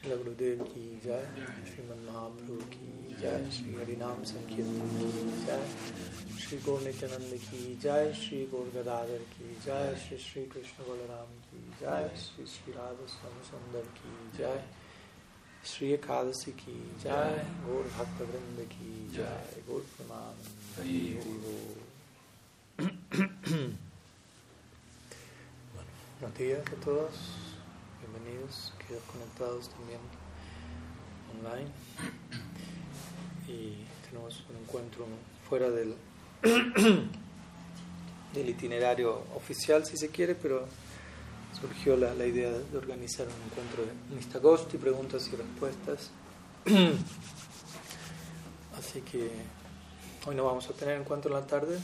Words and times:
Srila 0.00 0.16
Gurudev 0.16 0.60
ki 0.64 0.98
jai, 1.04 1.24
Sriman 1.68 2.00
Mahaprabhu 2.08 2.56
ki 2.70 3.16
jai, 3.20 3.44
Sri 3.50 3.72
Harinam 3.76 4.24
Sankirtan 4.24 4.88
ki 4.98 5.10
jai, 5.46 5.64
Sri 6.38 6.56
Gaur 6.64 6.80
Nityananda 6.80 7.36
ki 7.36 7.76
jai, 7.82 8.12
Sri 8.14 8.48
Gaur 8.50 8.64
Gadadhar 8.74 9.20
ki 9.32 9.44
jai, 9.66 9.94
Sri 9.94 10.16
Sri 10.16 10.46
Krishna 10.46 10.84
Balaram 10.88 11.28
ki 11.50 11.60
jai, 11.82 12.08
Sri 12.14 12.46
Sri 12.46 12.72
Radha 12.72 13.06
Swami 13.06 13.42
Sundar 13.50 13.84
ki 13.98 14.12
jai, 14.38 14.60
Sri 15.62 15.92
Ekadasi 15.98 16.56
ki 16.56 16.76
jai, 17.04 17.44
Gaur 17.66 17.84
Bhakta 17.98 18.24
Vrinda 18.24 18.66
ki 18.70 18.90
jai, 19.18 19.60
Gaur 19.68 19.82
Praman, 19.92 20.36
Hari 20.78 21.18
Hari 21.18 21.34
Buenos 26.20 26.36
días 26.38 26.66
a 26.66 26.84
todos, 26.84 27.39
bienvenidos, 28.00 28.72
quedan 28.86 29.02
conectados 29.12 29.68
también 29.68 30.00
online. 31.38 31.70
Y 33.46 33.84
tenemos 34.08 34.44
un 34.48 34.56
encuentro 34.56 35.06
fuera 35.48 35.70
del, 35.70 35.94
del 38.34 38.48
itinerario 38.48 39.24
oficial, 39.34 39.84
si 39.84 39.96
se 39.96 40.08
quiere, 40.08 40.34
pero 40.34 40.66
surgió 41.60 41.96
la, 41.96 42.14
la 42.14 42.26
idea 42.26 42.50
de 42.50 42.78
organizar 42.78 43.26
un 43.26 43.42
encuentro 43.50 43.84
de 43.84 43.92
Nistagosti, 44.14 44.78
preguntas 44.78 45.28
y 45.32 45.36
respuestas. 45.36 46.10
Así 48.78 49.02
que 49.02 49.30
hoy 50.26 50.34
no 50.34 50.44
vamos 50.44 50.68
a 50.68 50.72
tener 50.72 51.00
encuentro 51.00 51.30
en 51.30 51.40
la 51.40 51.46
tarde, 51.46 51.78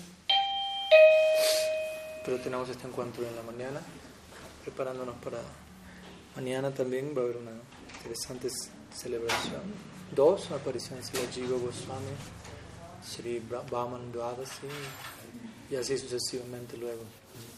pero 2.25 2.39
tenemos 2.39 2.69
este 2.69 2.87
encuentro 2.87 3.27
en 3.27 3.37
la 3.37 3.43
mañana 3.43 3.81
preparándonos 4.65 5.15
para 5.17 5.39
mañana 6.37 6.71
también 6.71 7.15
va 7.17 7.23
a 7.23 7.25
haber 7.25 7.39
una 7.39 7.53
interesante 7.99 8.49
celebración. 8.95 9.63
Dos 10.15 10.51
apariciones 10.51 11.11
de 11.13 11.19
Jiva 11.33 11.59
Goswami, 11.59 12.15
Sri 13.03 13.41
Brahman 13.41 14.13
Dwadasi 14.13 14.69
y 15.71 15.77
así 15.77 15.99
sucesivamente 15.99 16.77
luego. 16.77 17.03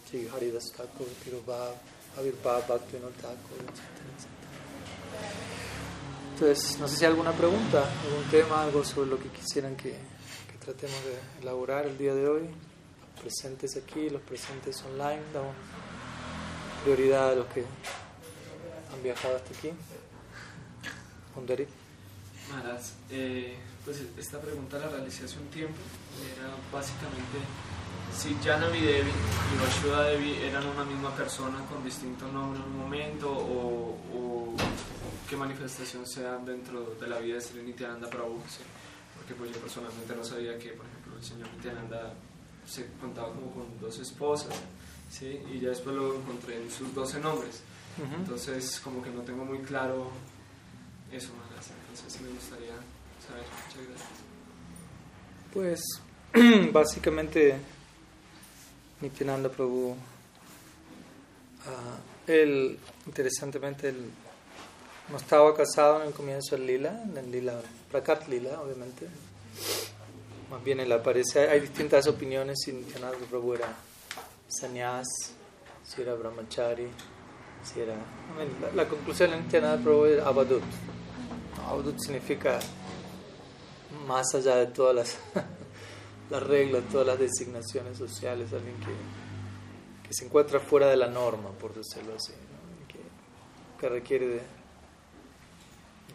Sri 0.08 0.28
Haridas 0.28 0.72
Thakur, 0.72 1.06
Tirubhav, 1.22 1.74
Avirbhav, 2.16 2.66
Bhaktivinoda 2.66 3.12
Thakur, 3.20 3.58
etc. 3.64 3.98
Entonces, 6.34 6.78
no 6.78 6.86
sé 6.86 6.96
si 6.96 7.04
hay 7.04 7.10
alguna 7.10 7.32
pregunta, 7.32 7.84
algún 8.04 8.30
tema, 8.30 8.62
algo 8.62 8.84
sobre 8.84 9.10
lo 9.10 9.18
que 9.18 9.28
quisieran 9.28 9.76
que, 9.76 9.90
que 9.90 10.58
tratemos 10.64 10.96
de 11.04 11.42
elaborar 11.42 11.86
el 11.86 11.98
día 11.98 12.14
de 12.14 12.28
hoy. 12.28 12.42
Los 12.42 13.20
presentes 13.20 13.76
aquí, 13.76 14.08
los 14.08 14.22
presentes 14.22 14.80
online, 14.84 15.20
damos 15.34 15.54
prioridad 16.84 17.32
a 17.32 17.34
los 17.34 17.46
que 17.46 17.64
han 18.98 19.02
viajado 19.04 19.36
hasta 19.36 19.54
aquí. 19.54 19.70
Ponderi. 21.34 21.66
Maras, 22.50 22.94
eh, 23.10 23.56
pues 23.84 24.02
esta 24.16 24.40
pregunta 24.40 24.78
la 24.78 24.88
realicé 24.88 25.24
hace 25.24 25.38
un 25.38 25.48
tiempo. 25.48 25.78
Era 26.36 26.50
básicamente 26.72 27.38
si 28.14 28.34
Janavi 28.42 28.80
Devi 28.80 29.10
y 29.10 29.62
Vashuda 29.62 30.04
Devi 30.04 30.34
eran 30.42 30.66
una 30.66 30.84
misma 30.84 31.14
persona 31.14 31.64
con 31.66 31.84
distinto 31.84 32.26
nombre 32.28 32.60
en 32.60 32.66
un 32.66 32.78
momento 32.78 33.30
o, 33.30 33.98
o 34.14 34.54
qué 35.28 35.36
manifestación 35.36 36.06
sean 36.06 36.44
dentro 36.44 36.96
de 36.98 37.06
la 37.06 37.18
vida 37.18 37.34
de 37.34 37.40
Sri 37.42 37.62
Nityananda 37.62 38.08
Prabhu. 38.08 38.40
¿sí? 38.48 38.62
Porque 39.14 39.34
pues 39.34 39.52
yo 39.52 39.60
personalmente 39.60 40.16
no 40.16 40.24
sabía 40.24 40.58
que, 40.58 40.70
por 40.70 40.86
ejemplo, 40.86 41.16
el 41.16 41.24
señor 41.24 41.48
Nityananda 41.54 42.14
se 42.66 42.86
contaba 43.00 43.28
como 43.28 43.52
con 43.52 43.80
dos 43.80 43.98
esposas. 43.98 44.54
¿sí? 45.10 45.40
y 45.52 45.60
ya 45.60 45.70
después 45.70 45.96
lo 45.96 46.16
encontré 46.16 46.60
en 46.60 46.70
sus 46.70 46.94
12 46.94 47.20
nombres. 47.20 47.62
Ujú. 47.98 48.14
Entonces, 48.14 48.80
como 48.80 49.02
que 49.02 49.10
no 49.10 49.22
tengo 49.22 49.44
muy 49.44 49.58
claro 49.58 50.10
eso. 51.12 51.30
Entonces, 51.90 52.20
me 52.20 52.28
gustaría 52.28 52.74
saber. 53.26 53.44
Muchas 53.66 53.88
gracias. 53.88 54.28
Pues 55.52 55.80
básicamente 56.72 57.56
Nityananda 59.00 59.48
Prabhu, 59.48 59.96
ah, 61.66 61.98
él, 62.26 62.78
interesantemente, 63.06 63.88
él 63.88 64.10
no 65.10 65.16
estaba 65.16 65.56
casado 65.56 66.02
en 66.02 66.08
el 66.08 66.14
comienzo 66.14 66.56
del 66.56 66.66
lila, 66.66 67.02
en 67.02 67.16
el 67.16 67.30
lila, 67.30 67.60
Prakat 67.90 68.28
lila, 68.28 68.60
obviamente. 68.60 69.06
Más 70.50 70.62
bien 70.62 70.80
él 70.80 70.92
aparece, 70.92 71.40
hay, 71.40 71.48
hay 71.48 71.60
distintas 71.60 72.06
opiniones 72.06 72.58
si 72.64 72.72
Nityananda 72.72 73.18
Prabhu 73.30 73.54
era 73.54 73.74
sannyas, 74.48 75.06
si 75.84 76.02
era 76.02 76.14
brahmachari, 76.14 76.88
si 77.62 77.80
era... 77.80 77.94
La, 78.74 78.86
conclusión 78.86 79.30
de 79.30 79.40
Nityananda 79.40 79.82
Prabhu 79.82 80.04
es 80.06 80.20
abadut. 80.20 80.62
Abadut 81.66 81.98
significa 81.98 82.58
más 84.06 84.34
allá 84.34 84.56
de 84.56 84.66
todas 84.66 84.94
las, 84.94 85.18
las 86.30 86.42
reglas, 86.42 86.84
todas 86.90 87.06
las 87.06 87.18
designaciones 87.18 87.98
sociales, 87.98 88.52
alguien 88.52 88.76
que, 88.76 90.06
que 90.08 90.14
se 90.14 90.24
encuentra 90.24 90.60
fuera 90.60 90.86
de 90.88 90.96
la 90.96 91.08
norma, 91.08 91.50
por 91.50 91.74
decirlo 91.74 92.14
así, 92.16 92.32
¿no? 92.32 92.88
Que, 92.88 93.00
que 93.80 93.88
requiere 93.88 94.26
de 94.28 94.40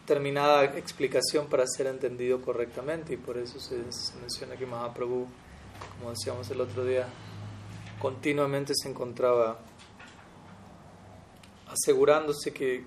determinada 0.06 0.64
explicación 0.64 1.46
para 1.46 1.66
ser 1.66 1.86
entendido 1.86 2.42
correctamente 2.42 3.14
y 3.14 3.16
por 3.16 3.38
eso 3.38 3.58
se, 3.58 3.90
se 3.90 4.14
menciona 4.20 4.54
que 4.54 4.66
Mahaprabhu, 4.66 5.26
como 5.98 6.10
decíamos 6.10 6.50
el 6.50 6.60
otro 6.60 6.84
día, 6.84 7.06
continuamente 7.98 8.74
se 8.74 8.90
encontraba 8.90 9.58
asegurándose 11.74 12.52
que, 12.52 12.84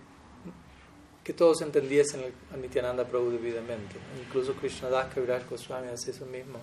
que 1.23 1.33
todos 1.33 1.61
entendiesen 1.61 2.21
el- 2.23 2.33
a 2.53 2.57
Nityananda 2.57 3.05
Prabhu 3.05 3.31
debidamente. 3.31 3.95
Incluso 4.25 4.53
Krishnadas 4.53 5.13
Kaviraj 5.13 5.47
Goswami 5.49 5.89
hace 5.89 6.11
eso 6.11 6.25
mismo. 6.25 6.59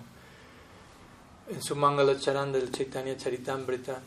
En 1.49 1.61
su 1.61 1.75
Mangala 1.75 2.19
Charan 2.19 2.51
del 2.51 2.71
Chaitanya 2.71 3.15
Charitamrita, 3.15 4.01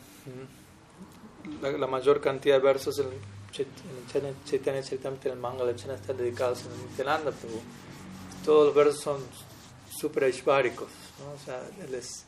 la, 1.61 1.87
mayor 1.87 2.19
cantidad 2.21 2.57
de 2.57 2.61
versos 2.63 2.99
en 2.99 3.07
el 3.07 3.19
Chait- 3.53 4.15
en 4.15 4.25
el 4.25 4.35
Chaitanya- 4.45 4.83
Charitamrita 4.83 5.29
del 5.29 5.39
Mangala 5.39 5.75
Charan 5.75 5.95
están 5.95 6.17
dedicados 6.17 6.63
a 6.65 6.89
Nityananda 6.89 7.31
Prabhu. 7.31 7.61
Todos 8.45 8.65
los 8.67 8.75
versos 8.75 8.99
son 9.01 9.21
super 9.89 10.25
aishváricos, 10.25 10.89
¿no? 11.19 11.31
O 11.33 11.37
sea, 11.45 11.61
él 11.85 11.93
es 11.95 12.25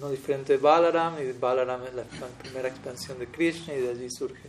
no 0.00 0.08
diferente 0.10 0.54
de 0.54 0.58
Balaram, 0.58 1.20
y 1.20 1.32
Balaram 1.32 1.84
es 1.84 1.94
la 1.94 2.04
primera 2.40 2.68
expansión 2.68 3.18
de 3.18 3.26
Krishna, 3.26 3.74
y 3.74 3.80
de 3.80 3.90
allí 3.90 4.08
surge 4.10 4.48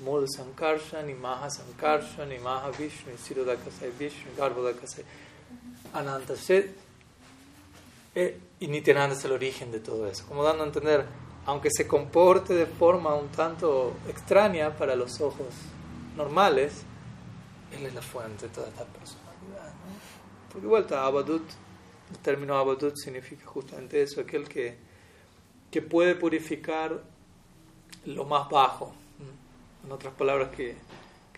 Mula 0.00 0.26
Sankarshan, 0.28 1.10
y 1.10 1.14
Maha 1.14 1.50
Sankarshan, 1.50 2.32
y 2.32 2.38
Maha 2.38 2.70
Vishnu, 2.70 3.12
y 3.12 3.18
Sirodakasai 3.18 3.90
Vishnu, 3.98 4.30
Garbhodakasai 4.36 5.04
Ananta. 5.92 6.34
Eh, 8.14 8.40
y 8.60 8.68
Nityananda 8.68 9.14
es 9.14 9.24
el 9.24 9.32
origen 9.32 9.70
de 9.70 9.80
todo 9.80 10.08
eso, 10.08 10.24
como 10.26 10.42
dando 10.42 10.64
a 10.64 10.66
entender, 10.66 11.04
aunque 11.46 11.68
se 11.70 11.86
comporte 11.86 12.54
de 12.54 12.66
forma 12.66 13.14
un 13.14 13.28
tanto 13.28 13.94
extraña 14.08 14.76
para 14.76 14.96
los 14.96 15.20
ojos 15.20 15.46
normales, 16.16 16.82
él 17.72 17.86
es 17.86 17.94
la 17.94 18.02
fuente 18.02 18.48
de 18.48 18.54
toda 18.54 18.68
esta 18.68 18.84
personalidad. 18.84 19.72
¿no? 19.72 20.52
Porque 20.52 20.66
vuelta, 20.66 21.04
Abadut, 21.04 21.48
el 22.10 22.18
término 22.18 22.56
Abadut 22.56 22.96
significa 22.96 23.46
justamente 23.46 24.02
eso, 24.02 24.20
aquel 24.20 24.48
que, 24.48 24.76
que 25.70 25.82
puede 25.82 26.14
purificar 26.14 27.00
lo 28.04 28.24
más 28.24 28.48
bajo. 28.48 28.94
¿No? 29.82 29.86
En 29.86 29.92
otras 29.92 30.14
palabras, 30.14 30.50
que, 30.50 30.76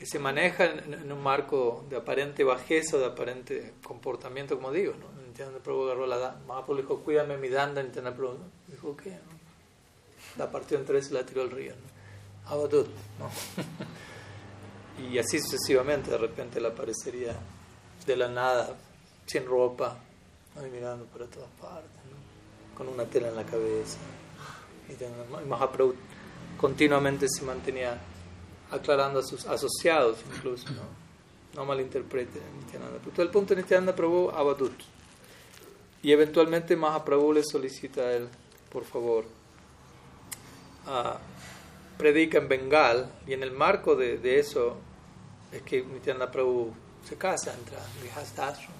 que 0.00 0.06
se 0.06 0.18
maneja 0.18 0.64
en, 0.64 1.12
un 1.12 1.22
marco 1.22 1.84
de 1.90 1.96
aparente 1.98 2.42
bajeza, 2.42 2.96
de 2.96 3.04
aparente 3.04 3.74
comportamiento, 3.82 4.56
como 4.56 4.72
digo. 4.72 4.94
¿no? 4.94 5.22
Nityananda 5.26 5.58
Prabhu 5.62 5.84
agarró 5.84 6.06
la 6.06 6.40
Mahaprabhu 6.48 6.80
dijo, 6.80 7.00
cuídame 7.00 7.36
mi 7.36 7.50
danda, 7.50 7.82
Nityananda 7.82 8.16
Prabhu 8.16 8.38
dijo, 8.68 8.96
¿qué? 8.96 9.10
no? 9.10 9.40
La 10.38 10.50
partió 10.50 10.78
en 10.78 10.86
tres 10.86 11.10
y 11.10 11.12
la 11.14 11.26
tiró 11.26 11.42
al 11.42 11.50
río. 11.50 11.74
¿no? 11.74 12.50
Abadut, 12.50 12.88
¿no? 13.18 13.30
y 15.06 15.18
así 15.18 15.38
sucesivamente, 15.38 16.10
de 16.10 16.16
repente 16.16 16.62
le 16.62 16.68
aparecería 16.68 17.36
de 18.06 18.16
la 18.16 18.28
nada, 18.28 18.74
sin 19.26 19.44
ropa, 19.44 19.98
ahí 20.56 20.70
mirando 20.70 21.04
para 21.04 21.26
todas 21.26 21.50
partes, 21.60 21.90
¿no? 22.10 22.74
con 22.74 22.88
una 22.88 23.04
tela 23.04 23.28
en 23.28 23.36
la 23.36 23.44
cabeza. 23.44 23.98
Y 24.88 25.46
Mahaprabhu 25.46 25.94
continuamente 26.58 27.28
se 27.28 27.44
mantenía 27.44 28.00
aclarando 28.70 29.20
a 29.20 29.22
sus 29.22 29.46
asociados, 29.46 30.18
incluso, 30.34 30.70
¿no? 30.70 30.82
No 31.54 31.64
malinterpreten 31.64 32.42
Nityananda 32.58 32.98
Prabhu. 32.98 33.22
El 33.22 33.30
punto 33.30 33.54
de 33.54 33.62
Nityananda 33.62 33.94
Prabhu, 33.94 34.30
Abadut. 34.30 34.80
Y 36.02 36.12
eventualmente 36.12 36.76
Mahaprabhu 36.76 37.32
le 37.32 37.42
solicita 37.44 38.02
a 38.02 38.12
él, 38.12 38.28
por 38.70 38.84
favor, 38.84 39.24
ah, 40.86 41.18
predica 41.98 42.38
en 42.38 42.48
Bengal, 42.48 43.10
y 43.26 43.32
en 43.32 43.42
el 43.42 43.50
marco 43.50 43.96
de, 43.96 44.18
de 44.18 44.38
eso 44.38 44.76
es 45.52 45.62
que 45.62 45.82
Nityananda 45.82 46.30
Prabhu 46.30 46.72
se 47.06 47.16
casa, 47.16 47.52
entra 47.52 47.78
en 47.78 48.70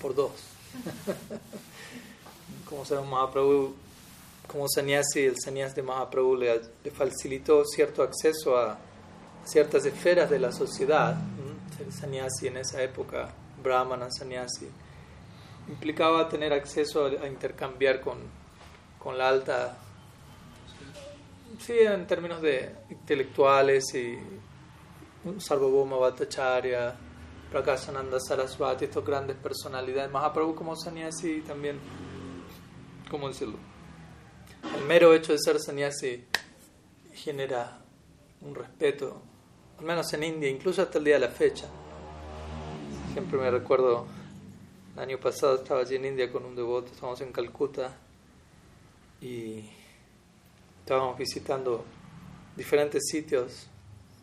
por 0.00 0.14
dos. 0.14 0.32
como 2.68 2.84
sabemos, 2.84 3.10
Mahaprabhu, 3.10 3.74
como 4.46 4.66
sannyasi, 4.68 5.24
el 5.26 5.36
sannyas 5.38 5.74
de 5.74 5.82
Mahaprabhu 5.82 6.36
le, 6.36 6.60
le 6.84 6.90
facilitó 6.90 7.64
cierto 7.64 8.02
acceso 8.02 8.56
a 8.56 8.78
ciertas 9.50 9.84
esferas 9.84 10.30
de 10.30 10.38
la 10.38 10.52
sociedad, 10.52 11.16
ser 11.76 11.92
sannyasi 11.92 12.46
en 12.46 12.58
esa 12.58 12.82
época, 12.82 13.28
brahmana 13.62 14.08
sannyasi, 14.10 14.68
implicaba 15.68 16.28
tener 16.28 16.52
acceso 16.52 17.06
a, 17.06 17.26
intercambiar 17.26 18.00
con, 18.00 18.18
con, 18.98 19.18
la 19.18 19.28
alta, 19.28 19.76
sí, 21.58 21.74
en 21.78 22.06
términos 22.06 22.40
de 22.42 22.74
intelectuales 22.90 23.94
y 23.94 24.18
Sarvabhauma 25.38 25.96
Bhattacharya, 25.96 26.96
Prakasananda 27.50 28.20
Saraswati, 28.20 28.84
estas 28.84 29.04
grandes 29.04 29.36
personalidades, 29.36 30.10
Mahaprabhu 30.12 30.54
como 30.54 30.76
sannyasi 30.76 31.40
también, 31.40 31.80
¿cómo 33.10 33.26
decirlo? 33.26 33.58
El 34.76 34.84
mero 34.84 35.12
hecho 35.12 35.32
de 35.32 35.38
ser 35.38 35.58
sannyasi 35.58 36.24
genera 37.12 37.80
un 38.42 38.54
respeto, 38.54 39.22
al 39.80 39.86
menos 39.86 40.12
en 40.12 40.22
India, 40.22 40.48
incluso 40.50 40.82
hasta 40.82 40.98
el 40.98 41.04
día 41.04 41.14
de 41.14 41.20
la 41.20 41.30
fecha. 41.30 41.66
Siempre 43.14 43.38
me 43.38 43.50
recuerdo, 43.50 44.06
el 44.94 45.00
año 45.00 45.18
pasado 45.18 45.54
estaba 45.54 45.80
allí 45.80 45.96
en 45.96 46.04
India 46.04 46.30
con 46.30 46.44
un 46.44 46.54
devoto, 46.54 46.92
estábamos 46.92 47.18
en 47.22 47.32
Calcuta 47.32 47.96
y 49.22 49.64
estábamos 50.80 51.16
visitando 51.16 51.82
diferentes 52.54 53.04
sitios 53.10 53.68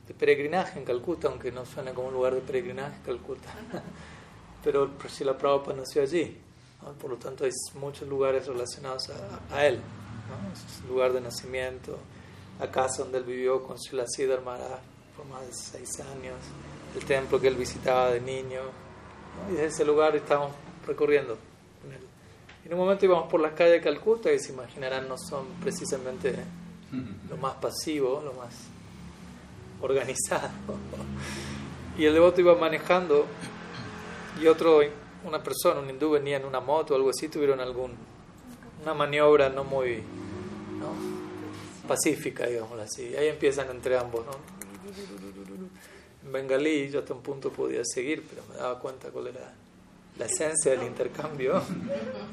de 0.07 0.13
peregrinaje 0.13 0.77
en 0.77 0.86
Calcuta, 0.86 1.27
aunque 1.27 1.51
no 1.51 1.65
suena 1.65 1.92
como 1.92 2.10
un 2.10 2.13
lugar 2.13 2.36
de 2.36 2.42
peregrinaje 2.42 3.01
Calcuta. 3.03 3.50
Pero 4.63 4.92
la 5.21 5.38
Prabhupada 5.39 5.77
nació 5.77 6.03
allí, 6.03 6.38
por 7.01 7.10
lo 7.10 7.18
tanto 7.18 7.45
hay 7.45 7.51
muchos 7.80 8.07
lugares 8.07 8.45
relacionados 8.45 9.10
a, 9.50 9.65
él, 9.65 9.80
¿no? 9.80 10.88
lugar 10.88 11.13
de 11.13 11.21
nacimiento, 11.21 11.98
la 12.60 12.69
casa 12.69 13.01
donde 13.01 13.18
él 13.18 13.24
vivió 13.24 13.63
con 13.63 13.80
Srila 13.80 14.06
Siddhar 14.06 14.44
Maharaj 14.44 14.97
por 15.18 15.25
más 15.25 15.42
de 15.46 15.54
seis 15.54 16.00
años, 16.00 16.36
el 16.96 17.04
templo 17.06 17.42
que 17.42 17.48
él 17.48 17.56
visitaba 17.56 18.12
de 18.12 18.22
niño, 18.22 18.62
y 19.50 19.54
desde 19.54 19.66
ese 19.66 19.86
lugar 19.86 20.16
estamos 20.16 20.52
recorriendo 20.86 21.38
en 22.68 22.74
un 22.74 22.80
momento 22.80 23.06
íbamos 23.06 23.31
por 23.31 23.40
las 23.40 23.54
calles 23.54 23.75
de 23.75 23.81
Calcuta, 23.81 24.30
que 24.30 24.40
se 24.40 24.52
imaginarán 24.52 25.08
no 25.08 25.18
son 25.18 25.46
precisamente 25.62 26.36
lo 27.30 27.38
más 27.38 27.56
pasivo, 27.56 28.22
lo 28.24 28.34
más 28.34 28.54
organizado. 29.81 30.50
Y 31.98 32.06
el 32.06 32.13
devoto 32.13 32.42
iba 32.42 32.54
manejando 32.54 33.25
y 34.40 34.46
otro, 34.46 34.81
una 35.25 35.42
persona, 35.42 35.80
un 35.80 35.90
hindú 35.90 36.12
venía 36.12 36.38
en 36.38 36.46
una 36.46 36.60
moto 36.60 36.94
o 36.94 36.98
algo 36.98 37.10
así, 37.10 37.28
tuvieron 37.28 37.60
algún, 37.60 37.96
una 38.84 38.94
maniobra 38.94 39.50
no 39.50 39.63
muy 39.63 40.04
pacífica, 41.88 42.46
digamos 42.46 42.80
así. 42.80 43.16
Ahí 43.16 43.30
empiezan 43.30 43.72
entre 43.72 43.98
ambos, 43.98 44.24
¿no? 44.28 44.56
En 46.24 46.31
bengalí 46.31 46.89
yo 46.89 47.00
hasta 47.00 47.13
un 47.13 47.22
punto 47.22 47.51
podía 47.51 47.84
seguir, 47.84 48.25
pero 48.30 48.44
me 48.50 48.56
daba 48.56 48.80
cuenta 48.80 49.10
cuál 49.10 49.28
era 49.28 49.54
la 50.18 50.25
esencia 50.25 50.72
del 50.72 50.84
intercambio. 50.84 51.62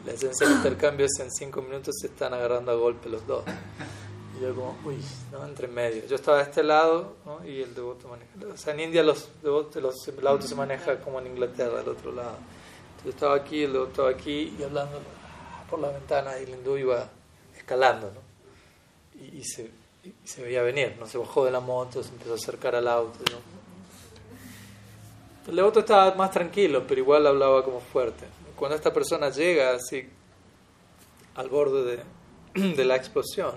La 0.05 0.12
esencia 0.12 0.49
del 0.49 0.56
intercambio 0.56 1.06
es 1.06 1.19
en 1.21 1.31
cinco 1.31 1.62
minutos 1.62 1.95
se 2.01 2.09
están 2.09 2.33
agarrando 2.35 2.73
a 2.73 2.75
golpe 2.75 3.09
los 3.09 3.27
dos. 3.27 3.45
Y 4.37 4.43
yo 4.43 4.55
como, 4.55 4.77
uy, 4.85 4.97
¿no? 5.31 5.45
entre 5.45 5.69
medio. 5.69 6.06
Yo 6.06 6.17
estaba 6.17 6.39
de 6.39 6.45
este 6.45 6.62
lado 6.62 7.17
¿no? 7.25 7.47
y 7.47 7.62
el 7.62 7.75
devoto 7.75 8.09
maneja. 8.09 8.31
O 8.53 8.56
sea, 8.56 8.75
en 8.75 8.81
India 8.81 9.03
los 9.03 9.29
devotos, 9.43 9.83
los, 9.83 10.09
el 10.09 10.27
auto 10.27 10.47
se 10.47 10.55
maneja 10.55 11.01
como 11.01 11.21
en 11.21 11.29
Inglaterra, 11.29 11.81
al 11.81 11.89
otro 11.89 12.12
lado. 12.12 12.37
Entonces 12.37 13.05
yo 13.05 13.11
estaba 13.11 13.35
aquí, 13.37 13.62
el 13.62 13.73
devoto 13.73 13.91
estaba 13.91 14.11
aquí 14.11 14.56
y 14.59 14.62
hablando 14.62 14.99
por 15.71 15.79
la 15.79 15.89
ventana 15.91 16.39
y 16.39 16.45
el 16.45 16.51
hindú 16.51 16.77
iba 16.77 17.09
escalando, 17.56 18.11
¿no? 18.12 19.21
Y, 19.21 19.39
y 19.39 19.45
se, 19.45 19.71
y 20.05 20.15
se 20.25 20.43
veía 20.43 20.62
venir, 20.62 20.97
¿no? 20.99 21.06
Se 21.06 21.17
bajó 21.17 21.45
de 21.45 21.51
la 21.51 21.61
moto, 21.61 22.03
se 22.03 22.11
empezó 22.11 22.33
a 22.33 22.37
acercar 22.37 22.75
al 22.75 22.89
auto, 22.89 23.19
¿no? 23.31 23.39
El 25.51 25.56
devoto 25.56 25.81
estaba 25.81 26.15
más 26.15 26.31
tranquilo, 26.31 26.87
pero 26.87 27.01
igual 27.01 27.27
hablaba 27.27 27.65
como 27.65 27.81
fuerte. 27.81 28.27
Cuando 28.56 28.77
esta 28.77 28.93
persona 28.93 29.31
llega 29.31 29.75
así 29.75 30.09
al 31.35 31.49
borde 31.49 32.05
de, 32.55 32.85
la 32.85 32.97
explosión, 32.97 33.55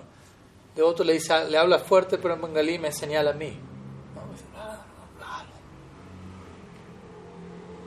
el 0.69 0.75
devoto 0.75 1.03
le, 1.03 1.13
dice, 1.13 1.49
le 1.49 1.57
habla 1.57 1.79
fuerte, 1.79 2.17
pero 2.17 2.33
en 2.33 2.41
bengalí 2.41 2.79
me 2.79 2.91
señala 2.91 3.31
a 3.31 3.33
mí. 3.33 3.57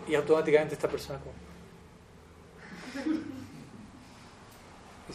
Y 0.09 0.15
automáticamente 0.15 0.75
esta 0.75 0.89
persona 0.89 1.19
como... 1.21 1.35
Y 5.09 5.13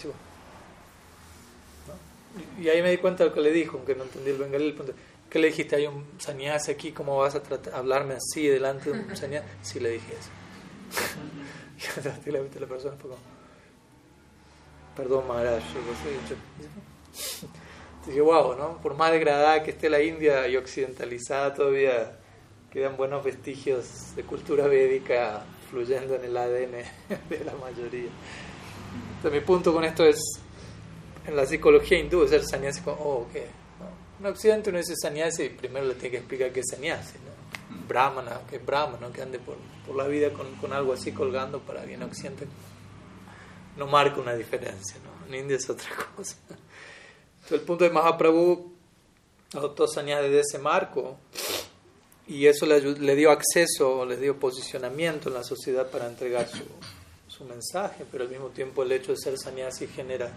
ahí 2.67 2.81
me 2.81 2.91
di 2.91 2.97
cuenta 2.97 3.23
de 3.23 3.29
lo 3.29 3.35
que 3.35 3.41
le 3.41 3.51
dijo, 3.51 3.77
aunque 3.77 3.95
no 3.95 4.03
entendí 4.03 4.31
el 4.31 4.37
bengalí. 4.37 4.67
El 4.67 4.73
punto. 4.73 4.93
¿Qué 5.29 5.39
le 5.39 5.47
dijiste? 5.47 5.75
Hay 5.75 5.87
un 5.87 6.05
sannyasi 6.17 6.71
aquí, 6.71 6.91
¿cómo 6.91 7.17
vas 7.17 7.35
a 7.35 7.43
tratar, 7.43 7.73
hablarme 7.73 8.15
así 8.15 8.47
delante 8.47 8.91
de 8.91 8.99
un 8.99 9.15
sannyasi? 9.15 9.47
Sí, 9.61 9.79
le 9.79 9.89
dije 9.91 10.13
eso. 10.13 10.29
y 12.25 12.31
la 12.31 12.67
persona 12.67 12.95
fue 12.95 13.09
como, 13.09 13.21
perdón, 14.95 15.27
Maharaj, 15.27 15.63
yo 15.73 17.47
Dije, 18.05 18.21
wow, 18.21 18.55
¿no? 18.55 18.77
Por 18.81 18.95
más 18.95 19.11
degradada 19.11 19.63
que 19.63 19.71
esté 19.71 19.89
la 19.89 20.01
India 20.01 20.47
y 20.47 20.57
occidentalizada, 20.57 21.53
todavía 21.53 22.19
quedan 22.71 22.97
buenos 22.97 23.23
vestigios 23.23 24.15
de 24.15 24.23
cultura 24.23 24.67
védica 24.67 25.43
fluyendo 25.69 26.15
en 26.15 26.25
el 26.25 26.37
ADN 26.37 26.71
de 27.29 27.43
la 27.43 27.53
mayoría. 27.53 28.09
Entonces, 29.15 29.31
mi 29.31 29.45
punto 29.45 29.73
con 29.73 29.83
esto 29.83 30.05
es, 30.05 30.19
en 31.27 31.35
la 31.35 31.45
psicología 31.45 31.99
hindú, 31.99 32.23
es 32.23 32.31
el 32.31 32.45
sannyasi 32.45 32.81
como, 32.81 32.97
oh, 32.97 33.27
¿qué? 33.31 33.47
En 34.19 34.25
Occidente 34.25 34.69
uno 34.69 34.79
dice 34.79 34.95
sannyasi, 34.95 35.49
primero 35.49 35.85
le 35.85 35.95
tiene 35.95 36.11
que 36.11 36.17
explicar 36.17 36.51
qué 36.51 36.61
es 36.61 36.67
sannyasi, 36.69 37.17
¿no? 37.19 37.85
Brahmana, 37.87 38.41
que 38.49 38.57
es 38.57 38.65
brahmana, 38.65 39.09
que 39.11 39.21
ande 39.21 39.39
por, 39.39 39.57
por 39.85 39.95
la 39.95 40.07
vida 40.07 40.31
con, 40.31 40.55
con, 40.55 40.73
algo 40.73 40.93
así 40.93 41.11
colgando 41.11 41.59
para 41.59 41.83
bien 41.83 42.01
Occidente 42.03 42.47
no 43.77 43.87
marca 43.87 44.21
una 44.21 44.33
diferencia, 44.33 44.97
¿no? 45.03 45.27
En 45.27 45.41
India 45.41 45.57
es 45.57 45.69
otra 45.69 45.89
cosa. 46.15 46.37
Entonces 46.47 47.51
el 47.51 47.61
punto 47.61 47.83
de 47.83 47.89
Mahaprabhu 47.89 48.73
adoptó 49.53 49.87
sannyasi 49.87 50.29
de 50.29 50.39
ese 50.39 50.59
marco 50.59 51.17
y 52.27 52.47
eso 52.47 52.65
le, 52.65 52.79
le 52.81 53.15
dio 53.15 53.31
acceso, 53.31 54.05
le 54.05 54.17
dio 54.17 54.39
posicionamiento 54.39 55.29
en 55.29 55.35
la 55.35 55.43
sociedad 55.43 55.89
para 55.91 56.07
entregar 56.07 56.47
su, 56.47 56.63
su 57.27 57.43
mensaje, 57.43 58.05
pero 58.11 58.23
al 58.23 58.29
mismo 58.29 58.47
tiempo 58.47 58.83
el 58.83 58.91
hecho 58.93 59.11
de 59.11 59.17
ser 59.17 59.37
sannyasi 59.37 59.87
genera 59.87 60.31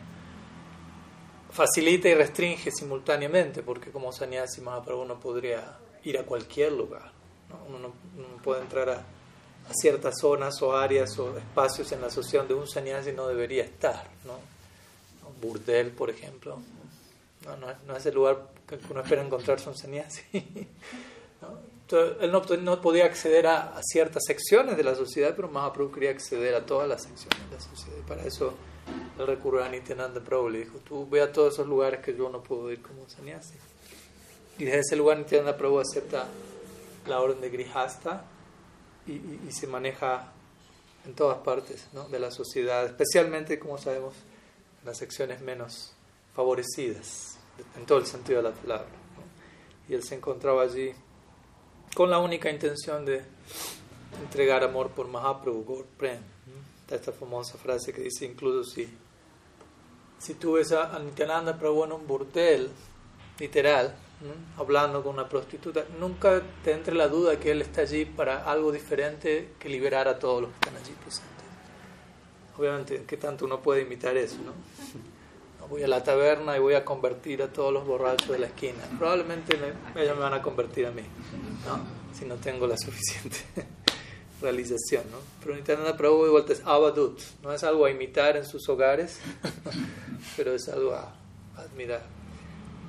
facilita 1.51 2.09
y 2.09 2.15
restringe 2.15 2.71
simultáneamente, 2.71 3.63
porque 3.63 3.91
como 3.91 4.13
sannyasi 4.13 4.61
Mahaprabhu 4.61 5.03
uno 5.03 5.19
podría 5.19 5.79
ir 6.05 6.19
a 6.19 6.25
cualquier 6.25 6.73
lugar. 6.73 7.11
Uno 7.69 7.79
no, 7.79 7.93
puede 8.43 8.61
entrar 8.61 8.89
a, 8.91 8.95
a, 8.95 9.73
ciertas 9.73 10.15
zonas 10.21 10.61
o 10.63 10.77
áreas 10.77 11.19
o 11.19 11.37
espacios 11.37 11.91
en 11.93 12.03
la 12.03 12.11
sociedad 12.11 12.45
donde 12.45 12.63
un 12.63 12.69
sannyasi 12.69 13.13
no 13.13 13.27
debería 13.27 13.65
estar. 13.65 14.07
¿no? 14.25 14.35
Burdel, 15.41 15.91
por 15.91 16.11
ejemplo. 16.11 16.59
No, 17.47 17.57
no, 17.87 17.97
es 17.97 18.05
el 18.07 18.15
lugar 18.15 18.49
que 18.67 18.79
uno 18.91 19.01
espera 19.01 19.23
encontrarse 19.23 19.69
un 19.69 19.77
sannyasi. 19.77 20.23
él 22.21 22.31
no, 22.31 22.43
no, 22.61 22.81
podía 22.81 23.07
acceder 23.07 23.47
a, 23.47 23.77
a, 23.77 23.83
ciertas 23.83 24.23
secciones 24.27 24.77
de 24.77 24.85
la 24.85 24.95
sociedad, 24.95 25.33
pero 25.35 25.49
Mahaprabhu 25.49 25.91
quería 25.93 26.11
acceder 26.11 26.55
a 26.55 26.67
todas 26.67 26.87
las 26.89 27.03
secciones 27.03 27.49
de 27.49 27.57
la 27.57 27.61
sociedad. 27.63 27.97
Y 27.99 28.07
para 28.07 28.25
eso 28.25 28.55
el 29.19 29.27
recurrió 29.27 29.65
a 29.65 29.69
Nityananda 29.69 30.21
Prabhu 30.21 30.49
le 30.49 30.61
dijo, 30.61 30.79
tú 30.79 31.09
ve 31.09 31.21
a 31.21 31.33
todos 31.33 31.55
esos 31.55 31.67
lugares 31.67 32.01
que 32.01 32.17
yo 32.17 32.29
no 32.29 32.43
puedo 32.43 32.71
ir 32.71 32.81
como 32.81 33.09
sannyasi. 33.09 33.55
Y 34.59 34.65
desde 34.65 34.81
ese 34.81 34.97
lugar 34.97 35.19
Nityananda 35.19 35.57
Prabhu 35.57 35.81
acepta 35.81 36.27
la 37.07 37.21
orden 37.21 37.41
de 37.41 37.51
Grihasta 37.51 38.25
y, 39.07 39.13
y, 39.13 39.51
se 39.51 39.67
maneja 39.67 40.33
en 41.07 41.15
todas 41.15 41.39
partes 41.39 41.89
¿no? 41.93 42.09
de 42.09 42.19
la 42.19 42.31
sociedad, 42.31 42.85
especialmente, 42.85 43.59
como 43.59 43.79
sabemos, 43.79 44.15
en 44.81 44.87
las 44.87 44.99
secciones 44.99 45.41
menos 45.41 45.93
favorecidas, 46.35 47.39
en 47.77 47.87
todo 47.87 47.99
el 47.99 48.07
sentido 48.07 48.43
de 48.43 48.51
la 48.51 48.55
palabra. 48.55 48.89
Y 49.89 49.95
él 49.95 50.03
se 50.03 50.15
encontraba 50.15 50.63
allí 50.63 50.93
con 51.95 52.11
la 52.11 52.19
única 52.19 52.51
intención 52.51 53.07
de 53.07 53.23
entregar 54.23 54.63
amor 54.63 54.91
por 54.91 55.09
Mahaprabhu, 55.09 55.65
Gaur 55.65 55.87
Prem 55.97 56.38
esta 56.97 57.13
famosa 57.13 57.59
frase 57.59 57.93
que 57.93 58.03
dice 58.03 58.25
incluso 58.25 58.71
si, 58.71 58.89
si 60.19 60.35
tú 60.35 60.53
ves 60.53 60.73
a 60.73 60.99
Nityananda 60.99 61.59
Prabhu 61.59 61.85
en 61.85 61.93
un 61.93 62.07
burdel, 62.07 62.71
literal, 63.39 63.95
hablando 64.57 65.03
con 65.03 65.15
una 65.15 65.29
prostituta, 65.29 65.85
nunca 65.99 66.43
te 66.65 66.73
entre 66.73 66.95
la 66.95 67.09
duda 67.09 67.39
que 67.39 67.51
él 67.51 67.63
está 67.63 67.83
allí 67.83 68.05
para 68.05 68.45
algo 68.51 68.73
diferente 68.73 69.51
que 69.59 69.69
liberar 69.69 70.09
a 70.09 70.19
todos 70.19 70.43
los 70.43 70.51
que 70.51 70.69
están 70.69 70.77
allí 70.77 70.95
presentes. 71.01 71.29
Obviamente, 72.57 73.05
¿qué 73.07 73.17
tanto 73.17 73.45
uno 73.45 73.61
puede 73.61 73.83
imitar 73.83 74.17
eso? 74.17 74.39
¿no? 74.45 74.53
Voy 75.69 75.83
a 75.83 75.89
la 75.89 76.03
taberna 76.03 76.57
y 76.57 76.61
voy 76.61 76.73
a 76.73 76.83
convertir 76.83 77.43
a 77.43 77.53
todos 77.53 77.71
los 77.71 77.87
borrachos 77.87 78.31
de 78.31 78.39
la 78.39 78.47
esquina. 78.47 78.79
Probablemente 78.97 79.55
ellos 79.97 80.17
me 80.17 80.23
van 80.23 80.33
a 80.33 80.41
convertir 80.41 80.87
a 80.87 80.91
mí, 80.91 81.03
¿no? 81.67 81.79
si 82.15 82.25
no 82.25 82.37
tengo 82.37 82.67
la 82.67 82.77
suficiente 82.79 83.37
realización, 84.41 85.05
¿no? 85.11 85.19
Pero 85.43 85.57
Nityananda 85.57 85.97
Prabhu 85.97 86.27
igual 86.27 86.45
es 86.49 86.63
abadut, 86.65 87.21
no 87.43 87.53
es 87.53 87.65
algo 87.65 87.85
a 87.85 87.91
imitar 87.91 88.37
en 88.37 88.47
sus 88.47 88.69
hogares, 88.69 89.19
pero 90.37 90.55
es 90.55 90.69
algo 90.69 90.95
a, 90.95 91.13
admirar. 91.57 92.03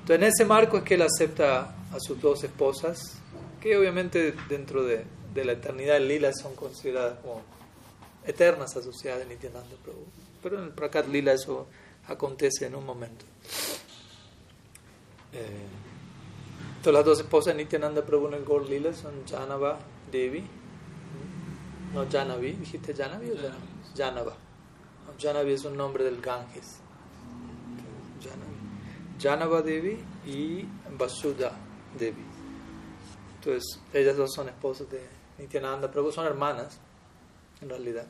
Entonces 0.00 0.16
en 0.16 0.24
ese 0.24 0.44
marco 0.44 0.78
es 0.78 0.84
que 0.84 0.94
él 0.94 1.02
acepta 1.02 1.74
a 1.92 1.98
sus 1.98 2.20
dos 2.20 2.44
esposas, 2.44 3.16
que 3.60 3.76
obviamente 3.76 4.34
dentro 4.48 4.84
de 4.84 5.04
de 5.34 5.44
la 5.44 5.52
eternidad 5.52 5.94
de 5.94 6.00
Lila 6.00 6.32
son 6.32 6.54
consideradas 6.54 7.18
como 7.20 7.42
eternas 8.26 8.76
asociadas 8.76 9.22
a 9.22 9.24
Nityananda 9.24 9.76
Prabhu. 9.82 10.04
Pero 10.42 10.58
en 10.58 10.64
el 10.64 10.70
Prakat 10.70 11.06
Lila 11.08 11.32
eso 11.32 11.66
acontece 12.08 12.66
en 12.66 12.74
un 12.74 12.84
momento. 12.84 13.24
Eh, 15.32 15.66
todas 16.82 16.94
las 16.94 17.04
dos 17.04 17.20
esposas 17.20 17.54
de 17.56 17.64
Nityananda 17.64 18.04
Prabhu 18.04 18.28
en 18.28 18.34
el 18.34 18.44
Gaur 18.44 18.68
Lila 18.68 18.92
son 18.92 19.26
Janava 19.28 19.78
Devi. 20.10 20.44
No 21.92 22.06
Janavi, 22.08 22.52
¿dijiste 22.52 22.94
Janavi 22.94 23.30
o 23.30 23.36
Janavi? 23.36 23.68
Janava. 23.96 24.36
Janavi 25.18 25.52
es 25.52 25.64
un 25.64 25.76
nombre 25.76 26.04
del 26.04 26.20
Ganges. 26.20 26.78
Janavi. 28.22 29.18
Janava 29.18 29.60
Devi 29.60 29.98
y 30.24 30.68
Vasudha 30.96 31.52
Devi. 31.98 32.24
Entonces, 33.36 33.80
ellas 33.92 34.16
dos 34.16 34.32
son 34.32 34.48
esposas 34.48 34.88
de 34.88 35.00
Nityananda 35.38 35.90
Prabhu, 35.90 36.12
son 36.12 36.26
hermanas, 36.26 36.78
en 37.60 37.68
realidad. 37.68 38.06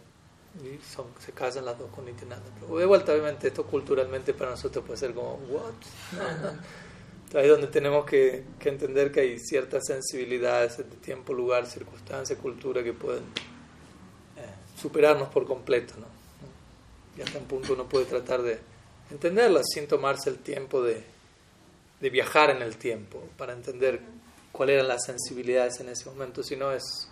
Y 0.63 0.79
son, 0.85 1.07
se 1.19 1.33
casan 1.33 1.65
las 1.65 1.79
dos 1.79 1.89
con 1.91 2.05
Nityananda 2.05 2.51
Prabhu. 2.59 2.77
De 2.77 2.85
vuelta, 2.85 3.13
obviamente, 3.13 3.49
esto 3.49 3.65
culturalmente 3.65 4.35
para 4.35 4.51
nosotros 4.51 4.85
puede 4.85 4.99
ser 4.99 5.15
como, 5.15 5.37
¿what? 5.49 5.73
Ahí 7.35 7.45
es 7.45 7.49
donde 7.49 7.69
tenemos 7.69 8.05
que, 8.05 8.45
que, 8.59 8.69
entender 8.69 9.13
que 9.13 9.21
hay 9.21 9.39
ciertas 9.39 9.87
sensibilidades 9.87 10.79
de 10.79 10.85
tiempo, 10.85 11.33
lugar, 11.33 11.65
circunstancia, 11.65 12.37
cultura 12.37 12.83
que 12.83 12.93
pueden 12.93 13.23
superarnos 14.81 15.29
por 15.29 15.47
completo. 15.47 15.95
¿no? 15.99 16.07
Y 17.17 17.23
hasta 17.23 17.39
un 17.39 17.45
punto 17.45 17.75
uno 17.75 17.89
puede 17.89 18.07
tratar 18.07 18.43
de 18.43 18.59
entenderlas 19.11 19.67
sin 19.73 19.87
tomarse 19.87 20.31
el 20.31 20.39
tiempo 20.39 20.83
de, 20.83 21.03
de 22.01 22.11
viajar 22.11 22.51
en 22.51 22.63
el 22.63 22.77
tiempo 22.77 23.23
para 23.37 23.53
entender 23.53 24.01
cuáles 24.53 24.75
eran 24.75 24.89
las 24.89 25.05
sensibilidades 25.05 25.81
en 25.81 25.89
ese 25.89 26.09
momento, 26.09 26.43
si 26.43 26.57
no 26.57 26.73
es 26.73 27.09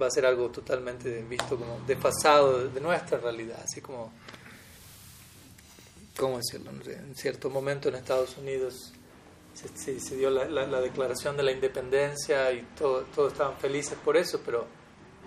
va 0.00 0.06
a 0.06 0.10
ser 0.10 0.26
algo 0.26 0.48
totalmente 0.50 1.22
visto 1.22 1.56
como 1.56 1.80
desfasado 1.86 2.68
de 2.68 2.80
nuestra 2.80 3.18
realidad, 3.18 3.60
así 3.64 3.80
como, 3.80 4.12
¿cómo 6.16 6.38
decirlo? 6.38 6.70
En 6.70 7.16
cierto 7.16 7.50
momento 7.50 7.88
en 7.88 7.96
Estados 7.96 8.36
Unidos 8.36 8.92
se, 9.54 9.98
se, 9.98 10.16
dio 10.16 10.30
la, 10.30 10.44
la, 10.46 10.80
declaración 10.80 11.36
de 11.36 11.42
la 11.42 11.50
independencia 11.50 12.52
y 12.52 12.62
todo, 12.78 13.02
todos 13.14 13.32
estaban 13.32 13.56
felices 13.56 13.98
por 14.04 14.16
eso, 14.16 14.40
pero 14.44 14.66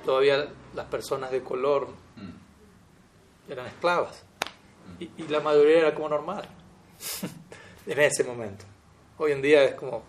todavía 0.03 0.47
las 0.73 0.85
personas 0.87 1.31
de 1.31 1.41
color 1.41 1.87
mm. 2.15 3.51
eran 3.51 3.67
esclavas 3.67 4.23
y, 4.99 5.09
y 5.17 5.27
la 5.27 5.39
mayoría 5.39 5.79
era 5.79 5.95
como 5.95 6.09
normal 6.09 6.47
en 7.85 7.99
ese 7.99 8.23
momento. 8.23 8.65
Hoy 9.17 9.31
en 9.31 9.41
día 9.41 9.63
es 9.63 9.75
como... 9.75 10.03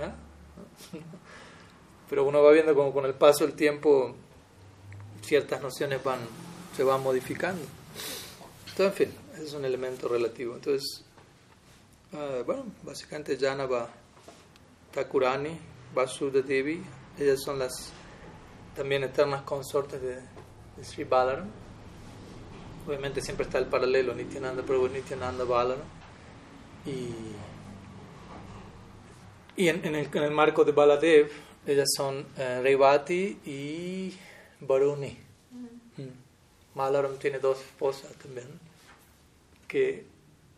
¿eh? 0.00 1.00
Pero 2.08 2.24
uno 2.24 2.42
va 2.42 2.52
viendo 2.52 2.74
como 2.74 2.92
con 2.92 3.06
el 3.06 3.14
paso 3.14 3.46
del 3.46 3.54
tiempo 3.54 4.14
ciertas 5.22 5.60
nociones 5.62 6.02
van, 6.04 6.20
se 6.76 6.84
van 6.84 7.02
modificando. 7.02 7.62
Entonces, 8.68 8.86
en 8.86 8.92
fin, 8.92 9.18
ese 9.34 9.44
es 9.44 9.52
un 9.54 9.64
elemento 9.64 10.08
relativo. 10.08 10.54
Entonces, 10.54 11.04
uh, 12.12 12.44
bueno, 12.44 12.66
básicamente 12.82 13.38
Janava 13.38 13.88
Takurani, 14.92 15.58
Vasuda 15.94 16.42
Devi, 16.42 16.82
ellas 17.18 17.40
son 17.42 17.58
las 17.58 17.92
también 18.74 19.04
eternas 19.04 19.42
consortes 19.42 20.00
de, 20.00 20.16
de 20.16 20.84
Sri 20.84 21.04
Balaram. 21.04 21.48
Obviamente 22.86 23.20
siempre 23.20 23.46
está 23.46 23.58
el 23.58 23.66
paralelo, 23.66 24.14
Nityananda 24.14 24.62
Prabhu, 24.62 24.88
Nityananda 24.88 25.44
Balaram. 25.44 25.86
Y 26.86 27.12
y 29.56 29.68
en, 29.68 29.84
en, 29.84 29.94
el, 29.94 30.08
en, 30.12 30.22
el, 30.22 30.30
marco 30.32 30.64
de 30.64 30.72
Baladev, 30.72 31.30
ellas 31.66 31.88
son 31.96 32.26
eh, 32.36 32.60
Revati 32.62 33.38
y 33.44 34.14
Baruni. 34.60 35.16
Mm. 35.96 36.76
Malaram 36.76 37.16
tiene 37.18 37.38
dos 37.38 37.60
esposas 37.60 38.12
también. 38.14 38.48
Que 39.68 40.04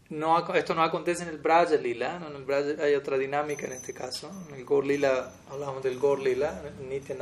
no, 0.09 0.55
esto 0.55 0.75
no 0.75 0.83
acontece 0.83 1.25
en 1.25 1.29
el 1.29 1.39
Braja 1.39 1.77
Lila, 1.77 2.19
¿no? 2.19 2.29
en 2.29 2.37
el 2.37 2.45
Braja 2.45 2.83
hay 2.83 2.95
otra 2.95 3.19
dinámica 3.19 3.67
en 3.67 3.73
este 3.73 3.93
caso. 3.93 4.31
En 4.49 4.55
el 4.55 4.65
Gor 4.65 4.87
Lila 4.87 5.31
hablamos 5.51 5.83
del 5.83 5.99
Gor 5.99 6.21
Lila, 6.21 6.63
Nitya 6.89 7.17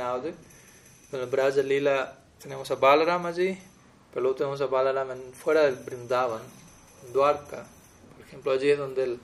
En 1.11 1.19
el 1.19 1.27
Braja 1.27 1.61
Lila 1.61 2.17
tenemos 2.41 2.69
a 2.71 2.75
Balaram 2.75 3.25
allí, 3.25 3.57
pero 4.09 4.21
luego 4.21 4.37
tenemos 4.37 4.61
a 4.61 4.65
Balaram 4.65 5.17
fuera 5.33 5.61
del 5.61 5.75
Brindavan, 5.75 6.41
en 7.05 7.13
Dwarka. 7.13 7.65
Por 8.15 8.25
ejemplo, 8.25 8.51
allí 8.51 8.69
es 8.69 8.77
donde 8.77 9.03
él 9.03 9.19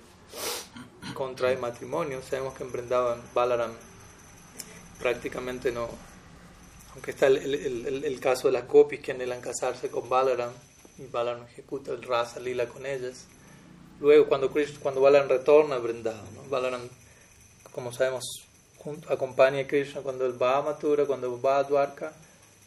contrae 1.13 1.57
matrimonio. 1.57 2.21
Sabemos 2.21 2.53
que 2.53 2.63
en 2.63 2.71
Brindavan 2.71 3.21
Balaram 3.33 3.71
prácticamente 4.99 5.71
no. 5.71 5.89
Aunque 6.93 7.11
está 7.11 7.27
el, 7.27 7.37
el, 7.37 8.05
el, 8.05 8.19
caso 8.19 8.47
de 8.47 8.53
las 8.53 8.67
gopis 8.67 8.99
que 8.99 9.11
anhelan 9.13 9.41
casarse 9.41 9.89
con 9.89 10.09
Balaram 10.09 10.51
y 10.97 11.05
Balaram 11.07 11.43
ejecuta 11.45 11.91
el 11.91 12.03
rasa 12.03 12.39
lila 12.39 12.67
con 12.67 12.85
ellas. 12.85 13.25
Luego, 13.99 14.27
cuando, 14.27 14.51
cuando 14.81 15.01
Balaram 15.01 15.29
retorna 15.29 15.75
a 15.75 15.79
Vrindavan, 15.79 16.35
¿no? 16.35 16.43
Balaram, 16.49 16.81
como 17.71 17.93
sabemos, 17.93 18.23
acompaña 19.09 19.61
a 19.61 19.67
Krishna 19.67 20.01
cuando 20.01 20.25
él 20.25 20.41
va 20.41 20.57
a 20.57 20.61
Mathura, 20.61 21.05
cuando 21.05 21.39
va 21.41 21.57
a 21.59 21.63
Dwarka, 21.63 22.13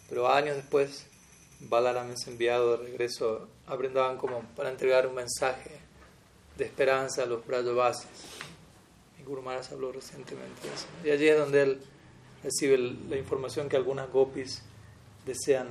pero 0.09 0.29
años 0.31 0.57
después 0.57 1.07
Balaram 1.61 2.11
es 2.11 2.27
enviado 2.27 2.77
de 2.77 2.85
regreso 2.85 3.49
a 3.67 4.17
como 4.17 4.43
para 4.57 4.71
entregar 4.71 5.07
un 5.07 5.15
mensaje 5.15 5.71
de 6.57 6.65
esperanza 6.65 7.23
a 7.23 7.27
los 7.27 7.47
Brajavasis. 7.47 8.09
Y 9.19 9.23
Guru 9.23 9.43
Maharaj 9.43 9.73
habló 9.73 9.93
recientemente 9.93 10.69
de 10.69 10.75
eso. 10.75 10.87
Y 11.05 11.11
allí 11.11 11.29
es 11.29 11.39
donde 11.39 11.63
él 11.63 11.81
recibe 12.43 12.79
la 13.09 13.17
información 13.17 13.69
que 13.69 13.77
algunas 13.77 14.11
gopis 14.11 14.63
desean, 15.25 15.69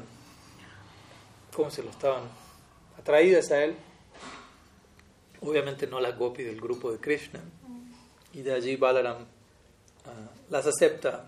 ¿cómo 1.55 1.69
se 1.69 1.83
lo 1.83 1.91
estaban? 1.91 2.23
Atraídas 2.97 3.51
a 3.51 3.63
él. 3.63 3.75
Obviamente 5.41 5.87
no 5.87 5.99
las 5.99 6.17
gopis 6.17 6.45
del 6.45 6.59
grupo 6.59 6.91
de 6.91 6.97
Krishna. 6.97 7.41
Y 8.33 8.41
de 8.41 8.53
allí 8.53 8.75
Balaram 8.75 9.25
las 10.49 10.65
acepta 10.65 11.25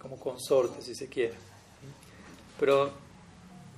como 0.00 0.18
consortes, 0.18 0.84
si 0.84 0.94
se 0.94 1.08
quiere. 1.08 1.34
Pero 2.58 2.90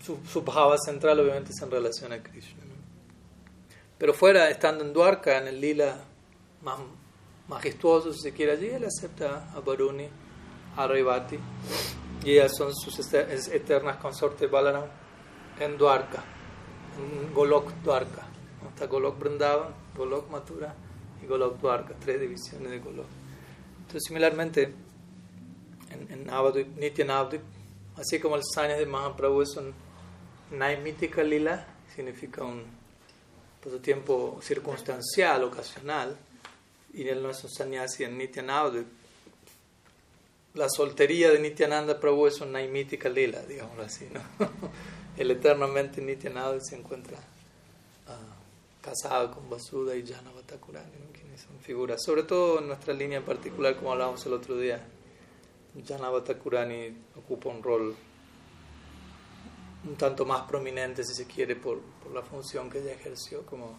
su, 0.04 0.18
su 0.26 0.42
bhava 0.42 0.76
central 0.78 1.20
obviamente 1.20 1.52
es 1.52 1.62
en 1.62 1.70
relación 1.70 2.12
a 2.12 2.22
Krishna. 2.22 2.62
Pero 3.98 4.12
fuera, 4.12 4.50
estando 4.50 4.84
en 4.84 4.92
Dwarka, 4.92 5.38
en 5.38 5.48
el 5.48 5.60
lila 5.60 5.96
más 6.62 6.78
majestuoso, 7.48 8.12
si 8.12 8.20
se 8.20 8.32
quiere, 8.32 8.52
allí 8.52 8.66
él 8.66 8.84
acepta 8.84 9.50
a 9.54 9.60
Varuni 9.60 10.08
a 10.76 10.86
y 12.24 12.32
ellas 12.32 12.54
son 12.56 12.74
sus 12.74 12.98
eternas 13.12 13.96
consortes 13.96 14.50
Balaram 14.50 14.84
en 15.58 15.78
Dwarka, 15.78 16.22
en 16.98 17.32
Golok 17.32 17.72
Dwarka. 17.82 18.22
Está 18.68 18.86
Golok 18.86 19.18
Vrindavan, 19.18 19.72
Golok 19.96 20.28
Mathura 20.28 20.74
y 21.22 21.26
Golok 21.26 21.58
Dwarka, 21.60 21.94
tres 21.98 22.20
divisiones 22.20 22.70
de 22.70 22.78
Golok. 22.80 23.06
Entonces, 23.86 24.02
similarmente, 24.06 24.74
en, 25.90 26.28
en 26.28 27.10
así 27.96 28.18
como 28.20 28.36
el 28.36 28.42
Sanya 28.44 28.76
de 28.76 28.86
Mahaprabhu 28.86 29.42
es 29.42 29.56
un 29.56 29.72
Naimitika 30.50 31.22
Lila, 31.22 31.66
significa 31.94 32.44
un 32.44 32.64
tiempo 33.82 34.38
circunstancial, 34.42 35.44
ocasional, 35.44 36.16
y 36.92 37.08
él 37.08 37.22
no 37.22 37.30
es 37.30 37.42
un 37.42 37.50
sannyasi 37.50 38.04
en 38.04 38.16
Nityananda, 38.16 38.84
la 40.56 40.68
soltería 40.70 41.30
de 41.30 41.38
Nityananda 41.38 42.00
Prabhu 42.00 42.26
es 42.26 42.40
una 42.40 42.60
mítica 42.60 43.08
lila, 43.10 43.42
digamos 43.42 43.78
así, 43.78 44.08
¿no? 44.10 44.22
El 45.16 45.30
eternamente 45.30 46.00
Nityananda 46.00 46.58
se 46.60 46.76
encuentra 46.76 47.18
uh, 47.18 48.82
casado 48.82 49.32
con 49.32 49.50
Vasuda 49.50 49.94
y 49.94 50.06
Janava 50.06 50.40
Thakurani, 50.42 50.92
son 51.38 51.58
figuras, 51.60 52.02
sobre 52.02 52.22
todo 52.22 52.58
en 52.60 52.68
nuestra 52.68 52.94
línea 52.94 53.18
en 53.18 53.24
particular, 53.24 53.76
como 53.76 53.92
hablábamos 53.92 54.24
el 54.26 54.32
otro 54.32 54.56
día, 54.56 54.86
Janava 55.86 56.24
Thakurani 56.24 56.96
ocupa 57.16 57.50
un 57.50 57.62
rol 57.62 57.94
un 59.84 59.94
tanto 59.96 60.24
más 60.24 60.42
prominente, 60.42 61.04
si 61.04 61.14
se 61.14 61.26
quiere, 61.26 61.54
por, 61.54 61.80
por 62.02 62.12
la 62.12 62.22
función 62.22 62.68
que 62.68 62.78
ella 62.78 62.92
ejerció 62.92 63.46
como 63.46 63.78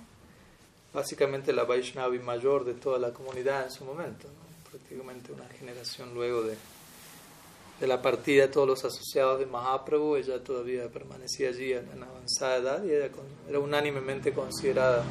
básicamente 0.93 1.51
la 1.51 1.65
Vaishnavi 1.65 2.19
mayor 2.19 2.63
de 2.63 2.75
toda 2.75 2.97
la 2.97 3.11
comunidad 3.11 3.65
en 3.65 3.71
su 3.71 3.83
momento. 3.83 4.27
¿no? 4.27 4.47
prácticamente 4.69 5.31
una 5.31 5.47
generación 5.47 6.13
luego 6.13 6.43
de, 6.43 6.55
de 7.79 7.87
la 7.87 8.01
partida 8.01 8.43
de 8.43 8.47
todos 8.49 8.67
los 8.67 8.85
asociados 8.85 9.39
de 9.39 9.45
Mahaprabhu, 9.45 10.15
ella 10.15 10.43
todavía 10.43 10.89
permanecía 10.89 11.49
allí 11.49 11.73
en, 11.73 12.03
avanzada 12.03 12.57
edad 12.57 12.83
y 12.83 12.91
era, 12.91 13.09
unánimemente 13.59 14.33
considerada 14.33 15.03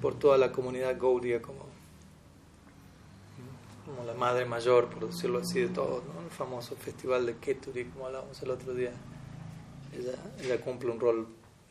por 0.00 0.18
toda 0.18 0.38
la 0.38 0.52
comunidad 0.52 0.98
Gaudiya 0.98 1.42
como, 1.42 1.66
como 3.84 4.04
la 4.04 4.14
madre 4.14 4.44
mayor, 4.44 4.88
por 4.88 5.10
decirlo 5.10 5.38
así, 5.38 5.60
de 5.60 5.68
todos, 5.68 6.04
¿no? 6.04 6.20
el 6.22 6.30
famoso 6.30 6.76
festival 6.76 7.26
de 7.26 7.36
Keturi, 7.36 7.86
como 7.86 8.06
hablábamos 8.06 8.40
el 8.42 8.50
otro 8.50 8.74
día. 8.74 8.92
Ella, 9.92 10.12
ella 10.40 10.60
cumple 10.60 10.90
un 10.90 11.00
rol 11.00 11.26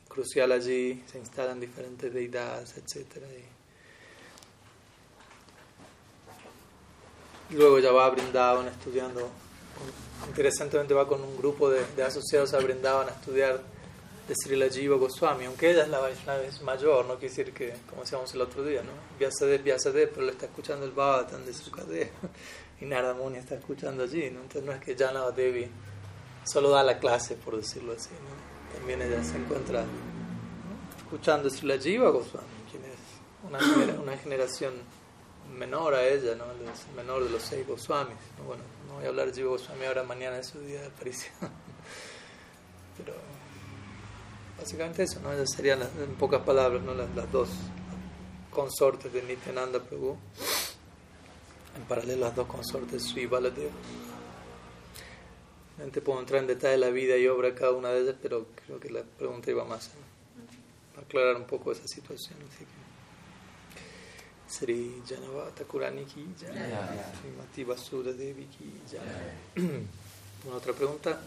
crucial 0.07 0.51
allí, 0.51 1.03
se 1.05 1.19
instalan 1.19 1.59
diferentes 1.59 2.13
deidades, 2.13 2.75
etc. 2.77 3.23
Luego 7.51 7.79
ya 7.79 7.91
va 7.91 8.07
a 8.07 8.09
Brindavan 8.09 8.67
estudiando 8.67 9.29
interesantemente 10.27 10.93
va 10.93 11.07
con 11.07 11.21
un 11.21 11.37
grupo 11.37 11.69
de, 11.69 11.85
de 11.95 12.03
asociados 12.03 12.53
a 12.53 12.59
Brindavan 12.59 13.07
a 13.09 13.11
estudiar 13.11 13.61
de 14.27 14.35
Srila 14.35 14.67
Jiva 14.69 14.97
Goswami, 14.97 15.45
aunque 15.45 15.71
ella 15.71 15.83
es 15.83 15.89
la 15.89 15.99
Vaishnava 15.99 16.41
mayor, 16.63 17.05
no 17.05 17.13
quiere 17.17 17.29
decir 17.29 17.53
que, 17.53 17.73
como 17.89 18.01
decíamos 18.01 18.33
el 18.33 18.41
otro 18.41 18.63
día, 18.63 18.83
¿no? 18.83 18.91
Vyasadeva, 19.17 19.63
Vyasadeva, 19.63 20.11
pero 20.13 20.25
le 20.25 20.33
está 20.33 20.47
escuchando 20.47 20.85
el 20.85 20.91
Bhavatan 20.91 21.45
de 21.45 21.53
Sukadeva 21.53 22.09
y 22.81 22.85
Narada 22.85 23.13
Muni 23.13 23.37
está 23.37 23.55
escuchando 23.55 24.03
allí, 24.03 24.29
¿no? 24.29 24.41
Entonces 24.41 24.63
no 24.63 24.73
es 24.73 24.81
que 24.81 24.95
Janava 24.95 25.31
Devi 25.31 25.67
solo 26.43 26.71
da 26.71 26.83
la 26.83 26.99
clase, 26.99 27.35
por 27.35 27.55
decirlo 27.55 27.93
así, 27.93 28.09
¿no? 28.11 28.77
También 28.77 29.01
ella 29.01 29.23
se 29.23 29.37
encuentra 29.37 29.85
escuchando 30.97 31.49
Srila 31.49 31.77
Jiva 31.77 32.09
Goswami, 32.09 32.47
quien 32.69 32.83
es 32.83 32.99
una, 33.47 34.01
una 34.01 34.17
generación 34.17 34.73
menor 35.57 35.95
a 35.95 36.05
ella, 36.05 36.35
¿no? 36.35 36.43
El 36.51 36.95
menor 36.97 37.23
de 37.23 37.29
los 37.29 37.43
seis 37.43 37.65
Goswamis. 37.65 38.17
Bueno, 38.45 38.63
no 38.89 38.95
voy 38.95 39.05
a 39.05 39.07
hablar 39.07 39.27
de 39.27 39.33
Jiva 39.33 39.51
Goswami 39.51 39.85
ahora, 39.85 40.03
mañana 40.03 40.39
es 40.39 40.47
su 40.47 40.59
día 40.59 40.81
de 40.81 40.87
aparición. 40.87 41.33
Pero 42.97 43.13
básicamente 44.59 45.03
eso, 45.03 45.19
¿no? 45.21 45.31
Esas 45.31 45.51
serían, 45.51 45.81
en 45.81 46.15
pocas 46.15 46.41
palabras, 46.41 46.81
¿no? 46.83 46.93
las, 46.93 47.13
las 47.15 47.31
dos 47.31 47.49
consortes 48.51 49.11
de 49.13 49.23
Nityananda 49.23 49.79
Prabhu. 49.79 50.17
En 51.75 51.83
paralelo, 51.83 52.25
las 52.25 52.35
dos 52.35 52.47
consortes 52.47 52.91
de 52.91 52.99
Sri 52.99 53.25
Baladeva. 53.27 53.71
Realmente 55.77 56.01
puedo 56.01 56.19
entrar 56.19 56.41
en 56.41 56.47
detalle 56.47 56.77
la 56.77 56.89
vida 56.89 57.17
y 57.17 57.27
obra 57.27 57.49
de 57.49 57.53
cada 57.53 57.73
una 57.73 57.89
de 57.89 58.01
ellas, 58.01 58.15
pero 58.19 58.47
creo 58.65 58.79
que 58.79 58.89
la 58.89 59.03
pregunta 59.03 59.51
iba 59.51 59.63
más 59.63 59.91
a 60.97 61.01
aclarar 61.01 61.35
un 61.35 61.45
poco 61.45 61.71
esa 61.71 61.87
situación. 61.87 62.39
Así 62.49 62.65
que. 62.65 62.87
Sri 64.49 65.03
Janavata 65.07 65.65
Kurani 65.65 66.05
ki 66.05 66.25
jaya, 66.39 67.13
Srimati 67.19 67.63
Vasudha 67.63 68.13
Devi 68.13 68.45
ki. 68.45 68.73
¿Una 70.47 70.55
otra 70.55 70.73
pregunta? 70.73 71.21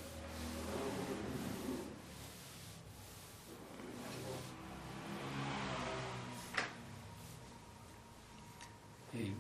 Hey. 9.13 9.35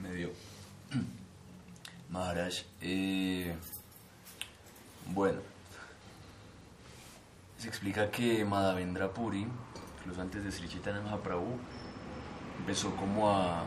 Medio. 0.00 0.30
Maharaj, 2.10 2.62
eh, 2.80 3.56
bueno, 5.06 5.40
se 7.58 7.68
explica 7.94 8.10
que 8.10 8.44
Madhavendra 8.44 9.12
Puri, 9.12 9.46
incluso 9.98 10.20
antes 10.20 10.42
de 10.42 10.50
Sri 10.50 10.68
Chaitanya 10.68 11.00
Mahaprabhu, 11.00 11.58
empezó 12.58 12.94
como 12.96 13.30
a, 13.30 13.64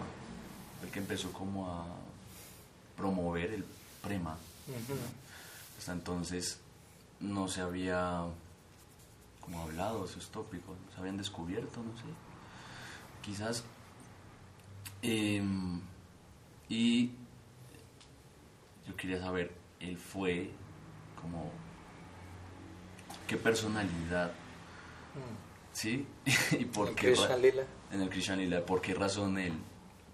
el 0.84 0.89
que 0.89 1.00
empezó 1.00 1.31
como 1.31 1.72
a 1.72 1.86
promover 2.98 3.53
el 3.53 3.63
prema. 4.03 4.38
Hasta 5.77 5.93
entonces 5.93 6.60
no 7.22 7.48
se 7.48 7.62
había 7.62 8.25
como 9.39 9.62
hablado 9.62 10.03
de 10.03 10.10
esos 10.10 10.29
tópicos, 10.29 10.75
no 10.86 10.91
se 10.91 11.00
habían 11.00 11.17
descubierto, 11.17 11.81
no 11.81 11.96
sé. 11.98 12.03
Quizás. 13.22 13.63
em, 15.01 15.79
y 16.67 17.12
yo 18.86 18.96
quería 18.98 19.22
saber, 19.22 19.53
él 19.79 19.98
fue 19.98 20.51
como 21.22 21.50
qué 23.27 23.38
personalidad, 23.38 24.31
¿sí? 25.74 26.05
y 26.51 26.65
por 26.65 26.89
¿En 26.89 26.96
qué 26.96 27.07
Krishna 27.07 27.27
ra- 27.27 27.38
Lila? 27.38 27.63
en 27.91 28.01
el 28.01 28.10
Krishna 28.10 28.36
Lila, 28.36 28.65
por 28.65 28.81
qué 28.81 28.93
razón 28.93 29.38
él 29.38 29.53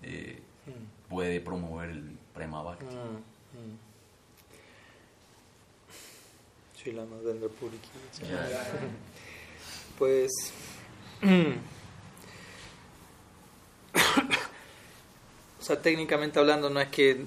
eh, 0.01 0.39
Mm. 0.65 1.09
puede 1.09 1.41
promover 1.41 1.89
el 1.89 2.17
Prema 2.33 2.61
Bhakti. 2.63 2.85
Mm, 2.85 3.17
mm. 3.59 3.77
Jaya. 8.21 8.63
Pues. 9.97 10.31
o 15.59 15.63
sea, 15.63 15.81
técnicamente 15.81 16.39
hablando, 16.39 16.69
no 16.69 16.79
es 16.79 16.87
que 16.89 17.25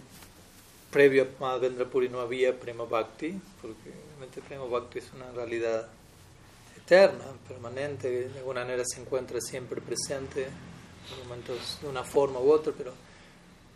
previo 0.96 1.24
a 1.24 1.40
Madhavendra 1.42 1.85
Puri 1.85 2.09
no 2.09 2.20
había 2.20 2.59
Prema 2.59 2.85
Bhakti, 2.85 3.38
porque 3.61 3.90
obviamente 3.90 4.40
Prema 4.40 4.64
Bhakti 4.64 5.00
es 5.00 5.12
una 5.12 5.30
realidad 5.30 5.87
eterna, 6.74 7.22
permanente, 7.46 8.28
de 8.30 8.38
alguna 8.38 8.62
manera 8.62 8.82
se 8.87 9.02
encuentra 9.02 9.38
siempre 9.42 9.82
presente, 9.82 10.44
en 10.44 11.28
momentos 11.28 11.80
de 11.82 11.88
una 11.88 12.02
forma 12.02 12.40
u 12.40 12.50
otra, 12.50 12.72
pero 12.74 12.94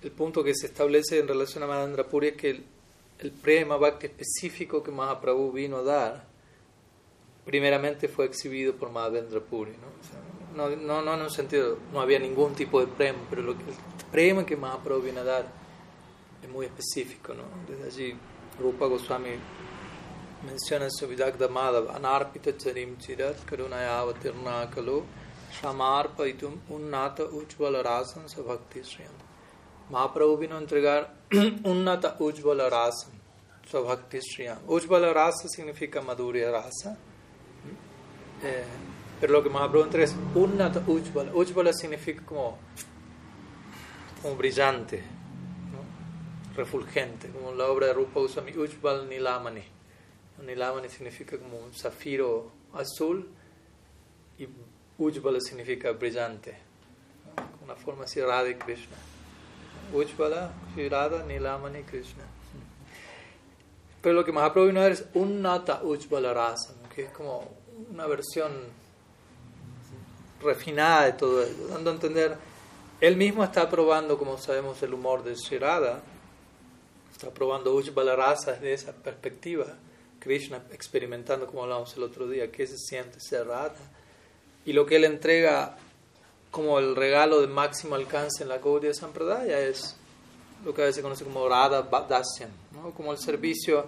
el 0.02 0.10
punto 0.12 0.42
que 0.42 0.54
se 0.54 0.68
establece 0.68 1.18
en 1.18 1.28
relación 1.28 1.62
a 1.62 1.66
Madhavendra 1.66 2.04
Puri 2.04 2.28
es 2.28 2.36
que 2.38 2.50
el, 2.52 2.64
el 3.18 3.32
Prema 3.32 3.76
Bhakti 3.76 4.06
específico 4.06 4.82
que 4.82 4.90
Mahaprabhu 4.90 5.52
vino 5.52 5.76
a 5.76 5.82
dar, 5.82 6.24
primeramente 7.44 8.08
fue 8.08 8.24
exhibido 8.24 8.76
por 8.76 8.88
Madhavendra 8.88 9.40
Puri. 9.40 9.72
¿no? 9.72 9.88
O 9.88 10.08
sea, 10.08 10.20
no, 10.56 10.74
no, 10.74 11.02
no 11.02 11.14
en 11.16 11.20
un 11.20 11.30
sentido, 11.30 11.76
no 11.92 12.00
había 12.00 12.18
ningún 12.18 12.54
tipo 12.54 12.80
de 12.80 12.86
prema, 12.86 13.18
pero 13.28 13.42
lo 13.42 13.58
que, 13.58 13.64
el 13.64 14.06
prema 14.10 14.46
que 14.46 14.56
Mahaprabhu 14.56 15.02
viene 15.02 15.20
a 15.20 15.24
dar 15.24 15.59
muy 16.50 16.66
específico. 16.66 17.34
¿no? 17.34 17.44
Desde 17.68 17.86
allí, 17.86 18.18
Rupa 18.58 18.86
Goswami 18.86 19.38
menciona 20.46 20.86
en 20.86 20.90
su 20.90 21.06
Vidagda 21.06 21.48
Madhava, 21.48 21.94
Anarpita 21.96 22.56
Charim 22.56 22.96
Chirat 22.98 23.44
Karunayavatirna 23.44 24.70
Kalu 24.70 25.02
Shamarpaitum 25.52 26.60
Unnata 26.70 27.24
Ujvala 27.24 27.82
Rasan 27.82 28.28
Sabhakti 28.28 28.82
Sriyam. 28.82 29.12
Mahaprabhu 29.90 30.38
vino 30.38 30.56
a 30.56 30.58
entregar 30.58 31.12
Unnata 31.30 32.16
Ujvala 32.18 32.70
Rasan 32.70 33.12
Sabhakti 33.70 34.20
Sriyam. 34.20 34.58
Ujvala 34.66 35.12
Rasa 35.12 35.48
significa 35.48 36.00
Madhurya 36.00 36.50
Rasa. 36.50 36.96
Eh, 38.42 38.64
pero 39.20 39.32
lo 39.34 39.42
que 39.42 39.50
Mahaprabhu 39.50 39.84
entrega 39.84 40.04
es 40.06 40.16
Unnata 40.34 40.82
Ujvala. 40.86 41.32
Ujvala 41.34 41.72
significa 41.72 42.22
como, 42.24 42.58
como 44.22 44.36
brillante. 44.36 45.19
Refulgente, 46.60 47.28
como 47.30 47.52
la 47.54 47.66
obra 47.66 47.86
de 47.86 47.94
Rupa 47.94 48.20
Goswami, 48.20 48.52
Ujval 48.52 49.08
Nilamani. 49.08 49.64
Nilamani 50.44 50.88
significa 50.88 51.38
como 51.38 51.58
un 51.58 51.72
zafiro 51.72 52.50
azul 52.74 53.28
y 54.38 54.46
Ujvala 54.98 55.40
significa 55.40 55.92
brillante. 55.92 56.56
Con 57.34 57.64
una 57.64 57.76
forma 57.76 58.04
así 58.04 58.20
Radha 58.20 58.58
Krishna. 58.58 58.96
Ujvala, 59.94 60.52
Shri 60.74 60.88
Radha, 60.88 61.24
Nilamani, 61.24 61.82
Krishna. 61.82 62.24
Pero 64.02 64.14
lo 64.14 64.24
que 64.24 64.32
Mahaprabhu 64.32 64.68
vino 64.68 64.80
a 64.80 64.84
dar 64.84 64.92
es 64.92 65.04
Unnata 65.14 65.82
Ujvala 65.82 66.32
Rasa, 66.32 66.74
que 66.94 67.04
es 67.04 67.10
como 67.10 67.50
una 67.90 68.06
versión 68.06 68.52
refinada 70.42 71.06
de 71.06 71.12
todo 71.14 71.42
ello, 71.42 71.68
dando 71.68 71.90
a 71.90 71.94
entender, 71.94 72.36
él 73.00 73.16
mismo 73.16 73.44
está 73.44 73.68
probando, 73.68 74.18
como 74.18 74.38
sabemos, 74.38 74.82
el 74.82 74.94
humor 74.94 75.22
de 75.22 75.34
Shri 75.34 75.58
Radha, 75.58 76.00
está 77.20 77.34
probando 77.34 77.74
Ujvala 77.74 78.16
Rasa 78.16 78.52
desde 78.52 78.72
esa 78.72 78.92
perspectiva, 78.94 79.66
Krishna 80.20 80.62
experimentando, 80.72 81.46
como 81.46 81.64
hablamos 81.64 81.94
el 81.94 82.02
otro 82.02 82.26
día, 82.26 82.50
qué 82.50 82.66
se 82.66 82.78
siente 82.78 83.20
ser 83.20 83.46
Radha, 83.46 83.90
y 84.64 84.72
lo 84.72 84.86
que 84.86 84.96
él 84.96 85.04
entrega 85.04 85.76
como 86.50 86.78
el 86.78 86.96
regalo 86.96 87.42
de 87.42 87.46
máximo 87.46 87.94
alcance 87.94 88.42
en 88.42 88.48
la 88.48 88.56
Gaudiya 88.56 88.94
Sampradaya 88.94 89.60
es 89.60 89.96
lo 90.64 90.72
que 90.72 90.80
a 90.80 90.84
veces 90.86 90.96
se 90.96 91.02
conoce 91.02 91.24
como 91.24 91.46
Radha 91.46 91.82
Dasyam, 91.82 92.50
¿no? 92.72 92.92
como 92.92 93.12
el 93.12 93.18
servicio 93.18 93.84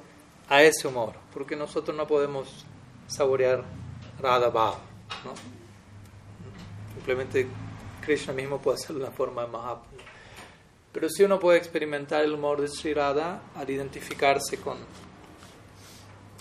a 0.51 0.63
ese 0.63 0.87
humor, 0.87 1.15
porque 1.33 1.57
nosotros 1.57 1.97
no 1.97 2.07
podemos 2.07 2.67
saborear 3.07 3.65
Radha 4.21 4.51
Bhava, 4.51 4.79
¿no? 5.25 5.33
simplemente 6.95 7.47
Krishna 8.03 8.35
mismo 8.35 8.61
puede 8.61 8.77
hacerlo 8.77 8.99
de 8.99 9.07
una 9.07 9.17
forma 9.17 9.43
de 9.43 9.49
Mahaprabhu. 9.49 10.12
Pero 10.93 11.09
sí 11.09 11.23
uno 11.23 11.39
puede 11.39 11.59
experimentar 11.59 12.23
el 12.23 12.35
humor 12.35 12.61
de 12.61 12.69
Sri 12.69 12.93
Radha 12.93 13.41
al 13.55 13.71
identificarse 13.71 14.59
con, 14.59 14.77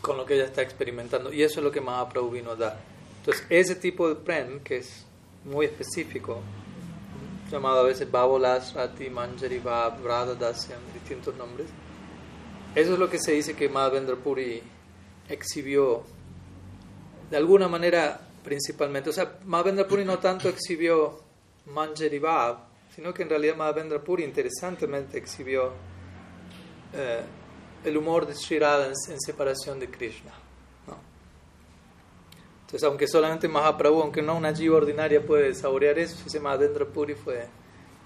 con 0.01 0.17
lo 0.17 0.25
que 0.25 0.35
ella 0.35 0.45
está 0.45 0.61
experimentando, 0.61 1.31
y 1.31 1.43
eso 1.43 1.59
es 1.59 1.63
lo 1.63 1.71
que 1.71 1.81
Mahaprabhu 1.81 2.31
vino 2.31 2.51
a 2.51 2.55
dar. 2.55 2.79
Entonces, 3.19 3.45
ese 3.49 3.75
tipo 3.75 4.09
de 4.09 4.15
prem, 4.15 4.59
que 4.59 4.77
es 4.77 5.05
muy 5.45 5.65
específico, 5.65 6.41
llamado 7.51 7.79
a 7.79 7.83
veces 7.83 8.09
Bavolas, 8.09 8.73
Rati, 8.73 9.09
Manjari, 9.09 9.59
Bhav, 9.59 10.03
Radha 10.03 10.35
Dasyam, 10.35 10.79
distintos 10.93 11.35
nombres. 11.35 11.67
Eso 12.73 12.93
es 12.93 12.99
lo 12.99 13.09
que 13.09 13.19
se 13.19 13.33
dice 13.33 13.55
que 13.55 13.67
Madhavendra 13.67 14.15
Puri 14.15 14.63
exhibió 15.27 16.03
de 17.29 17.37
alguna 17.37 17.67
manera 17.67 18.21
principalmente. 18.43 19.09
O 19.09 19.13
sea, 19.13 19.39
Madhavendra 19.45 19.87
Puri 19.87 20.05
no 20.05 20.19
tanto 20.19 20.47
exhibió 20.47 21.19
Manjari 21.65 22.19
Bhav, 22.19 22.70
sino 22.95 23.13
que 23.13 23.23
en 23.23 23.29
realidad 23.29 23.55
Madhavendra 23.55 23.99
Puri 23.99 24.23
interesantemente 24.23 25.17
exhibió 25.17 25.71
eh, 26.93 27.21
el 27.83 27.97
humor 27.97 28.27
de 28.27 28.35
Sri 28.35 28.59
Radha 28.59 28.87
en, 28.87 29.19
separación 29.19 29.79
de 29.79 29.89
Krishna. 29.89 30.31
¿no? 30.87 30.97
Entonces, 32.61 32.83
aunque 32.83 33.07
solamente 33.07 33.47
Mahaprabhu, 33.47 34.01
aunque 34.01 34.21
no 34.21 34.35
una 34.35 34.53
jiva 34.53 34.77
ordinaria 34.77 35.25
puede 35.25 35.53
saborear 35.53 35.97
eso, 35.99 36.17
ese 36.25 36.39
Madhavendra 36.39 36.85
Puri 36.85 37.15
fue 37.15 37.47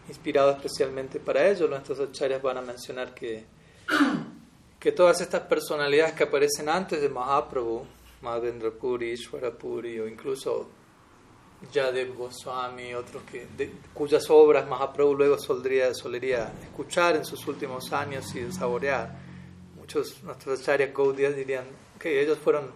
inspirado 0.08 0.52
especialmente 0.52 1.20
para 1.20 1.48
ello. 1.48 1.68
Nuestros 1.68 2.00
acharyas 2.00 2.42
van 2.42 2.58
a 2.58 2.62
mencionar 2.62 3.14
que, 3.14 3.46
que 4.80 4.92
todas 4.92 5.20
estas 5.20 5.42
personalidades 5.42 6.14
que 6.14 6.24
aparecen 6.24 6.70
antes 6.70 7.02
de 7.02 7.10
Mahaprabhu, 7.10 7.86
Madhendra 8.22 8.72
Puri, 8.72 9.12
Ishvara 9.12 9.52
Puri 9.52 10.00
o 10.00 10.08
incluso 10.08 10.70
Yadev 11.72 12.16
Goswami, 12.16 12.94
otros 12.94 13.24
que, 13.24 13.48
cuyas 13.94 14.30
obras 14.30 14.68
Mahaprabhu 14.68 15.16
luego 15.16 15.38
solería, 15.38 15.94
solería 15.94 16.54
escuchar 16.64 17.16
en 17.16 17.26
sus 17.26 17.46
últimos 17.48 17.92
años 17.94 18.34
y 18.36 18.52
saborear. 18.52 19.16
Muchos 19.78 20.24
nuestros 20.24 20.62
acharyas 20.62 20.94
Gaudiya 20.94 21.32
dirían 21.32 21.66
que 22.00 22.22
ellos 22.22 22.38
fueron 22.38 22.72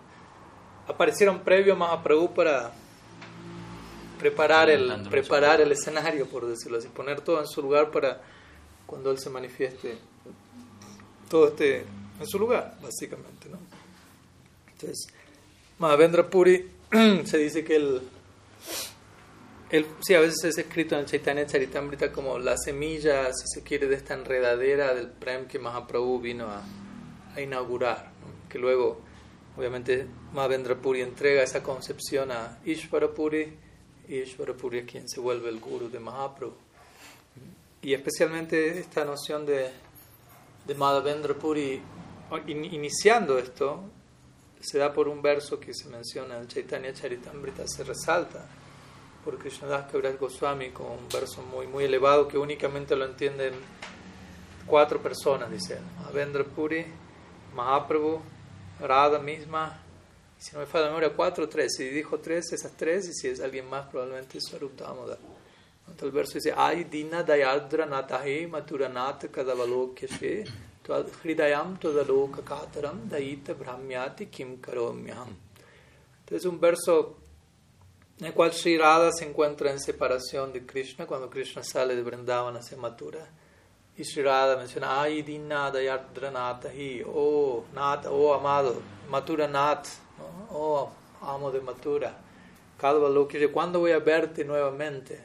aparecieron 0.87 1.39
previo 1.39 1.73
a 1.73 1.75
Mahaprabhu 1.75 2.33
para 2.33 2.71
preparar 4.17 4.69
el, 4.69 5.07
preparar 5.09 5.61
el 5.61 5.71
escenario, 5.71 6.27
por 6.27 6.45
decirlo 6.45 6.79
así, 6.79 6.87
poner 6.87 7.21
todo 7.21 7.39
en 7.39 7.47
su 7.47 7.61
lugar 7.61 7.91
para 7.91 8.21
cuando 8.85 9.11
Él 9.11 9.19
se 9.19 9.29
manifieste, 9.29 9.97
todo 11.29 11.49
esté 11.49 11.85
en 12.19 12.27
su 12.27 12.39
lugar, 12.39 12.77
básicamente. 12.81 13.49
¿no? 13.49 13.59
Entonces, 14.71 15.07
Mahavendra 15.77 16.27
Puri 16.27 16.69
se 17.25 17.37
dice 17.37 17.63
que 17.63 17.75
él, 17.75 18.01
sí, 20.01 20.13
a 20.15 20.19
veces 20.19 20.43
es 20.43 20.57
escrito 20.57 20.97
en 20.97 21.05
Chaitanya 21.05 21.45
Charitamrita 21.45 22.11
como 22.11 22.39
la 22.39 22.57
semilla, 22.57 23.31
si 23.33 23.47
se 23.47 23.63
quiere, 23.63 23.87
de 23.87 23.95
esta 23.95 24.13
enredadera 24.13 24.93
del 24.93 25.09
Prem 25.09 25.47
que 25.47 25.59
Mahaprabhu 25.59 26.19
vino 26.19 26.47
a, 26.47 26.63
inaugurar, 27.39 28.11
que 28.49 28.57
luego, 28.57 28.99
obviamente, 29.55 30.07
Mahavendra 30.33 30.75
Puri 30.75 31.01
entrega 31.01 31.43
esa 31.43 31.63
concepción 31.63 32.31
a 32.31 32.59
Ishvara 32.65 33.13
Puri 33.13 33.53
y 34.09 34.23
Puri 34.23 34.79
es 34.79 34.85
quien 34.85 35.07
se 35.07 35.19
vuelve 35.19 35.49
el 35.49 35.59
guru 35.59 35.89
de 35.89 35.99
Mahaprabhu. 35.99 36.55
Y 37.81 37.93
especialmente 37.93 38.79
esta 38.79 39.05
noción 39.05 39.45
de, 39.45 39.69
de 40.65 40.75
Madhavendra 40.75 41.35
Puri, 41.35 41.79
iniciando 42.47 43.37
esto, 43.37 43.83
se 44.59 44.77
da 44.77 44.93
por 44.93 45.07
un 45.07 45.21
verso 45.21 45.59
que 45.59 45.73
se 45.73 45.89
menciona 45.89 46.37
en 46.37 46.47
Chaitanya 46.47 46.93
Charitamrita, 46.93 47.67
se 47.67 47.83
resalta 47.83 48.45
por 49.23 49.37
Krishnadas 49.37 49.91
Kaviraj 49.91 50.17
Goswami 50.17 50.69
con 50.71 50.87
un 50.87 51.09
verso 51.09 51.41
muy, 51.41 51.67
muy 51.67 51.83
elevado 51.83 52.27
que 52.27 52.37
únicamente 52.37 52.95
lo 52.95 53.05
entienden 53.05 53.53
cuatro 54.65 55.01
personas, 55.01 55.49
dice 55.51 55.79
Madhavendra 55.97 56.43
Puri, 56.43 56.85
Mahaprabhu, 57.55 58.21
Radha 58.79 59.19
misma 59.19 59.83
si 60.39 60.53
no 60.53 60.59
me 60.61 60.65
falla 60.65 60.85
la 60.85 60.91
memoria, 60.91 61.13
cuatro 61.13 61.43
o 61.43 61.49
tres. 61.49 61.75
Si 61.75 61.83
dijo 61.89 62.19
tres, 62.19 62.53
esas 62.53 62.71
tres, 62.71 63.09
y 63.09 63.13
si 63.13 63.27
es 63.27 63.41
alguien 63.41 63.69
más, 63.69 63.87
probablemente 63.87 64.37
es 64.37 64.45
Swarup 64.45 64.73
Damoda. 64.77 65.17
Entonces 65.81 66.03
el 66.03 66.11
verso 66.11 66.33
dice, 66.35 66.53
Ay 66.55 66.85
dina 66.85 67.23
dayadra 67.23 67.85
natahe 67.85 68.47
maturanat 68.47 69.25
kadavalokhyashe 69.29 70.45
hridayam 70.89 71.77
todaloka 71.77 72.41
kataram 72.41 73.07
daita 73.09 73.53
brahmyati 73.53 74.25
kim 74.29 74.57
karomyam. 74.57 75.35
Entonces 76.21 76.45
un 76.45 76.59
verso 76.59 77.17
en 78.19 78.25
el 78.27 78.33
cual 78.33 78.51
Sri 78.51 78.77
Radha 78.77 79.11
se 79.11 79.25
encuentra 79.25 79.71
en 79.71 79.79
separación 79.79 80.51
de 80.51 80.65
Krishna 80.65 81.05
cuando 81.05 81.29
Krishna 81.29 81.63
sale 81.63 81.95
de 81.95 82.03
Vrindavan 82.03 82.57
hacia 82.57 82.77
Mathura. 82.77 83.25
Y 83.97 84.03
Sri 84.03 84.23
Radha 84.23 84.57
menciona, 84.57 85.01
Ay 85.01 85.23
natahi, 85.23 87.03
oh, 87.05 87.63
nat, 87.73 88.05
oh 88.07 88.33
amado, 88.33 88.81
Mathura 89.09 89.47
nat, 89.47 89.87
oh 90.51 90.89
amo 91.21 91.51
de 91.51 91.61
Matura, 91.61 92.17
que 93.29 93.51
¿cuándo 93.51 93.79
voy 93.79 93.91
a 93.91 93.99
verte 93.99 94.45
nuevamente? 94.45 95.19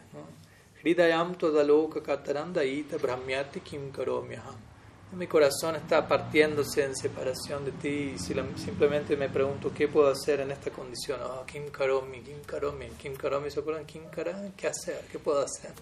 Hridayam 0.83 1.35
todaloka 1.37 2.03
kataranda 2.03 2.65
ita 2.65 2.99
brahmyati 2.99 3.61
kim 3.61 3.91
karomyaham. 3.91 4.74
Mi 5.17 5.29
corazón 5.29 5.77
está 5.77 6.09
partiéndose 6.09 6.83
en 6.83 6.97
separación 6.97 7.65
de 7.65 7.71
ti 7.73 8.15
y 8.15 8.19
simplemente 8.19 9.17
me 9.17 9.29
pregunto 9.29 9.71
qué 9.73 9.87
puedo 9.87 10.11
hacer 10.11 10.41
en 10.41 10.51
esta 10.51 10.71
condición. 10.71 11.21
Oh, 11.23 11.45
kim 11.47 11.69
karomi, 11.71 12.21
kim 12.21 12.41
karomi, 12.45 12.89
kim 12.99 13.15
karomi, 13.15 13.49
¿se 13.49 13.61
acuerdan? 13.61 13.87
Kim 13.87 14.07
karomi, 14.11 14.51
¿qué 14.57 14.67
hacer? 14.67 15.05
¿Qué 15.13 15.21
puedo 15.21 15.41
hacer? 15.41 15.73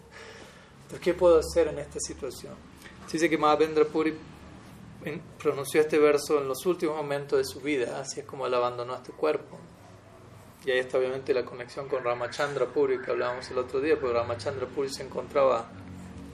¿qué 1.00 1.14
puedo 1.14 1.38
hacer 1.38 1.68
en 1.68 1.78
esta 1.78 1.98
situación? 1.98 2.52
Se 3.06 3.12
dice 3.12 3.30
que 3.30 3.38
Mahavendra 3.38 3.84
Puri 3.84 4.14
pronunció 5.42 5.80
este 5.80 5.98
verso 5.98 6.38
en 6.38 6.48
los 6.48 6.66
últimos 6.66 6.96
momentos 6.96 7.38
de 7.38 7.44
su 7.44 7.60
vida, 7.60 8.00
así 8.00 8.20
es 8.20 8.26
como 8.26 8.46
él 8.46 8.54
abandonó 8.54 8.94
este 8.94 9.12
cuerpo. 9.12 9.58
Y 10.64 10.70
ahí 10.70 10.78
está 10.78 10.98
obviamente 10.98 11.32
la 11.32 11.44
conexión 11.44 11.88
con 11.88 12.04
Ramachandra 12.04 12.66
Puri 12.66 13.00
que 13.00 13.10
hablábamos 13.10 13.50
el 13.50 13.58
otro 13.58 13.80
día, 13.80 13.98
porque 13.98 14.14
Ramachandra 14.14 14.66
Puri 14.66 14.90
se 14.90 15.02
encontraba 15.02 15.70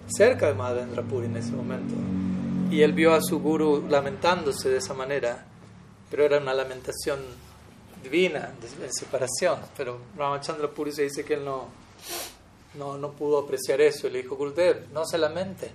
cerca 0.09 0.49
de 0.49 0.55
Madhendra 0.55 1.03
Puri 1.03 1.27
en 1.27 1.37
ese 1.37 1.53
momento. 1.53 1.95
Y 2.71 2.83
él 2.83 2.93
vio 2.93 3.15
a 3.15 3.21
su 3.23 3.41
guru 3.41 3.87
lamentándose 3.89 4.69
de 4.69 4.79
esa 4.79 4.95
manera, 4.95 5.45
pero 6.11 6.25
era 6.25 6.39
una 6.39 6.55
lamentación 6.55 7.21
divina, 8.03 8.53
de, 8.61 8.93
separación. 8.93 9.61
Pero 9.77 9.99
Ramachandra 10.17 10.69
Puri 10.69 10.93
se 10.93 11.03
dice 11.03 11.25
que 11.25 11.35
él 11.35 11.45
no, 11.45 11.69
no, 12.75 12.99
no 12.99 13.11
pudo 13.13 13.39
apreciar 13.39 13.81
eso. 13.81 14.07
Y 14.07 14.11
le 14.11 14.23
dijo, 14.23 14.37
Gurudev, 14.37 14.89
no 14.93 15.05
se 15.05 15.19
lamente. 15.19 15.71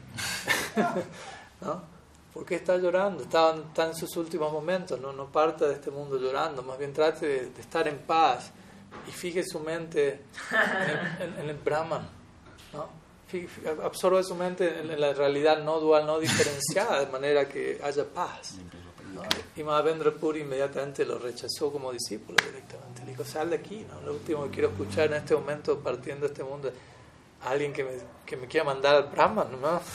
¿No? 1.62 1.94
¿Por 2.34 2.46
qué 2.46 2.56
está 2.56 2.78
llorando? 2.78 3.24
Está, 3.24 3.54
en 3.86 3.96
sus 3.96 4.18
últimos 4.18 4.52
momentos, 4.52 5.00
no, 5.00 5.14
no 5.14 5.32
parta 5.32 5.68
de 5.68 5.76
este 5.76 5.92
mundo 5.92 6.18
llorando, 6.18 6.64
más 6.64 6.80
bien 6.80 6.92
trate 6.92 7.28
de, 7.28 7.62
estar 7.62 7.88
en 7.88 8.00
paz 8.00 8.52
y 9.08 9.12
fije 9.12 9.44
su 9.44 9.60
mente 9.60 10.22
en, 11.20 11.50
el 11.50 11.58
Brahman, 11.58 12.10
¿no? 12.74 13.03
Absorbe 13.84 14.24
su 14.24 14.36
mente 14.36 14.80
en, 14.80 15.00
la 15.00 15.14
realidad 15.14 15.64
no 15.64 15.80
dual, 15.80 16.06
no 16.06 16.20
diferenciada, 16.20 17.06
de 17.06 17.12
manera 17.12 17.48
que 17.48 17.80
haya 17.84 18.06
paz. 18.06 18.56
Y 19.56 19.64
Mahavendra 19.64 20.12
Puri 20.12 20.42
inmediatamente 20.42 21.06
lo 21.06 21.20
rechazó 21.20 21.72
como 21.72 21.92
discípulo 21.92 22.38
directamente. 22.44 23.04
Le 23.04 23.12
dijo, 23.12 23.24
sal 23.24 23.50
de 23.50 23.58
aquí, 23.58 23.86
¿no? 23.90 24.02
lo 24.02 24.14
último 24.14 24.44
que 24.46 24.50
quiero 24.50 24.70
escuchar 24.70 25.08
en 25.08 25.14
este 25.14 25.36
momento 25.36 25.80
partiendo 25.80 26.28
de 26.28 26.34
este 26.34 26.44
mundo 26.44 26.70
es 26.70 26.74
alguien 27.46 27.74
que 27.74 27.84
me, 27.84 27.92
que 28.26 28.38
me 28.38 28.48
quiera 28.48 28.66
mandar 28.66 28.96
al 28.96 29.04
Brahman, 29.10 29.62
¿no? 29.62 29.82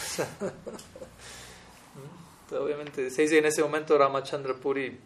obviamente 2.56 3.10
se 3.10 3.22
dice 3.22 3.34
que 3.34 3.38
en 3.40 3.46
ese 3.46 3.62
momento 3.62 3.98
Ramachandra 3.98 4.54
Puri 4.54 4.98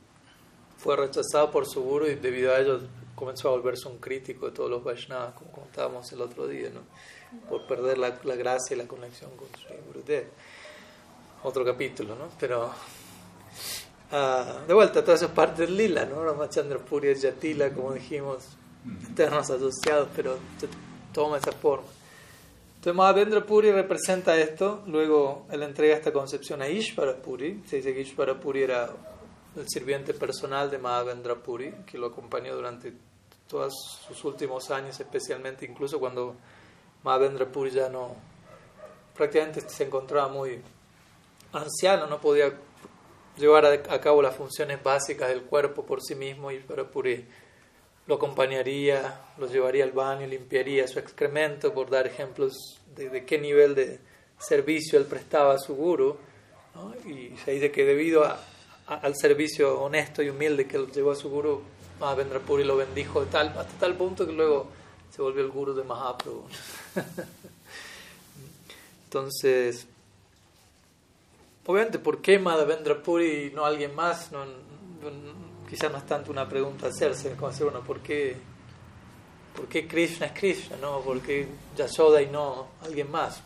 fue 0.79 0.97
rechazado 0.97 1.51
por 1.51 1.67
su 1.67 1.83
guru 1.83 2.07
y 2.07 2.15
debido 2.15 2.55
a 2.55 2.59
ello 2.59 2.81
comenzó 3.15 3.49
a 3.49 3.53
volverse 3.53 3.89
un 3.89 3.99
crítico 3.99 4.47
de 4.47 4.53
todos 4.53 4.71
los 4.71 4.83
Vaishnavas, 4.83 5.35
como 5.35 5.53
contábamos 5.53 6.11
el 6.13 6.21
otro 6.21 6.47
día, 6.47 6.71
¿no? 6.71 6.81
Por 7.49 7.67
perder 7.67 7.99
la, 7.99 8.19
la, 8.25 8.35
gracia 8.37 8.75
y 8.75 8.79
la 8.79 8.87
conexión 8.87 9.31
con 9.37 9.49
Sri 9.49 9.77
Gurudev. 9.87 10.27
Otro 11.45 11.65
capítulo, 11.65 12.15
¿no? 12.15 12.29
Pero 12.39 12.71
ah, 14.13 14.61
de 14.67 14.75
vuelta, 14.75 15.03
todo 15.03 15.15
eso 15.15 15.27
es 15.27 15.33
parte 15.33 15.63
del 15.63 15.77
lila, 15.77 16.05
¿no? 16.05 16.25
Ramachandra 16.25 16.79
Puri 16.79 17.09
es 17.09 17.23
Yatila, 17.23 17.71
como 17.71 17.93
dijimos, 17.93 18.45
eternos 19.11 19.51
asociados, 19.51 20.09
pero 20.15 20.39
toma 21.13 21.39
esa 21.39 21.53
forma. 21.53 21.89
Entonces 22.83 22.97
Mahavendra 22.97 23.47
Puri 23.47 23.71
representa 23.71 24.37
esto, 24.37 24.83
luego 24.89 25.47
él 25.53 25.63
entrega 25.63 25.95
esta 25.95 26.13
concepción 26.13 26.63
a 26.63 26.69
Ishvara 26.69 27.15
Puri, 27.15 27.63
se 27.65 27.77
dice 27.77 27.95
que 27.95 28.01
Ishvara 28.01 28.41
Puri 28.41 28.65
era 28.65 28.91
el 29.55 29.69
sirviente 29.69 30.15
personal 30.15 30.69
de 30.69 30.79
Mahavendra 30.79 31.37
Puri, 31.37 31.73
que 31.87 31.97
lo 31.97 32.09
acompañó 32.09 32.57
durante 32.57 32.93
todos 33.47 33.73
sus 34.05 34.25
últimos 34.25 34.69
años, 34.73 34.99
especialmente 34.99 35.65
incluso 35.65 36.01
cuando 36.01 36.35
Mahavendra 37.05 37.47
Puri 37.47 37.71
ya 37.71 37.89
no, 37.89 38.15
prácticamente 39.17 39.61
se 39.69 39.85
encontraba 39.85 40.29
muy 40.29 40.61
anciano, 41.53 42.07
no 42.07 42.21
podía 42.21 42.53
llevar 43.37 43.67
a 43.67 44.01
cabo 44.01 44.23
las 44.23 44.37
funciones 44.37 44.83
básicas 44.83 45.29
del 45.29 45.43
cuerpo 45.43 45.85
por 45.85 46.03
sí 46.03 46.15
mismo, 46.15 46.51
Ishvara 46.51 46.85
Puri 46.85 47.25
lo 48.07 48.17
acompañaría, 48.17 49.21
lo 49.39 49.47
llevaría 49.47 49.85
al 49.85 49.93
baño, 49.93 50.27
limpiaría 50.27 50.89
su 50.89 50.99
excremento, 50.99 51.73
por 51.73 51.89
dar 51.89 52.07
ejemplos 52.07 52.81
de, 52.95 53.25
qué 53.25 53.39
nivel 53.39 53.75
de 53.75 54.01
servicio 54.39 54.99
él 54.99 55.07
prestaba 55.07 55.55
a 55.55 55.59
su 55.59 55.77
guru. 55.77 56.17
Y 57.07 57.37
se 57.45 57.53
dice 57.53 57.71
que 57.71 57.85
debido 57.85 58.25
al 58.87 59.17
servicio 59.17 59.81
honesto 59.81 60.23
y 60.23 60.31
humilde 60.31 60.67
que 60.67 60.77
él 60.77 60.91
llevó 60.91 61.13
a 61.13 61.17
su 61.17 61.31
guru, 61.31 61.63
Mahavendra 62.01 62.41
Puri 62.41 62.65
lo 62.65 62.77
bendijo 62.77 63.21
hasta 63.21 63.65
tal 63.79 63.95
punto 63.95 64.27
que 64.27 64.33
luego 64.33 64.67
se 65.15 65.21
volvió 65.21 65.43
el 65.43 65.51
guru 65.51 65.75
de 65.75 65.85
Mahaprabhu. 65.85 66.45
Entonces, 69.05 69.87
obviamente, 71.67 71.99
¿por 71.99 72.23
qué 72.23 72.39
Mahavendra 72.39 73.03
Puri 73.03 73.47
y 73.47 73.51
no 73.51 73.67
alguien 73.67 73.95
más? 73.95 74.33
no, 74.33 74.47
quizás 75.69 75.93
no 75.93 75.99
es 75.99 76.07
tanto 76.07 76.31
una 76.31 76.49
pregunta 76.49 76.87
hacerse, 76.87 77.33
como 77.33 77.51
decir, 77.51 77.65
bueno, 77.65 77.83
¿por 77.83 78.01
qué, 78.01 78.37
¿por 79.55 79.67
qué 79.67 79.87
Krishna 79.87 80.27
es 80.27 80.33
Krishna? 80.33 80.79
¿no? 80.81 81.01
¿Por 81.01 81.21
qué 81.21 81.47
Yashoda 81.77 82.23
y 82.23 82.29
no 82.29 82.69
alguien 82.83 83.11
más? 83.11 83.43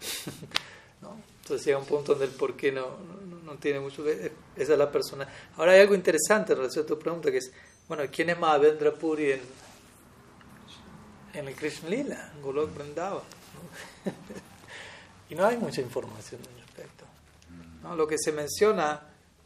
¿No? 1.02 1.16
Entonces 1.42 1.66
llega 1.66 1.78
un 1.78 1.86
punto 1.86 2.12
donde 2.12 2.24
el 2.24 2.32
por 2.32 2.56
qué 2.56 2.72
no, 2.72 2.98
no, 3.44 3.54
tiene 3.56 3.78
mucho 3.78 4.02
que 4.02 4.32
Esa 4.56 4.72
es 4.72 4.78
la 4.78 4.90
persona. 4.90 5.28
Ahora 5.56 5.72
hay 5.72 5.80
algo 5.80 5.94
interesante 5.94 6.52
en 6.52 6.58
relación 6.58 6.84
a 6.84 6.88
tu 6.88 6.98
pregunta, 6.98 7.30
que 7.30 7.38
es, 7.38 7.52
bueno, 7.86 8.04
¿quién 8.10 8.30
es 8.30 8.38
Mahavendra 8.38 8.92
Puri 8.92 9.32
en, 9.32 9.40
en 11.34 11.48
el 11.48 11.54
Krishna 11.54 11.88
Lila, 11.88 12.32
Golok 12.42 12.74
Vrindavan? 12.74 13.22
Y 15.30 15.36
no 15.36 15.46
hay 15.46 15.56
mucha 15.58 15.80
información 15.80 16.40
al 16.40 16.60
respecto. 16.60 17.04
¿no? 17.84 17.94
Lo 17.94 18.08
que 18.08 18.16
se 18.18 18.32
menciona 18.32 19.00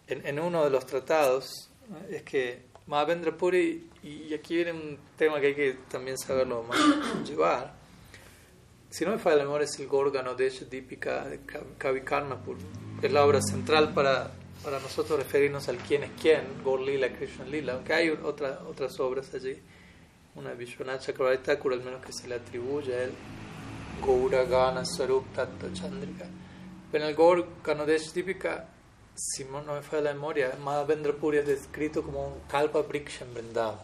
en, 0.07 0.27
en 0.27 0.40
uno 0.40 0.64
de 0.64 0.70
los 0.70 0.87
tratados 0.87 1.68
es 2.09 2.23
que 2.23 2.62
Mahavendra 2.87 3.37
Puri, 3.37 3.90
y 4.03 4.33
aquí 4.33 4.57
viene 4.57 4.73
un 4.73 4.99
tema 5.16 5.40
que 5.40 5.49
hay 5.49 5.55
que 5.55 5.77
también 5.90 6.18
saberlo 6.18 6.62
más 6.62 6.79
llevar, 7.29 7.75
si 8.90 9.05
no 9.05 9.11
me 9.11 9.18
falla 9.18 9.37
el 9.37 9.42
memoria 9.42 9.64
es 9.64 9.77
el 9.81 9.88
Gorgano 9.88 10.35
de 10.35 10.51
Dipika 10.70 11.25
de 11.29 11.40
Kavikarnapur, 11.79 12.57
que 13.01 13.09
es 13.09 13.12
la 13.12 13.25
obra 13.25 13.40
central 13.42 13.92
para, 13.92 14.31
para 14.62 14.79
nosotros 14.79 15.18
referirnos 15.18 15.68
al 15.68 15.79
quién 15.79 16.05
es 16.05 16.11
quién, 16.20 16.44
Gaur 16.64 16.81
Lila, 16.81 17.09
Krishna 17.09 17.44
Lila, 17.44 17.73
aunque 17.73 17.92
hay 17.92 18.11
otra, 18.11 18.61
otras 18.68 19.01
obras 19.01 19.35
allí, 19.35 19.59
una 20.37 20.53
Vishwanath 20.53 21.03
Chakravarti 21.03 21.51
al 21.51 21.83
menos 21.85 22.05
que 22.05 22.12
se 22.12 22.27
le 22.27 22.37
atribuye 22.37 22.94
a 22.94 23.05
él, 23.05 23.12
Gaura 24.05 24.44
Gana 24.44 24.85
Sarup 24.85 25.27
Chandrika. 25.73 26.27
Pero 26.90 27.05
en 27.05 27.11
el 27.11 27.16
Gorgano 27.16 27.87
de 27.87 28.01
Dipika, 28.14 28.68
si 29.14 29.44
no 29.44 29.62
me 29.62 29.83
falla 29.83 30.03
la 30.03 30.14
memoria, 30.14 30.57
Madhavendra 30.62 31.12
Puri 31.12 31.38
es 31.38 31.47
descrito 31.47 32.03
como 32.03 32.27
un 32.27 32.40
Kalpa 32.49 32.83
Briksha 32.83 33.25
en. 33.25 33.81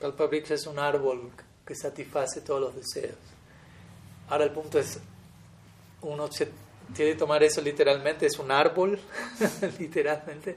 Kalpa 0.00 0.26
Briksha 0.26 0.54
es 0.54 0.66
un 0.66 0.78
árbol 0.78 1.30
que 1.64 1.74
satisface 1.74 2.40
todos 2.40 2.60
los 2.60 2.74
deseos. 2.74 3.18
Ahora 4.28 4.44
el 4.44 4.50
punto 4.50 4.78
es, 4.78 4.98
uno 6.02 6.30
se 6.30 6.48
tiene 6.94 7.12
que 7.12 7.18
tomar 7.18 7.42
eso 7.42 7.60
literalmente, 7.60 8.26
es 8.26 8.38
un 8.38 8.50
árbol, 8.50 8.98
literalmente, 9.78 10.56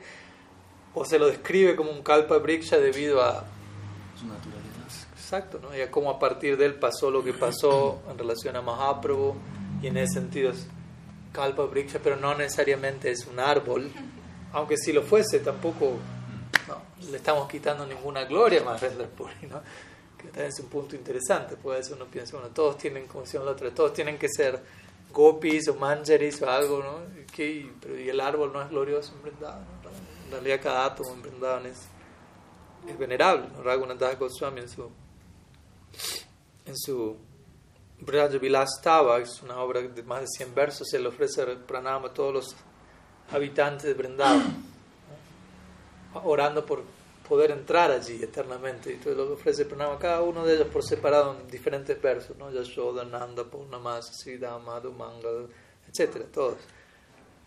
o 0.93 1.05
se 1.05 1.19
lo 1.19 1.27
describe 1.27 1.75
como 1.75 1.91
un 1.91 2.01
kalpa 2.01 2.37
briksha 2.37 2.77
debido 2.77 3.21
a 3.21 3.45
Su 4.21 4.27
naturaleza. 4.27 5.07
Exacto, 5.13 5.59
¿no? 5.61 5.75
Y 5.75 5.81
a 5.81 5.89
cómo 5.89 6.11
a 6.11 6.19
partir 6.19 6.57
de 6.57 6.65
él 6.65 6.75
pasó 6.75 7.09
lo 7.09 7.23
que 7.23 7.33
pasó 7.33 8.01
en 8.09 8.17
relación 8.17 8.55
a 8.55 8.61
Mahaprabhu, 8.61 9.35
y 9.81 9.87
en 9.87 9.97
ese 9.97 10.13
sentido 10.13 10.51
es 10.51 10.67
kalpa 11.33 11.63
briksha, 11.63 11.99
pero 11.99 12.17
no 12.17 12.35
necesariamente 12.35 13.09
es 13.09 13.25
un 13.25 13.39
árbol, 13.39 13.91
aunque 14.53 14.77
si 14.77 14.93
lo 14.93 15.01
fuese 15.01 15.39
tampoco 15.39 15.93
no, 16.67 17.09
le 17.09 17.17
estamos 17.17 17.47
quitando 17.49 17.85
ninguna 17.85 18.25
gloria 18.25 18.61
a 18.61 18.63
Mahavendra 18.65 19.07
Puri, 19.07 19.47
¿no? 19.49 19.61
que 20.21 20.27
también 20.27 20.47
es 20.47 20.59
un 20.59 20.67
punto 20.67 20.95
interesante, 20.95 21.55
puede 21.55 21.79
veces 21.79 21.93
uno 21.93 22.05
piensa, 22.05 22.37
bueno, 22.37 22.53
todos 22.53 22.77
tienen, 22.77 23.07
como 23.07 23.23
decía 23.23 23.39
la 23.39 23.51
otra, 23.51 23.73
todos 23.73 23.93
tienen 23.93 24.17
que 24.19 24.27
ser 24.29 24.61
gopis 25.11 25.67
o 25.67 25.75
manjaris 25.75 26.41
o 26.41 26.49
algo, 26.49 26.83
¿no? 26.83 27.25
¿Qué? 27.33 27.69
Pero 27.81 27.99
y 27.99 28.09
el 28.09 28.19
árbol 28.19 28.53
no 28.53 28.61
es 28.61 28.69
glorioso 28.69 29.13
en 29.25 29.39
¿no? 29.41 29.47
En 30.25 30.31
realidad 30.31 30.59
cada 30.61 30.85
átomo 30.85 31.11
en 31.13 31.65
es, 31.65 31.79
es 32.87 32.97
venerable, 32.97 33.47
¿no? 33.53 33.63
Raghunath 33.63 34.19
Goswami 34.19 34.61
en 34.61 34.69
su, 34.69 34.89
en 36.65 36.77
su 36.77 37.17
Braja 37.99 38.37
Vilastava, 38.37 39.19
es 39.19 39.41
una 39.43 39.59
obra 39.59 39.81
de 39.81 40.03
más 40.03 40.21
de 40.21 40.27
100 40.27 40.55
versos, 40.55 40.87
se 40.89 40.99
le 40.99 41.07
ofrece 41.07 41.45
pranama 41.67 42.07
a 42.07 42.13
todos 42.13 42.33
los 42.33 42.55
habitantes 43.31 43.83
de 43.83 43.93
Vrindavan, 43.93 44.63
¿no? 46.13 46.21
orando 46.23 46.65
por 46.65 46.83
poder 47.27 47.51
entrar 47.51 47.91
allí 47.91 48.21
eternamente. 48.21 48.91
Entonces 48.91 49.15
lo 49.15 49.31
ofrece 49.31 49.65
pranama 49.65 49.97
cada 49.99 50.21
uno 50.21 50.43
de 50.43 50.55
ellos 50.55 50.67
por 50.67 50.83
separado 50.83 51.37
en 51.39 51.47
diferentes 51.47 52.01
versos, 52.01 52.35
¿no? 52.37 52.51
Yashoda, 52.51 53.05
Nanda, 53.05 53.43
Purnamasa, 53.43 54.11
Sridhama, 54.11 54.81
Mangal, 54.81 55.47
etcétera, 55.87 56.25
todos. 56.33 56.57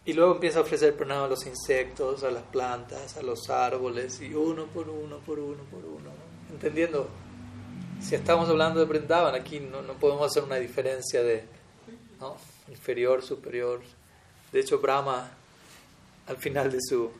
Y 0.06 0.12
luego 0.12 0.34
empieza 0.34 0.58
a 0.58 0.62
ofrecer 0.62 0.94
pranama 0.94 1.24
a 1.24 1.28
los 1.28 1.46
insectos, 1.46 2.24
a 2.24 2.30
las 2.30 2.42
plantas, 2.44 3.16
a 3.16 3.22
los 3.22 3.48
árboles, 3.48 4.20
y 4.20 4.34
uno 4.34 4.66
por 4.66 4.88
uno, 4.88 5.18
por 5.18 5.38
uno, 5.38 5.62
por 5.70 5.84
uno, 5.84 6.10
¿no? 6.10 6.52
entendiendo 6.54 7.08
si 8.00 8.14
estamos 8.14 8.48
hablando 8.50 8.80
de 8.80 8.86
Brindavan, 8.86 9.34
aquí 9.34 9.60
no, 9.60 9.80
no 9.80 9.94
podemos 9.94 10.26
hacer 10.26 10.42
una 10.42 10.56
diferencia 10.56 11.22
de 11.22 11.44
inferior, 12.68 13.22
superior. 13.22 13.80
De 14.52 14.60
hecho, 14.60 14.78
Brahma, 14.78 15.30
al 16.26 16.36
final 16.36 16.70
de 16.70 16.78
su, 16.80 17.10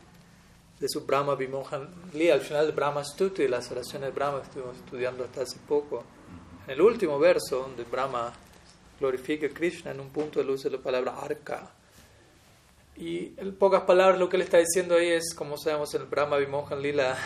de 0.79 0.89
su 0.89 1.07
Brahma 1.07 1.35
Vimohan 1.37 1.89
al 2.33 2.41
final 2.41 2.67
de 2.67 2.73
Brahma 2.73 3.03
Stuti, 3.03 3.49
las 3.49 3.71
oraciones 3.71 4.11
de 4.11 4.15
Brahma 4.15 4.41
que 4.41 4.47
estuvimos 4.49 4.77
estudiando 4.77 5.25
hasta 5.25 5.43
hace 5.43 5.59
poco, 5.67 6.05
en 6.67 6.73
el 6.73 6.81
último 6.81 7.19
verso, 7.19 7.61
donde 7.61 7.85
Brahma 7.85 8.33
glorifica 9.01 9.47
a 9.47 9.51
Krishna, 9.51 9.91
en 9.91 10.01
un 10.01 10.11
punto 10.11 10.41
él 10.41 10.51
usa 10.51 10.71
la 10.71 10.79
palabra 10.79 11.17
arca. 11.19 11.71
Y 12.97 13.33
en 13.39 13.55
pocas 13.57 13.83
palabras 13.83 14.19
lo 14.19 14.29
que 14.29 14.37
él 14.37 14.43
está 14.43 14.59
diciendo 14.59 14.97
ahí 14.97 15.09
es, 15.09 15.35
como 15.35 15.57
sabemos 15.57 15.95
en 15.95 16.03
el 16.03 16.07
Brahma 16.09 16.37
Vimohan 16.37 16.81
Lila, 16.81 17.17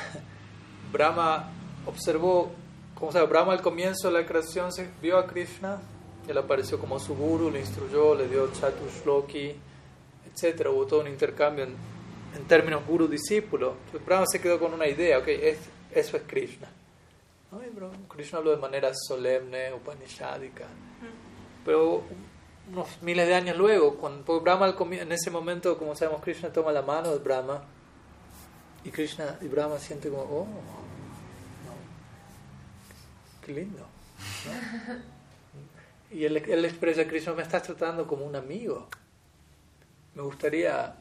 Brahma 0.92 1.50
observó 1.86 2.52
como 2.98 3.12
sabe, 3.12 3.26
Brahma 3.26 3.52
al 3.52 3.62
comienzo 3.62 4.08
de 4.08 4.20
la 4.20 4.26
creación 4.26 4.72
se 4.72 4.88
vio 5.00 5.18
a 5.18 5.26
Krishna, 5.26 5.80
él 6.26 6.36
apareció 6.36 6.80
como 6.80 6.98
su 6.98 7.14
guru, 7.14 7.48
le 7.48 7.60
instruyó, 7.60 8.14
le 8.16 8.26
dio 8.26 8.52
chatushloki, 8.52 9.54
etc. 10.26 10.66
Hubo 10.68 10.84
todo 10.84 11.00
un 11.00 11.06
intercambio 11.06 11.64
en, 11.64 11.76
en 12.36 12.44
términos 12.48 12.84
guru-discípulo. 12.86 13.76
Brahma 14.04 14.26
se 14.26 14.40
quedó 14.40 14.58
con 14.58 14.74
una 14.74 14.88
idea, 14.88 15.18
ok, 15.18 15.28
es, 15.28 15.58
eso 15.94 16.16
es 16.16 16.24
Krishna. 16.26 16.68
¿No? 17.52 17.60
Krishna 18.08 18.38
habló 18.38 18.50
de 18.50 18.56
manera 18.56 18.90
solemne, 18.94 19.72
upanishadica. 19.72 20.66
Pero 21.64 22.02
unos 22.70 23.02
miles 23.02 23.26
de 23.26 23.34
años 23.34 23.56
luego, 23.56 23.96
cuando 23.96 24.40
Brahma 24.40 24.74
en 24.92 25.12
ese 25.12 25.30
momento, 25.30 25.78
como 25.78 25.94
sabemos, 25.94 26.22
Krishna 26.22 26.52
toma 26.52 26.72
la 26.72 26.82
mano 26.82 27.12
de 27.12 27.18
Brahma 27.18 27.62
y 28.84 28.90
Krishna 28.90 29.38
y 29.40 29.48
Brahma 29.48 29.78
siente 29.78 30.08
como, 30.08 30.22
oh, 30.22 30.46
qué 33.44 33.52
lindo. 33.52 33.78
¿no? 33.78 35.18
Y 36.10 36.24
él, 36.24 36.36
él 36.38 36.64
expresa 36.64 37.06
Krishna, 37.06 37.34
me 37.34 37.42
estás 37.42 37.62
tratando 37.62 38.06
como 38.06 38.24
un 38.24 38.34
amigo. 38.34 38.88
Me 40.14 40.22
gustaría 40.22 40.94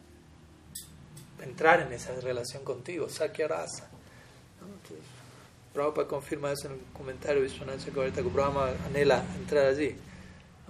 entrar 1.42 1.82
en 1.82 1.94
esa 1.94 2.14
relación 2.20 2.64
contigo, 2.64 3.08
Sakya 3.10 3.48
Rasa. 3.48 3.90
¿no? 5.76 5.94
Confirma 6.08 6.52
eso 6.52 6.68
en 6.68 6.74
el 6.74 6.80
comentario 6.92 7.42
de 7.42 7.48
Vishwanath 7.48 7.86
Chakravarti, 7.86 8.24
que 8.24 8.30
Brahma 8.30 8.72
anhela 8.88 9.24
entrar 9.40 9.68
allí. 9.68 9.96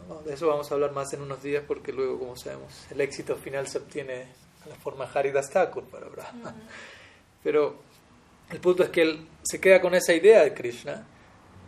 ¿No? 0.07 0.21
De 0.21 0.33
eso 0.33 0.47
vamos 0.47 0.71
a 0.71 0.75
hablar 0.75 0.91
más 0.91 1.11
en 1.13 1.21
unos 1.21 1.41
días 1.43 1.63
porque 1.67 1.91
luego, 1.91 2.19
como 2.19 2.35
sabemos, 2.35 2.87
el 2.91 3.01
éxito 3.01 3.35
final 3.35 3.67
se 3.67 3.79
obtiene 3.79 4.21
en 4.63 4.69
la 4.69 4.75
forma 4.75 5.05
Haridas 5.05 5.49
Thakur 5.49 5.83
para 5.85 6.07
Brahma. 6.07 6.49
Uh 6.49 6.53
-huh. 6.53 6.69
Pero 7.43 7.75
el 8.49 8.59
punto 8.59 8.83
es 8.83 8.89
que 8.89 9.01
él 9.01 9.27
se 9.43 9.59
queda 9.59 9.81
con 9.81 9.93
esa 9.93 10.13
idea 10.13 10.43
de 10.43 10.53
Krishna 10.53 11.05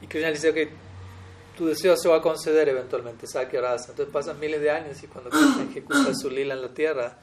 y 0.01 0.07
Krishna 0.07 0.31
dice, 0.31 0.49
ok, 0.49 0.57
tu 1.57 1.65
deseo 1.67 1.97
se 1.97 2.07
va 2.07 2.17
a 2.17 2.21
conceder 2.21 2.69
eventualmente, 2.69 3.27
Sakya 3.27 3.59
Rasa. 3.59 3.91
Entonces 3.91 4.13
pasan 4.13 4.39
miles 4.39 4.61
de 4.61 4.71
años 4.71 5.01
y 5.03 5.07
cuando 5.07 5.29
Krishna 5.29 5.63
ejecuta 5.69 6.13
su 6.15 6.29
lila 6.29 6.53
en 6.53 6.61
la 6.61 6.69
tierra, 6.69 7.17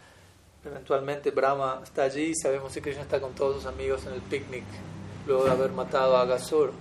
eventualmente 0.65 1.31
Brahma 1.31 1.81
está 1.83 2.03
allí 2.03 2.33
y 2.33 2.35
sabemos 2.35 2.73
que 2.73 2.83
Krishna 2.83 3.03
está 3.03 3.21
con 3.21 3.35
todos 3.35 3.57
sus 3.57 3.67
amigos 3.67 4.05
en 4.07 4.13
el 4.13 4.21
picnic 4.21 4.65
luego 5.27 5.45
de 5.45 5.51
haber 5.51 5.71
matado 5.71 6.17
a 6.17 6.23
Agasur. 6.23 6.73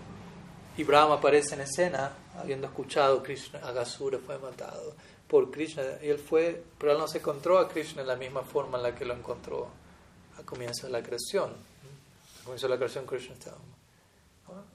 Y 0.78 0.84
Brahma 0.84 1.16
aparece 1.16 1.56
en 1.56 1.62
escena 1.62 2.12
habiendo 2.38 2.68
escuchado 2.68 3.24
Krishna, 3.24 3.60
Agasura 3.60 4.20
fue 4.20 4.38
matado 4.40 4.94
por 5.28 5.50
Krishna. 5.52 5.84
Y 6.02 6.10
él 6.10 6.20
fue, 6.20 6.64
pero 6.78 6.92
él 6.92 6.98
no 6.98 7.08
se 7.08 7.20
encontró 7.20 7.60
a 7.60 7.68
Krishna 7.68 8.02
en 8.02 8.08
la 8.08 8.16
misma 8.16 8.42
forma 8.44 8.78
en 8.78 8.84
la 8.84 8.96
que 8.96 9.06
lo 9.06 9.14
encontró 9.14 9.70
al 10.38 10.46
comienzo 10.46 10.88
de 10.88 10.94
la 10.94 11.02
creación. 11.02 11.52
Al 11.52 12.44
comienzo 12.44 12.68
de 12.68 12.74
la 12.74 12.78
creación 12.78 13.06
Krishna 13.06 13.36
estaba 13.36 13.58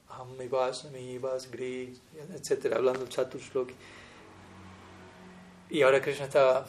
Amivas, 0.09 0.87
Amivas, 0.87 1.51
Gri, 1.51 1.99
etc. 2.35 2.75
Hablando 2.75 3.07
Chatushloki. 3.07 3.75
Y 5.71 5.83
ahora 5.83 6.01
Krishna 6.01 6.25
estaba 6.25 6.67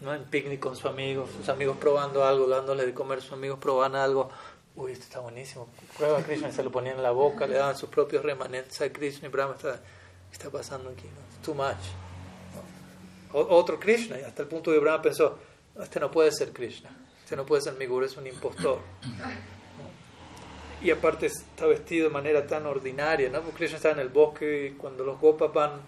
¿no? 0.00 0.14
en 0.14 0.24
picnic 0.24 0.60
con 0.60 0.76
sus 0.76 0.86
amigos, 0.86 1.30
sus 1.36 1.48
amigos 1.48 1.76
probando 1.76 2.24
algo, 2.24 2.46
dándole 2.46 2.86
de 2.86 2.94
comer, 2.94 3.20
sus 3.20 3.32
amigos 3.32 3.58
probaban 3.58 3.96
algo. 3.96 4.30
Uy, 4.76 4.92
esto 4.92 5.04
está 5.04 5.20
buenísimo. 5.20 5.68
Prueba 5.96 6.18
a 6.18 6.22
Krishna, 6.22 6.52
se 6.52 6.62
lo 6.62 6.70
ponían 6.70 6.96
en 6.96 7.02
la 7.02 7.10
boca, 7.10 7.46
le 7.46 7.56
daban 7.56 7.76
sus 7.76 7.88
propios 7.88 8.22
remanentes 8.22 8.78
a 8.82 8.92
Krishna 8.92 9.28
y 9.28 9.30
Brahma 9.30 9.54
está, 9.54 9.76
¿qué 9.76 10.32
está 10.32 10.50
pasando 10.50 10.90
aquí? 10.90 11.06
¿no? 11.06 11.42
Too 11.42 11.54
much. 11.54 11.76
¿no? 13.32 13.38
Otro 13.40 13.80
Krishna, 13.80 14.16
hasta 14.26 14.42
el 14.42 14.48
punto 14.48 14.70
que 14.70 14.78
Brahma 14.78 15.00
pensó, 15.00 15.38
este 15.80 15.98
no 15.98 16.10
puede 16.10 16.30
ser 16.30 16.52
Krishna, 16.52 16.90
este 17.24 17.36
no 17.36 17.46
puede 17.46 17.62
ser 17.62 17.74
mi 17.74 17.86
guru, 17.86 18.04
es 18.04 18.16
un 18.18 18.26
impostor. 18.26 18.80
Y 20.82 20.90
aparte 20.90 21.26
está 21.26 21.64
vestido 21.64 22.08
de 22.08 22.12
manera 22.12 22.46
tan 22.46 22.66
ordinaria, 22.66 23.30
¿no? 23.30 23.40
Porque 23.40 23.58
Krishna 23.58 23.76
está 23.76 23.92
en 23.92 23.98
el 24.00 24.10
bosque 24.10 24.66
y 24.66 24.70
cuando 24.76 25.04
los 25.04 25.18
gopas 25.18 25.54
van 25.54 25.80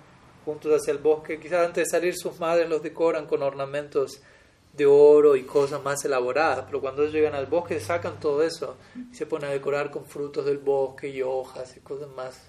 juntos 0.46 0.72
hacia 0.72 0.92
el 0.92 0.98
bosque, 0.98 1.38
quizás 1.38 1.66
antes 1.66 1.84
de 1.84 1.90
salir 1.90 2.16
sus 2.16 2.40
madres 2.40 2.70
los 2.70 2.82
decoran 2.82 3.26
con 3.26 3.42
ornamentos 3.42 4.22
de 4.78 4.86
oro 4.86 5.34
y 5.36 5.42
cosas 5.42 5.82
más 5.82 6.04
elaboradas, 6.04 6.64
pero 6.66 6.80
cuando 6.80 7.02
ellos 7.02 7.12
llegan 7.12 7.34
al 7.34 7.46
bosque 7.46 7.80
sacan 7.80 8.18
todo 8.20 8.42
eso 8.42 8.76
y 9.10 9.14
se 9.14 9.26
ponen 9.26 9.50
a 9.50 9.52
decorar 9.52 9.90
con 9.90 10.06
frutos 10.06 10.46
del 10.46 10.58
bosque 10.58 11.08
y 11.08 11.20
hojas 11.20 11.76
y 11.76 11.80
cosas 11.80 12.08
más 12.16 12.40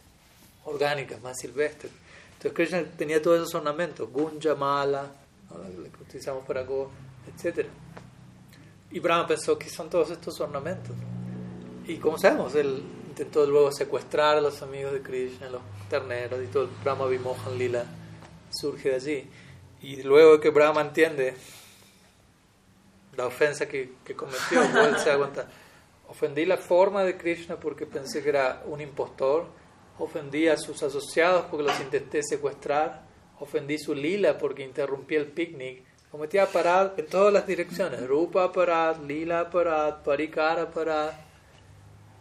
orgánicas, 0.63 1.21
más 1.21 1.37
silvestres. 1.37 1.91
Entonces 2.33 2.53
Krishna 2.53 2.83
tenía 2.95 3.19
todos 3.21 3.39
esos 3.39 3.55
ornamentos, 3.55 4.09
gunja, 4.11 4.53
mala, 4.53 5.11
¿no? 5.49 5.91
que 5.91 6.03
utilizamos 6.03 6.45
para 6.45 6.63
go, 6.63 6.91
etc. 7.27 7.65
Y 8.91 8.99
Brahma 8.99 9.27
pensó 9.27 9.57
que 9.57 9.67
son 9.67 9.89
todos 9.89 10.11
estos 10.11 10.39
ornamentos. 10.39 10.95
Y 11.87 11.97
como 11.97 12.19
sabemos, 12.19 12.53
él 12.53 12.83
intentó 13.07 13.43
luego 13.47 13.71
secuestrar 13.71 14.37
a 14.37 14.41
los 14.41 14.61
amigos 14.61 14.93
de 14.93 15.01
Krishna, 15.01 15.49
los 15.49 15.61
terneros 15.89 16.41
y 16.43 16.47
todo 16.47 16.63
el 16.63 16.69
Brahma 16.83 17.07
Vimohan 17.07 17.57
Lila 17.57 17.85
surge 18.51 18.89
de 18.89 18.95
allí. 18.95 19.29
Y 19.81 20.03
luego 20.03 20.39
que 20.39 20.51
Brahma 20.51 20.81
entiende 20.81 21.35
la 23.19 23.27
ofensa 23.27 23.67
que, 23.67 23.95
que 24.05 24.15
cometió, 24.15 24.61
él 24.63 24.97
se 24.97 25.09
da 25.09 25.17
cuenta, 25.17 25.47
ofendí 26.07 26.45
la 26.45 26.55
forma 26.55 27.03
de 27.03 27.17
Krishna 27.17 27.59
porque 27.59 27.85
pensé 27.85 28.23
que 28.23 28.29
era 28.29 28.63
un 28.65 28.79
impostor, 28.79 29.47
ofendí 29.97 30.47
a 30.47 30.55
sus 30.55 30.81
asociados 30.81 31.47
porque 31.51 31.65
los 31.65 31.79
intenté 31.81 32.23
secuestrar, 32.23 33.03
ofendí 33.41 33.77
su 33.77 33.93
lila 33.93 34.37
porque 34.37 34.63
interrumpí 34.63 35.15
el 35.15 35.27
picnic, 35.27 35.83
cometía 36.09 36.45
parad 36.45 36.97
en 36.97 37.07
todas 37.07 37.33
las 37.33 37.45
direcciones, 37.45 38.07
rupa 38.07 38.53
parad, 38.53 39.01
lila 39.01 39.49
parad, 39.49 40.01
parikara 40.01 40.71
parad, 40.71 41.11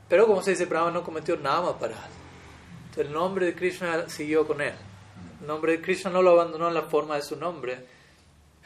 pero 0.08 0.26
como 0.26 0.42
se 0.42 0.50
dice, 0.50 0.64
Brahma 0.64 0.90
no 0.90 1.04
cometió 1.04 1.36
nada 1.36 1.78
parad. 1.78 2.08
Entonces 2.86 3.06
el 3.06 3.12
nombre 3.12 3.46
de 3.46 3.54
Krishna 3.54 4.08
siguió 4.08 4.44
con 4.46 4.60
él. 4.60 4.74
El 5.40 5.46
nombre 5.46 5.72
de 5.72 5.80
Krishna 5.80 6.10
no 6.10 6.22
lo 6.22 6.30
abandonó 6.30 6.66
en 6.66 6.74
la 6.74 6.82
forma 6.82 7.14
de 7.14 7.22
su 7.22 7.36
nombre, 7.36 7.86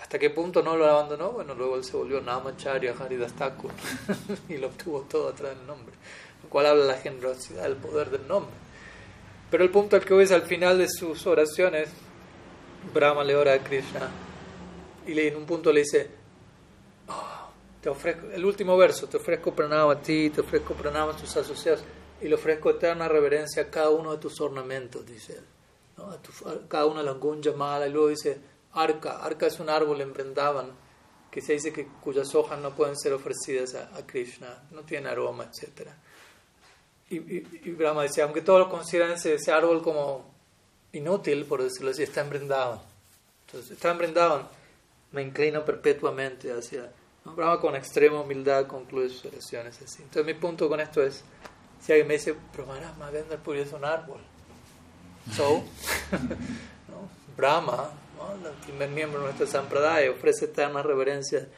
¿Hasta 0.03 0.19
qué 0.19 0.31
punto 0.31 0.65
no 0.65 0.77
lo 0.77 0.85
abandonó? 0.85 1.31
Bueno, 1.31 1.55
luego 1.55 1.77
él 1.77 1.85
se 1.85 1.97
volvió 1.97 2.21
Namacharya 2.21 2.93
Haridas 2.99 3.35
Thakur 3.35 3.71
y 4.49 4.57
lo 4.57 4.67
obtuvo 4.67 5.03
todo 5.03 5.29
atrás 5.29 5.57
del 5.57 5.65
nombre, 5.65 5.95
lo 6.43 6.49
cual 6.51 6.67
habla 6.67 6.83
de 6.83 6.89
la 6.89 6.99
generosidad, 6.99 7.67
el 7.67 7.77
poder 7.77 8.11
del 8.11 8.27
nombre. 8.27 8.53
Pero 9.49 9.63
el 9.63 9.71
punto 9.71 9.95
al 9.95 10.05
que 10.05 10.13
voy 10.13 10.25
es 10.25 10.33
al 10.33 10.43
final 10.43 10.77
de 10.77 10.89
sus 10.89 11.25
oraciones, 11.29 11.89
Brahma 12.93 13.23
le 13.23 13.37
ora 13.37 13.55
a 13.55 13.63
Krishna 13.63 14.11
y 15.07 15.19
en 15.21 15.37
un 15.37 15.47
punto 15.47 15.73
le 15.73 15.83
dice, 15.83 16.11
oh, 17.07 17.51
te 17.81 17.89
ofrezco, 17.89 18.27
el 18.27 18.45
último 18.45 18.77
verso, 18.77 19.07
te 19.07 19.19
ofrezco 19.19 19.55
pranama 19.55 19.93
a 19.93 20.03
ti, 20.03 20.31
te 20.31 20.41
ofrezco 20.41 20.75
pranama 20.75 21.13
a 21.13 21.17
tus 21.17 21.37
asociados 21.37 21.85
y 22.21 22.27
le 22.27 22.35
ofrezco 22.35 22.71
eterna 22.71 23.07
reverencia 23.07 23.63
a 23.63 23.71
cada 23.71 23.91
uno 23.91 24.11
de 24.11 24.19
tus 24.19 24.41
ornamentos, 24.41 25.07
dice 25.07 25.35
él, 25.35 25.45
¿no? 25.97 26.11
a, 26.11 26.69
cada 26.69 26.87
una 26.87 27.01
de 27.01 27.07
las 27.07 27.19
gunja 27.21 27.53
mala 27.53 27.87
y 27.87 27.93
luego 27.93 28.09
dice, 28.09 28.52
arca. 28.75 29.23
Arca 29.23 29.47
es 29.47 29.61
un 29.61 29.69
árbol 29.69 30.01
en 30.01 30.13
Vrindavan 30.13 30.73
que 31.31 31.41
se 31.41 31.55
dice 31.55 31.73
que 31.73 31.87
cuyas 31.87 32.35
hojas 32.35 32.61
no 32.61 32.75
pueden 32.75 32.97
ser 32.97 33.15
ofrecidas 33.15 33.75
a, 33.75 34.07
Krishna, 34.07 34.65
no 34.71 34.83
tiene 34.83 35.09
aroma, 35.09 35.45
etc. 35.45 35.89
Y, 37.09 37.71
Brahma 37.71 38.03
dice, 38.03 38.21
aunque 38.21 38.43
todos 38.43 38.61
lo 38.61 38.69
consideran 38.71 39.13
ese, 39.13 39.39
árbol 39.51 39.83
como 39.83 40.31
inútil, 40.93 41.47
por 41.47 41.63
decirlo 41.63 41.91
así, 41.91 42.03
está 42.03 42.21
en 42.21 42.31
Vrindavan. 42.31 42.81
Entonces, 43.47 43.71
está 43.73 43.93
en 43.93 43.99
Vrindavan, 43.99 44.49
me 45.13 45.23
inclino 45.23 45.65
perpetuamente 45.65 46.53
hacia... 46.53 46.93
Brahma 47.25 47.61
con 47.61 47.77
extrema 47.77 48.21
humildad 48.21 48.67
concluye 48.67 49.09
sus 49.09 49.27
oraciones 49.27 49.81
así. 49.81 50.03
Entonces 50.03 50.27
mi 50.27 50.35
punto 50.35 50.69
con 50.69 50.81
esto 50.81 51.03
es, 51.03 51.23
si 51.81 51.93
alguien 51.93 52.09
me 52.09 52.15
dice, 52.15 52.35
pero 52.51 52.67
Maharaj, 52.67 53.13
vender 53.13 53.41
es 53.59 53.73
un 53.73 53.85
árbol. 53.85 54.21
So, 55.33 55.63
Brahma 57.37 57.93
el 58.45 58.67
primer 58.67 58.91
miembro 58.91 59.21
de 59.21 59.27
nuestra 59.27 59.47
Sampradaya, 59.47 60.11
ofrece 60.11 60.47
eterna 60.47 60.83
reverencia 60.83 61.49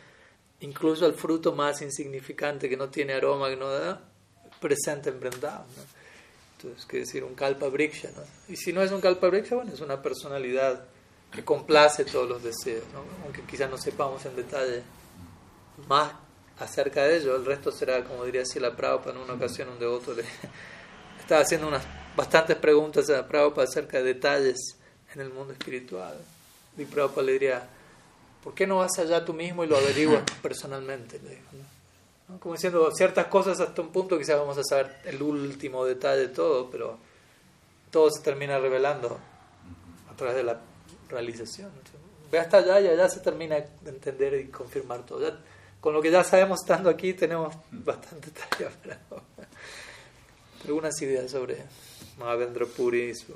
incluso 0.61 1.05
al 1.05 1.15
fruto 1.15 1.53
más 1.53 1.83
insignificante 1.83 2.69
que 2.69 2.77
no 2.77 2.89
tiene 2.89 3.15
aroma, 3.15 3.49
que 3.49 3.57
no 3.57 3.71
da, 3.71 4.01
presente 4.61 5.11
en 5.11 5.21
Vrindavan. 5.21 5.67
Entonces, 6.57 6.87
quiere 6.87 7.05
decir 7.05 7.25
un 7.25 7.35
Kalpa 7.35 7.69
Briksha. 7.69 8.11
Y 8.49 8.57
si 8.57 8.73
no 8.73 8.83
es 8.83 8.91
un 8.91 9.01
Kalpa 9.01 9.29
Briksha, 9.29 9.57
bueno, 9.57 9.73
es 9.73 9.81
una 9.81 10.01
personalidad 10.01 10.87
que 11.31 11.45
complace 11.45 12.05
todos 12.05 12.29
los 12.29 12.43
deseos, 12.43 12.85
aunque 13.25 13.43
quizás 13.43 13.69
no 13.69 13.77
sepamos 13.77 14.25
en 14.25 14.37
detalle 14.37 14.83
más 15.89 16.13
acerca 16.59 17.03
de 17.03 17.17
ello. 17.19 17.37
El 17.37 17.45
resto 17.45 17.71
será, 17.73 18.03
como 18.05 18.25
diría 18.25 18.45
Sila 18.47 18.75
Prabhupada 18.75 19.17
en 19.17 19.23
una 19.23 19.35
ocasión, 19.35 19.69
un 19.69 19.79
devoto 19.79 20.15
le 20.15 20.25
estaba 21.21 21.43
haciendo 21.43 21.69
unas 21.69 21.85
bastantes 22.17 22.57
preguntas 22.57 23.11
a 23.11 23.27
Prabhupada 23.27 23.67
acerca 23.67 23.99
de 23.99 24.15
detalles 24.15 24.79
en 25.13 25.21
el 25.21 25.31
mundo 25.31 25.53
espiritual. 25.53 26.17
Y 26.77 26.85
Prabhupada 26.85 27.27
le 27.27 27.33
diría, 27.33 27.69
¿por 28.43 28.55
qué 28.55 28.67
no 28.67 28.79
vas 28.79 28.99
allá 28.99 29.25
tú 29.25 29.33
mismo 29.33 29.65
y 29.65 29.67
lo 29.67 29.77
averiguas 29.77 30.23
personalmente? 30.43 31.21
Como 32.41 32.55
diciendo 32.55 32.91
ciertas 32.93 33.27
cosas 33.27 33.61
hasta 33.61 33.83
un 33.83 33.91
punto 33.91 34.19
quizás 34.19 34.39
vamos 34.39 34.59
a 34.59 34.65
saber 34.65 34.97
el 35.05 35.23
último 35.23 35.85
detalle 35.85 36.23
de 36.23 36.29
todo, 36.29 36.71
pero 36.71 36.99
todo 37.91 38.11
se 38.11 38.23
termina 38.23 38.59
revelando 38.59 39.19
a 40.11 40.17
través 40.17 40.37
de 40.37 40.43
la 40.43 40.61
realización. 41.09 41.71
Ve 42.31 42.39
hasta 42.39 42.59
allá 42.59 42.81
y 42.81 42.89
allá 42.89 43.09
se 43.09 43.21
termina 43.21 43.57
de 43.57 43.91
entender 43.91 44.35
y 44.35 44.49
confirmar 44.49 45.05
todo. 45.07 45.39
con 45.81 45.95
lo 45.95 46.03
que 46.03 46.11
ya 46.11 46.25
sabemos 46.25 46.61
estando 46.63 46.91
aquí 46.91 47.13
tenemos 47.13 47.55
bastante 47.71 48.31
tarea 48.31 48.71
para 48.83 48.99
algunas 50.65 51.01
ideas 51.03 51.31
sobre 51.31 51.63
Mahavendra 52.19 52.67
Puri 52.67 53.11
y 53.11 53.15
su 53.15 53.35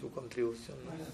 tu 0.00 0.10
contribución. 0.10 0.76
Pues. 0.84 1.08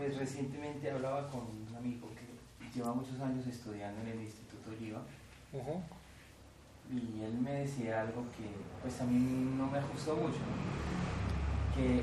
pues 0.00 0.16
recientemente 0.16 0.90
hablaba 0.90 1.28
con 1.28 1.40
un 1.40 1.76
amigo 1.76 2.08
que 2.14 2.74
lleva 2.74 2.94
muchos 2.94 3.20
años 3.20 3.46
estudiando 3.46 4.00
en 4.00 4.08
el 4.08 4.20
Instituto 4.22 4.70
Oliva. 4.70 5.02
Y 6.90 7.22
él 7.22 7.34
me 7.40 7.52
decía 7.52 8.00
algo 8.00 8.24
que 8.36 8.48
pues 8.82 9.00
a 9.00 9.04
mí 9.04 9.18
no 9.56 9.66
me 9.66 9.78
ajustó 9.78 10.16
mucho, 10.16 10.38
que 11.74 12.02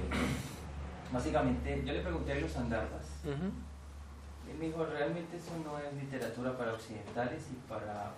básicamente 1.11 1.83
yo 1.85 1.93
le 1.93 2.01
pregunté 2.01 2.33
a 2.33 2.39
los 2.39 2.55
andarbas 2.55 3.05
y 3.25 4.57
me 4.57 4.65
dijo 4.67 4.85
realmente 4.85 5.37
eso 5.37 5.51
no 5.63 5.77
es 5.79 5.93
literatura 5.93 6.57
para 6.57 6.73
occidentales 6.73 7.43
y 7.51 7.55
para 7.67 8.13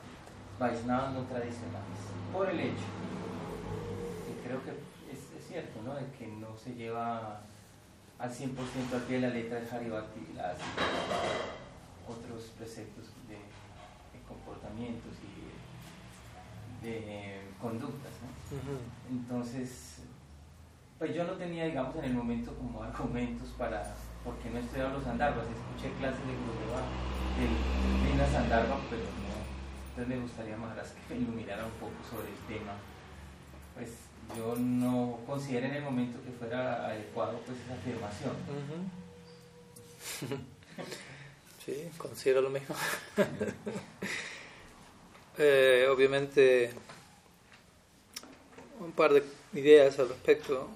Vaisnavas 0.59 1.13
no 1.13 1.21
tradicionales, 1.21 1.99
por 2.33 2.49
el 2.49 2.59
hecho 2.59 2.89
que 4.27 4.47
creo 4.47 4.63
que 4.63 4.88
cierto, 5.49 5.81
¿no? 5.81 5.95
De 5.95 6.05
que 6.17 6.27
no 6.27 6.55
se 6.55 6.73
lleva 6.75 7.41
al 8.19 8.29
100% 8.29 8.93
al 8.93 9.01
pie 9.01 9.19
de 9.19 9.27
la 9.27 9.33
letra 9.33 9.59
de 9.59 9.69
Haribati 9.69 10.33
las 10.35 10.57
otros 12.07 12.51
preceptos 12.57 13.05
de, 13.27 13.37
comportamientos 14.27 15.13
y 15.25 16.85
de, 16.85 17.41
conductas, 17.59 18.13
¿no? 18.21 18.29
Entonces, 19.09 20.03
pues 20.99 21.15
yo 21.15 21.23
no 21.23 21.33
tenía, 21.33 21.65
digamos, 21.65 21.95
en 21.95 22.05
el 22.05 22.13
momento 22.13 22.53
como 22.53 22.83
argumentos 22.83 23.49
para, 23.57 23.95
porque 24.23 24.51
no 24.51 24.59
estudiaba 24.59 24.93
los 24.93 25.07
andarbas, 25.07 25.45
escuché 25.45 25.91
clases 25.97 26.21
de 26.27 26.33
Gurudeva 26.33 26.85
de 27.39 28.17
las 28.17 28.35
andarbas, 28.35 28.79
pero 28.89 29.01
no, 29.01 29.39
entonces 29.89 30.07
me 30.07 30.21
gustaría 30.21 30.57
más 30.57 30.75
que 31.07 31.15
me 31.15 31.21
iluminara 31.21 31.65
un 31.65 31.71
poco 31.71 31.97
sobre 32.07 32.29
el 32.29 32.39
tema, 32.47 32.73
pues 33.73 34.08
yo 34.37 34.55
no 34.55 35.19
consideré 35.25 35.67
en 35.67 35.75
el 35.75 35.83
momento 35.83 36.21
que 36.23 36.31
fuera 36.31 36.87
adecuado 36.87 37.39
pues 37.45 37.57
esa 37.59 37.73
afirmación. 37.73 38.33
Sí, 41.65 41.89
considero 41.97 42.41
lo 42.41 42.49
mismo. 42.49 42.75
Eh, 45.41 45.87
obviamente, 45.89 46.69
un 48.81 48.91
par 48.91 49.13
de 49.13 49.23
ideas 49.53 49.97
al 49.97 50.09
respecto. 50.09 50.67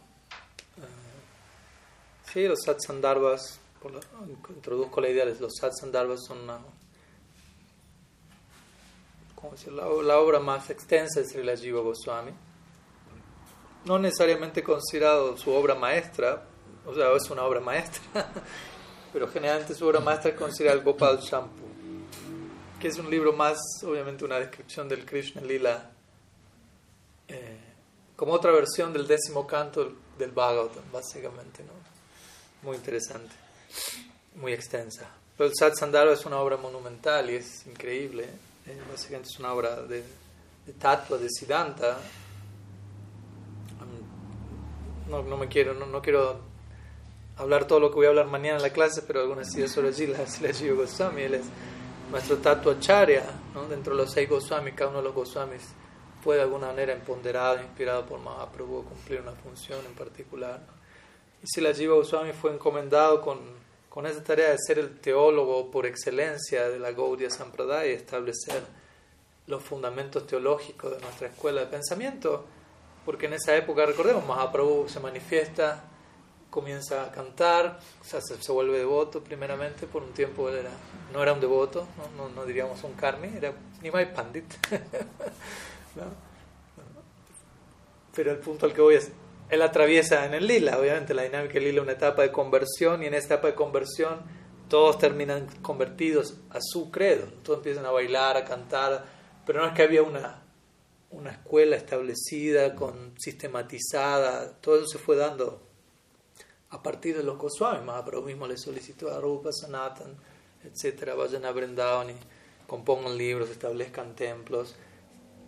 Eh, 0.78 2.32
sí, 2.32 2.48
los 2.48 2.62
satsandarbas, 2.64 3.60
introduzco 4.56 5.02
la 5.02 5.10
idea 5.10 5.26
de 5.26 5.38
los 5.38 5.52
satsandarbas 5.60 6.24
son 6.26 6.44
una, 6.44 6.60
decir? 9.52 9.74
La, 9.74 10.20
obra 10.20 10.40
más 10.40 10.70
extensa 10.70 11.20
es 11.20 11.36
el 11.36 11.58
Jiva 11.58 11.82
Goswami 11.82 12.32
no 13.86 14.00
necesariamente 14.00 14.64
considerado 14.64 15.38
su 15.38 15.52
obra 15.52 15.76
maestra, 15.76 16.44
o 16.86 16.94
sea, 16.94 17.14
es 17.14 17.30
una 17.30 17.44
obra 17.44 17.60
maestra, 17.60 18.02
pero 19.14 19.28
generalmente 19.28 19.74
su 19.74 19.86
obra 19.86 20.00
maestra 20.00 20.32
es 20.32 20.38
considerada 20.38 20.78
el 20.78 20.84
Gopal 20.84 21.20
Shampoo, 21.20 21.68
que 22.80 22.88
es 22.88 22.98
un 22.98 23.10
libro 23.10 23.34
más, 23.34 23.58
obviamente, 23.84 24.26
una 24.26 24.40
descripción 24.40 24.88
del 24.88 25.06
Krishna 25.06 25.42
Lila, 25.42 25.92
eh, 27.28 27.60
como 28.16 28.34
otra 28.34 28.52
versión 28.52 28.94
del 28.94 29.08
décimo 29.08 29.46
canto 29.48 29.94
del 30.18 30.32
Bhagavatam, 30.32 30.84
básicamente, 30.92 31.64
¿no? 31.64 31.74
Muy 32.62 32.78
interesante, 32.78 33.34
muy 34.36 34.54
extensa. 34.54 35.10
Pero 35.38 35.50
el 35.50 35.56
Satsandara 35.56 36.14
es 36.14 36.26
una 36.26 36.40
obra 36.40 36.58
monumental 36.58 37.30
y 37.30 37.36
es 37.36 37.66
increíble, 37.66 38.26
¿eh? 38.68 38.82
básicamente 38.90 39.30
es 39.30 39.40
una 39.40 39.52
obra 39.52 39.82
de, 39.82 40.04
de 40.66 40.74
tatua, 40.74 41.18
de 41.18 41.28
Siddhanta, 41.30 41.98
no, 45.10 45.24
no 45.24 45.38
me 45.38 45.48
quiero, 45.48 45.74
no, 45.74 45.86
no, 45.86 46.02
quiero 46.02 46.40
hablar 47.38 47.66
todo 47.66 47.80
lo 47.80 47.90
que 47.90 47.96
voy 47.96 48.06
a 48.06 48.10
hablar 48.10 48.28
mañana 48.28 48.58
en 48.58 48.64
la 48.64 48.72
clase, 48.72 49.02
pero 49.02 49.22
algunas 49.22 49.54
ideas 49.56 49.72
sobre 49.72 49.94
Jiva 49.94 50.18
Goswami, 50.76 51.24
él 51.24 51.36
es 51.36 51.46
nuestro 52.12 52.38
Tatuacharya, 52.38 53.24
¿no? 53.54 53.68
dentro 53.68 53.96
de 53.96 54.04
los 54.04 54.12
seis 54.12 54.30
Goswamis, 54.30 54.76
cada 54.76 54.90
uno 54.90 55.00
de 55.00 55.06
los 55.06 55.16
Goswamis 55.16 55.64
fue 56.24 56.36
de 56.38 56.44
alguna 56.44 56.68
manera 56.68 56.94
empoderado, 56.94 57.62
inspirado 57.62 58.06
por 58.06 58.20
Mahaprabhu 58.20 58.86
cumplir 58.86 59.22
una 59.22 59.34
función 59.34 59.80
en 59.86 59.94
particular. 59.94 60.62
Y 61.42 61.48
si 61.48 61.60
la 61.60 61.74
Jiva 61.74 61.96
Goswami 61.96 62.32
fue 62.32 62.54
encomendado 62.54 63.20
con, 63.20 63.40
con 63.90 64.06
esa 64.06 64.24
tarea 64.24 64.52
de 64.52 64.58
ser 64.58 64.80
el 64.80 65.00
teólogo 65.00 65.70
por 65.70 65.86
excelencia 65.86 66.70
de 66.70 66.80
la 66.80 66.92
Gaudiya 66.92 67.30
Sampradaya 67.30 67.92
y 67.92 67.94
establecer 67.94 68.64
los 69.48 69.62
fundamentos 69.62 70.26
teológicos 70.26 70.92
de 70.92 71.02
nuestra 71.02 71.28
escuela 71.28 71.62
de 71.62 71.68
pensamiento, 71.68 72.46
porque 73.06 73.26
en 73.26 73.34
esa 73.34 73.56
época, 73.56 73.86
recordemos, 73.86 74.26
Mahaprabhu 74.26 74.88
se 74.88 75.00
manifiesta, 75.00 75.84
comienza 76.50 77.04
a 77.06 77.12
cantar, 77.12 77.80
se, 78.04 78.52
vuelve 78.52 78.78
devoto 78.78 79.24
primeramente, 79.24 79.88
por 79.88 80.04
un 80.04 80.14
tiempo 80.14 80.50
él 80.50 80.58
era, 80.58 80.70
no 81.12 81.24
era 81.24 81.34
un 81.34 81.40
devoto, 81.40 81.88
no, 82.16 82.30
no, 82.30 82.46
diríamos 82.46 82.84
un 82.84 82.94
karmi, 82.94 83.30
era 83.36 83.52
Nimai 83.82 84.14
Pandit. 84.14 84.46
Pero 88.16 88.32
el 88.32 88.38
punto 88.38 88.68
al 88.68 88.74
que 88.74 88.82
voy 88.82 88.96
es, 88.96 89.12
él 89.50 89.62
atraviesa 89.64 90.26
en 90.26 90.36
el 90.36 90.46
lila, 90.46 90.78
obviamente 90.78 91.16
la 91.16 91.24
dinámica 91.24 91.56
del 91.56 91.64
lila 91.64 91.78
es 91.80 91.84
una 91.84 91.94
etapa 91.94 92.22
de 92.22 92.32
conversión 92.32 93.02
y 93.02 93.08
en 93.08 93.16
esta 93.16 93.34
etapa 93.34 93.48
de 93.48 93.56
conversión 93.56 94.22
todos 94.70 95.00
terminan 95.00 95.48
convertidos 95.64 96.36
a 96.52 96.60
su 96.62 96.92
credo, 96.92 97.26
todos 97.44 97.60
empiezan 97.60 97.88
a 97.88 97.92
bailar, 97.92 98.38
a 98.38 98.46
cantar, 98.46 99.06
pero 99.46 99.60
no 99.60 99.68
es 99.68 99.74
que 99.74 99.82
había 99.82 100.04
una, 100.04 100.43
una 101.14 101.32
escuela 101.32 101.76
establecida, 101.76 102.76
con, 102.76 103.14
sistematizada, 103.18 104.58
todo 104.60 104.78
eso 104.78 104.88
se 104.88 104.98
fue 104.98 105.16
dando 105.16 105.62
a 106.74 106.82
partir 106.82 107.16
de 107.16 107.24
los 107.24 107.38
Goswami, 107.38 107.86
Mahaprabhu 107.86 108.26
mismo 108.26 108.48
le 108.48 108.58
solicitó 108.58 109.14
a 109.14 109.22
Rupa, 109.22 109.52
Sanatan, 109.52 110.16
etcétera, 110.64 111.14
vayan 111.14 111.46
a 111.46 111.52
Vrindavan 111.52 112.10
y 112.10 112.16
compongan 112.66 113.16
libros, 113.16 113.52
establezcan 113.52 114.16
templos, 114.16 114.76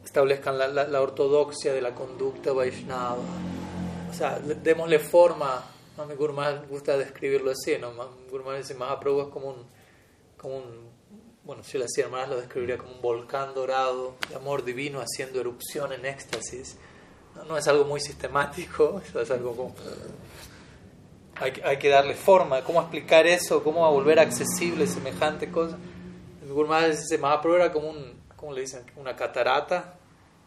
establezcan 0.04 0.58
la, 0.60 0.68
la, 0.68 1.02
ortodoxia 1.02 1.74
de 1.74 1.82
la 1.82 1.96
conducta 1.96 2.54
Vaishnava, 2.54 3.24
o 4.08 4.14
sea, 4.14 4.40
démosle 4.40 5.00
forma, 5.00 5.66
¿no? 5.98 6.06
mi 6.06 6.14
Gurman 6.14 6.68
gusta 6.70 6.96
describirlo 6.96 7.52
así, 7.52 7.76
¿no? 7.80 7.92
Gurman 8.30 8.58
dice 8.58 8.76
Mahaprabhu 8.76 9.22
es 9.22 9.28
como 9.30 9.50
un, 9.50 9.66
como 10.38 10.58
un 10.58 10.85
bueno, 11.46 11.64
si 11.64 11.78
lo 11.78 11.86
hacía 11.86 12.08
más 12.10 12.28
lo 12.28 12.38
describiría 12.38 12.78
como 12.78 12.94
un 12.94 13.02
volcán 13.02 13.54
dorado 13.54 14.16
de 14.30 14.36
amor 14.36 14.66
divino 14.66 15.00
haciendo 15.00 15.40
erupción 15.40 15.94
en 15.94 16.06
éxtasis. 16.06 16.78
No, 17.48 17.58
es 17.58 17.68
algo 17.68 17.86
muy 17.86 18.00
sistemático, 18.00 19.02
es 19.22 19.32
algo 19.32 19.56
como... 19.56 19.76
Hay, 21.38 21.54
hay, 21.66 21.78
que 21.78 21.90
darle 21.90 22.16
forma, 22.16 22.64
cómo 22.64 22.80
explicar 22.80 23.28
eso, 23.28 23.62
cómo 23.62 23.90
volver 23.92 24.20
accesible 24.20 24.88
semejante 24.88 25.52
cosa. 25.52 25.78
El 26.42 26.54
Gurmad 26.54 26.88
dice, 26.88 27.18
Mahaprabhu 27.18 27.58
era 27.58 27.72
como 27.74 27.90
un, 27.90 28.22
¿cómo 28.38 28.54
le 28.54 28.62
dicen? 28.62 28.86
Una 28.96 29.16
catarata. 29.16 29.96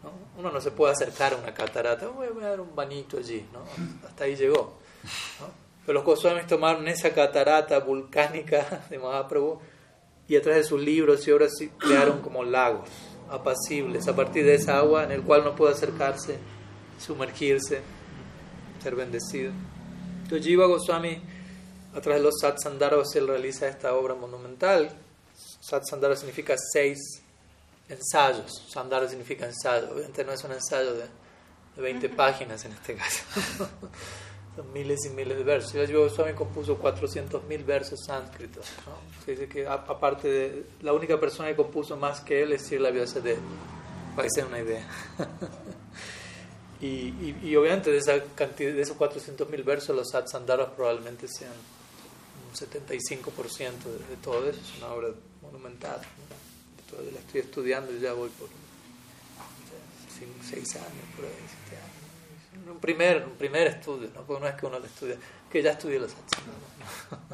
¿no? 0.03 0.11
Uno 0.37 0.51
no 0.51 0.59
se 0.59 0.71
puede 0.71 0.93
acercar 0.93 1.33
a 1.33 1.37
una 1.37 1.53
catarata, 1.53 2.07
voy 2.07 2.27
a 2.41 2.47
dar 2.47 2.59
un 2.59 2.75
bañito 2.75 3.17
allí, 3.17 3.45
¿no? 3.53 3.59
hasta 4.07 4.23
ahí 4.23 4.35
llegó. 4.35 4.79
Pero 5.85 5.93
los 5.93 6.03
Goswamis 6.03 6.47
tomaron 6.47 6.87
esa 6.87 7.13
catarata 7.13 7.79
volcánica 7.79 8.83
de 8.89 8.97
Mahaprabhu 8.97 9.59
y 10.29 10.37
a 10.37 10.41
través 10.41 10.63
de 10.63 10.69
sus 10.69 10.79
libros 10.81 11.27
y 11.27 11.31
obras 11.31 11.51
crearon 11.77 12.21
como 12.21 12.43
lagos 12.43 12.87
apacibles 13.29 14.07
a 14.07 14.15
partir 14.15 14.45
de 14.45 14.55
esa 14.55 14.77
agua 14.77 15.03
en 15.03 15.11
el 15.11 15.23
cual 15.23 15.43
no 15.43 15.55
puede 15.55 15.73
acercarse, 15.73 16.37
sumergirse, 16.99 17.81
ser 18.81 18.95
bendecido. 18.95 19.51
Entonces 20.23 20.45
Jiva 20.45 20.67
Goswami, 20.67 21.21
a 21.93 22.01
través 22.01 22.21
de 22.21 22.25
los 22.25 22.39
Satsandharas, 22.39 23.15
él 23.15 23.27
realiza 23.27 23.67
esta 23.67 23.93
obra 23.95 24.13
monumental. 24.13 24.91
Satsandhara 25.59 26.15
significa 26.15 26.55
seis 26.73 27.23
ensayos. 27.89 28.65
Sandhara 28.69 29.07
significa 29.07 29.45
ensayo. 29.45 29.91
Obviamente 29.91 30.23
no 30.23 30.31
es 30.31 30.43
un 30.43 30.51
ensayo 30.51 30.93
de, 30.93 31.05
de 31.75 31.81
20 31.81 32.09
páginas 32.09 32.63
en 32.65 32.73
este 32.73 32.95
caso. 32.95 33.23
miles 34.73 35.05
y 35.05 35.09
miles 35.09 35.37
de 35.37 35.43
versos. 35.43 35.73
Shiva 35.73 35.99
Goswami 35.99 36.33
compuso 36.33 36.79
400.000 36.79 37.65
versos 37.65 37.99
sánscritos. 38.05 38.65
Se 39.25 39.31
dice 39.31 39.47
que 39.47 39.67
aparte 39.67 40.27
de 40.27 40.65
la 40.81 40.93
única 40.93 41.19
persona 41.19 41.49
que 41.49 41.55
compuso 41.55 41.97
más 41.97 42.21
que 42.21 42.43
él 42.43 42.53
es 42.53 42.63
Srila 42.63 42.89
Vyasadeva, 42.89 43.39
para 44.15 44.27
que 44.27 44.33
se 44.33 44.43
una 44.43 44.59
idea. 44.59 44.87
y, 46.81 47.35
y, 47.43 47.55
obviamente 47.55 47.91
de, 47.91 47.97
esa 47.97 48.23
cantidad, 48.35 48.73
de 48.73 48.81
esos 48.81 48.97
400.000 48.97 49.63
versos 49.63 49.95
los 49.95 50.09
satsandaras 50.09 50.69
probablemente 50.69 51.27
sean 51.27 51.51
un 51.51 52.55
75% 52.55 53.31
de, 54.09 54.15
todo 54.23 54.49
eso. 54.49 54.59
Es 54.59 54.77
una 54.77 54.93
obra 54.93 55.09
monumental. 55.41 55.99
¿no? 55.99 56.39
la 57.11 57.19
estoy 57.19 57.41
estudiando 57.41 57.93
y 57.93 57.99
ya 57.99 58.13
voy 58.13 58.29
por 58.29 58.49
6 60.49 60.75
años, 60.75 60.87
por 61.15 61.25
ahí 61.25 61.31
un 62.69 62.79
primer, 62.79 63.25
un 63.25 63.35
primer 63.37 63.67
estudio, 63.67 64.09
¿no? 64.13 64.21
porque 64.23 64.41
no 64.41 64.47
es 64.47 64.55
que 64.55 64.65
uno 64.65 64.79
lo 64.79 64.85
estudia, 64.85 65.17
que 65.51 65.61
ya 65.61 65.71
estudió 65.71 65.99
los 65.99 66.11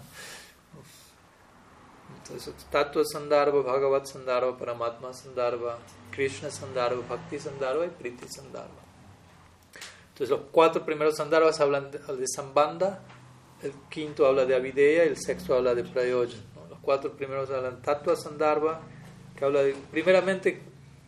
satsang. 2.26 2.38
Entonces, 2.38 2.66
Tattva 2.72 3.04
Sandarbha, 3.06 3.62
Bhagavat 3.62 4.06
Sandarbha, 4.06 4.58
Paramatma 4.58 5.14
Sandarbha, 5.14 5.78
Krishna 6.12 6.50
Sandarbha, 6.50 7.02
Bhakti 7.08 7.40
Sandarbha 7.40 7.86
y 7.86 7.90
Priti 7.90 8.28
Sandarbha. 8.28 8.84
Entonces, 10.10 10.30
los 10.30 10.42
cuatro 10.52 10.86
primeros 10.86 11.18
Sandarbhas 11.18 11.60
hablan 11.60 11.92
de, 11.92 12.00
de 12.00 12.28
Sambandha, 12.28 13.00
el 13.62 13.74
quinto 13.90 14.26
habla 14.26 14.46
de 14.46 14.56
Avideya 14.56 15.06
y 15.06 15.10
el 15.10 15.18
sexto 15.18 15.56
habla 15.56 15.76
de 15.76 15.84
Prayoja. 15.84 16.34
Los 16.70 16.80
cuatro 16.82 17.12
primeros 17.12 17.50
hablan 17.50 17.82
Tattva 17.82 18.16
Sandarbha, 18.16 18.82
que 19.38 19.46
habla 19.46 19.64
de, 19.64 19.76
primeramente, 19.92 20.62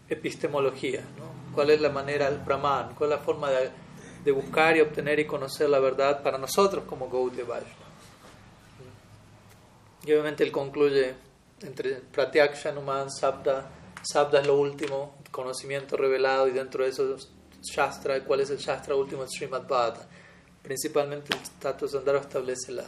epistemología, 0.10 1.02
¿no? 1.18 1.54
cuál 1.54 1.72
es 1.72 1.82
la 1.82 1.90
manera, 1.90 2.28
el 2.28 2.38
Brahman, 2.38 2.94
cuál 2.96 3.12
es 3.12 3.18
la 3.18 3.24
forma 3.24 3.50
de 3.50 3.72
de 4.28 4.34
buscar 4.34 4.76
y 4.76 4.82
obtener 4.82 5.20
y 5.20 5.26
conocer 5.26 5.70
la 5.70 5.80
verdad 5.80 6.22
para 6.22 6.38
nosotros 6.38 6.84
como 6.86 7.10
Gaudiya 7.10 7.46
Vaishnava. 7.46 7.87
Y 10.08 10.14
obviamente 10.14 10.46
él 10.46 10.54
concluye 10.54 11.14
entre 11.62 11.96
Pratyaksha, 11.96 12.72
Numan, 12.72 13.12
Sabda. 13.12 13.70
Sabda 14.02 14.40
es 14.40 14.48
lo 14.48 14.58
último, 14.58 15.18
conocimiento 15.32 15.98
revelado, 15.98 16.48
y 16.48 16.52
dentro 16.52 16.86
de 16.86 16.92
eso 16.92 17.18
Shastra. 17.62 18.24
¿Cuál 18.24 18.40
es 18.40 18.50
el 18.50 18.58
Shastra 18.58 18.96
último? 18.96 19.24
El 19.24 19.30
Srimad 19.30 19.68
Bhagavatam. 19.68 20.08
Principalmente 20.64 21.36
el 21.36 21.42
Tato 21.60 21.90
Sandara 21.90 22.20
establece 22.20 22.72
la, 22.72 22.86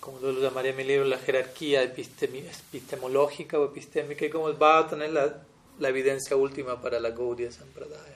como 0.00 0.18
lo 0.18 0.32
llamaría 0.40 0.72
mi 0.72 0.82
libro, 0.82 1.04
la 1.04 1.18
jerarquía 1.18 1.84
epistemológica 1.84 3.60
o 3.60 3.66
epistémica, 3.66 4.26
y 4.26 4.30
como 4.30 4.48
el 4.48 4.54
Bhagavatam 4.54 5.02
es 5.02 5.12
la, 5.12 5.42
la 5.78 5.88
evidencia 5.88 6.34
última 6.34 6.82
para 6.82 6.98
la 6.98 7.10
Gaudiya 7.10 7.52
Sampradaya. 7.52 8.15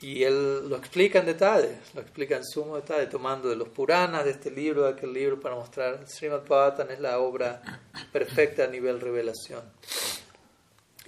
Y 0.00 0.22
él 0.24 0.68
lo 0.68 0.76
explica 0.76 1.20
en 1.20 1.26
detalle, 1.26 1.78
lo 1.94 2.00
explica 2.00 2.36
en 2.36 2.44
sumo 2.44 2.76
detalle, 2.76 3.06
tomando 3.06 3.48
de 3.48 3.56
los 3.56 3.68
Puranas, 3.68 4.24
de 4.24 4.32
este 4.32 4.50
libro, 4.50 4.82
de 4.82 4.90
aquel 4.90 5.12
libro, 5.12 5.40
para 5.40 5.54
mostrar 5.54 6.06
Srimad 6.06 6.46
Bhagavatam 6.46 6.90
es 6.90 7.00
la 7.00 7.18
obra 7.20 7.62
perfecta 8.12 8.64
a 8.64 8.66
nivel 8.66 9.00
revelación. 9.00 9.62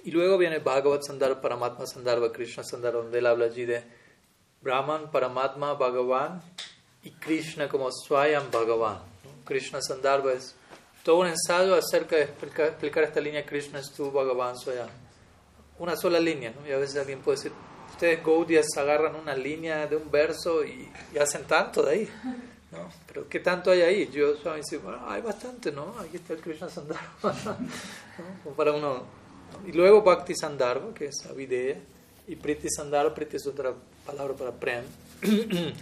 Y 0.03 0.11
luego 0.11 0.37
viene 0.37 0.59
Bhagavat 0.59 1.03
Sandarbha, 1.03 1.41
Paramatma 1.41 1.85
Sandarbha, 1.85 2.31
Krishna 2.31 2.63
Sandarbha, 2.63 3.01
donde 3.01 3.19
él 3.19 3.25
habla 3.25 3.45
allí 3.45 3.65
de 3.65 3.83
Brahman, 4.61 5.11
Paramatma, 5.11 5.73
Bhagavan 5.73 6.41
y 7.03 7.11
Krishna 7.11 7.67
como 7.67 7.91
Swayam 7.91 8.49
Bhagavan. 8.49 8.99
Krishna 9.45 9.81
Sandarbha 9.81 10.33
es 10.33 10.55
todo 11.03 11.17
un 11.17 11.27
ensayo 11.27 11.75
acerca 11.75 12.15
de 12.15 12.23
explicar, 12.23 13.03
esta 13.03 13.19
línea 13.19 13.45
Krishna 13.45 13.79
es 13.79 13.91
tu 13.91 14.09
Bhagavan 14.11 14.57
Swayam. 14.57 14.89
Una 15.77 15.95
sola 15.95 16.19
línea, 16.19 16.51
¿no? 16.51 16.67
y 16.67 16.71
a 16.71 16.77
veces 16.77 16.97
alguien 16.97 17.19
puede 17.19 17.37
decir, 17.37 17.51
ustedes 17.97 18.23
Gaudias 18.23 18.67
agarran 18.77 19.15
una 19.15 19.35
línea 19.35 19.87
de 19.87 19.95
un 19.95 20.11
verso 20.11 20.63
y, 20.63 20.87
hacen 21.19 21.45
tanto 21.45 21.81
de 21.81 21.91
ahí. 21.91 22.09
¿no? 22.71 22.89
Pero 23.07 23.27
¿qué 23.27 23.39
tanto 23.39 23.71
hay 23.71 23.81
ahí? 23.81 24.09
Yo 24.11 24.35
suave 24.35 24.59
dice, 24.59 24.77
bueno, 24.77 24.99
hay 25.07 25.21
bastante, 25.21 25.71
¿no? 25.71 25.95
Aquí 25.99 26.17
está 26.17 26.33
el 26.33 26.39
Krishna 26.39 26.69
Sandarbha. 26.69 27.07
¿no? 28.45 28.51
Para 28.51 28.73
uno. 28.73 29.03
Y 29.65 29.71
luego 29.71 30.03
Bhakti 30.03 30.35
Sandarbha, 30.35 30.93
que 30.93 31.05
es 31.05 31.25
Avideya, 31.27 31.79
y 32.27 32.35
Priti 32.35 32.67
Sandarbha, 32.69 33.15
Priti 33.15 33.37
es 33.37 33.47
otra 33.47 33.73
palabra 34.05 34.35
para 34.35 34.51
Prem. 34.51 34.83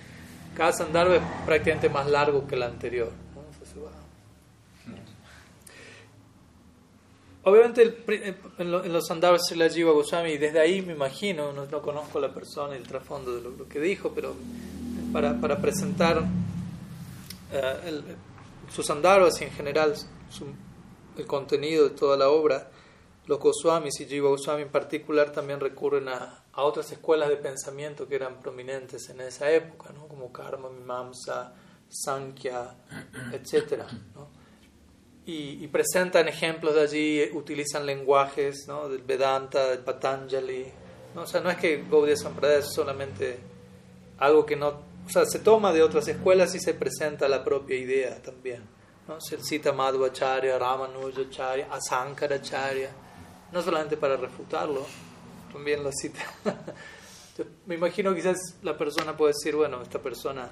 Cada 0.55 0.71
Sandarbha 0.71 1.17
es 1.17 1.21
prácticamente 1.45 1.89
más 1.89 2.07
largo 2.07 2.47
que 2.47 2.55
el 2.55 2.63
anterior. 2.63 3.11
Obviamente 7.47 7.95
en, 8.57 8.71
los 8.71 9.05
Sandarbhas 9.05 9.43
se 9.47 9.55
la 9.55 9.69
Jiva 9.69 9.91
Goswami, 9.91 10.37
desde 10.37 10.59
ahí 10.59 10.81
me 10.81 10.93
imagino, 10.93 11.53
no, 11.53 11.81
conozco 11.83 12.19
la 12.19 12.33
persona 12.33 12.73
y 12.73 12.77
el 12.77 12.87
trasfondo 12.87 13.35
de 13.35 13.41
lo, 13.41 13.69
que 13.69 13.79
dijo, 13.79 14.11
pero 14.15 14.33
para, 15.13 15.61
presentar 15.61 16.23
uh, 16.23 16.25
sus 18.73 18.87
Sandarbhas 18.87 19.41
y 19.41 19.43
en 19.43 19.51
general 19.51 19.93
el 21.17 21.27
contenido 21.27 21.89
de 21.89 21.91
toda 21.91 22.17
la 22.17 22.29
obra, 22.29 22.71
los 23.27 23.39
Goswamis 23.39 23.99
y 23.99 24.05
Jiva 24.05 24.29
Goswami 24.29 24.63
en 24.63 24.69
particular 24.69 25.31
también 25.31 25.59
recurren 25.59 26.09
a, 26.09 26.45
a, 26.51 26.63
otras 26.63 26.91
escuelas 26.91 27.29
de 27.29 27.37
pensamiento 27.37 28.07
que 28.07 28.15
eran 28.15 28.39
prominentes 28.39 29.07
en 29.09 29.21
esa 29.21 29.51
época, 29.51 29.93
¿no? 29.93 30.07
como 30.07 30.31
Karma, 30.31 30.71
Mimamsa, 30.71 31.53
Sankhya, 31.89 32.75
etc. 33.31 33.83
¿no? 34.15 34.29
Y, 35.27 35.67
presentan 35.67 36.27
ejemplos 36.27 36.75
de 36.75 36.81
allí, 36.81 37.29
utilizan 37.33 37.85
lenguajes 37.85 38.67
¿no? 38.67 38.87
del 38.87 39.01
Vedanta, 39.01 39.69
del 39.69 39.79
Patanjali. 39.79 40.67
¿no? 41.15 41.23
O 41.23 41.25
sea, 41.25 41.41
no 41.41 41.49
es 41.49 41.57
que 41.57 41.83
Gaudiya 41.89 42.15
Sampradaya 42.15 42.59
es 42.59 42.71
solamente 42.71 43.39
algo 44.19 44.45
que 44.45 44.55
no. 44.55 44.67
O 45.05 45.09
sea, 45.09 45.25
se 45.25 45.39
toma 45.39 45.73
de 45.73 45.81
otras 45.81 46.07
escuelas 46.07 46.53
y 46.53 46.59
se 46.59 46.75
presenta 46.75 47.27
la 47.27 47.43
propia 47.43 47.75
idea 47.75 48.21
también. 48.21 48.63
¿no? 49.07 49.19
Se 49.19 49.41
cita 49.43 49.73
Madhvacharya, 49.73 50.59
Ramanujacharya, 50.59 51.69
Asankaracharya. 51.71 52.91
no 53.51 53.61
solamente 53.63 53.97
para 53.97 54.17
refutarlo, 54.17 54.85
también 55.51 55.83
lo 55.83 55.91
cita. 55.91 56.23
me 57.65 57.75
imagino 57.75 58.13
quizás 58.13 58.37
la 58.61 58.77
persona 58.77 59.17
puede 59.17 59.33
decir, 59.33 59.55
bueno, 59.55 59.81
esta 59.81 59.99
persona, 59.99 60.51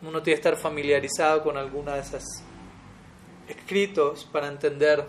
uno 0.00 0.22
tiene 0.22 0.40
que 0.40 0.48
estar 0.48 0.56
familiarizado 0.56 1.42
con 1.42 1.58
alguna 1.58 1.94
de 1.94 2.00
esas 2.00 2.24
escritos 3.48 4.24
para 4.30 4.48
entender 4.48 5.04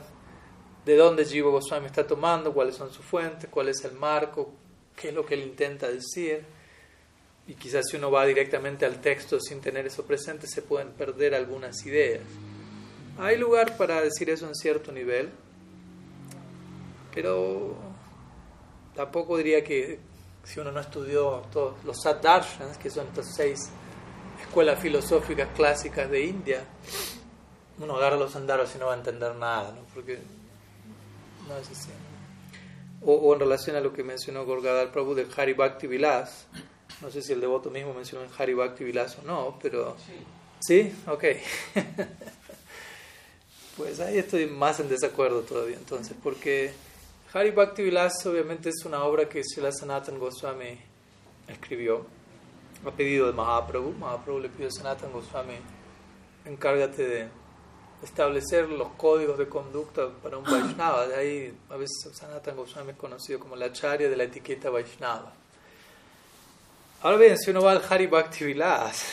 de 0.86 0.96
dónde 0.96 1.26
Jiva 1.26 1.52
Goswami 1.52 1.88
está 1.88 2.08
tomando, 2.08 2.54
cuáles 2.54 2.76
son 2.76 2.92
sus 2.92 3.06
fuentes, 3.06 3.50
cuál 3.50 3.70
es 3.70 3.84
el 3.84 3.94
marco, 3.94 4.52
qué 4.96 5.10
es 5.10 5.14
lo 5.14 5.26
que 5.26 5.36
él 5.36 5.44
intenta 5.44 5.88
decir. 5.88 6.44
Y 7.48 7.56
quizás 7.56 7.88
si 7.90 7.98
uno 7.98 8.12
va 8.12 8.26
directamente 8.26 8.86
al 8.86 9.02
texto 9.02 9.40
sin 9.40 9.60
tener 9.60 9.86
eso 9.88 10.06
presente, 10.06 10.48
se 10.48 10.62
pueden 10.62 10.90
perder 10.90 11.36
algunas 11.36 11.86
ideas. 11.86 12.22
Hay 13.18 13.38
lugar 13.38 13.76
para 13.76 14.02
decir 14.02 14.30
eso 14.30 14.48
en 14.48 14.56
cierto 14.56 14.92
nivel, 14.92 15.30
pero 17.14 17.76
tampoco 18.96 19.38
diría 19.38 19.64
que 19.64 20.00
si 20.44 20.60
uno 20.60 20.72
no 20.72 20.80
estudió 20.80 21.44
todos 21.52 21.84
los 21.84 22.02
Saddarshans, 22.02 22.78
que 22.78 22.90
son 22.90 23.08
estas 23.08 23.36
seis 23.36 23.70
escuelas 24.42 24.80
filosóficas 24.80 25.50
clásicas 25.56 26.10
de 26.10 26.26
India, 26.26 26.64
uno 27.80 27.96
agarra 27.96 28.18
los 28.18 28.36
andaros 28.36 28.74
y 28.76 28.78
no 28.78 28.88
va 28.88 28.94
a 28.94 28.98
entender 28.98 29.36
nada, 29.36 29.72
¿no? 29.72 29.82
porque 29.94 30.20
no 31.48 31.58
es 31.58 31.70
así. 31.70 31.90
O, 33.02 33.34
en 33.34 33.40
relación 33.40 33.76
a 33.76 33.80
lo 33.80 33.94
que 33.94 34.04
mencionó 34.04 34.46
Gorgadal 34.46 34.92
Prabhu 34.92 35.16
del 35.16 35.30
Hari 35.36 35.54
Bhakti 35.54 35.88
Vilas, 35.88 36.48
no 37.02 37.10
sé 37.10 37.22
si 37.22 37.32
el 37.32 37.40
devoto 37.40 37.70
mismo 37.70 37.94
mencionó 37.94 38.26
el 38.26 38.32
Hari 38.38 38.54
Bhakti 38.54 38.84
Vilas 38.84 39.18
o 39.20 39.22
no, 39.26 39.58
pero... 39.62 39.96
¿Sí? 40.60 40.94
Ok. 41.08 41.24
pues 43.78 44.02
ahí 44.02 44.18
estoy 44.18 44.48
más 44.48 44.82
en 44.82 44.90
desacuerdo 44.90 45.42
todavía, 45.42 45.78
entonces, 45.78 46.16
porque 46.22 46.74
Hari 47.32 47.52
Bhakti 47.52 47.84
Vilas 47.84 48.26
obviamente 48.26 48.70
es 48.70 48.84
una 48.86 49.06
obra 49.06 49.30
que 49.30 49.42
Srila 49.44 49.72
Sanatan 49.72 50.20
Goswami 50.20 50.78
escribió 51.48 52.06
a 52.86 52.92
pedido 52.92 53.28
de 53.28 53.34
Mahaprabhu. 53.34 53.94
Mahaprabhu 53.94 54.40
le 54.40 54.50
pidió 54.50 54.68
a 54.68 54.72
Sanatan 54.72 55.14
Goswami, 55.14 55.56
encárgate 56.46 57.08
de 57.08 57.39
establecer 58.04 58.70
los 58.70 58.90
códigos 58.90 59.38
de 59.38 59.48
conducta 59.48 60.10
para 60.24 60.38
un 60.38 60.44
Vaishnava. 60.44 61.08
De 61.08 61.16
ahí, 61.16 61.58
a 61.70 61.76
veces 61.76 62.10
Sanatan 62.14 62.56
Goswami 62.56 62.92
es 62.92 62.98
conocido 62.98 63.40
como 63.40 63.56
la 63.56 63.66
acharya 63.66 64.10
de 64.10 64.16
la 64.16 64.24
etiqueta 64.24 64.70
Vaishnava. 64.70 65.34
Ahora 67.02 67.18
bien, 67.18 67.38
si 67.38 67.52
uno 67.52 67.62
va 67.62 67.72
al 67.72 67.82
Hari 67.88 68.08
Bhakti 68.08 68.46
Vilas, 68.46 69.06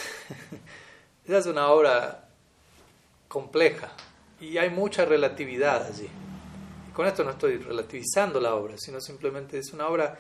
esa 1.25 1.39
es 1.39 1.47
una 1.47 1.69
obra 1.69 2.29
compleja 3.29 3.93
y 4.41 4.59
hay 4.59 4.71
mucha 4.71 5.05
relatividad 5.05 5.87
allí. 5.87 6.09
Y 6.89 6.93
con 6.93 7.07
esto 7.07 7.25
no 7.25 7.31
estoy 7.31 7.59
relativizando 7.59 8.41
la 8.41 8.55
obra, 8.55 8.75
sino 8.77 9.01
simplemente 9.01 9.59
es 9.59 9.73
una 9.73 9.89
obra 9.89 10.19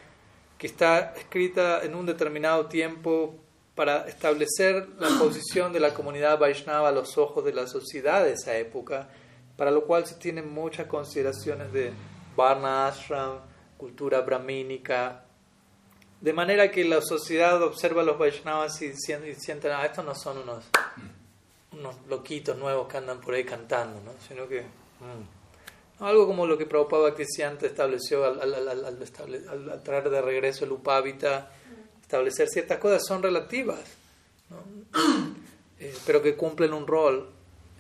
que 0.59 0.67
está 0.67 1.15
escrita 1.17 1.83
en 1.83 1.95
un 1.95 2.07
determinado 2.07 2.67
tiempo 2.67 3.37
para 3.77 4.09
establecer 4.09 4.89
la 4.99 5.11
posición 5.19 5.73
de 5.73 5.81
la 5.81 5.93
comunidad 5.93 6.39
Vaishnava 6.39 6.89
a 6.89 6.93
los 6.93 7.19
ojos 7.19 7.45
de 7.45 7.53
la 7.53 7.67
sociedad 7.67 8.25
de 8.25 8.33
esa 8.33 8.57
época, 8.57 9.09
para 9.57 9.71
lo 9.71 9.85
cual 9.85 10.07
se 10.07 10.15
tienen 10.17 10.53
muchas 10.53 10.87
consideraciones 10.87 11.71
de 11.73 11.93
Varna 12.35 12.89
Ashram, 12.89 13.39
cultura 13.77 14.23
brahmínica, 14.23 15.25
de 16.21 16.33
manera 16.33 16.71
que 16.71 16.85
la 16.85 17.03
sociedad 17.03 17.63
observa 17.63 18.01
a 18.01 18.05
los 18.05 18.19
Vaishnavas 18.19 18.81
y 18.81 18.95
sienten, 18.95 19.71
ah, 19.73 19.85
estos 19.85 20.05
no 20.05 20.15
son 20.15 20.39
unos, 20.39 20.65
unos 21.73 21.97
loquitos 22.09 22.57
nuevos 22.57 22.89
que 22.89 22.97
andan 22.97 23.21
por 23.21 23.35
ahí 23.35 23.45
cantando, 23.45 24.01
¿no? 24.01 24.13
sino 24.27 24.49
que... 24.49 24.63
Mm, 24.63 25.37
algo 25.99 26.27
como 26.27 26.47
lo 26.47 26.59
que 26.59 26.67
Prabhupada 26.67 27.09
antes 27.09 27.71
estableció 27.71 28.25
al, 28.25 28.41
al, 28.41 28.69
al, 28.69 28.85
al, 28.85 29.83
traer 29.83 30.11
de 30.11 30.21
regreso 30.21 30.67
el 30.67 30.73
Upavita 30.73 31.51
establecer 32.07 32.49
ciertas 32.49 32.79
cosas 32.79 33.05
son 33.05 33.21
relativas, 33.21 33.81
eh, 35.81 35.95
pero 36.07 36.23
que 36.23 36.37
cumplen 36.37 36.73
un 36.73 36.87
rol 36.87 37.29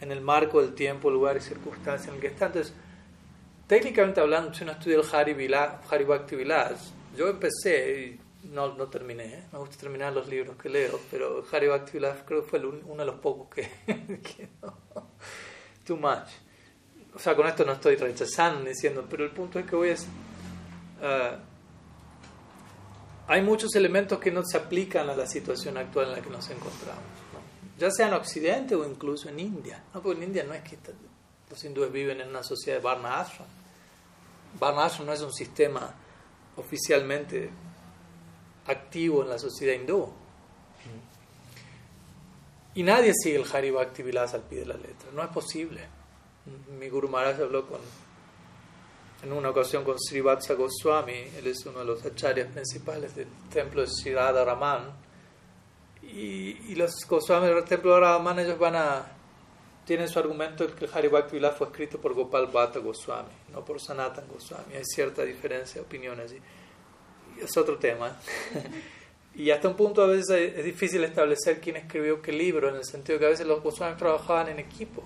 en 0.01 0.11
el 0.11 0.20
marco 0.20 0.61
del 0.61 0.74
tiempo, 0.74 1.11
lugar 1.11 1.37
y 1.37 1.41
circunstancia 1.41 2.09
en 2.09 2.16
el 2.16 2.20
que 2.20 2.27
están. 2.27 2.49
Entonces, 2.49 2.74
técnicamente 3.68 4.20
hablando, 4.20 4.53
si 4.53 4.64
uno 4.64 4.72
estudia 4.72 4.97
el 4.97 5.05
Hari, 5.11 5.55
Hari 5.89 6.05
Bhakti 6.05 6.35
Vilas, 6.35 6.93
yo 7.16 7.29
empecé 7.29 8.18
y 8.43 8.49
no, 8.49 8.74
no 8.74 8.89
terminé, 8.89 9.27
¿eh? 9.27 9.43
me 9.53 9.61
gusta 9.61 9.77
terminar 9.77 10.12
los 10.12 10.27
libros 10.27 10.57
que 10.57 10.68
leo, 10.70 10.99
pero 11.09 11.45
Hari 11.51 11.68
Bhakti 11.68 11.93
Vilas 11.93 12.18
creo 12.27 12.43
que 12.43 12.51
fue 12.51 12.59
uno 12.66 12.97
de 12.97 13.07
los 13.07 13.20
pocos 13.20 13.49
que, 13.55 13.70
too 15.87 15.97
much. 15.97 16.31
O 17.14 17.18
sea, 17.20 17.37
con 17.37 17.47
esto 17.47 17.64
no 17.64 17.72
estoy 17.72 17.95
rechazando, 17.95 18.68
diciendo, 18.68 19.07
pero 19.09 19.24
el 19.24 19.31
punto 19.31 19.61
es 19.61 19.66
que 19.66 19.77
voy 19.77 19.91
a... 19.91 19.95
Uh, 20.99 21.55
hay 23.29 23.43
muchos 23.43 23.74
elementos 23.74 24.18
que 24.18 24.31
no 24.31 24.43
se 24.45 24.57
aplican 24.57 25.11
a 25.11 25.16
la 25.16 25.27
situación 25.27 25.77
actual 25.77 26.09
en 26.09 26.12
la 26.12 26.22
que 26.22 26.31
nos 26.31 26.49
encontramos, 26.49 27.03
ya 27.79 27.91
sea 27.91 28.09
en 28.09 28.14
Occidente 28.14 28.74
o 28.74 28.89
incluso 28.89 29.29
en 29.29 29.41
India. 29.41 29.83
¿no? 29.93 30.01
Porque 30.01 30.18
en 30.18 30.29
India 30.29 30.45
no 30.45 30.55
es 30.55 30.62
que 30.62 30.79
los 31.51 31.64
hindúes 31.64 31.91
viven 31.93 32.20
en 32.20 32.29
una 32.29 32.43
sociedad 32.43 32.79
de 32.79 32.85
Varna 32.85 33.20
Ashram. 33.20 33.49
Varna 34.61 34.85
Ashram 34.85 35.07
no 35.07 35.12
es 35.12 35.20
un 35.20 35.33
sistema 35.33 35.93
oficialmente 36.57 37.51
activo 38.66 39.22
en 39.22 39.31
la 39.31 39.39
sociedad 39.39 39.74
hindú. 39.74 40.09
Y 42.74 42.83
nadie 42.83 43.12
sigue 43.14 43.37
el 43.37 43.47
Hari 43.51 43.70
Bhakti 43.70 44.03
Vilas 44.03 44.35
al 44.35 44.43
pie 44.43 44.61
de 44.61 44.66
la 44.66 44.77
letra. 44.77 45.11
No 45.12 45.22
es 45.22 45.31
posible. 45.31 45.81
Mi 46.79 46.89
Guru 46.89 47.09
Maharaj 47.09 47.41
habló 47.41 47.66
con 47.66 47.81
en 49.22 49.32
una 49.32 49.50
ocasión 49.50 49.82
con 49.84 49.98
Srivatsa 49.98 50.54
Goswami, 50.54 51.24
él 51.38 51.46
es 51.46 51.64
uno 51.66 51.80
de 51.80 51.84
los 51.86 52.04
acharyas 52.04 52.48
principales 52.48 53.14
del 53.14 53.28
templo 53.52 53.80
de 53.80 53.88
Sri 53.88 54.14
Raman. 54.14 54.92
Y, 56.02 56.70
y, 56.70 56.74
los 56.76 56.94
Goswami 57.08 57.48
del 57.48 57.64
templo 57.64 57.94
de 57.94 58.00
Raman, 58.00 58.38
ellos 58.40 58.58
van 58.58 58.76
a. 58.76 59.12
Tienen 59.84 60.08
su 60.08 60.18
argumento 60.18 60.66
que 60.74 60.84
el 60.84 60.90
Hari 60.92 61.08
Bhakti 61.08 61.38
fue 61.56 61.68
escrito 61.68 62.00
por 62.00 62.12
Gopal 62.12 62.48
Bhatta 62.48 62.80
Goswami, 62.80 63.30
no 63.52 63.64
por 63.64 63.80
Sanatan 63.80 64.26
Goswami. 64.28 64.74
Hay 64.74 64.84
cierta 64.84 65.22
diferencia 65.22 65.80
de 65.80 65.86
opinión. 65.86 66.20
Y 66.20 67.44
es 67.44 67.56
otro 67.56 67.78
tema. 67.78 68.18
y 69.34 69.50
hasta 69.50 69.68
un 69.68 69.76
punto 69.76 70.02
a 70.02 70.08
veces 70.08 70.54
es 70.56 70.64
difícil 70.64 71.04
establecer 71.04 71.60
quién 71.60 71.76
escribió 71.76 72.20
qué 72.20 72.32
libro, 72.32 72.68
en 72.68 72.76
el 72.76 72.84
sentido 72.84 73.18
que 73.18 73.26
a 73.26 73.30
veces 73.30 73.46
los 73.46 73.62
Goswami 73.62 73.96
trabajaban 73.96 74.48
en 74.48 74.58
equipo. 74.58 75.04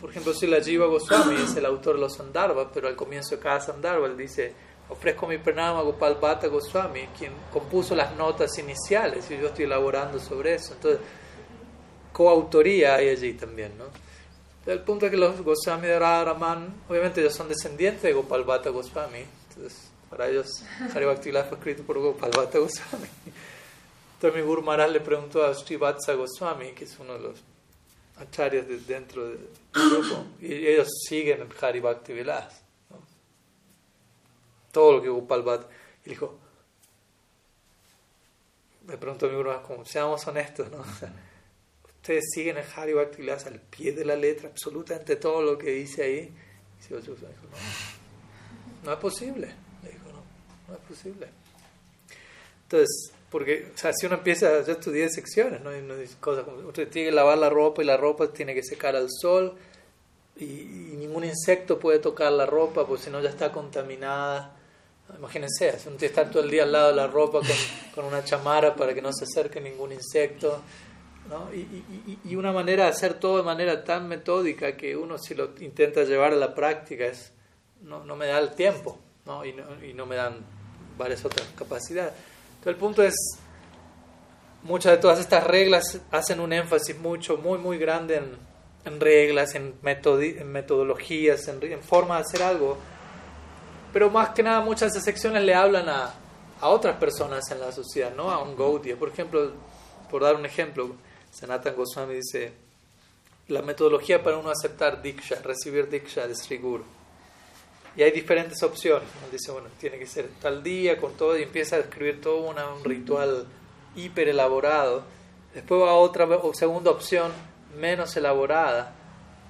Por 0.00 0.10
ejemplo, 0.10 0.32
si 0.32 0.46
la 0.46 0.62
Jiva 0.62 0.86
Goswami 0.86 1.36
es 1.42 1.54
el 1.56 1.66
autor 1.66 1.96
de 1.96 2.00
los 2.00 2.14
Sandarbhas, 2.14 2.68
pero 2.72 2.88
al 2.88 2.96
comienzo 2.96 3.36
de 3.36 3.42
cada 3.42 3.60
Sandarbha 3.60 4.06
él 4.06 4.16
dice, 4.16 4.54
ofrezco 4.88 5.26
mi 5.26 5.38
pranama 5.38 5.80
a 5.80 5.82
Gopal 5.82 6.16
Bhatta 6.20 6.48
Goswami, 6.48 7.08
quien 7.18 7.32
compuso 7.52 7.94
las 7.94 8.16
notas 8.16 8.56
iniciales, 8.58 9.30
y 9.30 9.36
yo 9.36 9.48
estoy 9.48 9.66
elaborando 9.66 10.18
sobre 10.18 10.54
eso. 10.54 10.72
Entonces, 10.74 11.00
coautoría 12.12 12.94
hay 12.94 13.10
allí 13.10 13.34
también, 13.34 13.72
¿no? 13.76 13.84
El 14.70 14.80
punto 14.80 15.06
es 15.06 15.10
que 15.10 15.18
los 15.18 15.42
Goswami 15.42 15.86
de 15.86 15.98
Radharaman, 15.98 16.82
obviamente 16.88 17.20
ellos 17.20 17.34
son 17.34 17.48
descendientes 17.48 18.02
de 18.02 18.12
Gopal 18.12 18.44
Bhatta 18.44 18.70
Goswami, 18.70 19.24
entonces 19.48 19.90
para 20.10 20.28
ellos 20.28 20.64
Hari 20.92 21.04
fue 21.04 21.56
escrito 21.56 21.82
por 21.84 21.98
Gopal 21.98 22.30
Bhatta 22.36 22.58
Goswami. 22.58 23.06
Entonces 24.14 24.38
mi 24.38 24.46
Guru 24.46 24.62
le 24.92 25.00
preguntó 25.00 25.42
a 25.42 25.54
Srivatsa 25.54 26.12
Goswami, 26.12 26.72
que 26.72 26.84
es 26.84 26.98
uno 26.98 27.14
de 27.14 27.20
los 27.20 27.42
acharyas 28.20 28.68
de 28.68 28.78
dentro 28.80 29.28
del 29.28 29.48
y 30.40 30.66
ellos 30.66 30.88
siguen 31.08 31.42
el 31.42 31.48
Hari 31.60 31.80
Bhakti 31.80 32.12
Vilas. 32.12 32.62
Todo 34.72 34.94
lo 34.94 35.02
que 35.02 35.08
Gopal 35.08 35.42
Bhatt 35.42 35.70
y 36.04 36.10
dijo, 36.10 36.38
me 38.86 38.96
preguntó 38.96 39.28
mi 39.28 39.36
gurú, 39.36 39.52
como 39.66 39.84
seamos 39.84 40.26
honestos, 40.26 40.70
¿no? 40.70 40.78
ustedes 41.96 42.24
siguen 42.32 42.56
el 42.56 42.64
Hari 42.74 42.94
Bhakti 42.94 43.18
Vilas 43.18 43.46
al 43.46 43.60
pie 43.60 43.92
de 43.92 44.04
la 44.04 44.16
letra, 44.16 44.48
absolutamente 44.48 45.16
todo 45.16 45.42
lo 45.42 45.58
que 45.58 45.70
dice 45.70 46.02
ahí. 46.02 46.34
Y 46.88 46.94
dijo, 46.94 47.00
no, 47.02 48.84
no 48.84 48.92
es 48.92 48.98
posible. 48.98 49.54
Le 49.82 49.90
dijo, 49.90 50.08
no, 50.08 50.22
no 50.68 50.74
es 50.74 50.80
posible. 50.80 51.28
Entonces, 52.62 53.12
porque, 53.30 53.70
o 53.74 53.78
sea, 53.78 53.92
si 53.92 54.06
uno 54.06 54.16
empieza, 54.16 54.64
yo 54.64 54.72
estudié 54.72 55.08
secciones, 55.08 55.60
¿no? 55.60 55.70
no 55.70 55.94
cosas 56.20 56.44
como, 56.44 56.58
usted 56.68 56.88
tiene 56.88 57.10
que 57.10 57.14
lavar 57.14 57.38
la 57.38 57.48
ropa 57.48 57.82
y 57.82 57.86
la 57.86 57.96
ropa 57.96 58.28
tiene 58.32 58.54
que 58.54 58.62
secar 58.62 58.96
al 58.96 59.08
sol 59.08 59.54
y, 60.36 60.44
ningún 61.00 61.24
insecto 61.24 61.78
puede 61.78 61.98
tocar 61.98 62.30
la 62.32 62.46
ropa 62.46 62.86
porque 62.86 63.04
si 63.04 63.10
no 63.10 63.20
ya 63.20 63.30
está 63.30 63.50
contaminada. 63.50 64.56
Imagínense, 65.16 65.78
si 65.78 65.88
uno 65.88 65.96
tiene 65.96 65.98
que 65.98 66.06
estar 66.06 66.30
todo 66.30 66.42
el 66.42 66.50
día 66.50 66.62
al 66.62 66.72
lado 66.72 66.88
de 66.88 66.94
la 66.94 67.06
ropa 67.06 67.40
con, 67.40 67.48
con 67.94 68.04
una 68.04 68.22
chamara 68.22 68.76
para 68.76 68.94
que 68.94 69.02
no 69.02 69.12
se 69.12 69.24
acerque 69.24 69.60
ningún 69.60 69.92
insecto. 69.92 70.62
¿no? 71.28 71.52
Y, 71.52 71.58
y, 71.58 72.18
y, 72.24 72.36
una 72.36 72.52
manera 72.52 72.84
de 72.84 72.90
hacer 72.90 73.14
todo 73.14 73.38
de 73.38 73.42
manera 73.42 73.84
tan 73.84 74.08
metódica 74.08 74.76
que 74.76 74.96
uno 74.96 75.18
si 75.18 75.34
lo 75.34 75.50
intenta 75.60 76.04
llevar 76.04 76.32
a 76.32 76.36
la 76.36 76.54
práctica 76.54 77.06
es, 77.06 77.32
no, 77.82 78.04
no 78.04 78.16
me 78.16 78.26
da 78.26 78.38
el 78.38 78.54
tiempo 78.54 78.98
¿no? 79.26 79.44
Y, 79.44 79.52
no, 79.52 79.84
y 79.84 79.94
no 79.94 80.06
me 80.06 80.16
dan 80.16 80.36
varias 80.98 81.24
otras 81.24 81.46
capacidades. 81.56 82.12
Entonces, 82.60 82.74
el 82.74 82.76
punto 82.76 83.02
es, 83.02 83.14
muchas 84.62 84.92
de 84.92 84.98
todas 84.98 85.18
estas 85.18 85.46
reglas 85.46 85.98
hacen 86.10 86.40
un 86.40 86.52
énfasis 86.52 86.98
mucho, 86.98 87.38
muy, 87.38 87.56
muy 87.56 87.78
grande 87.78 88.22
en, 88.84 89.00
reglas, 89.00 89.54
en, 89.54 89.74
metodologías, 89.82 91.48
en, 91.48 91.62
en 91.62 91.82
forma 91.82 92.16
de 92.16 92.20
hacer 92.20 92.42
algo. 92.42 92.76
pero 93.94 94.10
más 94.10 94.30
que 94.30 94.42
nada 94.42 94.60
muchas 94.60 94.92
de 94.92 95.00
secciones 95.00 95.42
le 95.42 95.54
hablan 95.54 95.88
a, 95.88 96.12
a 96.60 96.68
otras 96.68 96.96
personas 96.96 97.50
en 97.50 97.60
la 97.60 97.72
sociedad, 97.72 98.12
¿no? 98.14 98.30
A 98.30 98.42
un 98.42 98.54
Gaudiya. 98.54 98.96
Por 98.96 99.08
ejemplo, 99.08 99.52
por 100.10 100.22
dar 100.22 100.36
un 100.36 100.44
ejemplo, 100.44 100.94
Sanatan 101.30 101.74
Goswami 101.74 102.16
dice, 102.16 102.52
la 103.48 103.62
metodología 103.62 104.22
para 104.22 104.36
uno 104.36 104.50
aceptar 104.50 105.00
Diksha, 105.00 105.36
recibir 105.42 105.88
Diksha 105.88 106.26
de 106.26 106.34
Sri 106.34 106.58
Guru. 106.58 106.84
Y 108.00 108.02
hay 108.02 108.12
diferentes 108.12 108.62
opciones. 108.62 109.06
dice, 109.30 109.52
bueno, 109.52 109.68
tiene 109.78 109.98
que 109.98 110.06
ser 110.06 110.30
tal 110.40 110.62
día 110.62 110.96
con 110.96 111.12
todo 111.18 111.38
y 111.38 111.42
empieza 111.42 111.76
a 111.76 111.80
escribir 111.80 112.18
todo 112.18 112.48
una, 112.48 112.66
un 112.72 112.82
ritual 112.82 113.46
hiper 113.94 114.30
elaborado. 114.30 115.04
Después 115.52 115.82
va 115.82 115.90
a 115.90 115.94
otra 115.96 116.26
segunda 116.54 116.92
opción 116.92 117.30
menos 117.78 118.16
elaborada. 118.16 118.94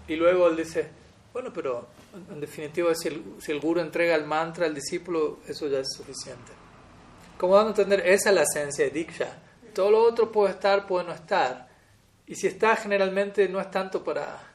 Y 0.09 0.17
luego 0.17 0.49
él 0.49 0.57
dice, 0.57 0.89
bueno, 1.33 1.53
pero 1.55 1.87
en 2.29 2.41
definitiva 2.41 2.93
si 2.97 3.07
el, 3.07 3.23
si 3.39 3.53
el 3.53 3.61
guru 3.61 3.79
entrega 3.79 4.17
el 4.17 4.25
mantra 4.25 4.67
al 4.67 4.75
discípulo, 4.75 5.39
eso 5.47 5.69
ya 5.69 5.79
es 5.79 5.93
suficiente. 5.97 6.51
Como 7.39 7.55
dando 7.55 7.69
a 7.69 7.71
entender, 7.71 8.01
esa 8.05 8.31
es 8.31 8.35
la 8.35 8.43
esencia 8.43 8.85
de 8.87 8.91
Diksha. 8.91 9.29
Todo 9.73 9.93
lo 9.93 10.03
otro 10.03 10.33
puede 10.33 10.55
estar, 10.55 10.89
puede 10.89 11.05
no 11.07 11.13
estar. 11.13 11.69
Y 12.27 12.35
si 12.35 12.49
está, 12.49 12.75
generalmente 12.75 13.49
no 13.49 13.61
es 13.61 13.71
tanto 13.71 14.03
para 14.03 14.50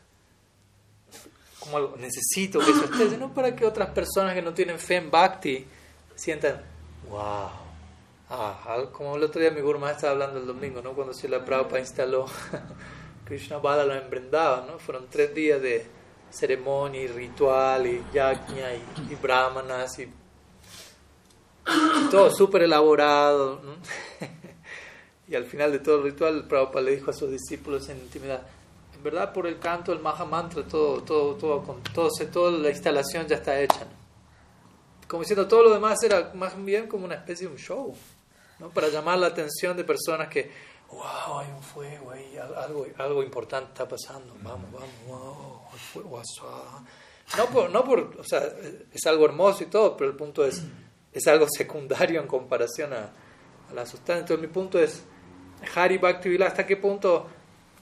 como 1.65 1.77
algo, 1.77 1.95
necesito 1.97 2.59
que 2.59 2.71
eso 2.71 2.85
esté, 2.91 3.09
sino 3.09 3.33
para 3.33 3.55
que 3.55 3.65
otras 3.65 3.89
personas 3.89 4.33
que 4.33 4.41
no 4.41 4.53
tienen 4.53 4.79
fe 4.79 4.95
en 4.95 5.11
Bhakti 5.11 5.65
sientan, 6.15 6.61
wow. 7.09 7.65
Ah, 8.27 8.83
como 8.91 9.15
el 9.15 9.23
otro 9.23 9.39
día 9.39 9.51
mi 9.51 9.61
Guru 9.61 9.85
estaba 9.85 10.13
hablando 10.13 10.39
el 10.39 10.47
domingo, 10.47 10.81
¿no? 10.81 10.93
cuando 10.93 11.13
la 11.29 11.45
Prabhupada 11.45 11.79
instaló 11.79 12.25
Krishna 13.25 13.59
Bala 13.59 13.85
lo 13.85 13.93
embrendaba, 13.93 14.65
¿no? 14.67 14.79
fueron 14.79 15.05
tres 15.11 15.35
días 15.35 15.61
de 15.61 15.85
ceremonia 16.31 17.01
y 17.01 17.07
ritual 17.07 17.85
y 17.85 18.03
yajna 18.13 18.73
y, 18.73 19.15
brahmanas 19.21 19.99
y, 19.99 20.11
todo 22.09 22.31
súper 22.31 22.63
elaborado. 22.63 23.61
y 25.27 25.35
al 25.35 25.45
final 25.45 25.71
de 25.71 25.79
todo 25.79 25.97
el 25.97 26.03
ritual, 26.03 26.47
Prabhupada 26.47 26.85
le 26.85 26.95
dijo 26.95 27.11
a 27.11 27.13
sus 27.13 27.29
discípulos 27.29 27.89
en 27.89 27.97
intimidad, 27.97 28.41
¿verdad? 29.05 29.31
Por 29.31 29.45
el 29.45 29.59
canto 29.59 29.91
del 29.91 30.01
Maha 30.01 30.25
Mantra, 30.25 30.63
todo, 30.63 31.03
todo, 31.03 31.35
todo, 31.35 31.61
con, 31.61 31.83
todo, 31.83 32.09
toda 32.33 32.51
la 32.51 32.71
instalación 32.71 33.27
ya 33.27 33.35
está 33.35 33.61
hecha. 33.61 33.85
Como 35.07 35.21
diciendo, 35.21 35.47
todo 35.47 35.61
lo 35.61 35.73
demás 35.75 36.01
era 36.01 36.31
más 36.33 36.53
bien 36.65 36.87
como 36.87 37.05
una 37.05 37.13
especie 37.13 37.47
de 37.47 37.55
show, 37.55 37.95
¿no? 38.57 38.69
Para 38.69 38.87
llamar 38.87 39.19
la 39.19 39.27
atención 39.27 39.77
de 39.77 39.83
personas 39.83 40.27
que, 40.27 40.51
wow, 40.89 41.37
hay 41.37 41.51
un 41.55 41.61
fuego 41.61 42.09
ahí, 42.09 42.35
algo, 42.35 42.87
algo 42.97 43.21
importante 43.21 43.73
está 43.73 43.87
pasando, 43.87 44.35
vamos, 44.41 44.71
vamos, 44.71 44.89
wow, 45.07 45.59
el 45.71 45.79
fuego, 45.79 46.21
no 47.37 47.45
por, 47.45 47.69
no 47.69 47.83
por, 47.83 47.99
o 48.19 48.23
sea, 48.23 48.41
es 48.91 49.05
algo 49.05 49.25
hermoso 49.25 49.63
y 49.63 49.67
todo, 49.67 49.95
pero 49.95 50.09
el 50.09 50.17
punto 50.17 50.43
es, 50.43 50.63
es 51.13 51.27
algo 51.27 51.45
secundario 51.47 52.19
en 52.19 52.27
comparación 52.27 52.91
a, 52.91 53.11
a 53.69 53.73
la 53.73 53.85
sustancia. 53.85 54.21
Entonces 54.21 54.41
mi 54.41 54.51
punto 54.51 54.79
es, 54.79 55.03
Hari 55.75 55.99
Bhakti 55.99 56.41
¿hasta 56.41 56.65
qué 56.65 56.77
punto 56.77 57.27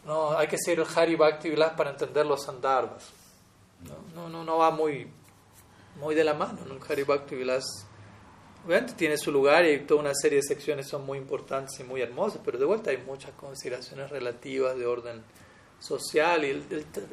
no, 0.05 0.37
hay 0.37 0.47
que 0.47 0.57
ser 0.57 0.79
el 0.79 0.85
Hari 0.93 1.15
Bhakti 1.15 1.49
Vilas 1.49 1.73
para 1.77 1.91
entender 1.91 2.25
los 2.25 2.43
sandarbas. 2.43 3.09
No, 4.15 4.29
no, 4.29 4.43
no, 4.43 4.57
va 4.57 4.71
muy, 4.71 5.07
muy 5.99 6.15
de 6.15 6.23
la 6.23 6.33
mano. 6.33 6.59
¿no? 6.65 6.77
Hari 6.87 7.03
Bhakti 7.03 7.35
Vilas 7.35 7.63
obviamente 8.65 8.93
tiene 8.93 9.17
su 9.17 9.31
lugar 9.31 9.65
y 9.65 9.79
toda 9.85 10.01
una 10.01 10.13
serie 10.13 10.37
de 10.37 10.43
secciones 10.43 10.87
son 10.87 11.05
muy 11.05 11.17
importantes 11.17 11.79
y 11.79 11.83
muy 11.83 12.01
hermosas, 12.01 12.41
pero 12.43 12.57
de 12.57 12.65
vuelta 12.65 12.91
hay 12.91 12.97
muchas 12.97 13.31
consideraciones 13.31 14.09
relativas 14.09 14.77
de 14.77 14.85
orden 14.85 15.23
social 15.79 16.45
y 16.45 16.65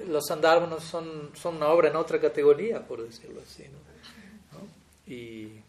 los 0.07 0.27
sandarbas 0.27 0.85
son, 0.85 1.31
son 1.35 1.57
una 1.57 1.69
obra 1.69 1.89
en 1.89 1.97
otra 1.97 2.21
categoría, 2.21 2.87
por 2.87 3.03
decirlo 3.03 3.41
así. 3.43 3.65
¿no? 3.65 4.61
Y 5.13 5.61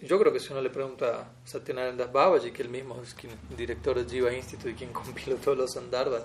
yo 0.00 0.18
creo 0.18 0.32
que 0.32 0.40
si 0.40 0.52
uno 0.52 0.60
le 0.60 0.70
pregunta 0.70 1.20
a 1.20 1.48
Satyanarayana 1.48 2.06
Babaji, 2.06 2.50
que 2.50 2.62
él 2.62 2.68
mismo 2.68 3.00
es 3.02 3.14
quien, 3.14 3.32
director 3.56 3.96
de 3.96 4.10
Jiva 4.10 4.32
Institute 4.32 4.70
y 4.70 4.74
quien 4.74 4.92
compiló 4.92 5.36
todos 5.36 5.58
los 5.58 5.72
Sandarbas, 5.72 6.24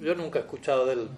yo, 0.00 0.14
nunca 0.14 0.38
he 0.38 0.42
escuchado 0.42 0.86
de 0.86 0.94
él 0.94 1.08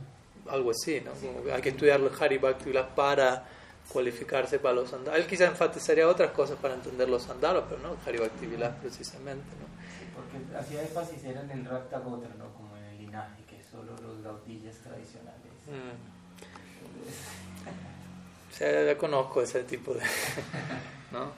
algo 0.49 0.70
así, 0.70 1.03
¿no? 1.03 1.12
hay 1.53 1.61
que 1.61 1.70
estudiar 1.70 2.01
los 2.01 2.20
Hari 2.20 2.39
Bhakti 2.39 2.72
para 2.95 3.47
cualificarse 3.93 4.59
para 4.59 4.74
los 4.74 4.91
Sandarbas. 4.91 5.20
Él 5.20 5.26
quizá 5.26 5.47
enfatizaría 5.47 6.09
otras 6.09 6.31
cosas 6.33 6.59
para 6.59 6.74
entender 6.74 7.09
los 7.09 7.22
Sandarbas, 7.22 7.64
pero 7.68 7.81
no 7.83 7.97
Hari 8.07 8.18
Bhakti 8.18 8.47
precisamente, 8.81 9.47
¿no? 9.61 9.68
porque 10.18 10.57
hacía 10.57 10.83
énfasis 10.83 11.24
era 11.24 11.43
en 11.43 11.51
el 11.51 11.64
Rakta 11.64 12.01
Gotra, 12.01 12.31
¿no? 12.39 12.53
Como 12.55 12.76
en 12.76 12.85
el 12.85 12.99
linaje, 12.99 13.43
que 13.45 13.62
solo 13.62 13.93
los 14.03 14.22
gaudillas 14.22 14.76
tradicionales. 14.79 15.39
Mm. 15.66 16.18
Ya 18.59 18.99
conozco 18.99 19.43
ese 19.43 19.65
tipo 19.65 19.95
de... 19.95 20.01
¿no? 21.13 21.33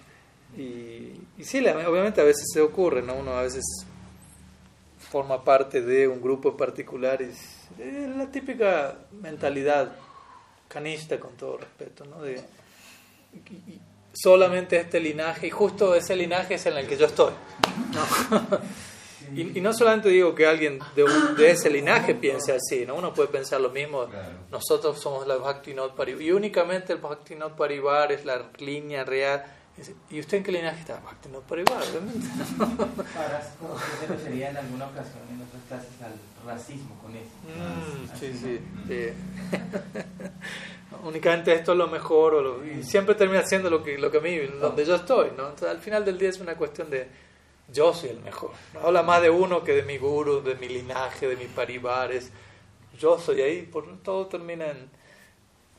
Y, 0.56 1.20
y 1.38 1.44
sí, 1.44 1.58
obviamente 1.58 2.20
a 2.20 2.24
veces 2.24 2.46
se 2.52 2.60
ocurre, 2.60 3.02
¿no? 3.02 3.14
Uno 3.14 3.32
a 3.32 3.42
veces 3.42 3.64
forma 4.98 5.42
parte 5.44 5.80
de 5.80 6.08
un 6.08 6.20
grupo 6.20 6.56
particular 6.56 7.20
y 7.20 7.24
es 7.24 8.16
la 8.16 8.30
típica 8.30 8.96
mentalidad 9.20 9.92
canista 10.68 11.18
con 11.18 11.36
todo 11.36 11.58
respeto, 11.58 12.04
¿no? 12.04 12.22
De, 12.22 12.40
solamente 14.12 14.76
este 14.76 15.00
linaje, 15.00 15.46
y 15.46 15.50
justo 15.50 15.94
ese 15.94 16.16
linaje 16.16 16.54
es 16.54 16.66
en 16.66 16.76
el 16.76 16.86
que 16.86 16.96
yo 16.96 17.06
estoy. 17.06 17.32
Y, 19.34 19.60
no 19.60 19.72
solamente 19.72 20.08
digo 20.08 20.34
que 20.34 20.46
alguien 20.46 20.78
de, 20.94 21.04
de, 21.36 21.50
ese 21.50 21.70
linaje 21.70 22.14
piense 22.14 22.52
así, 22.52 22.84
¿no? 22.86 22.94
uno 22.94 23.14
puede 23.14 23.28
pensar 23.28 23.60
lo 23.60 23.70
mismo, 23.70 24.06
nosotros 24.50 24.98
somos 25.00 25.26
la 25.26 25.36
Bhaktinot 25.36 25.94
Parivar, 25.94 26.22
y 26.22 26.32
únicamente 26.32 26.92
el 26.92 26.98
Bhaktinot 26.98 27.56
Parivar 27.56 28.12
es 28.12 28.24
la 28.24 28.50
línea 28.58 29.04
real 29.04 29.44
¿Y 30.10 30.20
usted 30.20 30.38
en 30.38 30.44
qué 30.44 30.52
linaje 30.52 30.80
está? 30.80 31.00
No 31.32 31.40
por 31.40 31.58
igual, 31.58 31.82
obviamente. 31.82 32.26
Ahora, 33.16 33.42
se 34.00 34.06
refería 34.06 34.50
en 34.50 34.56
alguna 34.58 34.86
ocasión 34.86 35.20
en 35.30 35.40
otras 35.40 35.62
clases 35.68 36.02
al 36.02 36.12
racismo 36.46 36.98
con 37.00 37.14
eso. 37.16 37.30
Mm, 37.46 38.18
sí, 38.18 38.32
sí. 38.34 38.60
sí. 38.86 39.08
Únicamente 41.04 41.54
esto 41.54 41.72
es 41.72 41.78
lo 41.78 41.88
mejor, 41.88 42.34
o 42.34 42.42
lo, 42.42 42.66
y 42.66 42.82
siempre 42.82 43.14
termina 43.14 43.42
siendo 43.44 43.70
lo 43.70 43.82
que, 43.82 43.96
lo 43.96 44.10
que 44.10 44.18
a 44.18 44.20
mí, 44.20 44.36
donde 44.60 44.84
yo 44.84 44.96
estoy, 44.96 45.30
¿no? 45.36 45.48
Entonces, 45.48 45.68
al 45.70 45.78
final 45.78 46.04
del 46.04 46.18
día 46.18 46.28
es 46.28 46.40
una 46.40 46.56
cuestión 46.56 46.90
de 46.90 47.08
yo 47.72 47.94
soy 47.94 48.10
el 48.10 48.20
mejor. 48.20 48.50
Habla 48.82 49.02
más 49.02 49.22
de 49.22 49.30
uno 49.30 49.62
que 49.62 49.72
de 49.72 49.82
mi 49.82 49.98
guru, 49.98 50.42
de 50.42 50.54
mi 50.56 50.68
linaje, 50.68 51.28
de 51.28 51.36
mis 51.36 51.48
paribares. 51.48 52.30
Yo 52.98 53.18
soy 53.18 53.40
ahí, 53.40 53.62
por 53.62 54.02
todo 54.02 54.26
termina 54.26 54.66
en 54.70 55.00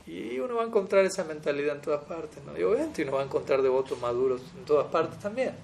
y 0.06 0.38
uno 0.40 0.56
va 0.56 0.64
a 0.64 0.66
encontrar 0.66 1.04
esa 1.04 1.22
mentalidad 1.24 1.76
en 1.76 1.82
todas 1.82 2.02
partes, 2.04 2.42
¿no? 2.44 2.58
Y 2.58 2.62
obviamente 2.64 3.02
uno 3.02 3.12
va 3.12 3.20
a 3.20 3.24
encontrar 3.24 3.62
devotos 3.62 4.00
maduros 4.00 4.40
en 4.56 4.64
todas 4.64 4.88
partes 4.88 5.18
también, 5.20 5.54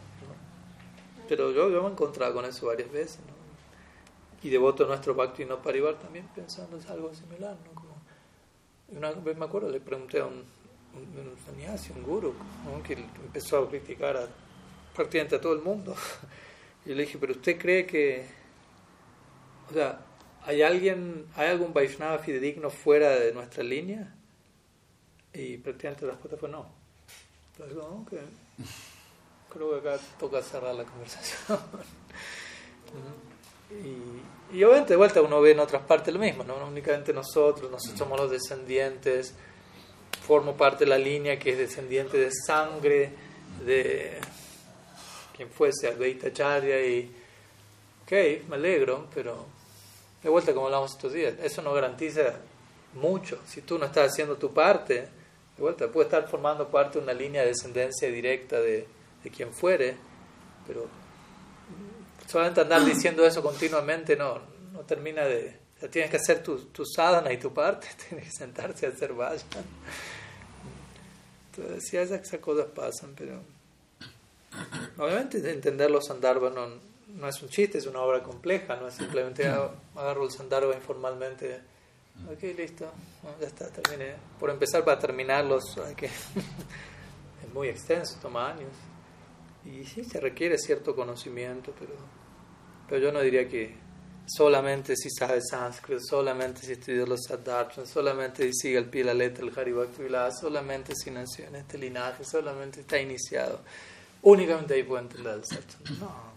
Pero 1.28 1.50
yo, 1.50 1.68
yo 1.70 1.82
me 1.82 1.88
he 1.88 1.90
encontrado 1.90 2.34
con 2.34 2.44
eso 2.44 2.66
varias 2.66 2.90
veces, 2.92 3.18
¿no? 3.18 3.36
Y 4.40 4.50
devoto 4.50 4.86
nuestro 4.86 5.14
Bhakti 5.14 5.44
no 5.44 5.60
Parivar 5.60 5.96
también 5.96 6.28
pensando 6.34 6.78
en 6.78 6.86
algo 6.88 7.12
similar, 7.12 7.56
¿no? 7.64 8.96
Una 8.96 9.10
vez 9.10 9.36
me 9.36 9.44
acuerdo, 9.44 9.68
le 9.68 9.80
pregunté 9.80 10.20
a 10.20 10.26
un, 10.26 10.44
un, 10.94 11.36
un 11.96 12.02
guru, 12.04 12.34
que 12.86 12.92
empezó 12.92 13.58
a 13.58 13.68
criticar 13.68 14.16
a, 14.16 14.28
prácticamente 14.98 15.36
a 15.36 15.40
todo 15.40 15.54
el 15.54 15.62
mundo. 15.62 15.94
Y 16.86 16.94
le 16.94 17.02
dije, 17.02 17.18
pero 17.18 17.32
usted 17.32 17.58
cree 17.58 17.84
que, 17.84 18.24
o 19.68 19.74
sea, 19.74 20.00
¿hay 20.44 20.62
alguien, 20.62 21.26
hay 21.36 21.48
algún 21.48 21.74
Vaishnava 21.74 22.18
fidedigno 22.18 22.70
fuera 22.70 23.10
de 23.10 23.30
nuestra 23.34 23.62
línea? 23.62 24.14
Y 25.34 25.58
prácticamente 25.58 26.06
la 26.06 26.12
respuesta 26.12 26.38
fue 26.38 26.48
no. 26.48 26.66
Entonces, 27.52 27.76
¿no? 27.76 28.06
que 28.08 28.16
creo 29.52 29.70
que 29.72 29.88
acá 29.88 30.02
toca 30.18 30.40
cerrar 30.40 30.74
la 30.76 30.84
conversación. 30.84 31.58
y, 34.52 34.56
y, 34.56 34.64
obviamente 34.64 34.94
de 34.94 34.96
vuelta 34.96 35.20
uno 35.20 35.42
ve 35.42 35.50
en 35.50 35.60
otras 35.60 35.82
partes 35.82 36.14
lo 36.14 36.20
mismo, 36.20 36.42
no, 36.42 36.56
únicamente 36.66 37.12
nosotros, 37.12 37.70
nosotros 37.70 37.98
somos 37.98 38.18
los 38.18 38.30
descendientes, 38.30 39.34
formo 40.26 40.56
parte 40.56 40.84
de 40.84 40.90
la 40.90 40.98
línea 40.98 41.38
que 41.38 41.50
es 41.50 41.58
descendiente 41.58 42.16
de 42.16 42.30
sangre 42.32 43.12
de 43.66 44.18
quien 45.38 45.50
fuese 45.50 45.88
Advaita 45.88 46.32
Charya 46.32 46.84
y 46.84 47.10
ok, 48.02 48.12
me 48.48 48.56
alegro, 48.56 49.06
pero 49.14 49.46
de 50.22 50.28
vuelta 50.28 50.52
como 50.52 50.66
hablamos 50.66 50.92
estos 50.92 51.12
días, 51.12 51.34
eso 51.40 51.62
no 51.62 51.72
garantiza 51.72 52.34
mucho. 52.94 53.38
Si 53.46 53.62
tú 53.62 53.78
no 53.78 53.86
estás 53.86 54.10
haciendo 54.12 54.36
tu 54.36 54.52
parte, 54.52 54.94
de 54.94 55.62
vuelta, 55.62 55.88
puede 55.88 56.08
estar 56.08 56.28
formando 56.28 56.68
parte 56.68 56.98
de 56.98 57.04
una 57.04 57.12
línea 57.12 57.42
de 57.42 57.48
descendencia 57.48 58.10
directa 58.10 58.60
de, 58.60 58.86
de 59.22 59.30
quien 59.30 59.52
fuere, 59.52 59.96
pero 60.66 60.88
solamente 62.26 62.60
andar 62.60 62.84
diciendo 62.84 63.24
eso 63.24 63.42
continuamente 63.42 64.16
no, 64.16 64.40
no 64.72 64.80
termina 64.80 65.24
de... 65.24 65.56
tienes 65.90 66.10
que 66.10 66.16
hacer 66.16 66.42
tu, 66.42 66.58
tu 66.66 66.84
sadhana 66.84 67.32
y 67.32 67.38
tu 67.38 67.54
parte, 67.54 67.86
tienes 68.08 68.26
que 68.26 68.32
sentarse 68.32 68.86
a 68.86 68.88
hacer 68.88 69.12
vaya. 69.12 69.42
Entonces, 71.54 71.88
sí, 71.88 71.96
esas, 71.96 72.28
cosas 72.40 72.66
pasan, 72.74 73.14
pero... 73.16 73.57
Obviamente 74.98 75.38
entender 75.50 75.90
los 75.90 76.06
sandarbas 76.06 76.52
no, 76.54 76.68
no 77.08 77.28
es 77.28 77.42
un 77.42 77.48
chiste, 77.48 77.78
es 77.78 77.86
una 77.86 78.00
obra 78.00 78.22
compleja, 78.22 78.76
no 78.76 78.88
es 78.88 78.94
simplemente 78.94 79.46
agarro 79.46 80.24
el 80.24 80.30
sandarbha 80.30 80.74
informalmente 80.74 81.60
Ok, 82.26 82.42
listo. 82.56 82.90
ya 83.40 83.46
está, 83.46 83.68
terminé. 83.68 84.14
Por 84.40 84.50
empezar, 84.50 84.84
para 84.84 84.98
terminarlos, 84.98 85.78
hay 85.78 85.94
que 85.94 86.06
es 87.44 87.54
muy 87.54 87.68
extenso, 87.68 88.18
toma 88.20 88.50
años. 88.50 88.72
Y 89.64 89.84
sí, 89.84 90.04
se 90.04 90.20
requiere 90.20 90.58
cierto 90.58 90.94
conocimiento, 90.94 91.72
pero, 91.78 91.94
pero 92.88 93.00
yo 93.00 93.12
no 93.12 93.20
diría 93.20 93.48
que 93.48 93.76
solamente 94.26 94.96
si 94.96 95.08
sabe 95.10 95.40
sánscrito, 95.40 96.02
solamente 96.02 96.62
si 96.62 96.72
estudia 96.72 97.06
los 97.06 97.20
Siddharthas, 97.22 97.88
solamente 97.88 98.44
si 98.48 98.52
sigue 98.54 98.78
al 98.78 98.90
pie 98.90 99.04
la 99.04 99.14
letra 99.14 99.44
el 99.44 99.56
Haribhakti 99.56 100.02
solamente 100.38 100.94
si 100.94 101.10
nació 101.10 101.46
en 101.46 101.56
este 101.56 101.78
linaje, 101.78 102.24
solamente 102.24 102.80
está 102.80 102.98
iniciado. 103.00 103.60
Únicamente 104.22 104.74
ahí 104.74 104.82
puede 104.82 105.02
entender 105.02 105.34
el 105.34 105.44
satsang. 105.44 105.98
No. 106.00 106.28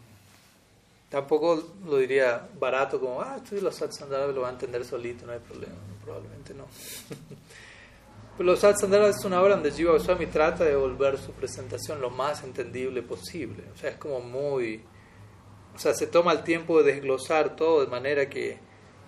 Tampoco 1.10 1.74
lo 1.86 1.98
diría 1.98 2.48
barato 2.58 3.00
como, 3.00 3.22
ah, 3.22 3.38
estudia 3.38 3.64
los 3.64 3.76
satsandara, 3.76 4.28
lo 4.28 4.42
va 4.42 4.50
a 4.50 4.52
entender 4.52 4.86
solito, 4.86 5.26
no 5.26 5.34
hay 5.34 5.40
problema. 5.40 5.76
Probablemente 6.04 6.54
no. 6.54 6.66
Pero 8.38 8.50
los 8.50 8.60
satsandara 8.60 9.10
es 9.10 9.24
una 9.26 9.42
obra 9.42 9.56
donde 9.56 9.72
Jiva 9.72 9.92
Goswami 9.92 10.28
trata 10.28 10.64
de 10.64 10.76
volver 10.76 11.18
su 11.18 11.32
presentación 11.34 12.00
lo 12.00 12.10
más 12.10 12.44
entendible 12.44 13.02
posible. 13.02 13.64
O 13.74 13.78
sea, 13.78 13.90
es 13.90 13.98
como 13.98 14.22
muy 14.22 14.82
o 15.76 15.80
sea, 15.80 15.94
se 15.94 16.08
toma 16.08 16.34
el 16.34 16.44
tiempo 16.44 16.82
de 16.82 16.94
desglosar 16.94 17.56
todo 17.56 17.82
de 17.82 17.88
manera 17.88 18.30
que, 18.30 18.60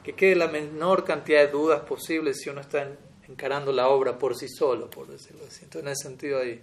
que 0.04 0.14
quede 0.14 0.36
la 0.36 0.48
menor 0.48 1.04
cantidad 1.04 1.42
de 1.42 1.52
dudas 1.52 1.82
posibles 1.82 2.40
si 2.42 2.50
uno 2.50 2.62
está 2.62 2.88
encarando 3.28 3.72
la 3.72 3.90
obra 3.90 4.18
por 4.18 4.36
sí 4.36 4.48
solo, 4.48 4.90
por 4.90 5.08
decirlo 5.08 5.44
así. 5.48 5.64
Entonces, 5.64 5.82
en 5.82 5.88
ese 5.90 6.04
sentido 6.04 6.40
hay, 6.40 6.62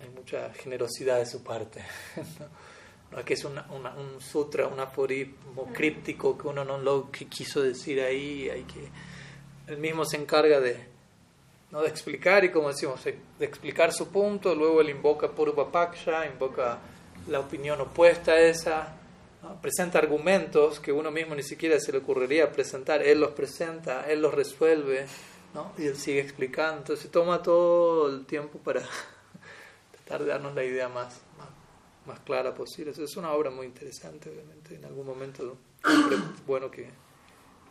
hay 0.00 0.08
mucha 0.10 0.52
generosidad 0.54 1.18
de 1.18 1.26
su 1.26 1.42
parte. 1.42 1.82
¿no? 3.10 3.24
que 3.24 3.34
es 3.34 3.44
un 3.44 3.56
sutra, 4.20 4.66
un 4.66 4.80
aforismo 4.80 5.72
críptico 5.72 6.36
que 6.36 6.46
uno 6.46 6.64
no 6.64 6.78
lo 6.78 7.10
que 7.10 7.26
quiso 7.26 7.62
decir 7.62 8.00
ahí, 8.00 8.50
hay 8.50 8.64
que 8.64 8.88
él 9.66 9.78
mismo 9.78 10.04
se 10.04 10.16
encarga 10.16 10.60
de, 10.60 10.78
¿no? 11.70 11.82
de 11.82 11.88
explicar 11.88 12.44
y 12.44 12.50
como 12.50 12.68
decimos, 12.68 13.04
de 13.04 13.44
explicar 13.44 13.92
su 13.92 14.08
punto, 14.08 14.54
luego 14.54 14.80
él 14.80 14.90
invoca 14.90 15.28
Purva 15.28 15.70
Paksha, 15.70 16.26
invoca 16.26 16.78
la 17.28 17.40
opinión 17.40 17.80
opuesta 17.80 18.32
a 18.32 18.40
esa, 18.40 18.94
presenta 19.60 19.98
argumentos 19.98 20.80
que 20.80 20.92
uno 20.92 21.10
mismo 21.10 21.34
ni 21.34 21.42
siquiera 21.42 21.78
se 21.78 21.92
le 21.92 21.98
ocurriría 21.98 22.50
presentar, 22.50 23.02
él 23.02 23.20
los 23.20 23.32
presenta, 23.32 24.08
él 24.08 24.22
los 24.22 24.34
resuelve, 24.34 25.06
¿no? 25.54 25.72
y 25.76 25.86
él 25.86 25.96
sigue 25.96 26.20
explicando, 26.20 26.78
entonces 26.78 27.10
toma 27.10 27.42
todo 27.42 28.08
el 28.08 28.24
tiempo 28.24 28.58
para 28.58 28.82
tratar 30.08 30.24
de 30.24 30.32
darnos 30.32 30.54
la 30.54 30.64
idea 30.64 30.88
más, 30.88 31.20
más, 32.06 32.18
clara 32.20 32.54
posible. 32.54 32.92
es 32.92 33.16
una 33.16 33.32
obra 33.32 33.50
muy 33.50 33.66
interesante, 33.66 34.30
obviamente, 34.30 34.74
en 34.74 34.84
algún 34.86 35.06
momento 35.06 35.58
es 35.84 36.46
bueno 36.46 36.70
que, 36.70 36.88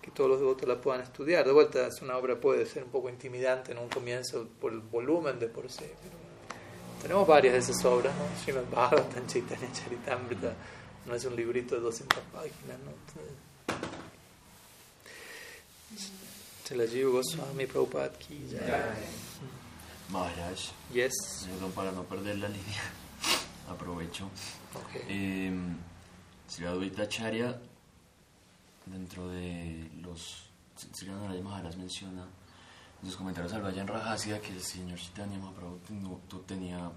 que 0.02 0.12
todos 0.12 0.30
los 0.30 0.40
devotos 0.40 0.68
la 0.68 0.80
puedan 0.80 1.02
estudiar. 1.02 1.46
De 1.46 1.52
vuelta, 1.52 1.88
es 1.88 2.00
una 2.02 2.16
obra 2.16 2.40
puede 2.40 2.68
ser 2.68 2.84
un 2.84 2.92
poco 2.92 3.10
intimidante 3.10 3.72
en 3.72 3.80
un 3.80 3.90
comienzo 3.90 4.48
por 4.62 4.72
el 4.72 4.80
volumen 4.80 5.40
de 5.40 5.48
por 5.48 5.70
sí, 5.72 5.86
tenemos 7.02 7.28
varias 7.28 7.54
de 7.54 7.60
esas 7.60 7.86
obras, 7.86 8.14
¿no? 8.16 8.26
Srimad 8.44 8.66
Bhagavatam, 8.72 9.28
Chaitanya 9.28 9.72
Charitamrita, 9.72 10.54
no 11.06 11.14
es 11.14 11.26
un 11.26 11.36
librito 11.36 11.76
de 11.76 11.82
200 11.82 12.20
páginas, 12.34 12.80
¿no? 12.86 12.92
Llevo 16.86 17.14
Goswami 17.14 17.66
Prabhupada 17.66 18.12
ki 18.20 18.42
Maharaj. 20.10 20.72
Yes. 20.94 21.48
Perdón, 21.50 21.72
para 21.72 21.92
no 21.92 22.04
perder 22.04 22.38
la 22.38 22.50
línea, 22.50 22.82
aprovecho. 23.70 24.30
Okay. 24.88 25.02
Eh, 25.08 25.52
Sri 26.48 26.66
Advaita 26.66 27.08
dentro 28.86 29.28
de 29.30 29.90
los. 30.02 30.50
Sri 30.76 31.10
Narayana 31.10 31.50
Maharaj 31.50 31.76
menciona 31.76 32.26
en 33.02 33.10
sus 33.10 33.18
comentarios 33.18 33.54
al 33.54 33.62
Vayan 33.62 33.88
Rajasya 33.88 34.40
que 34.42 34.54
el 34.54 34.62
señor 34.62 34.98
Chaitanya 34.98 35.38
Mahaprabhu 35.40 35.80
tenía 36.46 36.92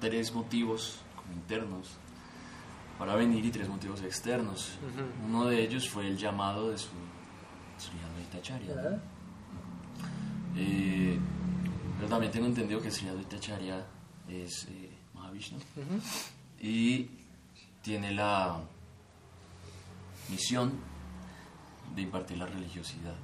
tres 0.00 0.32
motivos 0.32 0.98
como 1.14 1.32
internos 1.32 1.88
para 2.98 3.14
venir 3.14 3.44
y 3.44 3.50
tres 3.50 3.68
motivos 3.68 4.00
externos. 4.02 4.72
Uno 5.24 5.46
de 5.46 5.62
ellos 5.62 5.88
fue 5.88 6.06
el 6.06 6.16
llamado 6.16 6.70
de 6.70 6.78
su 6.78 6.88
Sri 7.78 7.98
Advaita 8.00 9.00
eh, 10.58 11.18
pero 11.96 12.08
también 12.08 12.32
tengo 12.32 12.46
entendido 12.46 12.80
que 12.80 12.90
Sri 12.90 13.08
Advaita 13.08 13.36
es 14.28 14.66
eh, 14.68 14.90
Mahavishnu 15.14 15.58
y 16.60 17.08
tiene 17.82 18.12
la 18.12 18.60
misión 20.28 20.72
de 21.94 22.02
impartir 22.02 22.38
la 22.38 22.46
religiosidad. 22.46 23.14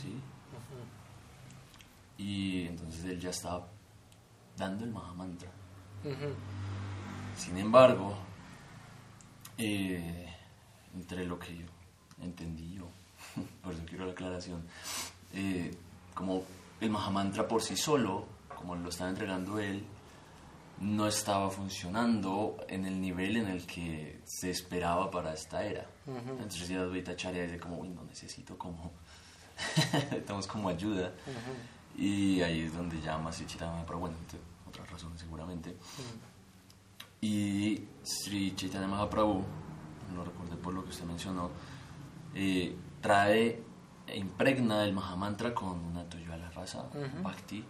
¿sí? 0.00 0.20
Y 2.18 2.66
entonces 2.66 3.04
él 3.04 3.18
ya 3.18 3.30
estaba 3.30 3.66
dando 4.56 4.84
el 4.84 4.90
Mahamantra. 4.90 5.50
Sin 7.36 7.56
embargo, 7.56 8.16
eh, 9.56 10.28
entre 10.94 11.24
lo 11.24 11.38
que 11.38 11.56
yo 11.56 11.66
entendí 12.22 12.74
yo, 12.74 12.88
por 13.62 13.72
eso 13.72 13.82
quiero 13.86 14.04
la 14.06 14.12
aclaración, 14.12 14.62
eh, 15.32 15.74
como 16.14 16.44
el 16.80 16.90
Mahamantra 16.90 17.46
por 17.46 17.62
sí 17.62 17.76
solo, 17.76 18.26
como 18.56 18.74
lo 18.74 18.88
estaba 18.88 19.10
entregando 19.10 19.58
él, 19.58 19.84
no 20.80 21.06
estaba 21.06 21.50
funcionando 21.50 22.56
en 22.68 22.86
el 22.86 23.00
nivel 23.00 23.36
en 23.36 23.48
el 23.48 23.66
que 23.66 24.22
se 24.24 24.50
esperaba 24.50 25.10
para 25.10 25.34
esta 25.34 25.64
era. 25.64 25.86
Entonces 26.06 26.68
ya 26.68 26.80
Advaita 26.80 27.14
Charya 27.14 27.42
dice 27.42 27.58
como, 27.58 27.78
uy, 27.78 27.88
no 27.90 28.02
necesito 28.04 28.56
como, 28.56 28.92
estamos 30.10 30.46
como 30.46 30.68
ayuda. 30.70 31.12
Y 31.96 32.40
ahí 32.40 32.62
es 32.62 32.74
donde 32.74 33.00
llama 33.00 33.30
Chaitanya 33.30 33.84
pero 33.84 33.98
bueno, 33.98 34.16
otras 34.66 34.90
razones 34.90 35.20
seguramente. 35.20 35.70
Mm. 35.70 36.30
Y 37.26 37.84
Sri 38.02 38.54
Chaitanya 38.56 38.88
Mahaprabhu, 38.88 39.44
lo 40.14 40.24
recordé 40.24 40.56
por 40.56 40.72
lo 40.72 40.82
que 40.82 40.90
usted 40.90 41.04
mencionó, 41.04 41.50
eh, 42.34 42.74
trae 43.02 43.62
e 44.06 44.18
impregna 44.18 44.84
el 44.84 44.94
Mahamantra 44.94 45.54
con 45.54 45.78
una 45.78 46.08
Bhakti, 47.22 47.64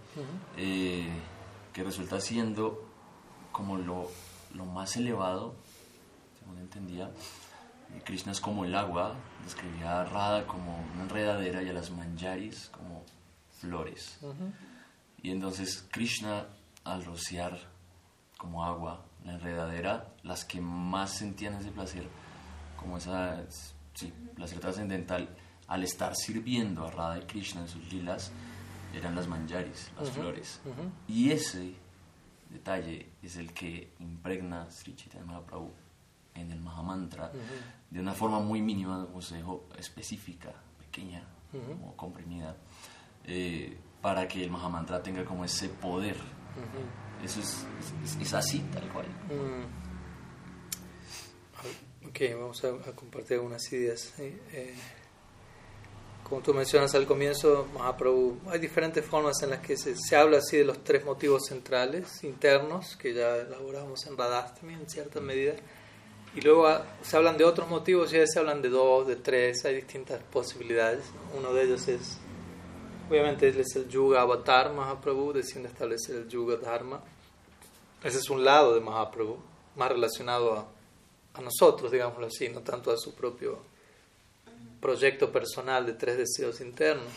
eh, 0.56 1.08
que 1.72 1.82
resulta 1.84 2.20
siendo 2.20 2.86
como 3.52 3.76
lo, 3.76 4.10
lo 4.54 4.64
más 4.66 4.96
elevado, 4.96 5.54
según 6.38 6.58
entendía. 6.58 7.10
Krishna 8.04 8.32
es 8.32 8.40
como 8.40 8.64
el 8.64 8.74
agua, 8.74 9.16
describía 9.44 10.00
a 10.00 10.04
Radha 10.04 10.46
como 10.46 10.78
una 10.94 11.02
enredadera 11.02 11.62
y 11.62 11.68
a 11.68 11.72
las 11.72 11.90
manjaris 11.90 12.68
como 12.68 13.04
flores. 13.60 14.18
Y 15.22 15.30
entonces 15.30 15.86
Krishna, 15.90 16.46
al 16.84 17.04
rociar 17.04 17.58
como 18.38 18.64
agua 18.64 19.04
la 19.24 19.34
enredadera, 19.34 20.08
las 20.22 20.44
que 20.44 20.60
más 20.60 21.10
sentían 21.10 21.54
ese 21.54 21.70
placer, 21.70 22.08
como 22.76 22.96
esa, 22.96 23.44
sí, 23.94 24.12
placer 24.34 24.60
trascendental, 24.60 25.28
al 25.68 25.84
estar 25.84 26.14
sirviendo 26.16 26.86
a 26.86 26.90
Radha 26.90 27.18
y 27.18 27.26
Krishna 27.26 27.60
en 27.62 27.68
sus 27.68 27.92
lilas, 27.92 28.32
eran 28.94 29.14
las 29.14 29.28
manjaris, 29.28 29.90
las 29.98 30.10
flores. 30.10 30.60
Y 31.08 31.30
ese 31.30 31.74
detalle 32.50 33.06
es 33.22 33.36
el 33.36 33.52
que 33.52 33.92
impregna 34.00 34.70
Sri 34.70 34.94
Chaitanya 34.94 35.24
Mahaprabhu 35.26 35.70
en 36.34 36.50
el 36.50 36.60
Mahamantra 36.60 37.32
de 37.90 38.00
una 38.00 38.14
forma 38.14 38.40
muy 38.40 38.62
mínima, 38.62 39.06
como 39.06 39.20
se 39.20 39.36
dijo, 39.36 39.68
específica, 39.78 40.52
pequeña, 40.78 41.24
como 41.52 41.96
comprimida. 41.96 42.56
Eh, 43.24 43.76
para 44.00 44.26
que 44.26 44.42
el 44.42 44.50
Mahamantra 44.50 45.02
tenga 45.02 45.24
como 45.24 45.44
ese 45.44 45.68
poder. 45.68 46.16
Eso 47.22 47.40
es, 47.40 47.66
es, 48.20 48.32
así, 48.32 48.60
tal 48.72 48.88
cual. 48.88 49.06
Mm. 49.28 49.66
Ok, 52.08 52.20
vamos 52.38 52.64
a, 52.64 52.92
compartir 52.94 53.36
algunas 53.36 53.70
ideas. 53.72 54.14
Eh, 54.18 54.74
como 56.30 56.42
tú 56.42 56.54
mencionas 56.54 56.94
al 56.94 57.06
comienzo, 57.06 57.66
Mahaprabhu, 57.74 58.38
hay 58.50 58.60
diferentes 58.60 59.04
formas 59.04 59.42
en 59.42 59.50
las 59.50 59.58
que 59.58 59.76
se, 59.76 59.96
se, 59.96 60.14
habla 60.14 60.38
así 60.38 60.58
de 60.58 60.64
los 60.64 60.82
tres 60.84 61.04
motivos 61.04 61.46
centrales, 61.48 62.22
internos, 62.22 62.96
que 62.96 63.12
ya 63.12 63.36
elaboramos 63.36 64.06
en 64.06 64.16
Radhastami 64.16 64.74
en 64.74 64.88
cierta 64.88 65.20
medida. 65.20 65.54
Y 66.36 66.40
luego 66.40 66.68
ah, 66.68 66.86
se 67.02 67.16
hablan 67.16 67.36
de 67.36 67.44
otros 67.44 67.68
motivos 67.68 68.12
y 68.12 68.16
a 68.16 68.20
veces 68.20 68.34
se 68.34 68.38
hablan 68.38 68.62
de 68.62 68.68
dos, 68.68 69.08
de 69.08 69.16
tres, 69.16 69.64
hay 69.64 69.74
distintas 69.74 70.22
posibilidades. 70.22 71.04
Uno 71.36 71.52
de 71.52 71.64
ellos 71.64 71.88
es 71.88 72.18
Obviamente 73.10 73.48
él 73.48 73.58
es 73.58 73.74
el 73.74 73.88
Yuga 73.88 74.20
Avatar 74.20 74.72
Mahaprabhu, 74.72 75.32
desciende 75.32 75.68
a 75.68 75.72
establecer 75.72 76.14
el 76.14 76.28
Yuga 76.28 76.58
Dharma. 76.58 77.00
Ese 78.04 78.18
es 78.18 78.30
un 78.30 78.44
lado 78.44 78.72
de 78.72 78.80
Mahaprabhu, 78.80 79.36
más 79.74 79.88
relacionado 79.90 80.54
a, 80.54 80.68
a 81.34 81.40
nosotros, 81.40 81.90
digámoslo 81.90 82.28
así, 82.28 82.48
no 82.50 82.60
tanto 82.60 82.92
a 82.92 82.96
su 82.96 83.12
propio 83.16 83.69
proyecto 84.80 85.30
personal 85.30 85.86
de 85.86 85.92
tres 85.94 86.16
deseos 86.16 86.60
internos. 86.60 87.12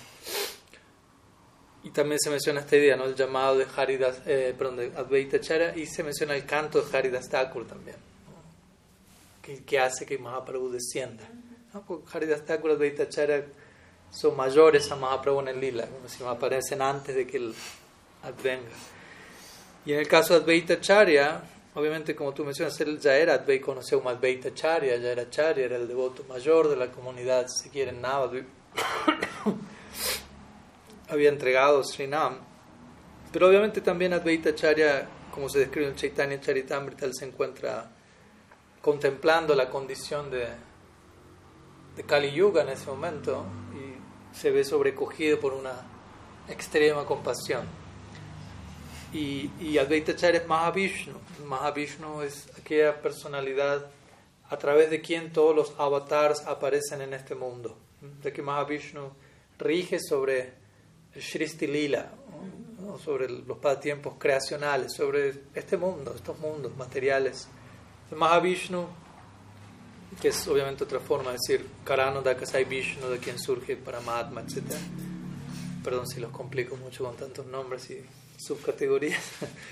Y 1.84 1.90
también 1.90 2.20
se 2.20 2.30
menciona 2.30 2.62
esta 2.62 2.78
idea, 2.78 2.96
¿no? 2.96 3.06
el 3.06 3.16
llamado 3.16 3.58
de 3.58 3.68
Haridas, 3.76 4.22
eh, 4.26 4.56
perdón, 4.58 4.80
Advaita 4.96 5.40
Chara, 5.42 5.76
y 5.76 5.86
se 5.86 6.02
menciona 6.04 6.36
el 6.36 6.46
canto 6.46 6.82
de 6.82 6.98
Haridas 6.98 7.28
Thakur 7.28 7.68
también, 7.68 7.98
que, 9.42 9.64
que, 9.64 9.80
hace 9.80 10.06
que 10.06 10.18
Mahaprabhu 10.18 10.70
descienda. 10.70 11.24
¿no? 11.74 11.82
Porque 11.86 12.18
Haridas 12.18 12.46
Thakur, 12.46 12.72
Advaita 12.72 13.10
Chara 13.10 13.44
son 14.12 14.38
mayores 14.38 14.90
a 14.92 14.96
Mahaprabhu 14.96 15.42
en 15.42 15.50
el 15.50 15.60
lila, 15.60 15.86
como 15.88 16.08
si 16.08 16.24
aparecen 16.24 16.82
antes 16.82 17.16
de 17.16 17.28
que 17.28 17.38
él 17.38 17.54
advenga. 18.24 18.72
Y 19.86 19.92
en 19.92 20.00
el 20.00 20.08
caso 20.08 20.34
de 20.34 20.40
Advaita 20.40 20.80
Charya, 20.80 21.42
obviamente 21.76 22.16
como 22.16 22.34
tú 22.34 22.46
mencionas, 22.46 22.80
él 22.82 23.00
ya 23.00 23.16
era 23.16 23.36
Advaita, 23.36 23.66
conoció 23.66 24.00
un 24.00 24.08
Advaita 24.08 24.54
Charya, 24.54 24.98
ya 24.98 25.12
era 25.12 25.30
Charya, 25.30 25.66
era 25.66 25.78
el 25.78 25.88
devoto 25.88 26.24
mayor 26.26 26.68
de 26.68 26.76
la 26.76 26.92
comunidad, 26.92 27.48
si 27.48 27.70
quieren, 27.70 28.02
Navadvip. 28.02 28.48
Había 31.10 31.30
entregado 31.30 31.84
Srinam. 31.84 32.40
Pero 33.32 33.48
obviamente 33.48 33.82
también 33.82 34.14
Advaita 34.14 34.54
Charya, 34.54 35.08
como 35.32 35.50
se 35.50 35.60
describe 35.60 35.88
en 35.88 35.96
Chaitanya 35.96 36.40
Charitamrita, 36.40 37.12
se 37.12 37.26
encuentra 37.26 37.90
contemplando 38.82 39.56
la 39.56 39.70
condición 39.70 40.30
de, 40.30 40.48
de 41.96 42.04
Kali 42.04 42.32
Yuga 42.32 42.64
en 42.64 42.70
ese 42.70 42.88
momento 42.88 43.46
y 43.74 44.38
se 44.38 44.52
ve 44.52 44.64
sobrecogido 44.64 45.40
por 45.40 45.54
una 45.54 45.74
extrema 46.48 47.06
compasión. 47.06 47.83
Y, 49.14 49.52
y 49.62 49.78
Advaita 49.78 50.16
Charya 50.16 50.42
es 50.42 50.48
Mahavishnu. 50.48 51.14
Mahavishnu 51.46 52.22
es 52.22 52.50
aquella 52.58 53.00
personalidad 53.00 53.86
a 54.50 54.58
través 54.58 54.90
de 54.90 55.02
quien 55.02 55.32
todos 55.32 55.56
los 55.56 55.74
avatars 55.80 56.42
aparecen 56.48 57.02
en 57.02 57.14
este 57.14 57.36
mundo. 57.36 57.78
De 58.22 58.34
que 58.34 58.42
Mahavishnu 58.42 59.12
rige 59.60 60.00
sobre 60.00 60.54
Shristi 61.16 61.68
Lila, 61.68 62.12
sobre 63.04 63.30
los 63.30 63.58
pasatiempos 63.60 64.16
creacionales, 64.18 64.94
sobre 64.94 65.44
este 65.54 65.78
mundo, 65.78 66.14
estos 66.16 66.40
mundos 66.40 66.76
materiales. 66.76 67.48
Mahavishnu, 68.16 68.88
que 70.22 70.30
es 70.30 70.48
obviamente 70.48 70.84
otra 70.84 71.00
forma 71.00 71.32
de 71.32 71.38
decir 71.38 71.68
Karano 71.84 72.22
Dakasai 72.22 72.66
Vishnu, 72.66 73.08
de 73.10 73.20
quien 73.20 73.40
surge 73.40 73.76
Paramatma, 73.76 74.42
etc. 74.42 74.64
Perdón 75.84 76.08
si 76.08 76.20
los 76.20 76.32
complico 76.32 76.76
mucho 76.78 77.04
con 77.04 77.16
tantos 77.16 77.46
nombres 77.46 77.90
y 77.90 78.04
subcategorías. 78.46 79.24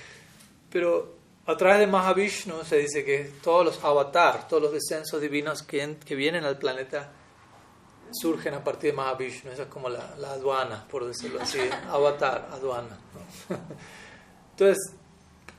Pero 0.72 1.16
a 1.46 1.58
través 1.58 1.80
de 1.80 1.88
Mahavishnu 1.88 2.64
se 2.64 2.78
dice 2.78 3.04
que 3.04 3.32
todos 3.44 3.66
los 3.66 3.84
avatars, 3.84 4.48
todos 4.48 4.64
los 4.64 4.72
descensos 4.72 5.20
divinos 5.22 5.64
que, 5.64 5.98
que 6.06 6.16
vienen 6.16 6.46
al 6.46 6.58
planeta 6.58 7.12
surgen 8.12 8.54
a 8.54 8.64
partir 8.64 8.92
de 8.92 8.98
Mahavishnu. 8.98 9.52
Esa 9.52 9.64
es 9.64 9.68
como 9.70 9.90
la, 9.90 10.16
la 10.18 10.32
aduana, 10.34 10.88
por 10.90 11.06
decirlo 11.06 11.42
así. 11.42 11.60
Avatar, 11.90 12.50
aduana. 12.52 12.98
Entonces, 14.52 14.94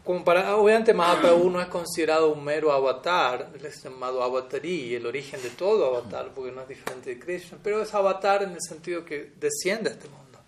como 0.04 0.24
para, 0.24 0.56
obviamente 0.56 0.92
Mahaprabhu 0.92 1.48
no 1.48 1.60
es 1.60 1.68
considerado 1.68 2.32
un 2.32 2.42
mero 2.42 2.72
avatar, 2.72 3.50
es 3.62 3.84
llamado 3.84 4.22
avatarí, 4.22 4.96
el 4.96 5.06
origen 5.06 5.40
de 5.40 5.50
todo 5.50 5.86
avatar, 5.86 6.32
porque 6.34 6.50
no 6.50 6.62
es 6.62 6.68
diferente 6.68 7.10
de 7.10 7.20
Krishna, 7.20 7.58
pero 7.62 7.80
es 7.80 7.94
avatar 7.94 8.42
en 8.42 8.50
el 8.50 8.60
sentido 8.60 9.04
que 9.04 9.32
desciende 9.38 9.90
a 9.90 9.92
este 9.92 10.08
mundo. 10.08 10.40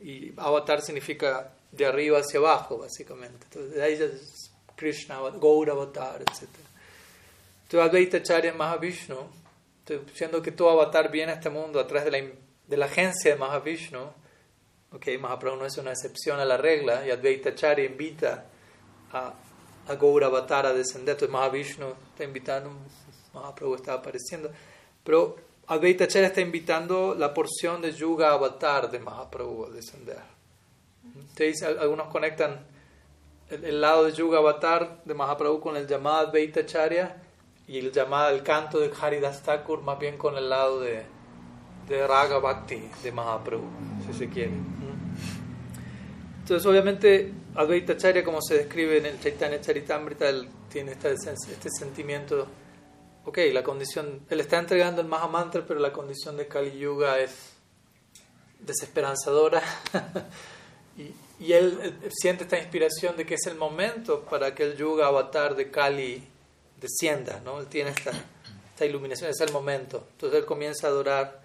Y 0.00 0.32
avatar 0.38 0.80
significa 0.80 1.55
de 1.72 1.86
arriba 1.86 2.18
hacia 2.18 2.38
abajo, 2.38 2.78
básicamente. 2.78 3.46
Entonces, 3.50 3.80
ahí 3.80 3.94
es 3.94 4.50
Krishna, 4.76 5.18
Gaura 5.40 5.72
avatar, 5.72 6.22
etc. 6.22 6.48
Entonces, 7.62 7.88
Advaita 7.88 8.22
Charya 8.22 8.52
Mahavishnu, 8.52 9.16
siendo 10.14 10.42
que 10.42 10.52
todo 10.52 10.70
avatar 10.70 11.10
viene 11.10 11.32
a 11.32 11.34
este 11.36 11.50
mundo 11.50 11.80
a 11.80 11.86
través 11.86 12.04
de 12.04 12.10
la, 12.10 12.28
de 12.66 12.76
la 12.76 12.86
agencia 12.86 13.32
de 13.32 13.38
Mahavishnu, 13.38 14.00
ok, 14.92 15.06
Mahaprabhu 15.20 15.56
no 15.56 15.66
es 15.66 15.76
una 15.78 15.92
excepción 15.92 16.40
a 16.40 16.44
la 16.44 16.56
regla, 16.56 17.06
y 17.06 17.10
Advaita 17.10 17.54
Charya 17.54 17.84
invita 17.84 18.46
a, 19.12 19.34
a 19.88 19.94
Gaura 19.94 20.26
Avatar 20.26 20.66
a 20.66 20.72
descender. 20.72 21.14
Entonces 21.14 21.32
Mahavishnu 21.32 21.94
está 22.10 22.24
invitando, 22.24 22.70
Mahaprabhu 23.34 23.74
está 23.74 23.94
apareciendo. 23.94 24.50
Pero 25.02 25.36
Advaita 25.68 26.06
Charya 26.06 26.28
está 26.28 26.40
invitando 26.40 27.14
la 27.14 27.34
porción 27.34 27.82
de 27.82 27.92
Yuga 27.92 28.32
Avatar 28.32 28.90
de 28.90 28.98
Mahaprabhu 28.98 29.66
a 29.66 29.70
descender. 29.70 30.35
Entonces, 31.14 31.62
algunos 31.62 32.08
conectan 32.08 32.66
el, 33.50 33.80
lado 33.80 34.04
de 34.04 34.12
Yuga 34.12 34.38
Avatar 34.38 35.02
de 35.04 35.14
Mahaprabhu 35.14 35.60
con 35.60 35.76
el 35.76 35.86
llamado 35.86 36.28
Advaita 36.28 36.66
Charya 36.66 37.16
y 37.68 37.78
el 37.78 37.92
llamado, 37.92 38.34
el 38.34 38.42
canto 38.42 38.78
de 38.78 38.90
Haridas 39.00 39.42
Thakur 39.42 39.82
más 39.82 39.98
bien 39.98 40.16
con 40.16 40.36
el 40.36 40.48
lado 40.48 40.80
de, 40.80 41.04
de 41.88 42.06
Raga 42.06 42.38
Bhakti 42.38 42.88
de 43.02 43.12
Mahaprabhu, 43.12 43.66
si 44.06 44.18
se 44.18 44.28
quiere. 44.28 44.52
Entonces, 46.40 46.66
obviamente, 46.66 47.32
Advaita 47.54 47.96
Charya, 47.96 48.22
como 48.22 48.40
se 48.40 48.54
describe 48.54 48.98
en 48.98 49.06
el 49.06 49.20
Chaitanya 49.20 49.60
Charitamrita, 49.60 50.28
él 50.28 50.48
tiene 50.70 50.92
este, 50.92 51.12
este 51.12 51.70
sentimiento, 51.70 52.46
ok, 53.24 53.38
la 53.52 53.62
condición, 53.62 54.20
él 54.28 54.40
está 54.40 54.58
entregando 54.58 55.00
el 55.00 55.08
Mahamantra, 55.08 55.64
pero 55.66 55.80
la 55.80 55.92
condición 55.92 56.36
de 56.36 56.46
Kali 56.46 56.78
Yuga 56.78 57.18
es 57.18 57.54
desesperanzadora. 58.60 59.62
y, 61.38 61.52
él, 61.52 61.98
siente 62.10 62.44
esta 62.44 62.58
inspiración 62.58 63.16
de 63.16 63.26
que 63.26 63.34
es 63.34 63.46
el 63.46 63.56
momento 63.56 64.22
para 64.22 64.54
que 64.54 64.62
el 64.62 64.76
Yuga 64.76 65.08
avatar 65.08 65.54
de 65.54 65.70
Kali 65.70 66.26
descienda, 66.80 67.40
¿no? 67.44 67.60
Él 67.60 67.66
tiene 67.66 67.90
esta, 67.90 68.12
esta 68.70 68.86
iluminación, 68.86 69.30
es 69.30 69.40
el 69.40 69.52
momento. 69.52 70.06
Entonces 70.12 70.38
él 70.38 70.46
comienza 70.46 70.86
a 70.86 70.90
adorar 70.90 71.42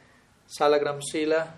Salagram 0.47 0.99
Shila, 0.99 1.55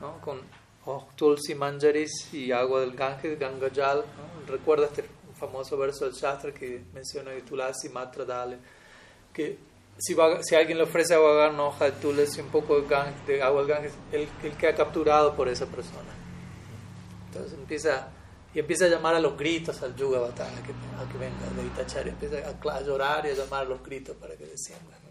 ¿no? 0.00 0.20
Con 0.20 0.40
oh, 0.86 1.08
Tulsi 1.14 1.54
Manjaris 1.54 2.32
y 2.32 2.52
agua 2.52 2.80
del 2.80 2.96
Ganges, 2.96 3.38
Gangajal. 3.38 3.98
¿no? 3.98 4.52
Recuerda 4.52 4.86
este 4.86 5.04
famoso 5.38 5.76
verso 5.76 6.06
del 6.06 6.14
Shastra 6.14 6.52
que 6.52 6.82
menciona 6.92 7.32
que 7.32 7.42
Tulasi 7.42 7.88
Matra 7.90 8.24
Dale, 8.24 8.58
que 9.32 9.58
si, 9.98 10.14
va, 10.14 10.42
si 10.42 10.54
alguien 10.54 10.78
le 10.78 10.84
ofrece 10.84 11.14
a 11.14 11.18
vagar 11.18 11.50
una 11.50 11.64
hoja 11.64 11.86
de 11.86 11.92
Tulasi, 11.92 12.40
un 12.40 12.48
poco 12.48 12.80
de, 12.80 12.88
Ganges, 12.88 13.26
de 13.26 13.42
agua 13.42 13.62
del 13.62 13.70
Ganges, 13.70 13.92
él, 14.12 14.28
él 14.42 14.56
queda 14.56 14.74
capturado 14.74 15.36
por 15.36 15.48
esa 15.48 15.66
persona. 15.66 16.25
Entonces 17.36 17.58
empieza 17.58 18.08
y 18.54 18.60
empieza 18.60 18.86
a 18.86 18.88
llamar 18.88 19.14
a 19.14 19.20
los 19.20 19.36
gritos 19.36 19.82
al 19.82 19.94
Yuga 19.96 20.16
Avatar, 20.16 20.48
a 20.48 20.62
que, 20.62 20.72
a 20.72 21.12
que 21.12 21.18
venga 21.18 21.46
de 21.54 21.66
Itachari, 21.66 22.08
empieza 22.08 22.38
a, 22.38 22.76
a, 22.76 22.80
llorar 22.80 23.26
y 23.26 23.28
a 23.28 23.34
llamar 23.34 23.66
a 23.66 23.68
los 23.68 23.82
gritos 23.82 24.16
para 24.16 24.34
que 24.34 24.46
descienda. 24.46 24.98
¿no? 25.04 25.10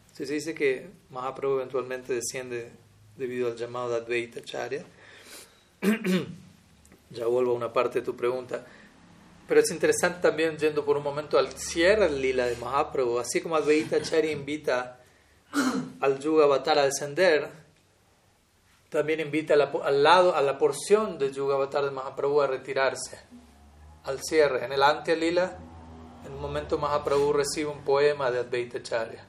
Entonces 0.00 0.28
se 0.28 0.34
dice 0.34 0.54
que 0.54 0.88
Mahaprabhu 1.10 1.56
eventualmente 1.56 2.14
desciende 2.14 2.72
debido 3.18 3.48
al 3.48 3.56
llamado 3.56 3.90
de 3.90 3.96
Advaita 3.96 4.42
Charya. 4.42 4.82
ya 7.10 7.26
vuelvo 7.26 7.52
a 7.52 7.54
una 7.54 7.70
parte 7.70 8.00
de 8.00 8.06
tu 8.06 8.16
pregunta. 8.16 8.64
Pero 9.46 9.60
es 9.60 9.70
interesante 9.70 10.20
también, 10.22 10.56
yendo 10.56 10.82
por 10.82 10.96
un 10.96 11.02
momento 11.02 11.38
al 11.38 11.52
cierre 11.52 12.08
del 12.08 12.22
lila 12.22 12.46
de 12.46 12.56
Mahaprabhu, 12.56 13.18
así 13.18 13.42
como 13.42 13.56
Advaita 13.56 14.00
Charya 14.00 14.30
invita 14.30 15.00
al 16.00 16.18
Yuga 16.18 16.44
Avatar 16.44 16.78
a 16.78 16.84
descender, 16.84 17.59
también 18.90 19.20
invita 19.20 19.56
la, 19.56 19.70
al 19.84 20.02
lado, 20.02 20.34
a 20.34 20.42
la 20.42 20.58
porción 20.58 21.18
del 21.18 21.32
Yuga 21.32 21.54
Avatar 21.54 21.84
de 21.84 21.92
Mahaprabhu 21.92 22.42
a 22.42 22.46
retirarse. 22.46 23.18
Al 24.04 24.20
cierre, 24.22 24.64
en 24.64 24.72
el 24.72 24.82
Antya 24.82 25.14
Lila, 25.14 25.56
en 26.26 26.32
un 26.32 26.40
momento 26.40 26.76
Mahaprabhu 26.76 27.32
recibe 27.32 27.70
un 27.70 27.82
poema 27.84 28.30
de 28.30 28.40
Advaita 28.40 28.82
Charya, 28.82 29.26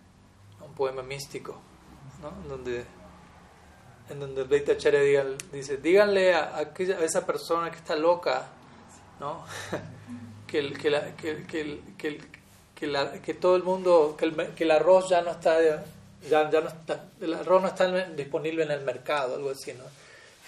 un 0.65 0.73
poema 0.73 1.03
místico, 1.03 1.61
¿no? 2.21 2.31
donde 2.49 2.85
en 4.11 4.19
donde 4.19 4.41
Advaita 4.41 4.73
Acharya 4.73 5.25
dice, 5.53 5.77
díganle 5.77 6.33
a, 6.33 6.57
a, 6.57 6.61
esa 7.03 7.25
persona 7.25 7.71
que 7.71 7.77
está 7.77 7.95
loca, 7.95 8.47
¿no? 9.19 9.45
que, 10.47 10.73
que, 10.73 10.89
la, 10.89 11.15
que, 11.15 11.45
que, 11.45 11.81
que, 12.75 12.87
la, 12.87 13.21
que, 13.21 13.33
todo 13.33 13.55
el 13.55 13.63
mundo, 13.63 14.15
que 14.17 14.25
el, 14.25 14.53
que 14.53 14.65
el 14.65 14.71
arroz 14.71 15.09
ya 15.09 15.21
no 15.21 15.31
está, 15.31 15.57
ya, 16.29 16.49
ya 16.49 16.61
no 16.61 16.69
está, 16.69 17.05
el 17.19 17.33
arroz 17.33 17.61
no 17.61 17.67
está 17.67 18.07
disponible 18.07 18.63
en 18.63 18.71
el 18.71 18.81
mercado, 18.81 19.35
algo 19.35 19.51
así, 19.51 19.73
¿no? 19.73 19.83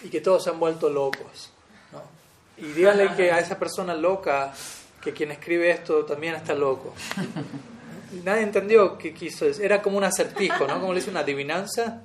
Y 0.06 0.10
que 0.10 0.22
todos 0.22 0.44
se 0.44 0.50
han 0.50 0.60
vuelto 0.60 0.90
locos, 0.90 1.52
¿no? 1.92 2.02
Y 2.58 2.72
díganle 2.72 3.16
que 3.16 3.32
a 3.32 3.40
esa 3.40 3.58
persona 3.58 3.94
loca, 3.96 4.54
que 5.02 5.14
quien 5.14 5.32
escribe 5.32 5.72
esto 5.72 6.06
también 6.06 6.36
está 6.36 6.54
loco. 6.54 6.94
Y 8.12 8.18
nadie 8.18 8.44
entendió 8.44 8.98
qué 8.98 9.12
quiso 9.12 9.46
decir. 9.46 9.66
Era 9.66 9.82
como 9.82 9.98
un 9.98 10.04
acertijo, 10.04 10.68
¿no? 10.68 10.80
Como 10.80 10.94
le 10.94 11.00
dice 11.00 11.10
una 11.10 11.22
adivinanza 11.22 12.04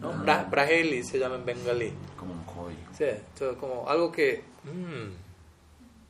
¿no? 0.00 0.12
Bra 0.12 0.46
Braheli 0.50 1.02
se 1.02 1.18
llama 1.18 1.36
en 1.36 1.44
bengalí. 1.44 1.92
Como 2.16 2.32
un 2.32 2.44
koi. 2.44 2.74
Sí, 2.96 3.04
entonces 3.04 3.58
como 3.58 3.88
algo 3.88 4.12
que... 4.12 4.44
Mmm. 4.64 5.12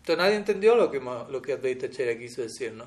Entonces 0.00 0.16
nadie 0.18 0.36
entendió 0.36 0.74
lo 0.74 0.90
que, 0.90 1.00
lo 1.00 1.42
que 1.42 1.52
Advaita 1.52 1.90
Charya 1.90 2.18
quiso 2.18 2.42
decir, 2.42 2.72
¿no? 2.72 2.86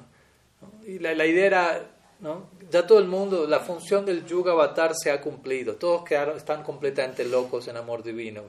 Y 0.86 1.00
la, 1.00 1.14
la, 1.14 1.26
idea 1.26 1.46
era, 1.46 1.93
¿no? 2.24 2.48
Ya 2.72 2.88
todo 2.88 2.98
el 2.98 3.08
mundo, 3.08 3.46
la 3.46 3.60
función 3.60 4.06
del 4.06 4.26
Yuga 4.26 4.54
Avatar 4.54 4.94
se 4.96 5.12
ha 5.12 5.22
cumplido. 5.22 5.76
Todos 5.76 6.04
quedaron, 6.04 6.38
están 6.38 6.64
completamente 6.64 7.26
locos 7.26 7.68
en 7.68 7.78
amor 7.78 8.02
divino 8.02 8.44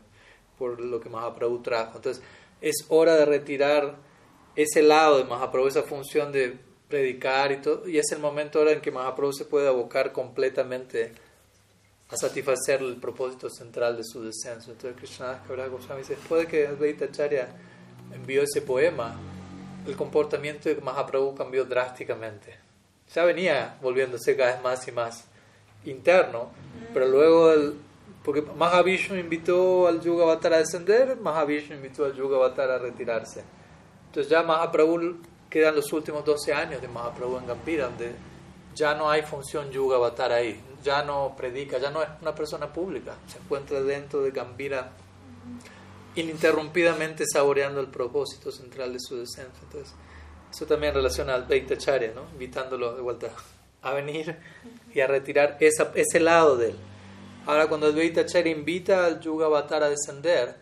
por 0.59 0.81
lo 0.81 1.01
que 1.01 1.11
Mahaprabhu 1.11 1.61
trajo. 1.61 1.97
Entonces 1.97 2.22
es 2.61 2.87
hora 2.89 3.16
de 3.16 3.25
retirar 3.25 3.97
ese 4.55 4.83
lado 4.83 5.18
de 5.18 5.25
Mahaprabhu, 5.25 5.66
esa 5.66 5.83
función 5.83 6.31
de 6.33 6.57
predicar 6.89 7.51
y 7.51 7.57
todo, 7.57 7.89
y 7.89 7.99
es 7.99 8.12
el 8.12 8.20
momento 8.20 8.61
ahora 8.61 8.70
en 8.70 8.81
que 8.81 8.93
Mahaprabhu 8.93 9.33
se 9.33 9.45
puede 9.45 9.66
abocar 9.66 10.12
completamente 10.12 11.12
a 12.09 12.16
satisfacer 12.16 12.81
el 12.81 12.97
propósito 12.97 13.51
central 13.51 13.97
de 13.97 14.05
su 14.05 14.22
descenso. 14.22 14.70
Entonces 14.70 14.97
Krishna 14.97 15.43
Kaviraj 15.43 15.70
Goswami 15.70 16.03
dice, 16.03 16.14
después 16.14 16.43
de 16.43 16.47
que 16.47 16.66
Advaita 16.68 17.07
Acharya 17.07 17.49
envió 18.12 18.43
ese 18.43 18.62
poema, 18.62 19.18
el 19.85 19.97
comportamiento 19.97 20.68
de 20.68 20.77
Mahaprabhu 20.77 21.35
cambió 21.35 21.64
drásticamente. 21.64 22.64
Ya 23.12 23.24
venía 23.24 23.76
volviéndose 23.82 24.36
cada 24.36 24.52
vez 24.52 24.62
más 24.62 24.86
y 24.88 24.92
más 24.92 25.24
interno, 25.84 26.50
pero 26.92 27.07
luego 27.07 27.48
del 27.48 27.74
Porque 28.24 28.40
Mahavishnu 28.40 29.16
invitó 29.16 29.86
al 29.86 30.00
Yuga 30.00 30.24
Avatar 30.24 30.55
a 30.55 30.59
descender, 30.59 31.16
Mahavishnu 31.16 31.76
invitó 31.76 32.07
al 32.07 32.14
Yuga 32.14 32.38
Avatar 32.38 32.70
a 32.70 32.78
retirarse. 32.78 33.44
Entonces 34.07 34.30
ya 34.30 34.42
Mahaprabhu 34.42 35.18
quedan 35.50 35.76
los 35.76 35.92
últimos 35.92 36.24
12 36.24 36.55
años 36.55 36.80
de 36.80 36.88
Mahaprabhu 36.88 37.36
en 37.36 37.46
Gambira, 37.46 37.84
donde 37.84 38.14
ya 38.74 38.94
no 38.94 39.11
hay 39.11 39.22
función 39.22 39.70
Yuga 39.70 39.96
Avatar 39.96 40.32
ahí, 40.32 40.59
ya 40.82 41.02
no 41.02 41.34
predica, 41.36 41.76
ya 41.76 41.90
no 41.90 42.02
es 42.02 42.09
una 42.22 42.34
persona 42.34 42.72
pública, 42.72 43.14
se 43.26 43.38
encuentra 43.38 43.82
dentro 43.82 44.22
de 44.22 44.30
Gambira 44.30 44.90
ininterrumpidamente 46.16 47.24
saboreando 47.30 47.80
el 47.80 47.88
propósito 47.88 48.50
central 48.50 48.92
de 48.94 49.00
su 49.00 49.16
descenso. 49.16 49.59
Entonces, 49.64 49.94
eso 50.55 50.66
también 50.66 50.94
relaciona 50.94 51.34
al 51.34 51.48
Charya, 51.78 52.12
¿no? 52.14 52.28
invitándolo 52.32 52.94
de 52.94 53.02
vuelta 53.02 53.28
a 53.82 53.92
venir 53.92 54.36
y 54.94 55.00
a 55.00 55.07
retirar 55.09 55.57
esa, 55.59 55.90
ese 55.96 56.20
lado 56.20 56.57
de 56.57 56.70
él. 56.70 56.76
Ahora, 57.44 57.66
cuando 57.66 57.88
el 57.88 58.26
Charya 58.26 58.52
invita 58.52 59.05
al 59.05 59.20
Yuga 59.20 59.46
Avatar 59.46 59.82
a 59.82 59.88
descender, 59.88 60.55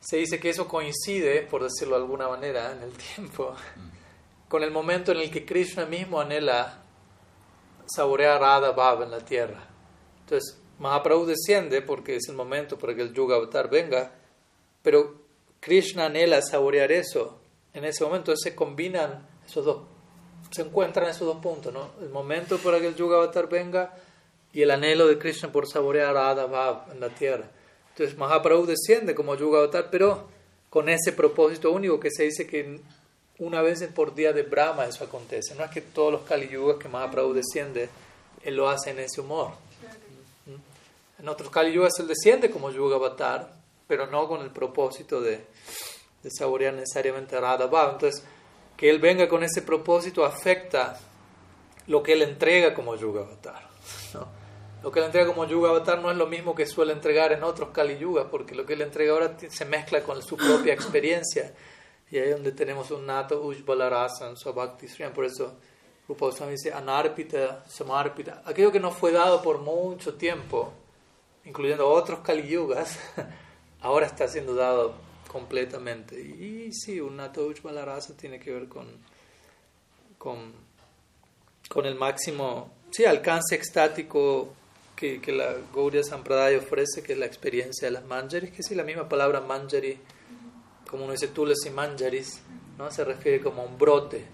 se 0.00 0.16
dice 0.16 0.40
que 0.40 0.48
eso 0.48 0.66
coincide, 0.66 1.42
por 1.42 1.62
decirlo 1.62 1.96
de 1.96 2.02
alguna 2.02 2.26
manera, 2.26 2.72
en 2.72 2.82
el 2.82 2.92
tiempo, 3.14 3.54
con 4.48 4.62
el 4.62 4.70
momento 4.70 5.12
en 5.12 5.18
el 5.18 5.30
que 5.30 5.44
Krishna 5.44 5.84
mismo 5.84 6.18
anhela 6.18 6.82
saborear 7.84 8.40
Radha 8.40 8.70
Bhav 8.70 9.02
en 9.02 9.10
la 9.10 9.20
tierra. 9.20 9.68
Entonces, 10.20 10.58
Mahaprabhu 10.78 11.26
desciende 11.26 11.82
porque 11.82 12.16
es 12.16 12.28
el 12.30 12.34
momento 12.34 12.78
para 12.78 12.94
que 12.94 13.02
el 13.02 13.12
Yuga 13.12 13.36
Avatar 13.36 13.68
venga, 13.68 14.10
pero 14.82 15.20
Krishna 15.60 16.06
anhela 16.06 16.40
saborear 16.40 16.90
eso. 16.90 17.41
En 17.74 17.84
ese 17.84 18.04
momento 18.04 18.36
se 18.36 18.54
combinan 18.54 19.26
esos 19.46 19.64
dos, 19.64 19.78
se 20.50 20.62
encuentran 20.62 21.08
esos 21.08 21.26
dos 21.26 21.38
puntos, 21.38 21.72
¿no? 21.72 21.90
El 22.00 22.10
momento 22.10 22.58
para 22.58 22.78
que 22.80 22.88
el 22.88 22.94
Yuga 22.94 23.16
Avatar 23.16 23.48
venga 23.48 23.94
y 24.52 24.62
el 24.62 24.70
anhelo 24.70 25.06
de 25.06 25.18
Krishna 25.18 25.50
por 25.50 25.66
saborear 25.66 26.14
Radha 26.14 26.46
Bhav 26.46 26.92
en 26.92 27.00
la 27.00 27.08
tierra. 27.08 27.48
Entonces 27.90 28.16
Mahaprabhu 28.16 28.66
desciende 28.66 29.14
como 29.14 29.34
Yuga 29.34 29.60
Avatar, 29.60 29.88
pero 29.90 30.28
con 30.68 30.88
ese 30.88 31.12
propósito 31.12 31.70
único 31.70 31.98
que 31.98 32.10
se 32.10 32.24
dice 32.24 32.46
que 32.46 32.80
una 33.38 33.62
vez 33.62 33.82
por 33.94 34.14
día 34.14 34.32
de 34.32 34.42
Brahma 34.42 34.84
eso 34.86 35.04
acontece. 35.04 35.54
No 35.54 35.64
es 35.64 35.70
que 35.70 35.80
todos 35.80 36.12
los 36.12 36.22
Kali 36.22 36.48
Yugas 36.48 36.76
que 36.76 36.88
Mahaprabhu 36.88 37.32
desciende, 37.32 37.88
él 38.42 38.56
lo 38.56 38.68
hace 38.68 38.90
en 38.90 38.98
ese 38.98 39.20
humor. 39.20 39.52
En 41.18 41.28
otros 41.28 41.50
Kali 41.50 41.72
Yugas 41.72 41.98
él 42.00 42.08
desciende 42.08 42.50
como 42.50 42.70
Yuga 42.70 42.96
Avatar, 42.96 43.52
pero 43.86 44.06
no 44.06 44.28
con 44.28 44.42
el 44.42 44.50
propósito 44.50 45.20
de, 45.20 45.44
de 46.22 46.30
saborear 46.30 46.74
necesariamente 46.74 47.38
Radha 47.38 47.66
Bhav. 47.66 47.92
Entonces, 47.92 48.24
que 48.76 48.90
él 48.90 48.98
venga 48.98 49.28
con 49.28 49.42
ese 49.42 49.62
propósito 49.62 50.24
afecta 50.24 50.98
lo 51.86 52.02
que 52.02 52.12
él 52.12 52.22
entrega 52.22 52.74
como 52.74 52.94
Yuga 52.96 53.22
Avatar. 53.22 53.68
Lo 54.82 54.90
que 54.90 54.98
él 54.98 55.06
entrega 55.06 55.26
como 55.26 55.46
Yuga 55.46 55.70
Avatar 55.70 56.00
no 56.00 56.10
es 56.10 56.16
lo 56.16 56.26
mismo 56.26 56.54
que 56.54 56.66
suele 56.66 56.92
entregar 56.92 57.32
en 57.32 57.44
otros 57.44 57.70
Kali 57.70 57.98
Yuga, 57.98 58.28
porque 58.28 58.54
lo 58.54 58.66
que 58.66 58.72
él 58.72 58.82
entrega 58.82 59.12
ahora 59.12 59.36
se 59.48 59.64
mezcla 59.64 60.02
con 60.02 60.22
su 60.22 60.36
propia 60.36 60.74
experiencia. 60.74 61.54
Y 62.10 62.18
ahí 62.18 62.28
es 62.28 62.34
donde 62.34 62.52
tenemos 62.52 62.90
un 62.90 63.06
nato 63.06 63.40
Ujbalarasan, 63.42 64.36
Swabhakti 64.36 64.86
Por 65.14 65.24
eso 65.24 65.56
Rupa 66.08 66.26
Goswami 66.26 66.52
dice 66.52 66.72
Anarpita, 66.72 67.64
Samarpita. 67.68 68.42
Aquello 68.44 68.72
que 68.72 68.80
no 68.80 68.90
fue 68.90 69.12
dado 69.12 69.40
por 69.40 69.58
mucho 69.58 70.14
tiempo, 70.14 70.72
incluyendo 71.44 71.88
otros 71.88 72.20
Kali 72.20 72.48
Yugas, 72.48 72.98
ahora 73.80 74.06
está 74.06 74.26
siendo 74.28 74.54
dado 74.54 74.94
completamente. 75.32 76.20
Y, 76.20 76.72
sí, 76.72 77.00
un 77.00 77.16
nato 77.16 77.46
Ujbalarasa 77.46 78.16
tiene 78.16 78.38
que 78.38 78.52
ver 78.52 78.68
con, 78.68 78.86
con, 80.18 80.52
con 81.68 81.86
el 81.86 81.94
máximo, 81.94 82.70
sí, 82.90 83.04
alcance 83.04 83.54
extático 83.54 84.52
que, 84.94 85.20
que 85.20 85.32
la 85.32 85.54
Gaudiya 85.74 86.04
Sampradaya 86.04 86.58
ofrece, 86.58 87.02
que 87.02 87.14
es 87.14 87.18
la 87.18 87.26
experiencia 87.26 87.88
de 87.88 87.92
las 87.92 88.04
manjaris, 88.04 88.52
que 88.52 88.62
sí, 88.62 88.74
la 88.74 88.84
misma 88.84 89.08
palabra 89.08 89.40
manjari 89.40 89.98
como 90.92 91.04
uno 91.04 91.12
dice 91.12 91.28
tulasi 91.28 91.70
manjaris, 91.70 92.42
¿no? 92.76 92.90
se 92.90 93.02
refiere 93.02 93.40
como 93.40 93.62
a 93.62 93.64
un 93.64 93.78
brote 93.78 94.26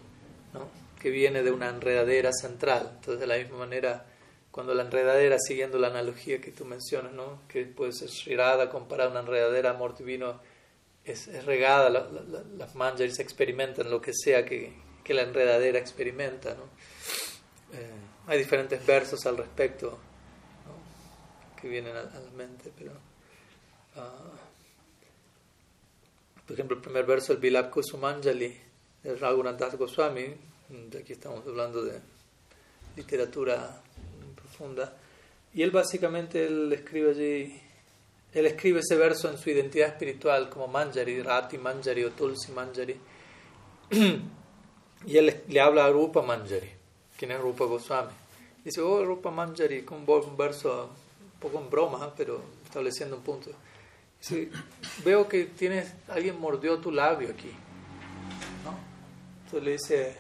¿no? 0.52 0.66
que 1.00 1.08
viene 1.10 1.44
de 1.44 1.52
una 1.52 1.68
enredadera 1.68 2.32
central. 2.32 2.94
Entonces, 2.96 3.20
de 3.20 3.28
la 3.28 3.36
misma 3.36 3.58
manera, 3.58 4.04
cuando 4.50 4.74
la 4.74 4.82
enredadera, 4.82 5.36
siguiendo 5.38 5.78
la 5.78 5.86
analogía 5.86 6.40
que 6.40 6.50
tú 6.50 6.64
mencionas, 6.64 7.12
¿no? 7.12 7.42
que 7.46 7.64
puede 7.64 7.92
ser 7.92 8.08
shirada 8.08 8.70
comparada 8.70 9.08
a 9.08 9.12
una 9.12 9.20
enredadera, 9.20 9.70
amor 9.70 9.96
divino, 9.96 10.40
es, 11.12 11.44
regada, 11.44 11.90
las 11.90 12.74
manjaris 12.74 13.18
experimentan 13.18 13.90
lo 13.90 14.00
que 14.00 14.12
sea 14.14 14.44
que, 14.44 14.72
que 15.04 15.14
la 15.14 15.22
enredadera 15.22 15.78
experimenta. 15.78 16.54
¿no? 16.54 16.64
Eh, 17.72 17.90
hay 18.26 18.38
diferentes 18.38 18.84
versos 18.84 19.24
al 19.26 19.36
respecto 19.36 19.98
que 21.60 21.68
vienen 21.68 21.96
a, 21.96 22.02
la 22.02 22.30
mente, 22.36 22.70
pero... 22.76 22.92
Uh, 23.96 24.48
por 26.46 26.54
ejemplo, 26.54 26.76
el 26.76 26.82
primer 26.82 27.04
verso 27.04 27.34
del 27.34 27.42
Vilap 27.42 27.70
Kusumanjali 27.70 28.56
de 29.02 29.16
Raghunath 29.16 29.74
Goswami, 29.74 30.34
de 30.68 30.98
aquí 30.98 31.12
estamos 31.12 31.46
hablando 31.46 31.84
de 31.84 32.00
literatura 32.96 33.82
profunda, 34.34 34.96
y 35.52 35.62
él 35.62 35.70
básicamente 35.70 36.46
él 36.46 36.72
escribe 36.72 37.10
allí, 37.10 37.62
él 38.32 38.46
escribe 38.46 38.80
ese 38.80 38.96
verso 38.96 39.30
en 39.30 39.38
su 39.38 39.50
identidad 39.50 39.88
espiritual 39.88 40.48
como 40.48 40.68
Manjari, 40.68 41.22
Rati 41.22 41.58
Manjari 41.58 42.04
o 42.04 42.10
Tulsi 42.10 42.52
Manjari, 42.52 42.96
y 45.06 45.16
él 45.16 45.42
le 45.48 45.60
habla 45.60 45.86
a 45.86 45.90
Rupa 45.90 46.22
Manjari, 46.22 46.70
quien 47.16 47.32
es 47.32 47.40
Rupa 47.40 47.64
Goswami. 47.64 48.12
Dice, 48.64 48.80
oh 48.80 49.04
Rupa 49.04 49.30
Manjari, 49.30 49.82
con 49.82 50.04
un 50.06 50.36
verso 50.36 50.90
un 51.34 51.40
poco 51.40 51.58
en 51.58 51.70
broma, 51.70 52.12
pero 52.16 52.42
estableciendo 52.64 53.16
un 53.16 53.22
punto. 53.22 53.50
Sí, 54.20 54.50
veo 55.04 55.28
que 55.28 55.44
tienes, 55.44 55.92
alguien 56.08 56.38
mordió 56.38 56.78
tu 56.78 56.90
labio 56.90 57.30
aquí. 57.30 57.50
¿no? 58.64 58.76
Entonces 59.44 59.62
le 59.62 59.72
dice, 59.72 60.16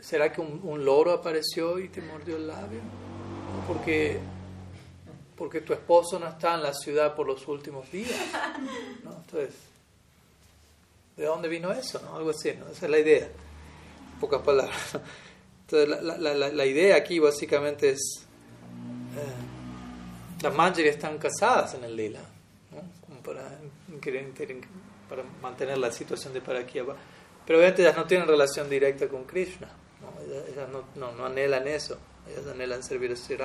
¿será 0.00 0.32
que 0.32 0.40
un, 0.40 0.84
loro 0.84 1.12
apareció 1.12 1.78
y 1.78 1.88
te 1.88 2.00
mordió 2.00 2.36
el 2.36 2.46
labio? 2.46 2.80
Porque, 3.68 4.18
porque 5.36 5.60
tu 5.60 5.72
esposo 5.72 6.18
no 6.18 6.28
está 6.28 6.54
en 6.54 6.62
la 6.62 6.72
ciudad 6.72 7.14
por 7.14 7.26
los 7.26 7.46
últimos 7.48 7.90
días. 7.90 8.12
¿no? 9.04 9.12
Entonces, 9.12 9.54
¿de 11.16 11.24
dónde 11.24 11.48
vino 11.48 11.72
eso? 11.72 12.00
¿no? 12.02 12.16
Algo 12.16 12.30
así, 12.30 12.52
¿no? 12.52 12.66
Esa 12.68 12.86
es 12.86 12.90
la 12.90 12.98
idea. 12.98 13.24
En 13.24 14.20
pocas 14.20 14.42
palabras. 14.42 14.98
Entonces, 15.62 16.02
la, 16.02 16.18
la, 16.18 16.48
la, 16.50 16.66
idea 16.66 16.96
aquí 16.96 17.18
básicamente 17.18 17.90
es, 17.90 18.26
eh, 19.16 20.42
las 20.42 20.54
mancheras 20.54 20.96
están 20.96 21.16
casadas 21.18 21.74
en 21.74 21.84
el 21.84 21.96
lila 21.96 22.20
para, 23.24 23.50
para 25.08 25.22
mantener 25.40 25.78
la 25.78 25.90
situación 25.90 26.34
de 26.34 26.42
Parakyava. 26.42 26.94
Pero 27.46 27.58
obviamente 27.58 27.82
ellas 27.82 27.96
no 27.96 28.04
tienen 28.04 28.28
relación 28.28 28.68
directa 28.68 29.08
con 29.08 29.24
Krishna, 29.24 29.68
¿no? 30.00 30.20
ellas, 30.22 30.68
no, 30.68 31.12
no, 31.12 31.26
anhelan 31.26 31.66
eso, 31.66 31.98
ellas 32.30 32.46
anhelan 32.46 32.82
servir 32.82 33.12
a 33.12 33.16
Sri 33.16 33.36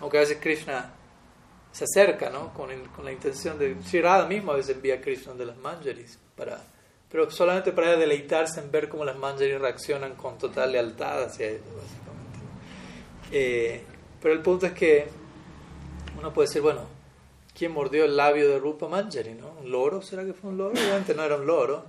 Aunque 0.00 0.16
a 0.18 0.20
veces 0.20 0.38
Krishna 0.40 0.92
se 1.72 1.84
acerca 1.84 2.30
¿no? 2.30 2.52
con, 2.54 2.70
con 2.94 3.04
la 3.04 3.12
intención 3.12 3.58
de... 3.58 3.76
Sri 3.82 4.02
mismo 4.28 4.52
a 4.52 4.56
veces 4.56 4.76
envía 4.76 4.96
a 4.96 5.00
Krishna 5.00 5.34
de 5.34 5.46
las 5.46 5.56
manjaris, 5.56 6.18
para, 6.36 6.60
pero 7.10 7.30
solamente 7.30 7.72
para 7.72 7.96
deleitarse 7.96 8.60
en 8.60 8.70
ver 8.70 8.88
cómo 8.88 9.04
las 9.04 9.16
manjaris 9.16 9.60
reaccionan 9.60 10.14
con 10.14 10.38
total 10.38 10.72
lealtad 10.72 11.24
hacia 11.24 11.48
ellos, 11.48 11.64
básicamente. 11.66 12.38
Eh, 13.32 13.82
pero 14.20 14.34
el 14.34 14.40
punto 14.40 14.66
es 14.66 14.72
que 14.72 15.08
uno 16.18 16.32
puede 16.32 16.46
decir, 16.46 16.62
bueno, 16.62 16.86
¿Quién 17.54 17.72
mordió 17.72 18.04
el 18.04 18.16
labio 18.16 18.48
de 18.48 18.58
Rupa 18.58 18.88
Manjari? 18.88 19.30
¿Un 19.30 19.70
loro? 19.70 20.00
¿Será 20.00 20.24
que 20.24 20.32
fue 20.32 20.50
un 20.50 20.58
loro? 20.58 20.72
Obviamente 20.72 21.14
no 21.14 21.22
era 21.22 21.36
un 21.36 21.46
loro. 21.46 21.84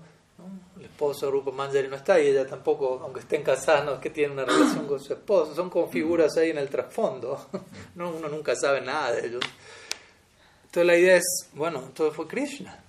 Esposo 0.94 1.32
Rupa 1.32 1.50
Manjari 1.50 1.88
no 1.88 1.96
está 1.96 2.20
y 2.20 2.28
ella 2.28 2.46
tampoco, 2.46 3.00
aunque 3.04 3.22
estén 3.22 3.41
casadas, 3.41 3.84
no 3.84 3.94
es 3.96 4.00
que 4.00 4.12
tiene 4.12 4.34
una 4.34 4.46
relación 4.46 4.86
con 4.86 5.00
su 5.00 5.14
esposo. 5.14 5.56
Son 5.56 5.68
como 5.72 5.88
figuras 5.88 6.38
ahí 6.38 6.52
en 6.52 6.60
el 6.60 6.70
trasfondo. 6.70 7.48
No, 7.96 8.12
uno 8.12 8.30
nunca 8.30 8.56
sabe 8.56 8.80
nada 8.82 9.12
de 9.12 9.28
ellos. 9.28 9.44
Entonces 10.66 10.86
la 10.86 10.96
idea 10.96 11.18
es, 11.18 11.50
bueno, 11.54 11.82
todo 11.96 12.12
fue 12.12 12.28
Krishna. 12.28 12.80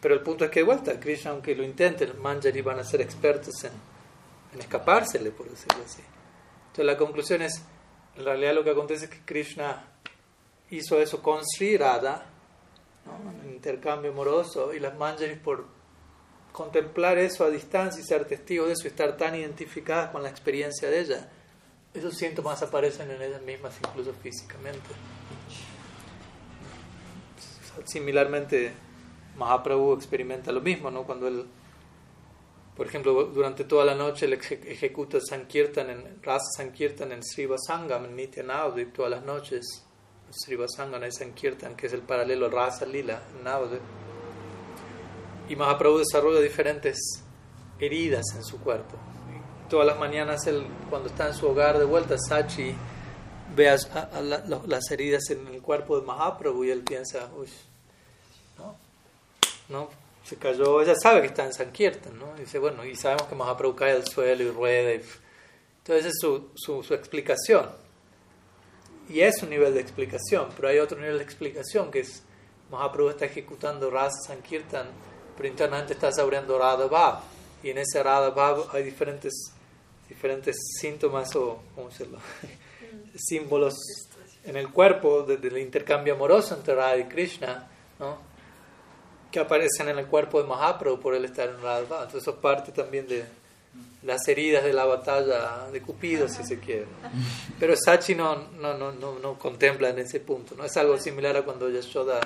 Pero 0.00 0.14
el 0.14 0.20
punto 0.20 0.44
es 0.44 0.50
que 0.52 0.60
de 0.60 0.64
vuelta, 0.64 1.00
Krishna, 1.00 1.32
aunque 1.32 1.56
lo 1.56 1.64
intenten, 1.64 2.20
Manjari 2.20 2.62
van 2.62 2.78
a 2.78 2.84
ser 2.84 3.00
expertos 3.00 3.64
en, 3.64 3.72
en 4.52 4.60
escapársele, 4.60 5.32
por 5.32 5.50
decirlo 5.50 5.82
así. 5.84 6.02
Entonces 6.66 6.84
la 6.86 6.96
conclusión 6.96 7.42
es, 7.42 7.60
en 8.16 8.24
realidad 8.24 8.54
lo 8.54 8.62
que 8.62 8.70
acontece 8.70 9.06
es 9.06 9.10
que 9.10 9.24
Krishna 9.24 9.84
hizo 10.70 11.00
eso 11.00 11.20
con 11.20 11.44
Sri 11.44 11.76
Radha, 11.76 12.24
un 13.44 13.50
intercambio 13.50 14.12
amoroso, 14.12 14.72
y 14.72 14.78
las 14.78 14.96
Manjaris 14.96 15.38
por 15.38 15.73
contemplar 16.54 17.18
eso 17.18 17.44
a 17.44 17.50
distancia 17.50 18.00
y 18.00 18.04
ser 18.04 18.26
testigos 18.26 18.68
de 18.68 18.74
eso 18.74 18.84
y 18.84 18.86
estar 18.86 19.16
tan 19.16 19.34
identificadas 19.34 20.10
con 20.10 20.22
la 20.22 20.28
experiencia 20.28 20.88
de 20.88 21.00
ella, 21.00 21.28
esos 21.92 22.14
síntomas 22.14 22.62
aparecen 22.62 23.10
en 23.10 23.20
ellas 23.20 23.42
mismas 23.42 23.74
incluso 23.82 24.14
físicamente. 24.22 24.88
Similarmente, 27.84 28.72
Mahaprabhu 29.36 29.94
experimenta 29.94 30.52
lo 30.52 30.60
mismo, 30.60 30.92
¿no? 30.92 31.02
Cuando 31.02 31.26
él, 31.26 31.44
por 32.76 32.86
ejemplo, 32.86 33.24
durante 33.24 33.64
toda 33.64 33.84
la 33.84 33.96
noche 33.96 34.32
ejecuta 34.32 35.18
Sankirtan 35.20 35.90
en, 35.90 36.22
Rasa 36.22 36.46
Sankirtan 36.56 37.10
en 37.10 37.24
Sriva 37.24 37.56
Sangam, 37.58 38.04
en 38.04 38.14
Nityanavadip, 38.14 38.92
todas 38.92 39.10
las 39.10 39.24
noches, 39.24 39.84
Srivasangana 40.30 41.08
y 41.08 41.12
Sankirtan, 41.12 41.74
que 41.74 41.88
es 41.88 41.92
el 41.92 42.02
paralelo 42.02 42.48
Rasa 42.48 42.86
Lila, 42.86 43.22
Navade. 43.42 44.03
Y 45.48 45.56
Mahaprabhu 45.56 45.98
desarrolla 45.98 46.40
diferentes 46.40 46.98
heridas 47.78 48.24
en 48.34 48.44
su 48.44 48.58
cuerpo. 48.60 48.96
Todas 49.68 49.86
las 49.86 49.98
mañanas, 49.98 50.46
él, 50.46 50.66
cuando 50.90 51.08
está 51.08 51.28
en 51.28 51.34
su 51.34 51.46
hogar 51.46 51.78
de 51.78 51.84
vuelta, 51.84 52.16
Sachi 52.18 52.74
ve 53.54 53.68
a, 53.68 53.76
las 54.66 54.90
heridas 54.90 55.30
en 55.30 55.46
el 55.48 55.62
cuerpo 55.62 55.98
de 55.98 56.06
Mahaprabhu 56.06 56.64
y 56.64 56.70
él 56.70 56.82
piensa, 56.82 57.28
uy, 57.36 57.48
¿no? 58.58 58.76
¿no? 59.68 59.88
Se 60.24 60.36
cayó, 60.36 60.80
ella 60.80 60.94
sabe 60.94 61.20
que 61.20 61.26
está 61.26 61.44
en 61.44 61.52
Sankirtan, 61.52 62.18
¿no? 62.18 62.34
Y 62.36 62.40
dice, 62.40 62.58
bueno, 62.58 62.84
y 62.84 62.96
sabemos 62.96 63.24
que 63.24 63.34
Mahaprabhu 63.34 63.76
cae 63.76 63.92
al 63.92 64.06
suelo 64.06 64.42
y 64.42 64.50
rueda. 64.50 64.92
Entonces, 64.92 66.06
es 66.06 66.18
su, 66.20 66.50
su, 66.54 66.82
su 66.82 66.94
explicación. 66.94 67.68
Y 69.08 69.20
es 69.20 69.42
un 69.42 69.50
nivel 69.50 69.74
de 69.74 69.80
explicación, 69.80 70.48
pero 70.56 70.68
hay 70.68 70.78
otro 70.78 70.98
nivel 70.98 71.18
de 71.18 71.24
explicación 71.24 71.90
que 71.90 72.00
es 72.00 72.22
Mahaprabhu 72.70 73.10
está 73.10 73.26
ejecutando 73.26 73.90
Rasa 73.90 74.16
Sankirtan, 74.26 74.86
pero 75.36 75.48
internamente 75.48 75.92
está 75.94 76.12
saboreando 76.12 76.58
Radha 76.58 76.86
Bhav. 76.86 77.20
Y 77.62 77.70
en 77.70 77.78
ese 77.78 78.02
Radha 78.02 78.30
Bhav 78.30 78.68
hay 78.72 78.82
diferentes, 78.82 79.32
diferentes 80.08 80.56
síntomas 80.80 81.34
o, 81.36 81.62
¿cómo 81.74 81.88
decirlo? 81.88 82.18
símbolos 83.16 83.74
en 84.44 84.56
el 84.56 84.70
cuerpo 84.70 85.22
del 85.22 85.58
intercambio 85.58 86.14
amoroso 86.14 86.54
entre 86.54 86.74
Radha 86.74 86.98
y 86.98 87.04
Krishna, 87.04 87.66
¿no? 87.98 88.18
que 89.30 89.40
aparecen 89.40 89.88
en 89.88 89.98
el 89.98 90.06
cuerpo 90.06 90.40
de 90.40 90.48
Mahaprabhu 90.48 91.00
por 91.00 91.14
él 91.14 91.24
estar 91.24 91.48
en 91.48 91.60
Radha 91.60 91.86
Bhav. 91.88 92.02
Entonces 92.04 92.22
eso 92.22 92.40
parte 92.40 92.70
también 92.72 93.08
de 93.08 93.24
las 94.04 94.28
heridas 94.28 94.62
de 94.62 94.72
la 94.72 94.84
batalla 94.84 95.68
de 95.72 95.80
Cupido, 95.80 96.28
si 96.28 96.44
se 96.44 96.60
quiere. 96.60 96.86
Pero 97.58 97.74
Sachi 97.76 98.14
no, 98.14 98.36
no, 98.60 98.76
no, 98.76 98.92
no, 98.92 99.18
no 99.18 99.38
contempla 99.38 99.88
en 99.88 99.98
ese 99.98 100.20
punto. 100.20 100.54
¿no? 100.54 100.64
Es 100.64 100.76
algo 100.76 100.98
similar 100.98 101.36
a 101.36 101.42
cuando 101.42 101.68
Yashoda 101.70 102.20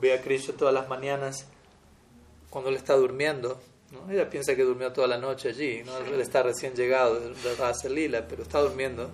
ve 0.00 0.14
a 0.14 0.22
Krishna 0.22 0.54
todas 0.56 0.74
las 0.74 0.88
mañanas 0.88 1.46
cuando 2.54 2.70
él 2.70 2.76
está 2.76 2.94
durmiendo. 2.94 3.60
¿no? 3.90 4.08
Ella 4.12 4.30
piensa 4.30 4.54
que 4.54 4.62
durmió 4.62 4.92
toda 4.92 5.08
la 5.08 5.18
noche 5.18 5.48
allí. 5.48 5.82
¿no? 5.84 5.98
Él 5.98 6.20
está 6.20 6.44
recién 6.44 6.72
llegado 6.72 7.18
de 7.18 7.54
Rasa 7.56 7.88
Lila, 7.88 8.28
pero 8.28 8.44
está 8.44 8.60
durmiendo. 8.60 9.10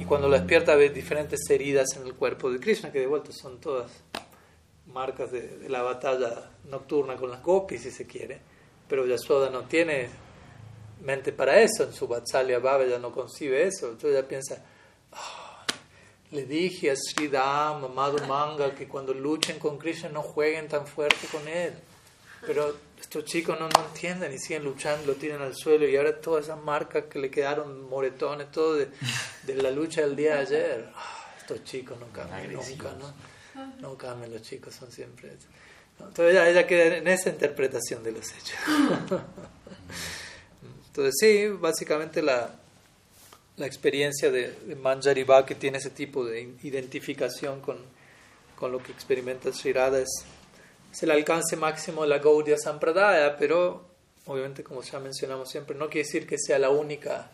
Y 0.00 0.04
cuando 0.04 0.28
lo 0.28 0.36
despierta 0.36 0.74
ve 0.74 0.90
diferentes 0.90 1.48
heridas 1.48 1.86
en 1.96 2.04
el 2.04 2.14
cuerpo 2.14 2.50
de 2.50 2.58
Krishna, 2.58 2.90
que 2.90 2.98
de 2.98 3.06
vuelta 3.06 3.30
son 3.30 3.60
todas 3.60 3.92
marcas 4.86 5.30
de, 5.30 5.68
la 5.68 5.82
batalla 5.82 6.50
nocturna 6.64 7.14
con 7.14 7.30
las 7.30 7.44
gopis, 7.44 7.82
si 7.82 7.92
se 7.92 8.08
quiere. 8.08 8.40
Pero 8.88 9.06
Yashoda 9.06 9.50
no 9.50 9.62
tiene 9.68 10.08
mente 11.00 11.30
para 11.30 11.60
eso, 11.60 11.84
en 11.84 11.92
su 11.92 12.08
Vatsalya 12.08 12.58
Baba 12.58 12.84
ya 12.86 12.98
no 12.98 13.12
concibe 13.12 13.62
eso, 13.62 13.86
entonces 13.86 14.18
ella 14.18 14.26
piensa, 14.26 14.64
ah, 15.12 15.64
le 16.32 16.44
dije 16.44 16.90
a 16.90 16.96
Sridham, 16.96 17.84
amado 17.84 18.18
Manga, 18.26 18.74
que 18.74 18.88
cuando 18.88 19.14
luchen 19.14 19.60
con 19.60 19.78
Krishna 19.78 20.08
no 20.08 20.22
jueguen 20.22 20.66
tan 20.66 20.88
fuerte 20.88 21.28
con 21.30 21.46
él, 21.46 21.74
pero 22.46 22.76
estos 23.00 23.24
chicos 23.24 23.58
no, 23.58 23.68
no 23.68 23.86
entienden 23.86 24.32
y 24.32 24.38
siguen 24.38 24.64
luchando, 24.64 25.06
lo 25.06 25.14
tiran 25.14 25.42
al 25.42 25.54
suelo 25.54 25.88
y 25.88 25.96
ahora 25.96 26.20
todas 26.20 26.44
esas 26.46 26.62
marcas 26.62 27.04
que 27.04 27.18
le 27.18 27.30
quedaron, 27.30 27.88
moretones, 27.88 28.50
todo 28.50 28.74
de, 28.74 28.88
de 29.42 29.54
la 29.62 29.70
lucha 29.70 30.00
del 30.00 30.16
día 30.16 30.36
de 30.36 30.40
ayer, 30.40 30.90
ah, 30.94 31.34
estos 31.38 31.64
chicos 31.64 31.98
no 31.98 32.06
cambian 32.08 32.52
nunca, 32.52 32.94
¿no? 32.98 33.14
No 33.80 33.96
cambian 33.96 34.32
los 34.32 34.42
chicos, 34.42 34.74
son 34.74 34.90
siempre... 34.90 35.36
Entonces 35.98 36.32
ella, 36.32 36.48
ella 36.48 36.66
queda 36.66 36.96
en 36.96 37.06
esa 37.06 37.30
interpretación 37.30 38.02
de 38.02 38.12
los 38.12 38.26
hechos. 38.32 38.58
Entonces 40.88 41.14
sí, 41.20 41.48
básicamente 41.48 42.20
la, 42.20 42.54
la 43.56 43.66
experiencia 43.66 44.30
de, 44.30 44.50
de 44.50 45.44
que 45.46 45.54
tiene 45.54 45.78
ese 45.78 45.90
tipo 45.90 46.24
de 46.24 46.56
identificación 46.62 47.60
con, 47.60 47.78
con 48.56 48.72
lo 48.72 48.82
que 48.82 48.90
experimenta 48.92 49.52
Sri 49.52 49.72
Radha 49.72 50.04
es, 50.94 51.02
el 51.02 51.10
alcance 51.10 51.56
máximo 51.56 52.02
de 52.02 52.08
la 52.08 52.18
Gaudiya 52.18 52.56
Sampradaya, 52.56 53.36
pero 53.36 53.84
obviamente 54.26 54.62
como 54.62 54.82
ya 54.82 55.00
mencionamos 55.00 55.50
siempre, 55.50 55.76
no 55.76 55.86
quiere 55.88 56.06
decir 56.06 56.26
que 56.26 56.38
sea 56.38 56.58
la 56.58 56.70
única 56.70 57.30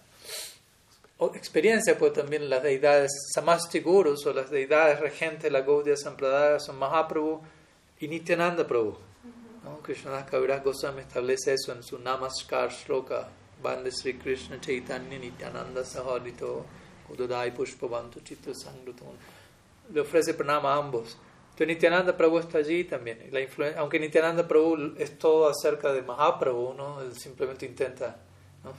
experiencia, 1.35 1.99
pues 1.99 2.15
también 2.15 2.49
las 2.49 2.63
deidades 2.63 3.13
Samasti 3.35 3.81
Gurus 3.81 4.25
o 4.27 4.33
las 4.33 4.51
deidades 4.51 5.01
regentes 5.01 5.45
de 5.45 5.51
la 5.51 5.61
Gaudiya 5.61 5.97
Sampradaya 5.97 6.59
son 6.59 6.79
Mahaprabhu 6.79 7.41
y 8.01 8.09
Nityananda 8.09 8.67
Prabhu. 8.67 8.97
¿no? 9.65 9.81
Krishnadas 9.83 10.29
Kaviraj 10.31 10.65
Goswami 10.65 11.03
establece 11.03 11.53
eso 11.53 11.73
en 11.73 11.83
su 11.83 11.99
Namaskar 11.99 12.71
Shloka 12.71 13.29
Bande 13.63 13.93
Sri 13.93 14.15
Krishna 14.15 14.59
Chaitanya 14.59 15.19
Nityananda 15.19 15.85
Sahadito 15.85 16.65
Udadai 17.11 17.55
Pushpavantu 17.55 18.21
Chitra 18.21 18.55
Sangruton. 18.55 19.17
Le 19.93 20.01
ofrece 20.01 20.33
pranama 20.35 20.73
a 20.73 20.79
ambos. 20.79 21.17
Entonces 21.61 21.77
Nityananda 21.77 22.17
Prabhu 22.17 22.39
está 22.39 22.57
allí 22.57 22.85
también. 22.85 23.19
La 23.31 23.41
aunque 23.77 24.01
Nityananda 24.01 24.49
Prabhu 24.49 24.95
es 24.97 25.19
todo 25.19 25.47
acerca 25.47 25.93
de 25.93 26.01
Mahaprabhu, 26.01 26.73
¿no? 26.73 27.03
él 27.03 27.15
simplemente 27.15 27.67
intenta. 27.67 28.17
¿no? 28.65 28.73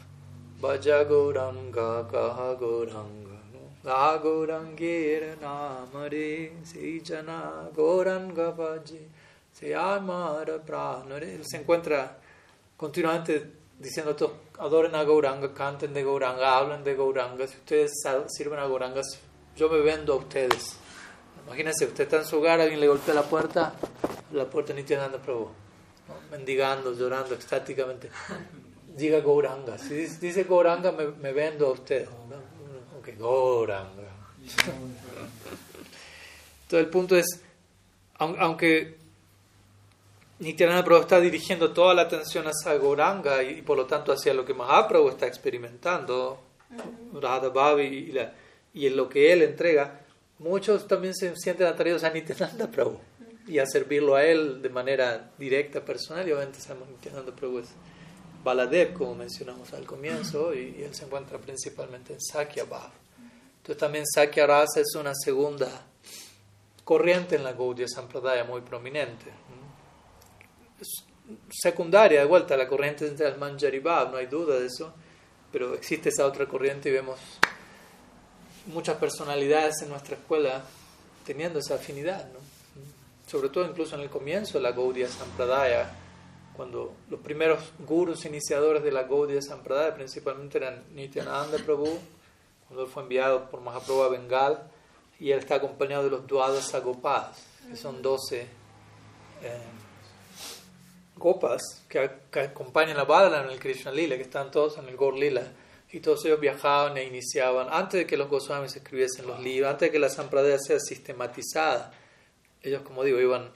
Vaja 0.60 1.04
Gauranga 1.04 2.08
Kaha 2.08 2.56
Gauranga. 2.56 3.38
La 3.84 4.18
Gaurangera 4.18 5.36
Namare 5.40 6.54
Sejana 6.64 7.70
Gauranga 7.76 8.50
Vaje 8.50 9.08
Se 9.52 9.76
Amara 9.76 10.58
Pranare. 10.58 11.36
Él 11.36 11.46
se 11.46 11.58
encuentra 11.58 12.18
continuamente 12.78 13.46
diciendo 13.78 14.16
todos, 14.16 14.32
adoren 14.58 14.96
a 14.96 15.04
Gauranga, 15.04 15.54
canten 15.54 15.94
de 15.94 16.04
Gauranga, 16.04 16.58
hablen 16.58 16.84
de 16.84 16.96
Gauranga, 16.96 17.48
si 17.48 17.58
ustedes 17.58 17.92
sirven 18.28 18.58
a 18.58 18.68
Gauranga, 18.68 19.02
yo 19.56 19.70
me 19.70 19.82
vendo 19.82 20.14
a 20.14 20.16
ustedes. 20.16 20.81
Imagínense, 21.52 21.86
usted 21.86 22.06
está 22.06 22.16
en 22.16 22.24
su 22.24 22.38
hogar, 22.38 22.62
alguien 22.62 22.80
le 22.80 22.88
golpea 22.88 23.14
la 23.14 23.24
puerta, 23.24 23.74
la 24.32 24.46
puerta 24.50 24.72
ni 24.74 24.84
tiene 24.84 25.02
nada 25.02 25.22
Prabhu, 25.22 25.50
mendigando, 26.32 26.94
llorando 26.94 27.36
extáticamente. 27.36 28.10
Diga 28.96 29.20
Gauranga, 29.20 29.78
si 29.78 29.96
dice 29.96 30.46
Gauranga, 30.46 30.94
me, 30.94 31.08
me 31.08 31.34
vendo 31.34 31.68
a 31.68 31.72
usted. 31.72 32.08
Ok, 32.98 33.10
Gauranga. 33.20 34.08
Entonces 36.64 36.86
el 36.86 36.88
punto 36.88 37.18
es, 37.18 37.42
aunque 38.18 38.98
Nityananda 40.40 40.86
Prabhu 40.86 41.02
está 41.02 41.20
dirigiendo 41.20 41.74
toda 41.74 41.94
la 41.94 42.04
atención 42.04 42.46
hacia 42.46 42.78
Gauranga 42.78 43.44
y, 43.44 43.62
por 43.62 43.76
lo 43.76 43.88
tanto 43.88 44.14
hacia 44.14 44.34
lo 44.34 44.46
que 44.46 44.54
Mahaprabhu 44.54 45.10
está 45.10 45.28
experimentando, 45.28 46.40
Radha 47.14 47.50
Bhavi 47.50 48.32
y, 48.74 48.88
en 48.88 48.96
lo 48.96 49.10
que 49.10 49.34
él 49.34 49.42
entrega, 49.42 50.01
muchos 50.42 50.88
también 50.88 51.16
se 51.16 51.34
sienten 51.36 51.68
atraídos 51.68 52.04
a 52.04 52.10
Nityananda 52.10 52.70
Prabhu 52.70 53.00
y 53.48 53.60
a 53.60 53.66
servirlo 53.66 54.16
a 54.16 54.24
él 54.24 54.62
de 54.62 54.70
manera 54.70 55.32
directa, 55.38 55.84
personal. 55.84 56.28
Y 56.28 56.32
obviamente 56.32 56.60
sabemos 56.60 56.88
que 56.90 56.96
Nityananda 56.96 57.36
Prabhu 57.36 57.60
es 57.60 57.70
Baladev, 58.44 58.94
como 58.94 59.16
mencionamos 59.16 59.72
al 59.74 59.86
comienzo, 59.86 60.54
y, 60.54 60.84
él 60.84 60.94
se 60.94 61.06
encuentra 61.06 61.38
principalmente 61.38 62.14
en 62.14 62.22
Sakya 62.22 62.66
Bhav. 62.66 62.92
Entonces 63.58 63.78
también 63.78 64.06
Sakya 64.06 64.48
Rasa 64.48 64.80
es 64.80 64.96
una 64.96 65.14
segunda 65.14 65.70
corriente 66.84 67.36
en 67.36 67.44
la 67.44 67.54
Gaudiya 67.54 67.88
Sampradaya 67.88 68.44
muy 68.44 68.62
prominente 68.62 69.32
secundaria, 71.50 72.22
de 72.22 72.26
vuelta, 72.26 72.58
la 72.58 72.68
corriente 72.68 73.08
entre 73.08 73.28
el 73.28 73.38
Manjaribab, 73.38 74.12
no 74.12 74.18
hay 74.18 74.26
duda 74.28 74.60
de 74.60 74.68
eso, 74.68 74.94
pero 75.52 75.74
existe 75.74 76.10
esa 76.10 76.26
otra 76.26 76.46
corriente 76.46 76.90
y 76.90 76.94
vemos 76.94 77.20
muchas 78.68 78.98
personalidades 78.98 79.82
en 79.82 79.90
nuestra 79.90 80.16
escuela 80.16 80.64
teniendo 81.26 81.60
esa 81.60 81.76
afinidad, 81.76 82.26
¿no? 82.32 82.40
sobre 83.30 83.50
todo 83.50 83.66
incluso 83.66 83.96
en 83.96 84.02
el 84.02 84.10
comienzo 84.10 84.58
de 84.58 84.64
la 84.64 84.72
Gaudiya 84.72 85.08
Sampradaya, 85.08 85.90
cuando 86.54 86.94
los 87.10 87.20
primeros 87.22 87.60
gurus 87.80 88.26
iniciadores 88.26 88.84
de 88.84 88.92
la 88.92 89.04
Gaudiya 89.04 89.42
Sampradaya 89.42 89.96
principalmente 89.96 90.58
eran 90.58 90.84
Nityananda 90.94 91.58
Prabhu, 91.60 91.98
cuando 92.68 92.84
él 92.84 92.90
fue 92.92 93.04
enviado 93.04 93.50
por 93.50 93.62
Mahaprabhu 93.62 94.04
a 94.04 94.10
Bengal, 94.10 94.70
y 95.20 95.32
él 95.32 95.40
está 95.40 95.56
acompañado 95.56 96.04
de 96.04 96.10
los 96.10 96.28
Dwadas 96.28 96.74
Agopas, 96.74 97.38
que 97.70 97.78
son 97.78 98.02
12 98.02 98.48
copas 101.18 101.62
que, 101.88 102.00
acompañan 102.40 102.98
a 102.98 103.04
Badala 103.04 103.44
en 103.44 103.52
el 103.52 103.60
Krishna 103.60 103.92
Lila, 103.92 104.18
que 104.18 104.24
están 104.24 104.52
todos 104.52 104.78
en 104.78 104.88
el 104.90 104.98
Gaur 104.98 105.16
Lila, 105.18 105.44
y 105.92 106.00
todos 106.00 106.24
ellos 106.26 106.40
viajaban 106.40 106.98
e 106.98 107.04
iniciaban, 107.04 107.68
antes 107.70 108.00
de 108.02 108.08
que 108.08 108.16
los 108.16 108.30
Goswamis 108.30 108.76
escribiesen 108.76 109.28
los 109.28 109.40
libros, 109.42 109.72
antes 109.72 109.88
de 109.88 109.92
que 109.92 110.00
la 110.00 110.10
Sampradaya 110.10 110.58
sea 110.58 110.80
sistematizada, 110.80 111.92
ellos, 112.62 112.82
como 112.84 113.04
digo, 113.04 113.20
iban 113.20 113.50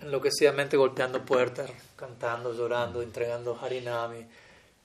enloquecidamente 0.00 0.76
golpeando 0.76 1.24
puertas, 1.24 1.70
cantando, 1.96 2.52
llorando, 2.52 3.02
entregando 3.02 3.58
Harinami, 3.60 4.26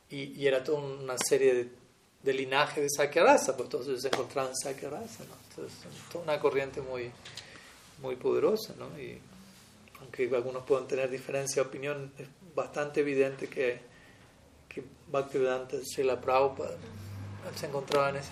y, 0.10 0.48
era 0.48 0.64
toda 0.64 0.80
una 0.80 1.18
serie 1.18 1.70
de, 2.24 2.34
linajes 2.34 2.84
de 2.84 2.90
Sakyarasa, 2.90 3.56
pues 3.56 3.70
todos 3.70 3.88
ellos 3.88 4.02
se 4.02 4.08
encontraban 4.08 4.52
en 4.52 4.58
Sakyarasa, 4.58 5.26
¿no? 5.26 5.36
Entonces, 5.50 5.78
toda 6.12 6.24
una 6.24 6.40
corriente 6.40 6.82
muy, 6.82 7.12
muy 8.02 8.16
poderosa, 8.16 8.74
¿no? 8.78 9.00
Y, 9.00 9.20
aunque 10.00 10.30
algunos 10.34 10.64
puedan 10.64 10.88
tener 10.88 11.10
diferencia 11.10 11.62
de 11.62 11.70
opinión, 11.70 12.12
es 12.18 12.28
bastante 12.56 13.02
evidente 13.02 13.48
que, 13.48 13.89
que 14.82 14.88
Bhaktivedanta 15.12 15.78
Srila 15.84 16.20
Prabhupada 16.20 16.78
se 17.56 17.66
encontraba 17.66 18.10
en 18.10 18.18
ese, 18.18 18.32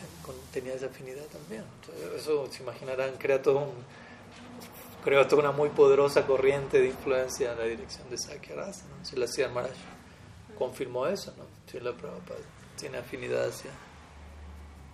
tenía 0.52 0.74
esa 0.74 0.88
afinidad 0.88 1.26
también. 1.26 1.64
eso, 2.16 2.48
se 2.52 2.62
imaginarán, 2.62 3.16
crea 3.18 3.42
todo 3.42 3.60
un, 3.60 5.28
toda 5.28 5.42
una 5.42 5.52
muy 5.52 5.70
poderosa 5.70 6.26
corriente 6.26 6.80
de 6.80 6.88
influencia 6.88 7.54
en 7.54 7.58
la 7.58 7.66
dirección 7.66 8.10
de 8.10 8.18
Sakya 8.18 8.56
Rasa. 8.56 8.86
¿no? 8.90 9.06
Si 9.06 9.16
la 9.16 9.26
hacía 9.26 9.50
Maharaj 9.50 9.76
confirmó 10.58 11.08
eso, 11.08 11.34
¿no? 11.38 11.46
Si 11.72 11.80
la 11.80 11.94
Prabhupada 11.94 12.40
tiene 12.78 12.98
afinidad 12.98 13.48
hacia 13.48 13.72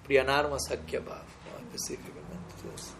Priyanarma 0.06 0.60
Sakya 0.60 1.00
Bhav, 1.00 1.24
¿no? 1.24 1.66
específicamente. 1.66 2.54
Entonces, 2.62 2.94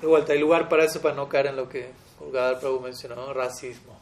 de 0.00 0.06
vuelta, 0.06 0.32
hay 0.32 0.38
lugar 0.38 0.68
para 0.68 0.84
eso, 0.84 1.00
para 1.00 1.14
no 1.14 1.28
caer 1.28 1.46
en 1.46 1.56
lo 1.56 1.68
que 1.68 1.90
Gadar 2.32 2.60
Prabhu 2.60 2.80
mencionó, 2.80 3.32
racismo. 3.32 3.95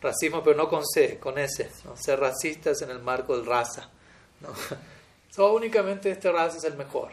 Racismo, 0.00 0.42
pero 0.42 0.56
no 0.56 0.68
con 0.68 0.86
C, 0.86 1.18
con 1.18 1.38
S. 1.38 1.70
¿no? 1.84 1.96
Ser 1.96 2.20
racistas 2.20 2.80
en 2.82 2.90
el 2.90 3.00
marco 3.00 3.36
del 3.36 3.46
raza. 3.46 3.88
¿no? 4.40 4.48
So, 5.30 5.52
únicamente 5.54 6.10
este 6.10 6.32
raza 6.32 6.56
es 6.58 6.64
el 6.64 6.74
mejor. 6.74 7.12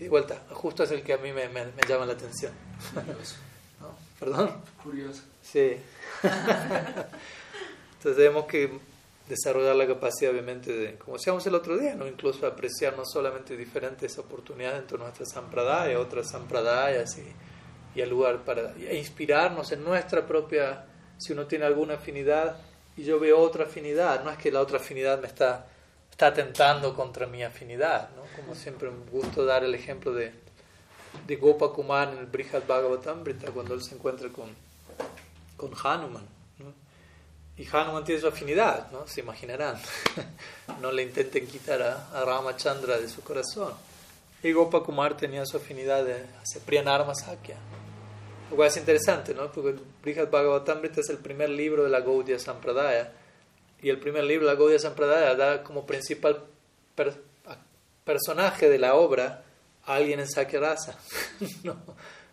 Y 0.00 0.08
vuelta, 0.08 0.42
justo 0.50 0.82
es 0.82 0.90
el 0.90 1.04
que 1.04 1.12
a 1.12 1.18
mí 1.18 1.30
me, 1.30 1.48
me, 1.48 1.64
llama 1.88 2.04
la 2.06 2.14
atención. 2.14 2.52
¿No? 3.80 3.94
¿Perdón? 4.18 4.50
Curioso. 4.82 5.22
Sí. 5.40 5.76
Entonces 6.22 8.16
tenemos 8.16 8.46
que 8.46 8.80
desarrollar 9.28 9.76
la 9.76 9.86
capacidad, 9.86 10.32
obviamente, 10.32 10.72
de, 10.72 10.96
como 10.96 11.16
decíamos 11.16 11.46
el 11.46 11.54
otro 11.54 11.78
día, 11.78 11.94
¿no? 11.94 12.08
incluso 12.08 12.46
apreciar 12.46 12.96
no 12.96 13.04
solamente 13.04 13.56
diferentes 13.56 14.18
oportunidades 14.18 14.78
dentro 14.78 14.98
de 14.98 15.04
nuestra 15.04 15.24
sampradaya, 15.24 16.00
otras 16.00 16.30
sampradayas 16.30 17.16
y, 17.18 17.98
y 17.98 18.00
el 18.00 18.10
lugar 18.10 18.44
para 18.44 18.74
e 18.74 18.96
inspirarnos 18.96 19.70
en 19.72 19.84
nuestra 19.84 20.26
propia, 20.26 20.84
si 21.18 21.32
uno 21.32 21.46
tiene 21.46 21.64
alguna 21.64 21.94
afinidad 21.94 22.56
y 22.96 23.04
yo 23.04 23.18
veo 23.18 23.38
otra 23.38 23.64
afinidad, 23.64 24.22
no 24.24 24.30
es 24.30 24.38
que 24.38 24.50
la 24.50 24.60
otra 24.60 24.78
afinidad 24.78 25.20
me 25.20 25.26
está, 25.26 25.66
está 26.10 26.28
atentando 26.28 26.94
contra 26.94 27.26
mi 27.26 27.42
afinidad, 27.42 28.10
¿no? 28.16 28.22
como 28.36 28.54
siempre 28.54 28.90
me 28.90 29.10
gusta 29.10 29.42
dar 29.44 29.64
el 29.64 29.74
ejemplo 29.74 30.12
de, 30.12 30.32
de 31.26 31.36
Gopakumar 31.36 32.12
en 32.12 32.18
el 32.18 32.26
Brihad 32.26 32.62
Bhagavatamrita, 32.66 33.50
cuando 33.52 33.74
él 33.74 33.82
se 33.82 33.94
encuentra 33.94 34.28
con, 34.30 34.50
con 35.56 35.72
Hanuman. 35.82 36.26
Y 37.54 37.66
Hanuman 37.70 38.02
tiene 38.02 38.20
su 38.20 38.28
afinidad, 38.28 38.90
¿no? 38.90 39.06
Se 39.06 39.20
imaginarán. 39.20 39.76
no 40.80 40.90
le 40.90 41.02
intenten 41.02 41.46
quitar 41.46 41.82
a, 41.82 42.08
a 42.10 42.24
Ramachandra 42.24 42.98
de 42.98 43.08
su 43.08 43.22
corazón. 43.22 43.74
Y 44.42 44.52
Gopakumar 44.52 45.16
tenía 45.16 45.44
su 45.44 45.58
afinidad 45.58 46.04
de, 46.04 46.24
hacia 46.42 46.60
Priyanarma 46.64 47.14
Sakya. 47.14 47.56
Lo 48.52 48.56
cual 48.56 48.68
es 48.68 48.76
interesante, 48.76 49.32
¿no? 49.32 49.50
Porque 49.50 49.76
Brihad 50.02 50.28
Bhagavatamrita 50.28 51.00
es 51.00 51.08
el 51.08 51.16
primer 51.16 51.48
libro 51.48 51.84
de 51.84 51.88
la 51.88 52.02
Gaudiya 52.02 52.38
Sampradaya. 52.38 53.10
Y 53.80 53.88
el 53.88 53.98
primer 53.98 54.24
libro 54.24 54.46
de 54.46 54.52
la 54.52 54.58
Gaudiya 54.58 54.78
Sampradaya 54.78 55.34
da 55.34 55.64
como 55.64 55.86
principal 55.86 56.44
personaje 58.04 58.68
de 58.68 58.78
la 58.78 58.94
obra 58.94 59.42
a 59.86 59.94
alguien 59.94 60.20
en 60.20 60.28
Sakya 60.28 60.60
Rasa. 60.60 60.98
¿no? 61.62 61.76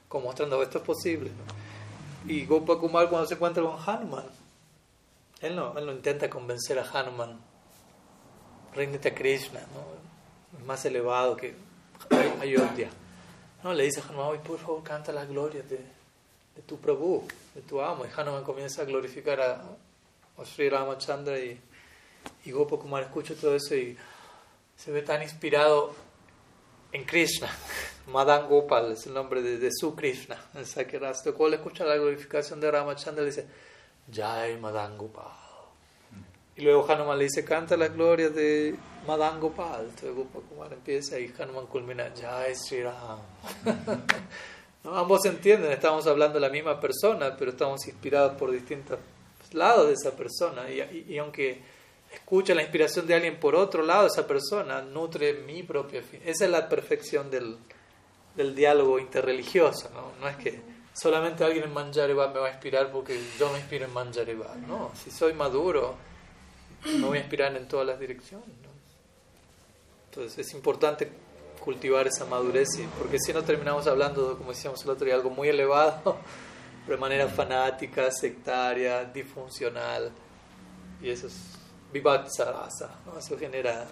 Como 0.10 0.26
mostrando 0.26 0.62
esto 0.62 0.80
es 0.80 0.84
posible. 0.84 1.30
¿no? 1.30 2.30
Y 2.30 2.46
Gopakumar 2.46 3.08
cuando 3.08 3.26
se 3.26 3.36
encuentra 3.36 3.64
con 3.64 3.78
Hanuman, 3.80 4.26
él 5.40 5.56
no, 5.56 5.78
él 5.78 5.86
no 5.86 5.94
intenta 5.94 6.30
convencer 6.30 6.80
a 6.80 6.84
Hanuman, 6.84 7.40
ríndete 8.76 9.08
a 9.08 9.16
Krishna, 9.16 9.62
¿no? 9.74 10.60
es 10.60 10.66
más 10.66 10.84
elevado 10.84 11.38
que 11.38 11.56
Ayodhya. 12.42 12.90
No, 13.64 13.74
le 13.74 13.86
dice 13.86 14.02
a 14.02 14.10
Hanuman, 14.10 14.44
por 14.44 14.60
favor 14.60 14.84
canta 14.84 15.14
las 15.14 15.30
glorias 15.30 15.70
de, 15.70 15.99
de 16.60 16.66
tu 16.66 16.78
Prabhu, 16.78 17.26
de 17.56 17.62
tu 17.62 17.82
amo. 17.82 18.06
Y 18.06 18.10
Hanuman 18.16 18.44
comienza 18.44 18.82
a 18.82 18.86
glorificar 18.86 19.40
a, 19.40 19.64
Sri 20.44 20.70
Ramachandra 20.70 21.38
y, 21.40 21.60
y 22.46 22.52
Gopakumar 22.52 23.04
escucha 23.04 23.34
todo 23.36 23.56
eso 23.56 23.76
y 23.76 23.98
se 24.76 24.92
ve 24.92 25.02
tan 25.02 25.22
inspirado 25.22 25.94
en 26.92 27.06
Krishna. 27.06 27.50
Madan 28.08 28.48
Gopal 28.48 28.94
es 28.94 29.06
el 29.06 29.14
nombre 29.14 29.42
de, 29.42 29.58
de 29.58 29.70
su 29.72 29.96
Krishna. 29.96 30.38
En 30.54 30.66
Sakirasta, 30.66 31.32
cuando 31.32 31.58
escucha 31.58 31.86
la 31.86 31.96
glorificación 31.96 32.60
de 32.60 32.72
Ramachandra, 32.72 33.24
le 33.24 33.30
dice, 33.30 33.48
Jai 34.12 34.58
Madan 34.58 34.98
Gopal. 34.98 35.32
Y 36.58 36.62
luego 36.62 36.90
Hanuman 36.90 37.18
le 37.18 37.26
dice, 37.26 37.46
canta 37.46 37.78
las 37.78 37.94
glorias 37.94 38.36
de 38.36 38.76
Madan 39.08 39.40
Gopal. 39.40 39.86
Entonces 39.86 40.14
Gopakumar 40.14 40.74
empieza 40.74 41.20
y 41.20 41.34
Hanuman 41.40 41.68
culmina, 41.68 42.12
Jai 42.20 42.54
Sri 42.54 42.84
Ram. 42.84 43.20
¿No? 44.84 44.96
Ambos 44.96 45.26
entienden, 45.26 45.72
estamos 45.72 46.08
hablando 46.08 46.36
de 46.36 46.42
la 46.42 46.50
misma 46.50 46.80
persona, 46.80 47.36
pero 47.38 47.52
estamos 47.52 47.86
inspirados 47.88 48.38
por 48.38 48.52
distintos 48.52 49.00
lados 49.52 49.88
de 49.88 49.94
esa 49.94 50.16
persona. 50.16 50.70
Y, 50.70 50.80
y, 50.82 51.14
y 51.14 51.18
aunque 51.18 51.62
escucha 52.14 52.56
la 52.56 52.62
inspiración 52.62 53.06
de 53.06 53.16
alguien 53.16 53.40
por 53.40 53.56
otro 53.56 53.84
lado, 53.84 54.08
esa 54.08 54.26
persona 54.26 54.82
nutre 54.82 55.34
mi 55.34 55.64
propia 55.64 56.02
fe. 56.02 56.22
Esa 56.26 56.46
es 56.46 56.52
la 56.52 56.68
perfección 56.70 57.30
del, 57.30 57.58
del 58.36 58.56
diálogo 58.56 59.00
interreligioso, 59.00 59.90
¿no? 59.94 60.14
No 60.20 60.28
es 60.28 60.38
que 60.38 60.62
solamente 60.94 61.44
alguien 61.44 61.66
en 61.66 61.74
Manjareva 61.74 62.28
me 62.30 62.40
va 62.40 62.48
a 62.48 62.52
inspirar 62.52 62.92
porque 62.92 63.20
yo 63.38 63.52
me 63.52 63.60
inspiro 63.60 63.86
en 63.86 63.94
Manjareva. 63.94 64.56
No, 64.68 64.92
si 64.96 65.12
soy 65.12 65.34
maduro, 65.34 65.96
me 66.86 67.06
voy 67.06 67.18
a 67.18 67.22
inspirar 67.22 67.56
en 67.56 67.68
todas 67.68 67.86
las 67.86 68.00
direcciones. 68.00 68.48
¿no? 68.48 68.70
Entonces 70.06 70.48
es 70.48 70.54
importante 70.54 71.10
cultivar 71.60 72.08
esa 72.08 72.26
madurez, 72.26 72.70
porque 72.98 73.20
si 73.20 73.34
no 73.34 73.44
terminamos 73.44 73.88
hablando, 73.88 74.38
como 74.38 74.52
decíamos 74.52 74.84
el 74.84 74.90
otro 74.92 75.06
día, 75.06 75.16
algo 75.16 75.30
muy 75.30 75.50
elevado, 75.50 76.18
de 76.88 76.98
manera 76.98 77.28
fanática, 77.28 78.12
sectaria, 78.12 79.06
disfuncional, 79.06 80.12
y 81.02 81.10
eso 81.10 81.28
es 81.28 81.34
¿no? 81.94 83.18
eso 83.18 83.38
genera 83.38 83.88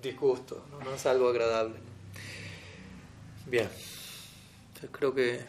disgusto, 0.00 0.64
¿no? 0.70 0.94
es 0.94 1.06
algo 1.06 1.28
agradable. 1.28 1.76
Bien, 3.46 3.68
yo 4.80 4.88
creo 4.90 5.14
que 5.14 5.40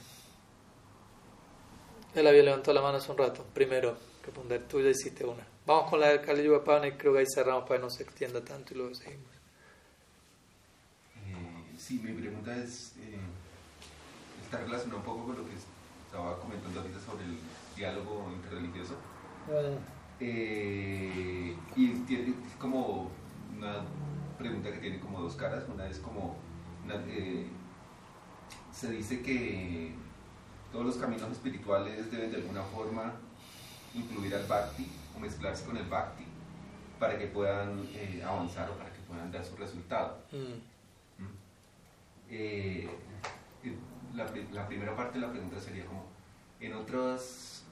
él 2.16 2.28
había 2.28 2.44
levantado 2.44 2.74
la 2.74 2.82
mano 2.82 2.98
hace 2.98 3.12
un 3.12 3.18
rato, 3.18 3.46
primero 3.54 3.98
que 4.24 4.32
poner, 4.32 4.68
tú 4.68 4.82
ya 4.82 4.90
hiciste 4.90 5.26
una. 5.26 5.46
Vamos 5.66 5.90
con 5.90 6.00
la 6.00 6.10
del 6.10 6.22
Kali 6.22 6.44
Yuga 6.44 6.88
y 6.88 6.92
creo 6.94 7.14
que 7.14 7.20
ahí 7.20 7.26
cerramos 7.34 7.64
para 7.64 7.80
que 7.80 7.84
no 7.84 7.90
se 7.90 8.04
extienda 8.04 8.44
tanto 8.44 8.74
y 8.74 8.78
luego 8.78 8.96
seguimos. 8.96 9.33
Sí, 11.84 12.00
mi 12.02 12.14
pregunta 12.14 12.56
es, 12.56 12.94
eh, 12.98 13.20
está 14.42 14.60
relacionada 14.60 15.00
un 15.00 15.04
poco 15.04 15.26
con 15.26 15.36
lo 15.36 15.44
que 15.44 15.52
estaba 15.54 16.40
comentando 16.40 16.80
ahorita 16.80 16.98
sobre 16.98 17.26
el 17.26 17.38
diálogo 17.76 18.32
interreligioso. 18.32 18.96
Bueno. 19.46 19.76
Eh, 20.22 21.58
y 21.76 21.88
tiene 22.08 22.36
es 22.48 22.56
como 22.58 23.10
una 23.58 23.82
pregunta 24.38 24.72
que 24.72 24.78
tiene 24.78 25.02
como 25.02 25.20
dos 25.20 25.36
caras. 25.36 25.66
Una 25.68 25.86
es 25.90 26.00
como, 26.00 26.38
una, 26.86 26.96
eh, 27.06 27.48
se 28.72 28.90
dice 28.90 29.22
que 29.22 29.92
todos 30.72 30.86
los 30.86 30.96
caminos 30.96 31.30
espirituales 31.34 32.10
deben 32.10 32.32
de 32.32 32.38
alguna 32.38 32.64
forma 32.64 33.12
incluir 33.94 34.34
al 34.36 34.46
bhakti 34.46 34.88
o 35.18 35.20
mezclarse 35.20 35.66
con 35.66 35.76
el 35.76 35.90
bhakti 35.90 36.24
para 36.98 37.20
que 37.20 37.28
puedan 37.28 37.86
eh, 37.94 38.24
avanzar 38.26 38.70
o 38.70 38.78
para 38.78 38.90
que 38.90 39.02
puedan 39.02 39.30
dar 39.34 39.44
su 39.44 39.58
resultado. 39.58 40.20
Mm. 40.32 40.73
Eh, 42.36 42.90
la, 44.16 44.26
la, 44.52 44.68
primera 44.68 44.96
parte 44.96 45.20
de 45.20 45.26
la 45.28 45.32
pregunta 45.32 45.60
sería 45.60 45.86
como, 45.86 46.06
en 46.60 46.74
otras 46.74 47.64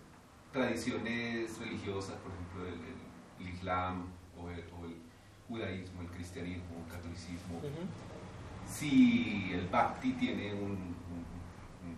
tradiciones 0.51 1.57
religiosas, 1.57 2.15
por 2.17 2.31
ejemplo 2.31 2.67
el, 2.67 2.73
el, 2.73 3.47
el 3.47 3.53
Islam 3.55 4.05
o 4.37 4.51
el, 4.51 4.63
o 4.79 4.85
el, 4.85 4.95
judaísmo, 5.47 6.01
el 6.01 6.07
cristianismo, 6.09 6.85
el 6.85 6.91
catolicismo, 6.93 7.57
uh 7.57 7.65
-huh. 7.65 8.69
si 8.69 9.51
el 9.51 9.67
bhakti 9.67 10.13
tiene 10.13 10.53
un, 10.53 10.71
un, 11.13 11.25
un 11.83 11.95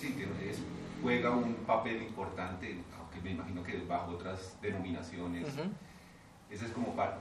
sí, 0.00 0.14
tiene, 0.16 0.50
es, 0.50 0.62
juega 1.02 1.30
un 1.30 1.54
papel 1.66 2.02
importante, 2.02 2.82
aunque 2.98 3.20
me 3.20 3.32
imagino 3.32 3.62
que 3.62 3.76
bajo 3.86 4.12
otras 4.12 4.56
denominaciones. 4.62 5.54
Uh 5.54 5.60
-huh. 5.60 5.70
Esa 6.50 6.64
es 6.64 6.72
como 6.72 6.96
parte, 6.96 7.20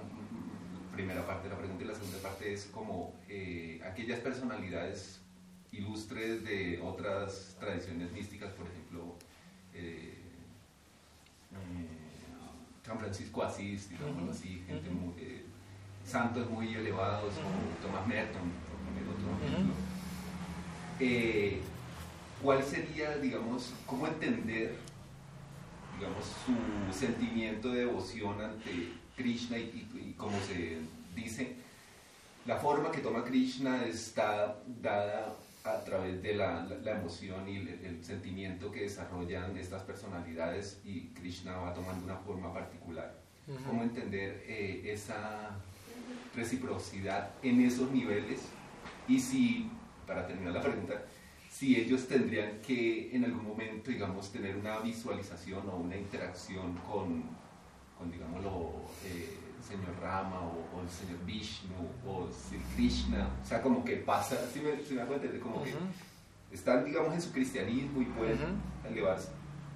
primera 0.97 1.27
parte 1.27 1.47
de 1.47 1.53
la 1.53 1.59
pregunta 1.59 1.83
y 1.83 1.87
la 1.87 1.93
segunda 1.93 2.17
parte 2.17 2.51
es 2.51 2.65
como 2.65 3.13
eh, 3.29 3.79
aquellas 3.85 4.19
personalidades 4.19 5.21
ilustres 5.71 6.43
de 6.43 6.81
otras 6.81 7.55
tradiciones 7.59 8.11
místicas, 8.11 8.51
por 8.53 8.65
ejemplo, 8.67 9.15
eh, 9.75 10.15
eh, 11.53 12.83
San 12.83 12.97
Francisco 12.97 13.43
Asís, 13.43 13.89
digamos 13.91 14.23
-huh. 14.23 14.31
así, 14.31 14.63
gente 14.65 14.89
muy, 14.89 15.13
eh, 15.21 15.45
santos 16.03 16.49
muy 16.49 16.73
elevados 16.73 17.35
como 17.35 17.59
Thomas 17.79 18.07
Merton, 18.07 18.49
por 18.67 18.77
poner 18.85 19.03
otro 19.07 19.45
ejemplo. 19.45 19.73
Eh, 20.99 21.61
¿Cuál 22.41 22.63
sería, 22.63 23.17
digamos, 23.17 23.73
cómo 23.85 24.07
entender, 24.07 24.75
digamos, 25.99 26.25
su 26.43 26.99
sentimiento 26.99 27.69
de 27.69 27.79
devoción 27.85 28.41
ante 28.41 28.93
Krishna 29.17 29.57
y, 29.57 29.89
y, 29.93 30.09
y 30.09 30.13
como 30.13 30.39
se 30.41 30.77
dice, 31.15 31.55
la 32.45 32.57
forma 32.57 32.91
que 32.91 32.99
toma 32.99 33.23
Krishna 33.25 33.85
está 33.85 34.55
dada 34.81 35.35
a 35.65 35.83
través 35.83 36.21
de 36.23 36.35
la, 36.35 36.63
la, 36.63 36.77
la 36.77 36.91
emoción 36.99 37.47
y 37.49 37.57
el, 37.57 37.67
el, 37.83 38.05
sentimiento 38.05 38.71
que 38.71 38.83
desarrollan 38.83 39.57
estas 39.57 39.83
personalidades 39.83 40.79
y 40.85 41.07
Krishna 41.07 41.57
va 41.57 41.73
tomando 41.73 42.05
una 42.05 42.15
forma 42.15 42.53
particular. 42.53 43.13
cómo 43.65 43.83
entender 43.83 44.43
eh, 44.47 44.81
esa 44.85 45.51
reciprocidad 46.35 47.31
en 47.43 47.61
esos 47.61 47.91
niveles 47.91 48.41
y 49.07 49.19
si, 49.19 49.69
para 50.05 50.25
terminar 50.27 50.53
la 50.53 50.61
pregunta, 50.61 51.01
si 51.49 51.75
ellos 51.75 52.07
tendrían 52.07 52.59
que 52.61 53.15
en 53.15 53.25
algún 53.25 53.47
momento, 53.47 53.89
digamos, 53.89 54.31
tener 54.31 54.55
una 54.55 54.79
visualización 54.79 55.67
o 55.69 55.77
una 55.77 55.95
interacción 55.97 56.75
con, 56.89 57.23
con 57.97 58.11
digámoslo, 58.11 58.71
eh, 59.05 59.37
el 59.57 59.63
señor 59.63 59.95
Rama 60.01 60.41
o, 60.41 60.81
el 60.81 60.89
señor 60.89 61.23
Vishnu 61.25 61.75
o 62.05 62.27
Sri 62.31 62.59
Krishna, 62.75 63.29
o 63.43 63.45
sea, 63.45 63.61
como 63.61 63.83
que 63.83 63.97
pasa, 63.97 64.37
si 64.51 64.59
me, 64.59 64.83
si 64.83 64.93
me 64.93 65.01
da 65.01 65.07
cuenta, 65.07 65.27
como 65.39 65.63
que 65.63 65.73
están, 66.51 66.85
digamos, 66.85 67.13
en 67.13 67.21
su 67.21 67.31
cristianismo 67.31 68.01
y 68.01 68.05
pueden 68.05 68.37
elevarse 68.89 69.29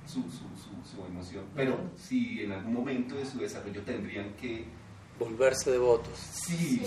su, 0.08 0.22
su, 0.24 0.46
su, 0.84 1.06
emoción, 1.06 1.46
pero 1.56 1.78
si 1.96 2.44
en 2.44 2.52
algún 2.52 2.74
momento 2.74 3.16
de 3.16 3.26
su 3.26 3.40
desarrollo 3.40 3.82
tendrían 3.84 4.34
que 4.34 4.66
volverse 5.20 5.72
devotos. 5.72 6.18
Sí, 6.18 6.82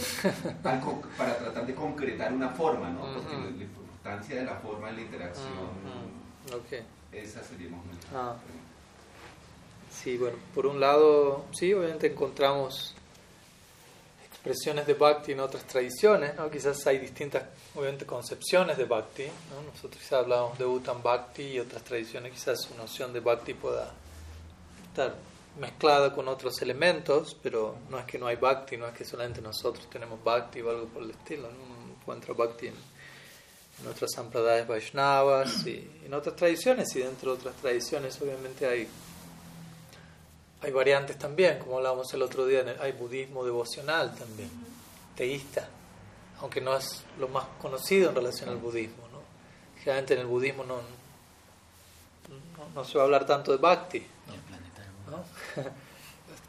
algo 0.64 1.02
para 1.16 1.36
tratar 1.38 1.66
de 1.66 1.74
concretar 1.74 2.32
una 2.32 2.50
forma, 2.50 2.90
¿no? 2.90 3.00
Porque 3.14 3.36
la, 3.36 3.62
importancia 3.62 4.36
de 4.36 4.44
la 4.44 4.56
forma 4.56 4.90
en 4.90 4.96
la 4.96 5.02
interacción, 5.02 5.48
esa 7.12 7.42
sería 7.42 7.70
más. 7.70 8.36
Sí, 10.02 10.16
bueno, 10.16 10.36
por 10.54 10.66
un 10.66 10.80
lado, 10.80 11.46
sí, 11.52 11.72
obviamente 11.72 12.08
encontramos 12.08 12.94
expresiones 14.44 14.86
de 14.86 14.94
bhakti 14.94 15.32
en 15.32 15.40
otras 15.40 15.66
tradiciones, 15.66 16.34
¿no? 16.36 16.50
Quizás 16.50 16.86
hay 16.86 16.98
distintas, 16.98 17.44
obviamente, 17.74 18.04
concepciones 18.04 18.76
de 18.76 18.84
bhakti, 18.84 19.24
¿no? 19.24 19.62
Nosotros 19.72 20.02
quizás 20.02 20.24
hablamos 20.24 20.58
de 20.58 20.66
Uttam 20.66 21.02
Bhakti 21.02 21.42
y 21.42 21.60
otras 21.60 21.82
tradiciones 21.82 22.32
quizás 22.32 22.60
su 22.60 22.74
noción 22.76 23.12
de 23.12 23.20
bhakti 23.20 23.54
pueda 23.54 23.90
estar 24.88 25.14
mezclada 25.58 26.14
con 26.14 26.28
otros 26.28 26.60
elementos, 26.60 27.36
pero 27.42 27.76
no 27.88 27.98
es 27.98 28.04
que 28.04 28.18
no 28.18 28.26
hay 28.26 28.36
bhakti, 28.36 28.76
no 28.76 28.86
es 28.86 28.94
que 28.94 29.04
solamente 29.04 29.40
nosotros 29.40 29.88
tenemos 29.88 30.22
bhakti 30.22 30.60
o 30.60 30.70
algo 30.70 30.86
por 30.86 31.04
el 31.04 31.12
estilo, 31.12 31.48
uno 31.48 31.94
encuentra 31.98 32.34
bhakti 32.34 32.66
en, 32.66 32.74
en 33.80 33.86
otras 33.88 34.10
sampradayas 34.12 34.68
vaishnavas 34.68 35.66
y 35.66 36.02
en 36.04 36.12
otras 36.12 36.36
tradiciones 36.36 36.94
y 36.96 37.00
dentro 37.00 37.32
de 37.32 37.38
otras 37.38 37.54
tradiciones 37.56 38.20
obviamente 38.20 38.66
hay 38.66 38.88
hay 40.64 40.72
variantes 40.72 41.18
también, 41.18 41.58
como 41.58 41.76
hablábamos 41.76 42.12
el 42.14 42.22
otro 42.22 42.46
día, 42.46 42.64
hay 42.80 42.92
budismo 42.92 43.44
devocional 43.44 44.14
también, 44.14 44.50
teísta, 45.14 45.68
aunque 46.40 46.62
no 46.62 46.74
es 46.74 47.04
lo 47.18 47.28
más 47.28 47.44
conocido 47.60 48.08
en 48.08 48.16
relación 48.16 48.48
al 48.48 48.56
budismo. 48.56 49.06
¿no? 49.12 49.20
Generalmente 49.78 50.14
en 50.14 50.20
el 50.20 50.26
budismo 50.26 50.64
no, 50.64 50.80
no, 52.74 52.84
se 52.84 52.96
va 52.96 53.02
a 53.02 53.04
hablar 53.04 53.26
tanto 53.26 53.52
de 53.52 53.58
bhakti. 53.58 54.06
¿no? 55.10 55.22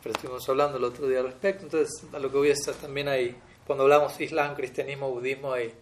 Pero 0.03 0.15
estuvimos 0.15 0.47
hablando 0.47 0.77
el 0.77 0.83
otro 0.85 1.07
día 1.07 1.19
al 1.19 1.25
respecto, 1.25 1.63
entonces 1.63 1.91
a 2.13 2.19
lo 2.19 2.31
que 2.31 2.37
voy 2.37 2.49
a 2.51 2.53
estar 2.53 2.73
también 2.75 3.09
hay, 3.09 3.35
cuando 3.67 3.83
hablamos 3.83 4.19
islam, 4.21 4.55
cristianismo, 4.55 5.09
budismo, 5.11 5.51
hay, 5.51 5.73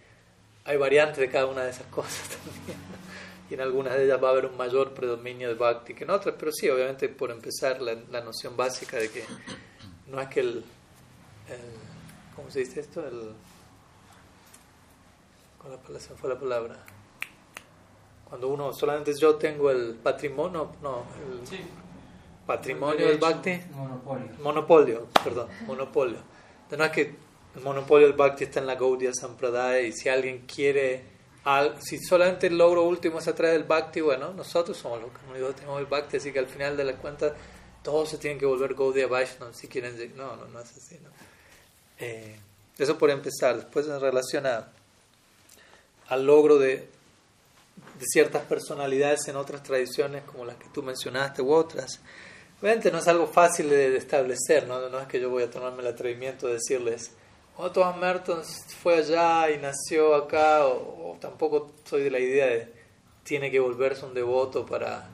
hay 0.66 0.78
variantes 0.78 1.20
de 1.20 1.30
cada 1.30 1.46
una 1.46 1.66
de 1.66 1.70
esas 1.70 1.86
cosas 1.88 2.30
también 2.44 2.80
y 3.50 3.54
en 3.54 3.62
algunas 3.62 3.94
de 3.96 4.06
ellas 4.06 4.24
va 4.24 4.30
a 4.30 4.32
haber 4.32 4.46
un 4.46 4.58
mayor 4.58 4.94
predominio 4.94 5.50
de 5.50 5.56
bhakti 5.56 5.94
que 5.94 6.04
en 6.04 6.12
otras, 6.12 6.36
pero 6.40 6.52
sí, 6.52 6.70
obviamente 6.70 7.10
por 7.10 7.32
empezar 7.32 7.82
la, 7.82 7.96
la 8.12 8.22
noción 8.22 8.56
básica 8.56 8.98
de 8.98 9.10
que 9.10 9.24
no 10.08 10.22
es 10.22 10.28
que 10.30 10.40
el, 10.40 10.64
¿cómo 12.36 12.50
se 12.50 12.60
dice 12.60 12.80
esto? 12.80 13.06
El, 13.06 13.34
¿Cuál 15.62 16.00
fue 16.00 16.30
la 16.30 16.40
palabra? 16.40 16.76
Cuando 18.26 18.48
uno, 18.50 18.74
solamente 18.74 19.14
yo 19.18 19.36
tengo 19.36 19.72
el 19.72 19.96
patrimonio, 19.96 20.74
no, 20.82 21.04
el 21.22 21.60
patrimonio 22.46 23.08
del 23.08 23.18
bhakti. 23.18 23.62
Monopolio. 23.74 24.30
Monopolio, 24.42 25.08
perdón, 25.24 25.48
monopolio. 25.66 26.18
Entonces 26.64 26.80
no 26.80 26.86
es 26.86 26.92
que 26.92 27.16
el 27.56 27.62
monopolio 27.64 28.08
del 28.08 28.18
bhakti 28.18 28.46
está 28.46 28.60
en 28.60 28.68
la 28.68 28.76
Gaudiya 28.76 29.14
Sampradaya 29.14 29.82
y 29.82 29.94
si 29.94 30.10
alguien 30.10 30.46
quiere 30.48 31.13
si 31.80 32.00
solamente 32.00 32.48
el 32.48 32.58
logro 32.58 32.84
último 32.84 33.20
es 33.20 33.28
a 33.28 33.36
través 33.36 33.56
del 33.56 33.64
bhakti, 33.64 34.02
bueno, 34.02 34.34
nosotros 34.34 34.78
somos 34.78 35.02
los 35.02 35.12
que 35.12 35.54
tenemos 35.54 35.80
el 35.80 35.86
bhakti, 35.86 36.18
así 36.18 36.32
que 36.32 36.40
al 36.40 36.48
final 36.48 36.78
de 36.78 36.86
la 36.86 36.94
cuenta 36.94 37.36
todos 37.84 38.10
se 38.10 38.18
tienen 38.18 38.40
que 38.40 38.46
volver 38.46 38.76
Gaudiya 38.76 39.08
Vaishnava 39.08 39.54
si 39.54 39.68
quieren. 39.68 40.16
No, 40.16 40.36
no, 40.36 40.46
no 40.46 40.60
es 40.60 40.72
así. 40.72 40.98
¿no? 41.00 41.10
Eh, 42.00 42.40
eso 42.78 42.98
por 42.98 43.10
empezar. 43.10 43.58
Después 43.58 43.88
en 43.88 44.00
relación 44.00 44.46
al 46.08 46.26
logro 46.26 46.58
de, 46.58 46.76
de 46.78 48.06
ciertas 48.06 48.44
personalidades 48.46 49.28
en 49.28 49.36
otras 49.36 49.64
tradiciones, 49.64 50.24
como 50.24 50.46
las 50.46 50.56
que 50.56 50.68
tú 50.74 50.82
mencionaste 50.82 51.42
u 51.42 51.52
otras. 51.52 52.00
Obviamente 52.62 52.92
no 52.92 53.00
es 53.00 53.08
algo 53.10 53.28
fácil 53.28 53.70
de, 53.70 53.98
establecer, 53.98 54.68
¿no? 54.68 54.88
no 54.88 55.00
es 55.00 55.08
que 55.08 55.20
yo 55.20 55.30
voy 55.30 55.44
a 55.44 55.52
tomarme 55.52 55.82
el 55.82 55.88
atrevimiento 55.88 56.48
de 56.48 56.54
decirles 56.54 57.12
o 57.58 57.72
Thomas 57.72 57.98
Merton 57.98 58.42
fue 58.82 58.96
allá 58.96 59.52
y 59.52 59.58
nació 59.58 60.16
acá, 60.16 60.66
o, 60.66 61.18
tampoco 61.20 61.72
soy 61.84 62.04
de 62.04 62.12
la 62.12 62.20
idea 62.20 62.48
de 62.48 62.74
tiene 63.24 63.50
que 63.50 63.60
volverse 63.60 64.06
un 64.06 64.14
devoto 64.14 64.66
para... 64.66 65.10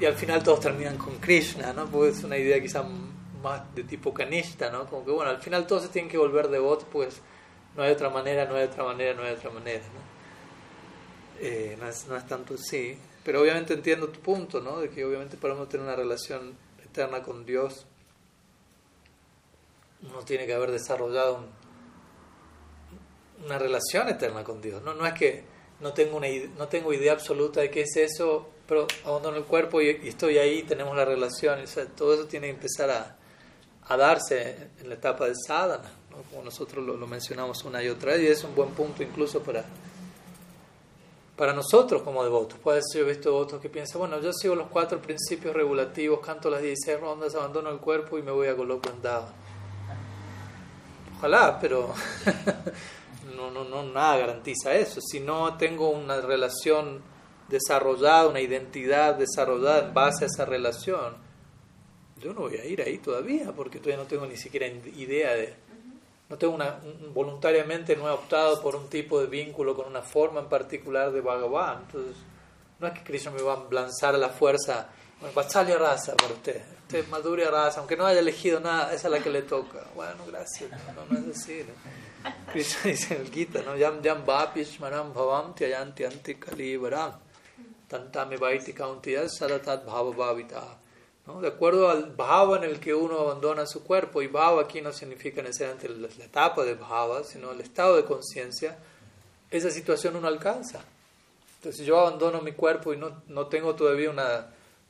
Y 0.00 0.04
al 0.04 0.14
final 0.14 0.42
todos 0.42 0.60
terminan 0.60 0.96
con 0.98 1.16
Krishna, 1.16 1.72
¿no? 1.72 1.86
Porque 1.86 2.10
es 2.10 2.22
una 2.22 2.36
idea 2.36 2.60
quizá 2.60 2.84
más 3.42 3.74
de 3.74 3.84
tipo 3.84 4.12
canista, 4.12 4.70
¿no? 4.70 4.86
Como 4.86 5.04
que 5.04 5.10
bueno, 5.10 5.30
al 5.30 5.40
final 5.40 5.66
todos 5.66 5.84
se 5.84 5.88
tienen 5.88 6.10
que 6.10 6.18
volver 6.18 6.48
devotos, 6.48 6.86
pues 6.92 7.20
no 7.76 7.82
hay 7.82 7.92
otra 7.92 8.10
manera, 8.10 8.44
no 8.44 8.56
hay 8.56 8.64
otra 8.64 8.84
manera, 8.84 9.14
no 9.14 9.22
hay 9.22 9.32
otra 9.32 9.50
manera, 9.50 9.82
¿no? 9.82 10.00
Eh, 11.40 11.76
no, 11.80 11.88
es, 11.88 12.06
no 12.06 12.16
es 12.16 12.26
tanto 12.26 12.54
así. 12.54 12.98
Pero 13.24 13.40
obviamente 13.40 13.74
entiendo 13.74 14.08
tu 14.08 14.20
punto, 14.20 14.60
¿no? 14.60 14.78
De 14.80 14.90
que 14.90 15.04
obviamente 15.04 15.36
para 15.36 15.54
uno 15.54 15.66
tener 15.66 15.86
una 15.86 15.96
relación 15.96 16.54
eterna 16.84 17.22
con 17.22 17.44
Dios, 17.44 17.86
uno 20.02 20.20
tiene 20.24 20.46
que 20.46 20.54
haber 20.54 20.70
desarrollado 20.70 21.40
una 23.44 23.58
relación 23.58 24.08
eterna 24.08 24.44
con 24.44 24.60
Dios. 24.60 24.82
No, 24.82 24.94
no 24.94 25.06
es 25.06 25.14
que 25.14 25.44
no 25.80 25.92
tengo, 25.92 26.16
una, 26.16 26.28
no 26.56 26.68
tengo 26.68 26.92
idea 26.92 27.12
absoluta 27.12 27.60
de 27.60 27.70
qué 27.70 27.82
es 27.82 27.96
eso, 27.96 28.48
pero 28.66 28.86
abandono 29.04 29.36
el 29.36 29.44
cuerpo 29.44 29.80
y, 29.80 29.90
estoy 30.08 30.38
ahí, 30.38 30.62
tenemos 30.62 30.96
la 30.96 31.04
relación. 31.04 31.60
todo 31.96 32.14
eso 32.14 32.26
tiene 32.26 32.48
que 32.48 32.54
empezar 32.54 32.90
a, 32.90 33.16
a 33.88 33.96
darse 33.96 34.70
en 34.80 34.88
la 34.88 34.94
etapa 34.94 35.26
de 35.26 35.34
sadhana, 35.34 35.90
como 36.30 36.42
nosotros 36.42 36.84
lo, 36.84 37.06
mencionamos 37.06 37.64
una 37.64 37.82
y 37.82 37.88
otra 37.88 38.12
vez, 38.12 38.22
y 38.22 38.26
es 38.26 38.44
un 38.44 38.54
buen 38.54 38.70
punto 38.70 39.02
incluso 39.02 39.40
para, 39.40 39.64
para 41.36 41.52
nosotros 41.52 42.02
como 42.02 42.22
devotos. 42.24 42.58
Puede 42.58 42.82
ser, 42.82 43.02
yo 43.02 43.06
he 43.06 43.12
visto 43.12 43.30
devotos 43.30 43.60
que 43.60 43.68
piensan, 43.68 44.00
bueno, 44.00 44.20
yo 44.20 44.32
sigo 44.32 44.54
los 44.54 44.68
cuatro 44.68 45.00
principios 45.00 45.54
regulativos, 45.54 46.20
canto 46.20 46.50
las 46.50 46.60
16 46.60 47.00
rondas, 47.00 47.34
abandono 47.34 47.70
el 47.70 47.78
cuerpo 47.78 48.18
y 48.18 48.22
me 48.22 48.32
voy 48.32 48.48
a 48.48 48.52
Golok 48.52 48.88
Ojalá, 51.18 51.58
pero 51.60 51.92
no, 53.36 53.50
no, 53.50 53.64
no, 53.64 53.82
nada 53.82 54.18
garantiza 54.18 54.72
eso. 54.74 55.00
Si 55.00 55.18
no 55.18 55.56
tengo 55.56 55.90
una 55.90 56.20
relación 56.20 57.02
desarrollada, 57.48 58.28
una 58.28 58.40
identidad 58.40 59.16
desarrollada 59.16 59.88
en 59.88 59.94
base 59.94 60.24
a 60.24 60.26
esa 60.28 60.44
relación, 60.44 61.16
yo 62.20 62.32
no 62.32 62.42
voy 62.42 62.56
a 62.56 62.64
ir 62.64 62.80
ahí 62.82 62.98
todavía 62.98 63.52
porque 63.52 63.78
todavía 63.78 63.96
no 63.96 64.08
tengo 64.08 64.26
ni 64.26 64.36
siquiera 64.36 64.66
idea 64.66 65.34
de... 65.34 65.54
No 66.28 66.36
tengo 66.36 66.54
una, 66.54 66.78
voluntariamente 67.14 67.96
no 67.96 68.06
he 68.06 68.12
optado 68.12 68.60
por 68.60 68.76
un 68.76 68.88
tipo 68.88 69.18
de 69.18 69.26
vínculo 69.26 69.74
con 69.74 69.86
una 69.86 70.02
forma 70.02 70.40
en 70.40 70.48
particular 70.48 71.10
de 71.10 71.22
Bhagavan. 71.22 71.84
Entonces, 71.86 72.16
no 72.78 72.86
es 72.86 72.92
que 72.92 73.02
Krishna 73.02 73.32
me 73.32 73.42
va 73.42 73.54
a 73.54 73.74
lanzar 73.74 74.14
a 74.14 74.18
la 74.18 74.28
fuerza, 74.28 74.88
Vatsalya 75.34 75.78
raza 75.78 76.14
para 76.14 76.34
usted 76.34 76.77
este, 76.88 77.02
Madhurya 77.10 77.50
Rasa, 77.50 77.80
aunque 77.80 77.98
no 77.98 78.06
haya 78.06 78.20
elegido 78.20 78.60
nada, 78.60 78.94
esa 78.94 79.08
es 79.08 79.12
la 79.12 79.20
que 79.20 79.28
le 79.28 79.42
toca. 79.42 79.84
Bueno, 79.94 80.24
gracias, 80.26 80.70
no, 80.94 81.04
no 81.04 81.30
es 81.30 81.36
así. 81.36 81.62
¿no? 81.62 82.30
Krishna 82.50 82.80
dice 82.84 83.14
en 83.14 83.20
el 83.20 83.30
Gita, 83.30 83.60
¿no? 83.62 83.76
Yam 83.76 84.00
yam 84.02 84.24
vapishmaram 84.24 85.12
bhavam 85.12 85.54
tyayanti 85.54 86.06
anti 86.06 86.36
kalivaram 86.36 87.12
tantame 87.88 88.38
vaiti 88.38 88.72
kauntiyas 88.72 89.36
sadatat 89.38 89.84
bhava 89.84 90.12
bhavita. 90.12 90.62
¿no? 91.26 91.42
De 91.42 91.48
acuerdo 91.48 91.90
al 91.90 92.06
bhava 92.16 92.56
en 92.56 92.64
el 92.64 92.80
que 92.80 92.94
uno 92.94 93.20
abandona 93.20 93.66
su 93.66 93.84
cuerpo, 93.84 94.22
y 94.22 94.28
bhava 94.28 94.62
aquí 94.62 94.80
no 94.80 94.90
significa 94.90 95.42
necesariamente 95.42 95.90
la, 95.90 96.08
la 96.16 96.24
etapa 96.24 96.64
de 96.64 96.74
bhava, 96.74 97.22
sino 97.22 97.52
el 97.52 97.60
estado 97.60 97.96
de 97.96 98.06
conciencia, 98.06 98.78
esa 99.50 99.70
situación 99.70 100.16
uno 100.16 100.26
alcanza. 100.26 100.82
Entonces, 101.56 101.80
si 101.80 101.84
yo 101.84 102.00
abandono 102.00 102.40
mi 102.40 102.52
cuerpo 102.52 102.94
y 102.94 102.96
no, 102.96 103.22
no 103.28 103.46
tengo 103.48 103.74
todavía 103.74 104.08
una 104.08 104.46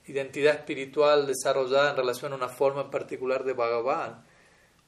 identidad 0.09 0.55
espiritual 0.55 1.27
desarrollada 1.27 1.91
en 1.91 1.97
relación 1.97 2.33
a 2.33 2.37
una 2.37 2.49
forma 2.49 2.83
en 2.83 2.91
particular 2.91 3.45
de 3.45 3.53
Bhagavan. 3.53 4.25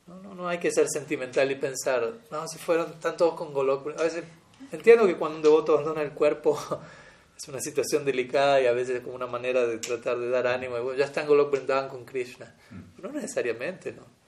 No, 0.07 0.21
no, 0.23 0.35
no 0.35 0.49
hay 0.49 0.59
que 0.59 0.73
ser 0.73 0.89
sentimental 0.89 1.51
y 1.51 1.55
pensar, 1.55 2.13
no, 2.31 2.49
si 2.49 2.59
fueron, 2.59 2.91
están 2.91 3.17
todos 3.17 3.35
con 3.35 3.53
Golok. 3.53 3.99
A 3.99 4.03
veces 4.03 4.25
entiendo 4.73 5.07
que 5.07 5.17
cuando 5.17 5.37
un 5.37 5.43
devoto 5.43 5.73
abandona 5.73 6.03
el 6.03 6.13
cuerpo 6.13 6.59
es 7.37 7.49
una 7.49 7.61
situación 7.61 8.05
delicada 8.05 8.61
y 8.61 8.67
a 8.67 8.73
veces 8.73 8.97
es 8.97 9.03
como 9.03 9.15
una 9.15 9.27
manera 9.27 9.67
de 9.67 9.79
tratar 9.79 10.19
de 10.19 10.29
dar 10.31 10.47
ánimo. 10.47 10.77
Y 10.79 10.81
bueno, 10.81 10.99
ya 10.99 11.05
están 11.05 11.27
Golok 11.27 11.53
Vrindavan 11.53 11.89
con 11.89 12.05
Krishna. 12.05 12.55
Mm. 12.71 13.03
no 13.03 13.13
necesariamente, 13.13 13.93
¿no? 13.93 14.21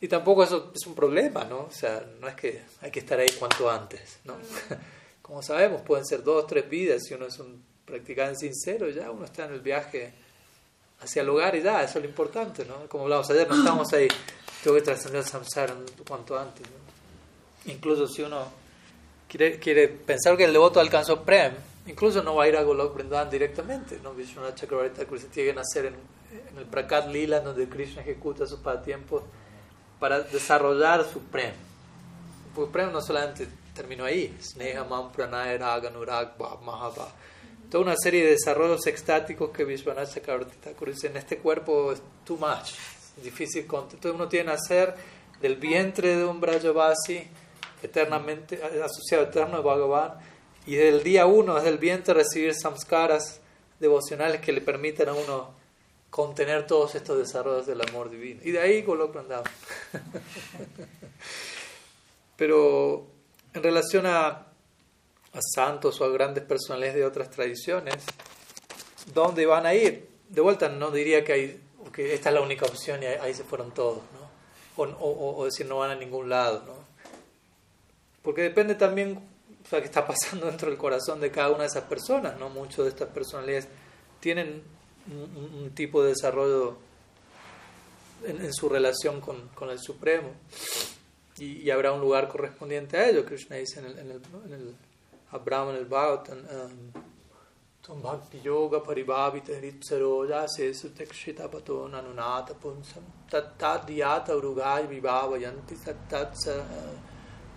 Y 0.00 0.08
tampoco 0.08 0.44
eso 0.44 0.72
es 0.74 0.86
un 0.86 0.94
problema, 0.94 1.44
¿no? 1.44 1.60
O 1.60 1.70
sea, 1.70 2.04
no 2.20 2.28
es 2.28 2.34
que 2.34 2.62
hay 2.82 2.90
que 2.90 3.00
estar 3.00 3.18
ahí 3.18 3.30
cuanto 3.38 3.70
antes, 3.70 4.20
¿no? 4.24 4.36
Como 5.22 5.42
sabemos, 5.42 5.82
pueden 5.82 6.04
ser 6.04 6.22
dos, 6.22 6.46
tres 6.46 6.68
vidas 6.68 7.02
si 7.04 7.14
uno 7.14 7.26
es 7.26 7.38
un 7.38 7.64
practicante 7.84 8.40
sincero, 8.40 8.90
ya 8.90 9.10
uno 9.10 9.24
está 9.24 9.46
en 9.46 9.54
el 9.54 9.60
viaje 9.60 10.12
hacia 11.00 11.22
el 11.22 11.28
hogar 11.28 11.54
y 11.56 11.62
ya, 11.62 11.82
eso 11.82 11.98
es 11.98 12.04
lo 12.04 12.08
importante, 12.08 12.64
¿no? 12.64 12.86
Como 12.88 13.04
hablamos 13.04 13.30
ayer, 13.30 13.48
no 13.48 13.56
estamos 13.58 13.92
ahí, 13.92 14.08
tengo 14.62 14.76
que 14.76 14.82
trascender 14.82 15.20
el 15.20 15.26
samsara 15.26 15.74
cuanto 16.06 16.38
antes. 16.38 16.66
Incluso 17.66 18.06
si 18.06 18.22
uno 18.22 18.44
quiere, 19.28 19.58
quiere 19.58 19.88
pensar 19.88 20.36
que 20.36 20.44
el 20.44 20.52
devoto 20.52 20.80
alcanzó 20.80 21.22
Prem, 21.22 21.52
incluso 21.86 22.22
no 22.22 22.36
va 22.36 22.44
a 22.44 22.48
ir 22.48 22.56
a 22.56 22.62
Golok 22.62 22.94
Vrindavan 22.94 23.30
directamente, 23.30 23.98
¿no? 24.02 24.14
Vishwanath 24.14 24.56
Chakravarti 24.56 25.04
se 25.18 25.28
tiene 25.28 25.50
que 25.50 25.56
nacer 25.56 25.86
en, 25.86 25.94
en, 25.94 26.58
el 26.58 26.64
Prakat 26.64 27.08
Lila, 27.08 27.40
donde 27.40 27.68
Krishna 27.68 28.02
ejecuta 28.02 28.46
sus 28.46 28.60
pasatiempos 28.60 29.22
para 29.98 30.20
desarrollar 30.20 31.04
su 31.04 31.20
Prem. 31.20 31.54
Porque 32.54 32.72
Prem 32.72 32.92
no 32.92 33.02
solamente 33.02 33.48
terminó 33.74 34.04
ahí, 34.04 34.34
Sneha, 34.40 34.84
Man, 34.84 35.12
Pranay, 35.12 35.58
Raga, 35.58 35.90
Nurag, 35.90 36.38
Mahabha 36.38 37.08
toda 37.70 37.84
una 37.84 37.96
serie 37.96 38.24
de 38.24 38.30
desarrollos 38.30 38.86
extáticos 38.86 39.50
que 39.50 39.64
Vishwanath 39.64 40.14
Chakravarti 40.14 40.56
dice, 40.86 41.08
en 41.08 41.16
este 41.16 41.38
cuerpo 41.38 41.92
es 41.92 42.02
too 42.24 42.36
much, 42.36 42.72
difícil. 43.22 43.62
Entonces 43.62 44.12
uno 44.12 44.28
tiene 44.28 44.50
que 44.50 44.56
hacer 44.56 44.94
del 45.40 45.56
vientre 45.56 46.16
de 46.16 46.24
un 46.24 46.40
Brajavasi 46.40 47.22
eternamente 47.82 48.60
asociado 48.82 49.24
eterno 49.24 49.58
a 49.58 49.60
Bhagavan 49.60 50.14
y 50.66 50.74
del 50.76 51.02
día 51.02 51.26
uno, 51.26 51.54
desde 51.56 51.68
el 51.68 51.78
vientre, 51.78 52.14
recibir 52.14 52.54
samskaras 52.54 53.40
devocionales 53.78 54.40
que 54.40 54.52
le 54.52 54.60
permitan 54.60 55.10
a 55.10 55.14
uno 55.14 55.54
contener 56.10 56.66
todos 56.66 56.94
estos 56.94 57.18
desarrollos 57.18 57.66
del 57.66 57.80
amor 57.82 58.10
divino. 58.10 58.40
Y 58.42 58.50
de 58.50 58.60
ahí 58.60 58.82
Golok 58.82 59.16
Pero 62.36 63.06
en 63.54 63.62
relación 63.62 64.06
a 64.06 64.45
a 65.36 65.40
santos 65.54 66.00
o 66.00 66.04
a 66.04 66.08
grandes 66.08 66.44
personalidades 66.44 66.96
de 66.96 67.04
otras 67.04 67.30
tradiciones, 67.30 67.96
¿dónde 69.12 69.44
van 69.46 69.66
a 69.66 69.74
ir? 69.74 70.08
De 70.28 70.40
vuelta 70.40 70.68
no 70.68 70.90
diría 70.90 71.24
que, 71.24 71.32
hay, 71.32 71.60
que 71.92 72.14
esta 72.14 72.30
es 72.30 72.34
la 72.34 72.40
única 72.40 72.64
opción 72.64 73.02
y 73.02 73.06
ahí, 73.06 73.34
se 73.34 73.44
fueron 73.44 73.72
todos, 73.72 73.98
¿no? 73.98 74.26
O, 74.78 75.44
decir 75.44 75.66
no 75.66 75.78
van 75.78 75.90
a 75.90 75.94
ningún 75.94 76.28
lado, 76.28 76.62
¿no? 76.66 76.74
Porque 78.22 78.42
depende 78.42 78.74
también 78.74 79.18
o 79.64 79.68
sea, 79.68 79.80
qué 79.80 79.86
está 79.86 80.06
pasando 80.06 80.46
dentro 80.50 80.68
del 80.68 80.78
corazón 80.78 81.20
de 81.20 81.30
cada 81.30 81.50
una 81.50 81.60
de 81.60 81.66
esas 81.66 81.84
personas, 81.84 82.38
¿no? 82.38 82.48
Muchas 82.48 82.84
de 82.84 82.88
estas 82.88 83.08
personalidades 83.08 83.68
tienen 84.20 84.62
un, 85.08 85.70
tipo 85.70 86.02
de 86.02 86.08
desarrollo 86.08 86.78
en, 88.24 88.52
su 88.52 88.68
relación 88.68 89.20
con, 89.20 89.70
el 89.70 89.78
Supremo 89.78 90.30
y, 91.38 91.70
habrá 91.70 91.92
un 91.92 92.00
lugar 92.00 92.28
correspondiente 92.28 92.96
a 92.96 93.08
ello. 93.08 93.24
Krishna 93.24 93.56
dice 93.56 93.80
en 93.80 93.86
el, 93.86 93.98
en 93.98 94.52
el 94.52 94.74
Bhagavatam 95.44 96.92
Tum 97.82 98.02
Bhakti 98.02 98.40
Yoga 98.42 98.80
Paribhavita 98.80 99.60
Ritsaroja 99.60 100.46
Sesutekshita 100.46 101.48
Pato 101.48 101.88
Nanunata 101.88 102.54
Punsam 102.54 103.02
Tat 103.30 103.58
Tat 103.58 103.86
Diyata 103.86 104.30
Urugay 104.30 104.86
Vibhavayanti 104.88 105.84
Tat 105.84 106.08
Tat 106.08 106.34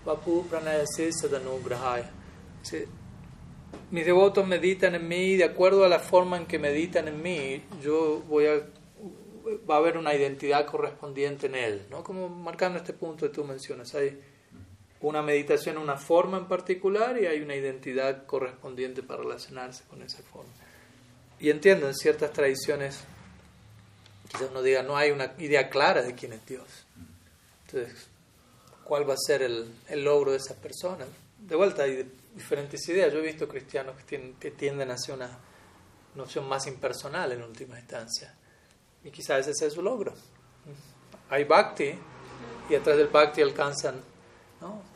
Vapu 0.06 0.43
Pranayase 0.45 1.11
Sadanugrahaya 1.11 2.10
mis 3.91 4.06
devotos 4.06 4.47
meditan 4.47 4.95
en 4.95 5.07
mí 5.07 5.35
de 5.35 5.43
acuerdo 5.43 5.85
a 5.85 5.89
la 5.89 5.99
forma 5.99 6.38
en 6.38 6.45
que 6.45 6.60
meditan 6.60 7.07
en 7.07 7.22
mí 7.22 7.64
yo 7.81 8.22
voy 8.27 8.45
a 8.47 8.64
va 9.69 9.76
a 9.76 9.77
haber 9.77 9.97
una 9.97 10.14
identidad 10.14 10.65
correspondiente 10.65 11.47
en 11.47 11.56
él 11.56 11.88
¿no? 11.89 12.03
como 12.03 12.30
marcando 12.30 12.77
este 12.77 12.93
punto 12.93 13.27
que 13.27 13.34
tú 13.34 13.43
mencionas 13.43 13.93
hay 13.95 14.19
una 15.01 15.21
meditación, 15.21 15.77
una 15.77 15.97
forma 15.97 16.38
en 16.38 16.47
particular 16.47 17.17
y 17.21 17.26
hay 17.26 17.41
una 17.41 17.55
identidad 17.55 18.26
correspondiente 18.26 19.01
para 19.01 19.23
relacionarse 19.23 19.84
con 19.89 20.01
esa 20.01 20.21
forma. 20.23 20.51
Y 21.39 21.49
entiendo, 21.49 21.88
en 21.88 21.95
ciertas 21.95 22.34
tradiciones, 22.34 22.99
quizás 24.30 24.49
uno 24.51 24.61
diga, 24.61 24.84
no 24.84 24.97
hay 24.97 25.11
una 25.11 25.34
idea 25.38 25.69
clara 25.69 26.01
de 26.01 26.15
quién 26.15 26.34
es 26.34 26.45
Dios. 26.45 26.67
Entonces, 27.65 28.07
¿cuál 28.84 29.09
va 29.09 29.13
a 29.13 29.17
ser 29.17 29.41
el, 29.41 29.73
el 29.88 30.03
logro 30.03 30.31
de 30.31 30.38
esa 30.38 30.55
persona? 30.55 31.05
De 31.38 31.55
vuelta, 31.55 31.84
hay 31.84 32.11
diferentes 32.35 32.88
ideas. 32.89 33.13
Yo 33.13 33.19
he 33.19 33.23
visto 33.23 33.47
cristianos 33.47 33.95
que, 33.95 34.03
tienen, 34.03 34.34
que 34.34 34.51
tienden 34.51 34.91
hacia 34.91 35.13
una 35.13 35.30
noción 36.15 36.47
más 36.47 36.67
impersonal 36.67 37.31
en 37.31 37.41
última 37.41 37.80
instancia. 37.80 38.34
Y 39.03 39.11
quizás 39.11 39.47
ese 39.47 39.53
sea 39.53 39.69
su 39.69 39.81
logro. 39.81 40.13
Hay 41.30 41.45
bhakti 41.45 41.93
y 42.69 42.76
atrás 42.76 42.97
del 42.97 43.07
bhakti 43.07 43.41
alcanzan 43.41 44.01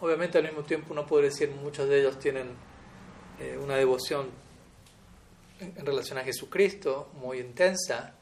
Obviamente 0.02 0.38
al 0.38 0.44
mismo 0.44 0.64
tiempo 0.64 0.92
uno 0.92 1.06
puede 1.06 1.26
decir 1.26 1.50
muchos 1.50 1.88
de 1.88 2.00
ellos 2.00 2.20
tienen 2.20 2.48
eh, 3.40 3.58
una 3.58 3.76
devoción 3.76 4.28
en, 5.60 5.86
relación 5.86 6.18
a 6.18 6.24
Jesucristo 6.24 7.10
muy 7.14 7.40
intensa. 7.40 8.14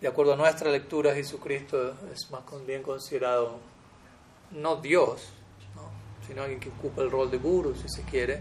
De 0.00 0.06
acuerdo 0.06 0.34
a 0.34 0.36
nuestra 0.36 0.70
lectura, 0.70 1.14
Jesucristo 1.14 1.94
es 2.12 2.30
más 2.30 2.42
bien 2.66 2.82
considerado 2.82 3.58
no 4.52 4.76
Dios, 4.76 5.32
sino 6.26 6.42
alguien 6.42 6.60
que 6.60 6.68
ocupa 6.68 7.02
el 7.02 7.10
rol 7.10 7.30
de 7.30 7.38
guru, 7.38 7.74
si 7.74 7.88
se 7.88 8.02
quiere. 8.02 8.40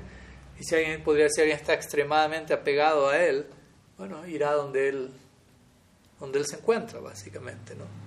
Y 0.60 0.64
si 0.64 0.76
alguien 0.76 1.04
podría 1.04 1.30
ser 1.30 1.44
alguien 1.44 1.60
está 1.60 1.74
extremadamente 1.74 2.54
apegado 2.54 3.10
a 3.10 3.18
él, 3.18 3.48
bueno, 3.98 4.26
irá 4.28 4.54
donde 4.54 4.90
él, 4.90 5.14
donde 6.20 6.40
él 6.40 6.46
se 6.46 6.58
encuentra, 6.58 7.00
básicamente, 7.00 7.76
¿no? 7.76 8.05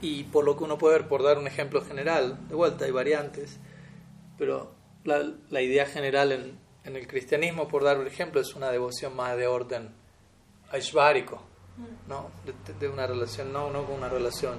Y 0.00 0.24
por 0.24 0.44
lo 0.44 0.56
que 0.56 0.64
uno 0.64 0.78
puede 0.78 0.98
ver, 0.98 1.08
por 1.08 1.22
dar 1.22 1.38
un 1.38 1.46
ejemplo 1.46 1.82
general, 1.82 2.38
de 2.48 2.54
vuelta 2.54 2.84
hay 2.84 2.90
variantes, 2.90 3.58
pero 4.38 4.72
la, 5.04 5.30
la 5.50 5.62
idea 5.62 5.86
general 5.86 6.32
en, 6.32 6.58
en, 6.84 6.96
el 6.96 7.06
cristianismo, 7.06 7.68
por 7.68 7.84
dar 7.84 7.98
un 7.98 8.06
ejemplo, 8.06 8.40
es 8.40 8.54
una 8.54 8.70
devoción 8.70 9.14
más 9.14 9.36
de 9.36 9.46
orden 9.46 9.90
aishvárico, 10.72 11.42
¿no? 12.08 12.30
De, 12.78 12.88
una 12.88 13.06
relación, 13.06 13.52
no, 13.52 13.70
no 13.70 13.84
con 13.84 13.96
una 13.96 14.08
relación 14.08 14.58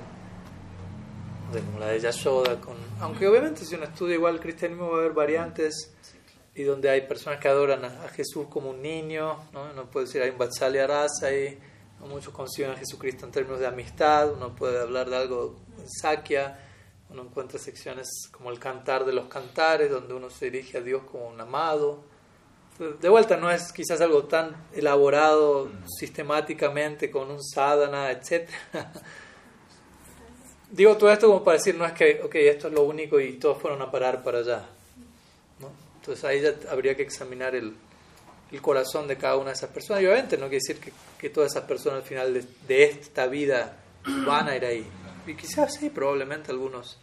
de, 1.52 1.62
como 1.62 1.80
la 1.80 1.88
de 1.88 2.00
Yashoda, 2.00 2.60
con, 2.60 2.78
aunque 3.00 3.28
obviamente 3.28 3.66
si 3.66 3.76
uno 3.76 3.86
estudia 3.86 4.16
igual 4.16 4.36
el 4.36 4.40
cristianismo 4.40 4.90
va 4.90 4.98
a 4.98 5.00
haber 5.02 5.14
variantes 5.14 5.94
y 6.54 6.64
donde 6.64 6.90
hay 6.90 7.08
personas 7.08 7.40
que 7.40 7.48
adoran 7.48 7.86
a, 7.86 8.08
Jesús 8.10 8.48
como 8.50 8.70
un 8.70 8.82
niño, 8.82 9.50
¿no? 9.54 9.74
no 9.74 9.90
puede 9.90 10.06
decir 10.06 10.22
hay 10.22 10.30
un 10.30 10.38
Vatsalya 10.38 10.86
Rasa 10.86 11.34
y 11.34 11.58
Muchos 12.08 12.34
conciben 12.34 12.72
a 12.72 12.76
Jesucristo 12.76 13.26
en 13.26 13.32
términos 13.32 13.60
de 13.60 13.68
amistad, 13.68 14.32
uno 14.34 14.56
puede 14.56 14.80
hablar 14.80 15.10
de 15.10 15.18
algo 15.18 15.56
en 15.78 15.88
Sakya, 15.88 16.60
uno 17.10 17.24
encuentra 17.24 17.60
secciones 17.60 18.08
como 18.32 18.50
el 18.50 18.60
cantar 18.60 19.06
de 19.06 19.14
los 19.14 19.28
cantares, 19.28 19.92
donde 19.92 20.14
uno 20.14 20.30
se 20.30 20.50
dirige 20.50 20.80
a 20.80 20.82
Dios 20.82 21.04
como 21.12 21.28
un 21.28 21.40
amado. 21.40 22.04
De 23.00 23.10
vuelta, 23.10 23.38
no 23.38 23.52
es 23.52 23.72
quizás 23.72 24.02
algo 24.02 24.24
tan 24.24 24.56
elaborado 24.74 25.70
sistemáticamente 26.00 27.12
con 27.12 27.30
un 27.30 27.44
sadhana, 27.44 28.10
etc. 28.10 28.50
Digo 30.72 30.98
todo 30.98 31.12
esto 31.12 31.28
como 31.28 31.44
para 31.44 31.58
decir, 31.58 31.76
no 31.76 31.86
es 31.86 31.94
que, 31.94 32.22
ok, 32.24 32.36
esto 32.36 32.70
es 32.70 32.74
lo 32.74 32.84
único 32.84 33.20
y 33.20 33.34
todos 33.34 33.60
fueron 33.60 33.82
a 33.82 33.92
parar 33.92 34.24
para 34.24 34.40
allá. 34.40 34.66
Entonces 35.96 36.26
ahí 36.26 36.42
ya 36.42 36.56
habría 36.72 36.96
que 36.96 37.04
examinar 37.04 37.54
el, 37.54 37.76
el 38.52 38.62
corazón 38.62 39.08
de 39.08 39.18
cada 39.18 39.38
una 39.38 39.48
de 39.48 39.54
esas 39.54 39.70
personas. 39.70 40.04
Y 40.04 40.08
obviamente 40.08 40.38
no 40.38 40.50
quiere 40.50 40.62
decir 40.68 40.80
que, 40.80 40.92
que 41.18 41.30
todas 41.30 41.52
esas 41.52 41.64
personas 41.64 42.00
al 42.00 42.08
final 42.08 42.46
de, 42.68 42.84
esta 42.84 43.28
vida 43.28 43.78
van 44.26 44.50
a 44.50 44.56
ir 44.56 44.66
ahí. 44.66 44.86
Y 45.26 45.36
quizás 45.36 45.76
sí, 45.76 45.90
probablemente 45.90 46.52
algunos, 46.52 46.98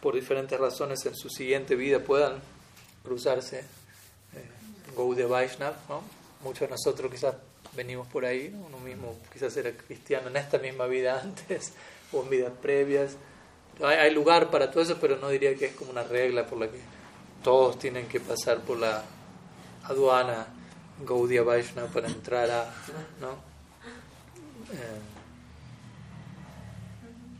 por 0.00 0.14
diferentes 0.14 0.58
razones, 0.58 1.04
en 1.04 1.14
su 1.14 1.28
siguiente 1.28 1.74
vida 1.74 2.00
puedan 2.00 2.40
cruzarse. 3.02 3.58
Eh, 3.58 3.64
Gaudiya 4.96 5.26
Vaishnav, 5.26 5.74
¿no? 5.88 6.02
Muchos 6.42 6.60
de 6.60 6.68
nosotros 6.68 7.10
quizás 7.10 7.34
venimos 7.74 8.06
por 8.06 8.24
ahí, 8.24 8.54
uno 8.66 8.78
mismo 8.78 9.16
quizás 9.32 9.56
era 9.56 9.72
cristiano 9.72 10.28
en 10.28 10.36
esta 10.36 10.58
misma 10.58 10.86
vida 10.86 11.20
antes 11.20 11.72
o 12.12 12.22
en 12.22 12.30
vidas 12.30 12.52
previas. 12.62 13.16
Hay, 13.82 13.96
hay 13.96 14.14
lugar 14.14 14.50
para 14.50 14.70
todo 14.70 14.82
eso, 14.82 14.96
pero 15.00 15.16
no 15.16 15.28
diría 15.28 15.54
que 15.54 15.66
es 15.66 15.72
como 15.74 15.90
una 15.90 16.04
regla 16.04 16.46
por 16.46 16.58
la 16.58 16.68
que 16.68 16.80
todos 17.42 17.78
tienen 17.78 18.06
que 18.08 18.20
pasar 18.20 18.60
por 18.60 18.78
la 18.78 19.04
aduana 19.84 20.46
Gaudiya 21.04 21.42
Vaishnava 21.42 21.88
para 21.88 22.08
entrar 22.08 22.50
a 22.50 22.74
¿no? 23.20 23.32
Eh, 24.72 25.00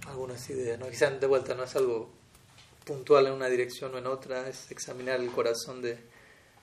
algunas 0.07 0.49
ideas. 0.51 0.79
¿no? 0.79 0.89
Quizás 0.89 1.21
de 1.21 1.27
vuelta 1.27 1.55
no 1.55 1.65
es 1.65 1.77
algo 1.77 2.11
puntual 2.85 3.27
en 3.27 3.33
una 3.35 3.49
dirección 3.49 3.95
o 3.95 3.99
en 3.99 4.07
otra, 4.07 4.49
es 4.49 4.71
examinar 4.71 5.21
el 5.21 5.31
corazón 5.31 5.83
de... 5.83 5.99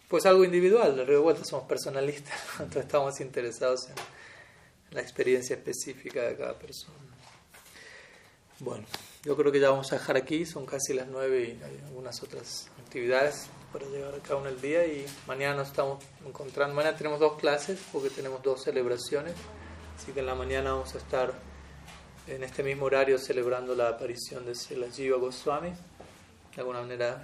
Pues 0.08 0.26
algo 0.26 0.44
individual, 0.44 0.96
de 0.96 1.18
vuelta 1.18 1.44
somos 1.44 1.68
personalistas, 1.68 2.40
entonces 2.60 2.84
estamos 2.84 3.20
interesados 3.22 3.88
en 3.90 3.96
la 4.92 5.02
experiencia 5.02 5.56
específica 5.56 6.22
de 6.22 6.38
cada 6.38 6.58
persona. 6.58 6.96
Bueno, 8.60 8.86
yo 9.24 9.36
creo 9.36 9.52
que 9.52 9.60
ya 9.60 9.72
vamos 9.72 9.92
a 9.92 9.98
dejar 9.98 10.16
aquí, 10.16 10.46
son 10.46 10.66
casi 10.66 10.94
las 10.94 11.08
nueve 11.08 11.58
y 11.60 11.64
hay 11.64 11.82
algunas 11.88 12.22
otras 12.24 12.70
actividades 12.84 13.48
para 13.76 13.88
llegar 13.88 14.16
a 14.16 14.20
cabo 14.20 14.40
en 14.40 14.54
el 14.54 14.62
día 14.62 14.88
y 14.88 15.06
mañana 15.28 15.58
nos 15.58 15.68
estamos 15.68 16.02
encontrando. 16.26 16.74
Mañana 16.74 16.96
tenemos 16.96 17.20
dos 17.20 17.34
clases 17.34 17.78
porque 17.92 18.10
tenemos 18.10 18.42
dos 18.42 18.64
celebraciones, 18.64 19.34
así 19.98 20.14
que 20.14 20.22
en 20.22 20.28
la 20.28 20.36
mañana 20.36 20.72
vamos 20.72 20.96
a 20.96 20.98
estar 20.98 21.34
en 22.26 22.42
este 22.46 22.64
mismo 22.64 22.86
horario 22.86 23.18
celebrando 23.18 23.76
la 23.76 23.90
aparición 23.90 24.46
de 24.46 24.78
la 24.78 24.90
Jiva 24.90 25.18
Goswami. 25.18 25.72
De 26.56 26.62
alguna 26.62 26.84
manera, 26.84 27.22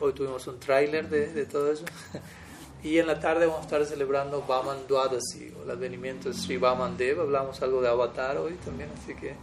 hoy 0.00 0.12
tuvimos 0.12 0.44
un 0.48 0.58
tráiler 0.58 1.08
de, 1.08 1.32
de, 1.32 1.46
todo 1.46 1.70
eso. 1.70 1.84
Y 2.82 2.98
en 2.98 3.06
la 3.06 3.18
tarde 3.18 3.46
vamos 3.46 3.60
a 3.60 3.64
estar 3.64 3.86
celebrando 3.86 4.42
Vaman 4.42 4.86
Dwadasi, 4.86 5.54
el 5.62 5.70
advenimiento 5.70 6.28
de 6.28 6.34
Sri 6.34 6.58
Vamandev, 6.58 7.18
hablamos 7.20 7.62
algo 7.62 7.80
de 7.80 7.88
Avatar 7.88 8.36
hoy 8.36 8.54
también, 8.56 8.90
así 9.00 9.14
que 9.14 9.34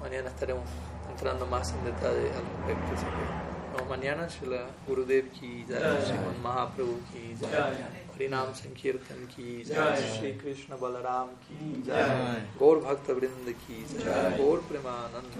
mañana 0.00 0.28
estaremos 0.28 0.68
entrando 1.10 1.44
más 1.46 1.72
en 1.72 1.86
detalle 1.86 2.30
al 2.30 2.68
respecto. 2.68 3.47
Así 3.78 3.84
que, 3.84 3.90
nos 3.90 3.98
mañana, 3.98 4.28
Shila 4.28 4.66
Gurudev 4.86 5.30
ki 5.32 5.64
jai, 5.68 6.02
Sriman 6.04 6.42
Mahaprabhu 6.42 7.00
ki 7.12 7.36
jai, 7.40 7.74
Harinam 8.14 8.54
Sankirtan 8.54 9.26
ki 9.28 9.64
jai, 9.64 9.96
Shri 9.96 10.32
Krishna 10.34 10.76
Balaram 10.76 11.28
ki 11.46 11.82
jai, 11.86 12.42
Gaur 12.58 12.80
Bhakta 12.80 13.14
Vrinda 13.14 13.54
ki 13.66 13.84
jai, 14.04 14.36
Gaur 14.36 14.58
Premanand 14.68 15.30